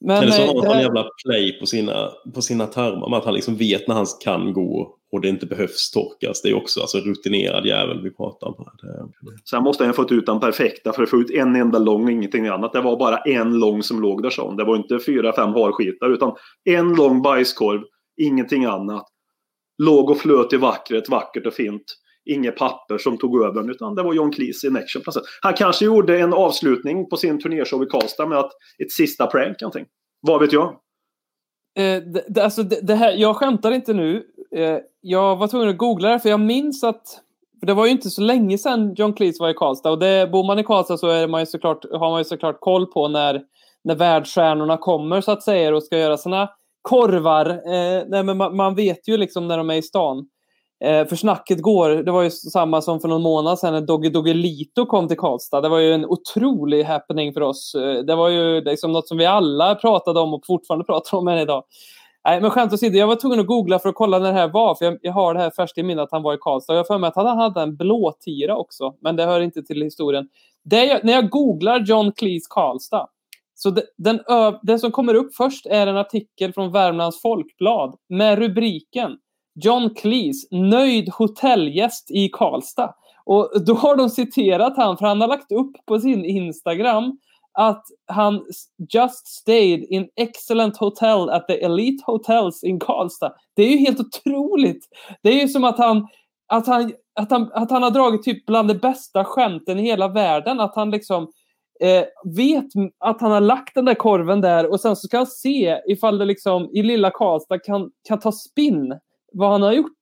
Men, 0.00 0.22
Eller 0.22 0.32
så 0.32 0.42
har 0.42 0.48
eh, 0.48 0.54
han 0.54 0.56
det 0.60 0.62
sån 0.68 0.72
här- 0.76 0.82
jävla 0.82 1.04
play 1.26 1.60
på 1.60 1.66
sina, 1.66 2.08
på 2.34 2.42
sina 2.42 2.66
tarmar. 2.66 3.08
med 3.10 3.18
Att 3.18 3.24
han 3.24 3.34
liksom 3.34 3.56
vet 3.56 3.88
när 3.88 3.94
han 3.94 4.06
kan 4.24 4.52
gå 4.52 4.94
och 5.12 5.20
det 5.20 5.28
inte 5.28 5.46
behövs 5.46 5.90
torkas. 5.90 6.42
Det 6.42 6.48
är 6.48 6.54
också 6.56 6.80
alltså 6.80 6.98
rutinerad 6.98 7.66
jävel 7.66 8.00
vi 8.02 8.10
pratar 8.10 8.46
om. 8.46 8.54
här. 8.58 8.88
Det, 8.88 9.08
Sen 9.50 9.62
måste 9.62 9.84
han 9.84 9.88
ha 9.88 9.94
fått 9.94 10.12
ut 10.12 10.26
den 10.26 10.40
perfekta 10.40 10.92
för 10.92 11.02
att 11.02 11.10
få 11.10 11.16
ut 11.16 11.30
en 11.30 11.56
enda 11.56 11.78
lång 11.78 12.04
och 12.04 12.10
ingenting 12.10 12.46
annat. 12.46 12.72
Det 12.72 12.80
var 12.80 12.96
bara 12.98 13.16
en 13.18 13.58
lång 13.58 13.82
som 13.82 14.00
låg 14.02 14.22
där 14.22 14.30
så. 14.30 14.50
Det 14.52 14.64
var 14.64 14.76
inte 14.76 14.98
fyra, 15.06 15.32
fem 15.32 15.50
harskitar 15.54 16.10
utan 16.10 16.34
en 16.64 16.94
lång 16.94 17.22
bajskorv, 17.22 17.80
ingenting 18.18 18.64
annat. 18.64 19.06
Låg 19.82 20.10
och 20.10 20.18
flöt 20.18 20.52
i 20.52 20.56
vackret, 20.56 21.08
vackert 21.08 21.46
och 21.46 21.54
fint. 21.54 21.84
Inget 22.24 22.56
papper 22.56 22.98
som 22.98 23.18
tog 23.18 23.42
över 23.42 23.70
utan 23.70 23.94
det 23.94 24.02
var 24.02 24.14
John 24.14 24.32
Cleese 24.32 24.64
in 24.64 24.76
action. 24.76 25.02
Han 25.42 25.54
kanske 25.54 25.84
gjorde 25.84 26.18
en 26.18 26.32
avslutning 26.32 27.08
på 27.08 27.16
sin 27.16 27.40
turnéshow 27.40 27.82
i 27.82 27.86
Karlstad 27.86 28.26
med 28.26 28.38
att 28.38 28.52
ett 28.82 28.92
sista 28.92 29.26
prank 29.26 29.60
någonting. 29.60 29.86
Vad 30.20 30.40
vet 30.40 30.52
jag? 30.52 30.68
Eh, 31.78 32.02
det, 32.02 32.24
det, 32.28 32.44
alltså 32.44 32.62
det, 32.62 32.80
det 32.82 32.94
här, 32.94 33.12
jag 33.12 33.36
skämtar 33.36 33.72
inte 33.72 33.92
nu. 33.92 34.26
Eh, 34.56 34.78
jag 35.00 35.36
var 35.36 35.48
tvungen 35.48 35.68
att 35.68 35.78
googla 35.78 36.08
det 36.08 36.20
för 36.20 36.28
jag 36.28 36.40
minns 36.40 36.84
att 36.84 37.22
för 37.60 37.66
det 37.66 37.74
var 37.74 37.86
ju 37.86 37.92
inte 37.92 38.10
så 38.10 38.22
länge 38.22 38.58
sedan 38.58 38.94
John 38.94 39.12
Cleese 39.12 39.40
var 39.40 39.50
i 39.50 39.54
Karlstad 39.54 39.90
och 39.90 39.98
det, 39.98 40.30
bor 40.32 40.44
man 40.44 40.58
i 40.58 40.64
Karlstad 40.64 40.98
så 40.98 41.08
är 41.08 41.28
man 41.28 41.40
ju 41.40 41.46
såklart, 41.46 41.84
har 41.92 42.10
man 42.10 42.20
ju 42.20 42.24
såklart 42.24 42.60
koll 42.60 42.86
på 42.86 43.08
när, 43.08 43.42
när 43.84 43.94
världsstjärnorna 43.94 44.76
kommer 44.76 45.20
så 45.20 45.32
att 45.32 45.42
säga 45.42 45.76
och 45.76 45.82
ska 45.82 45.98
göra 45.98 46.16
sina 46.16 46.48
korvar. 46.88 47.50
Eh, 47.50 48.04
nej, 48.08 48.22
men 48.22 48.36
man, 48.36 48.56
man 48.56 48.74
vet 48.74 49.08
ju 49.08 49.16
liksom 49.16 49.48
när 49.48 49.58
de 49.58 49.70
är 49.70 49.74
i 49.74 49.82
stan. 49.82 50.28
Eh, 50.84 51.06
för 51.06 51.16
snacket 51.16 51.62
går, 51.62 51.90
det 51.90 52.10
var 52.10 52.22
ju 52.22 52.30
samma 52.30 52.82
som 52.82 53.00
för 53.00 53.08
någon 53.08 53.22
månad 53.22 53.58
sedan 53.58 53.72
när 53.72 53.80
Dogge 53.80 54.10
Doggelito 54.10 54.86
kom 54.86 55.08
till 55.08 55.16
Karlstad. 55.16 55.60
Det 55.60 55.68
var 55.68 55.78
ju 55.78 55.92
en 55.94 56.06
otrolig 56.06 56.84
happening 56.84 57.32
för 57.32 57.40
oss. 57.40 57.74
Eh, 57.74 58.04
det 58.04 58.14
var 58.14 58.28
ju 58.28 58.60
liksom 58.60 58.92
något 58.92 59.08
som 59.08 59.18
vi 59.18 59.26
alla 59.26 59.74
pratade 59.74 60.20
om 60.20 60.34
och 60.34 60.46
fortfarande 60.46 60.84
pratar 60.84 61.18
om 61.18 61.28
än 61.28 61.38
idag. 61.38 61.64
Nej, 62.24 62.40
men 62.40 62.50
skämt 62.50 62.72
åsido, 62.72 62.98
jag 62.98 63.06
var 63.06 63.16
tvungen 63.16 63.40
att 63.40 63.46
googla 63.46 63.78
för 63.78 63.88
att 63.88 63.94
kolla 63.94 64.18
när 64.18 64.32
det 64.32 64.38
här 64.38 64.48
var, 64.48 64.74
för 64.74 64.84
jag, 64.84 64.98
jag 65.02 65.12
har 65.12 65.34
det 65.34 65.40
här 65.40 65.50
färskt 65.50 65.78
i 65.78 65.82
minnet 65.82 66.02
att 66.02 66.12
han 66.12 66.22
var 66.22 66.34
i 66.34 66.38
Karlstad. 66.40 66.72
Jag 66.72 66.78
har 66.78 66.84
för 66.84 66.98
mig 66.98 67.08
att 67.08 67.16
han 67.16 67.38
hade 67.38 67.60
en 67.60 67.76
blå 67.76 68.14
tira 68.20 68.56
också, 68.56 68.94
men 69.00 69.16
det 69.16 69.24
hör 69.24 69.40
inte 69.40 69.62
till 69.62 69.82
historien. 69.82 70.28
Det 70.64 70.84
jag, 70.84 71.04
när 71.04 71.12
jag 71.12 71.30
googlar 71.30 71.80
John 71.80 72.12
Cleese 72.12 72.46
Karlstad, 72.50 73.06
så 73.60 73.70
det, 73.70 73.82
den, 73.96 74.20
det 74.62 74.78
som 74.78 74.90
kommer 74.90 75.14
upp 75.14 75.34
först 75.36 75.66
är 75.66 75.86
en 75.86 75.96
artikel 75.96 76.52
från 76.52 76.72
Värmlands 76.72 77.22
Folkblad 77.22 77.94
med 78.08 78.38
rubriken 78.38 79.18
John 79.64 79.94
Cleese, 79.94 80.48
nöjd 80.50 81.08
hotellgäst 81.08 82.10
i 82.10 82.28
Karlstad. 82.28 82.94
Och 83.24 83.64
då 83.66 83.74
har 83.74 83.96
de 83.96 84.10
citerat 84.10 84.76
han, 84.76 84.96
för 84.96 85.06
han 85.06 85.20
har 85.20 85.28
lagt 85.28 85.52
upp 85.52 85.72
på 85.86 86.00
sin 86.00 86.24
Instagram 86.24 87.18
att 87.52 87.84
han 88.06 88.44
just 88.94 89.26
stayed 89.26 89.84
in 89.90 90.08
excellent 90.16 90.76
hotel 90.76 91.30
at 91.30 91.48
the 91.48 91.64
elite 91.64 92.02
hotels 92.06 92.64
in 92.64 92.78
Karlstad. 92.78 93.32
Det 93.56 93.62
är 93.62 93.70
ju 93.70 93.78
helt 93.78 94.00
otroligt. 94.00 94.88
Det 95.22 95.28
är 95.28 95.42
ju 95.42 95.48
som 95.48 95.64
att 95.64 95.78
han, 95.78 96.06
att 96.46 96.66
han, 96.66 96.92
att 97.20 97.30
han, 97.30 97.50
att 97.52 97.70
han 97.70 97.82
har 97.82 97.90
dragit 97.90 98.22
typ 98.22 98.46
bland 98.46 98.68
de 98.68 98.74
bästa 98.74 99.24
skämten 99.24 99.78
i 99.78 99.82
hela 99.82 100.08
världen. 100.08 100.60
Att 100.60 100.74
han 100.74 100.90
liksom 100.90 101.32
eh, 101.80 102.04
vet 102.36 102.66
att 102.98 103.20
han 103.20 103.30
har 103.30 103.40
lagt 103.40 103.74
den 103.74 103.84
där 103.84 103.94
korven 103.94 104.40
där 104.40 104.70
och 104.70 104.80
sen 104.80 104.96
så 104.96 105.06
ska 105.06 105.16
han 105.16 105.26
se 105.26 105.78
ifall 105.86 106.18
det 106.18 106.24
liksom 106.24 106.70
i 106.72 106.82
lilla 106.82 107.10
Karlstad 107.10 107.58
kan, 107.58 107.90
kan 108.08 108.20
ta 108.20 108.32
spinn 108.32 108.98
vad 109.32 109.50
han 109.50 109.62
har 109.62 109.72
gjort. 109.72 109.98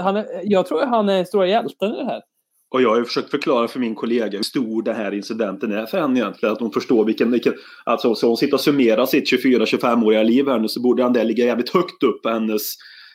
Han 0.00 0.16
är, 0.16 0.26
jag 0.44 0.66
tror 0.66 0.86
han 0.86 1.08
är 1.08 1.24
stora 1.24 1.46
hjälten 1.46 1.94
i 1.94 1.96
det 1.96 2.04
här. 2.04 2.22
Och 2.70 2.82
jag 2.82 2.90
har 2.90 2.98
ju 2.98 3.04
försökt 3.04 3.30
förklara 3.30 3.68
för 3.68 3.80
min 3.80 3.94
kollega 3.94 4.38
hur 4.38 4.42
stor 4.42 4.82
den 4.82 4.96
här 4.96 5.14
incidenten 5.14 5.72
är 5.72 5.86
för 5.86 6.00
henne 6.00 6.20
egentligen. 6.20 6.52
Att 6.52 6.60
hon 6.60 6.72
förstår 6.72 7.04
vilken... 7.04 7.30
vilken 7.30 7.54
alltså, 7.84 8.14
så 8.14 8.26
hon 8.26 8.36
sitter 8.36 8.54
och 8.54 8.60
summerar 8.60 9.06
sitt 9.06 9.32
24-25-åriga 9.32 10.22
liv 10.22 10.48
här 10.48 10.58
nu 10.58 10.68
så 10.68 10.82
borde 10.82 11.02
han 11.02 11.12
där 11.12 11.24
ligga 11.24 11.44
jävligt 11.44 11.74
högt 11.74 12.02
upp 12.02 12.22
på 12.22 12.28
hennes 12.28 12.62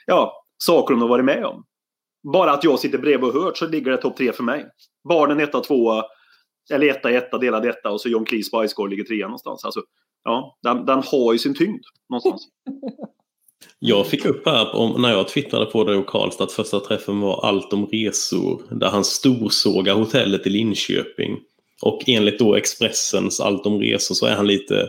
ja, 0.06 0.44
saker 0.64 0.94
hon 0.94 1.02
har 1.02 1.10
varit 1.10 1.26
med 1.26 1.46
om. 1.46 1.64
Bara 2.34 2.52
att 2.52 2.64
jag 2.64 2.80
sitter 2.80 2.98
bredvid 2.98 3.30
och 3.30 3.44
hört 3.44 3.58
så 3.58 3.68
ligger 3.68 3.92
det 3.92 3.98
topp 3.98 4.18
tre 4.18 4.32
för 4.32 4.44
mig. 4.44 4.66
Barnen 5.10 5.40
etta, 5.40 5.60
tvåa, 5.60 6.04
eller 6.74 6.88
etta, 6.88 7.12
etta, 7.12 7.38
delad 7.38 7.66
etta 7.66 7.90
och 7.92 8.02
så 8.02 8.10
John 8.10 8.26
Cleese 8.26 8.52
bajskorv 8.52 8.90
ligger 8.90 9.04
trea 9.04 9.28
någonstans. 9.28 9.66
Alltså, 9.66 9.82
ja, 10.24 10.58
den, 10.64 10.86
den 10.86 11.04
har 11.06 11.34
ju 11.34 11.40
sin 11.40 11.56
tyngd 11.56 11.84
någonstans. 12.10 12.48
Jag 13.80 14.08
fick 14.08 14.26
upp 14.26 14.46
här 14.46 14.76
om, 14.76 15.02
när 15.02 15.12
jag 15.12 15.28
twittrade 15.28 15.66
på 15.66 15.84
det 15.84 15.96
och 15.96 16.08
Karlstad 16.08 16.44
att 16.44 16.52
första 16.52 16.80
träffen 16.80 17.20
var 17.20 17.46
allt 17.46 17.74
om 17.74 17.88
resor. 17.88 18.62
Där 18.72 18.90
han 18.90 19.04
storsågar 19.04 19.96
hotellet 19.96 20.48
i 20.48 20.50
Linköping. 20.50 21.40
Och 21.82 22.04
enligt 22.08 22.40
då 22.40 22.56
Expressens 22.56 23.40
allt 23.40 23.66
om 23.66 23.80
resor 23.80 24.16
så 24.16 24.26
är 24.26 24.36
han 24.36 24.48
lite... 24.48 24.88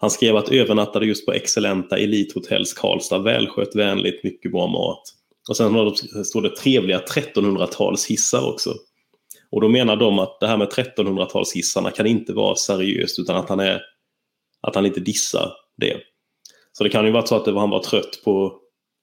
Han 0.00 0.10
skrev 0.10 0.36
att 0.36 0.52
övernattade 0.52 1.06
just 1.06 1.26
på 1.26 1.32
excellenta 1.32 1.98
elithotells 1.98 2.72
Karlstad. 2.74 3.18
Välskött, 3.18 3.76
vänligt, 3.76 4.24
mycket 4.24 4.52
bra 4.52 4.66
mat. 4.66 5.02
Och 5.48 5.56
sen 5.56 5.72
det- 5.72 6.24
står 6.24 6.42
det 6.42 6.56
trevliga 6.56 6.98
1300-talshissar 6.98 8.52
också. 8.52 8.74
Och 9.52 9.60
då 9.60 9.68
menar 9.68 9.96
de 9.96 10.18
att 10.18 10.40
det 10.40 10.46
här 10.46 10.56
med 10.56 10.68
1300-talshissarna 10.68 11.90
kan 11.90 12.06
inte 12.06 12.32
vara 12.32 12.56
seriöst 12.56 13.18
utan 13.18 13.36
att 13.36 13.48
han 13.48 13.60
är... 13.60 13.82
Att 14.60 14.74
han 14.74 14.86
inte 14.86 15.00
dissar 15.00 15.52
det. 15.76 15.96
Så 16.72 16.84
det 16.84 16.90
kan 16.90 17.06
ju 17.06 17.12
varit 17.12 17.28
så 17.28 17.36
att 17.36 17.44
det 17.44 17.52
var, 17.52 17.60
han 17.60 17.70
var 17.70 17.82
trött 17.82 18.20
på... 18.24 18.58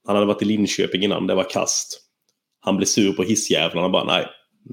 Han 0.08 0.16
hade 0.16 0.28
varit 0.28 0.42
i 0.42 0.46
Linköping 0.46 1.04
innan, 1.04 1.28
det 1.28 1.36
var 1.36 1.50
kast. 1.50 2.02
Han 2.60 2.78
blev 2.78 2.86
sur 2.86 3.14
på 3.14 3.24
hissjävlarna 3.24 3.86
och 3.86 3.92
bara 3.92 4.04
nej, 4.04 4.28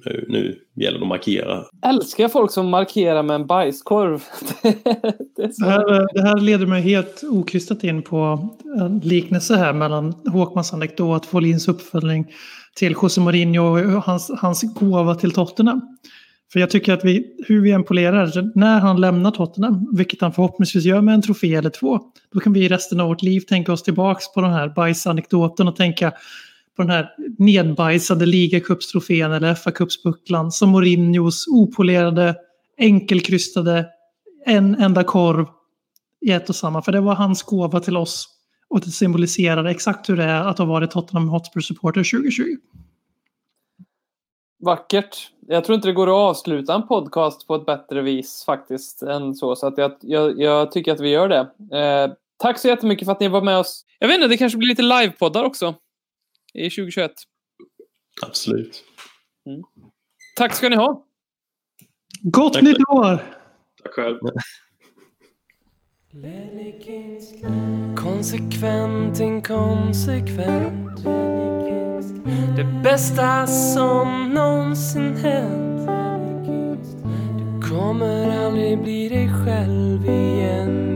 nu, 0.05 0.25
nu 0.29 0.59
gäller 0.75 0.99
det 0.99 1.05
att 1.05 1.09
markera. 1.09 1.65
Älskar 1.87 2.29
folk 2.29 2.51
som 2.51 2.69
markerar 2.69 3.23
med 3.23 3.35
en 3.35 3.47
bajskorv. 3.47 4.23
det. 4.63 5.53
Det 5.59 5.67
här, 5.67 6.15
det 6.15 6.23
här 6.23 6.41
leder 6.41 6.67
mig 6.67 6.83
helt 6.83 7.25
okrystat 7.25 7.85
in 7.85 8.03
på 8.03 8.49
en 8.81 8.99
liknelse 8.99 9.57
här 9.57 9.73
mellan 9.73 10.15
Håkmans 10.33 10.73
anekdot, 10.73 11.27
Folins 11.27 11.69
uppföljning 11.69 12.27
till 12.77 12.95
José 13.03 13.21
Mourinho 13.21 13.97
och 13.97 14.03
hans, 14.03 14.31
hans 14.39 14.75
gåva 14.75 15.15
till 15.15 15.33
Tottenham. 15.33 15.81
För 16.53 16.61
jag 16.61 16.71
tycker 16.71 16.93
att 16.93 17.05
vi, 17.05 17.27
hur 17.47 17.61
vi 17.61 17.71
än 17.71 17.85
polerar, 17.85 18.59
när 18.59 18.81
han 18.81 19.01
lämnar 19.01 19.31
Tottenham, 19.31 19.89
vilket 19.97 20.21
han 20.21 20.33
förhoppningsvis 20.33 20.85
gör 20.85 21.01
med 21.01 21.15
en 21.15 21.23
trofé 21.23 21.55
eller 21.55 21.71
två, 21.71 22.01
då 22.33 22.41
kan 22.41 22.53
vi 22.53 22.65
i 22.65 22.69
resten 22.69 23.01
av 23.01 23.09
vårt 23.09 23.23
liv 23.23 23.41
tänka 23.41 23.73
oss 23.73 23.83
tillbaks 23.83 24.33
på 24.33 24.41
den 24.41 24.53
här 24.53 24.69
bajsanekdoten 24.69 25.69
och 25.69 25.77
tänka 25.77 26.13
på 26.77 26.83
den 26.83 26.91
här 26.91 27.09
nedbajsade 27.39 28.27
ligacupstrofén 28.27 29.33
eller 29.33 29.55
fa 29.55 29.71
cupsbucklan 29.71 30.53
som 30.53 30.71
Mourinhos 30.71 31.47
opolerade, 31.49 32.37
enkelkrystade, 32.79 33.87
en 34.47 34.75
enda 34.75 35.05
korv 35.05 35.47
i 36.21 36.33
ett 36.33 36.49
och 36.49 36.57
samma. 36.57 36.83
För 36.83 36.93
det 36.93 37.01
var 37.01 37.15
hans 37.15 37.43
gåva 37.43 37.81
till 37.81 37.97
oss 37.97 38.29
och 38.69 38.81
det 38.81 38.91
symboliserade 38.91 39.71
exakt 39.71 40.09
hur 40.09 40.17
det 40.17 40.25
är 40.25 40.41
att 40.45 40.59
ha 40.59 40.65
varit 40.65 40.91
Tottenham 40.91 41.29
Hotspur-supporter 41.29 42.19
2020. 42.19 42.43
Vackert. 44.59 45.31
Jag 45.47 45.65
tror 45.65 45.75
inte 45.75 45.89
det 45.89 45.93
går 45.93 46.07
att 46.07 46.31
avsluta 46.31 46.75
en 46.75 46.87
podcast 46.87 47.47
på 47.47 47.55
ett 47.55 47.67
bättre 47.67 48.03
vis 48.03 48.45
faktiskt 48.47 49.03
än 49.03 49.35
så. 49.35 49.57
Så 49.57 49.67
att 49.67 49.79
jag, 49.79 49.93
jag, 50.01 50.41
jag 50.41 50.73
tycker 50.73 50.93
att 50.93 51.01
vi 51.01 51.09
gör 51.09 51.29
det. 51.29 51.41
Eh, 51.79 52.13
tack 52.37 52.59
så 52.59 52.69
jättemycket 52.69 53.05
för 53.05 53.13
att 53.13 53.21
ni 53.21 53.29
var 53.29 53.43
med 53.43 53.59
oss. 53.59 53.85
Jag 53.99 54.09
vet 54.09 54.15
inte, 54.15 54.29
det 54.29 54.37
kanske 54.37 54.59
blir 54.59 54.69
lite 54.69 54.83
livepoddar 54.83 55.45
också 55.45 55.75
i 56.55 56.71
2021. 56.71 57.13
Absolut. 58.23 58.85
Tack 60.37 60.55
ska 60.55 60.69
ni 60.69 60.77
ha. 60.77 61.07
Gott 62.23 62.53
Tack. 62.53 62.63
nytt 62.63 62.79
år! 62.89 63.17
Tack 63.83 63.93
själv. 63.93 64.19
Konsekvent, 67.97 69.21
inkonsekvent 69.21 71.05
Det 72.57 72.81
bästa 72.85 73.47
som 73.47 74.31
någonsin 74.35 75.17
hänt 75.17 75.89
Du 77.39 77.69
kommer 77.69 78.45
aldrig 78.47 78.83
bli 78.83 79.09
dig 79.09 79.29
själv 79.45 80.05
igen 80.05 80.96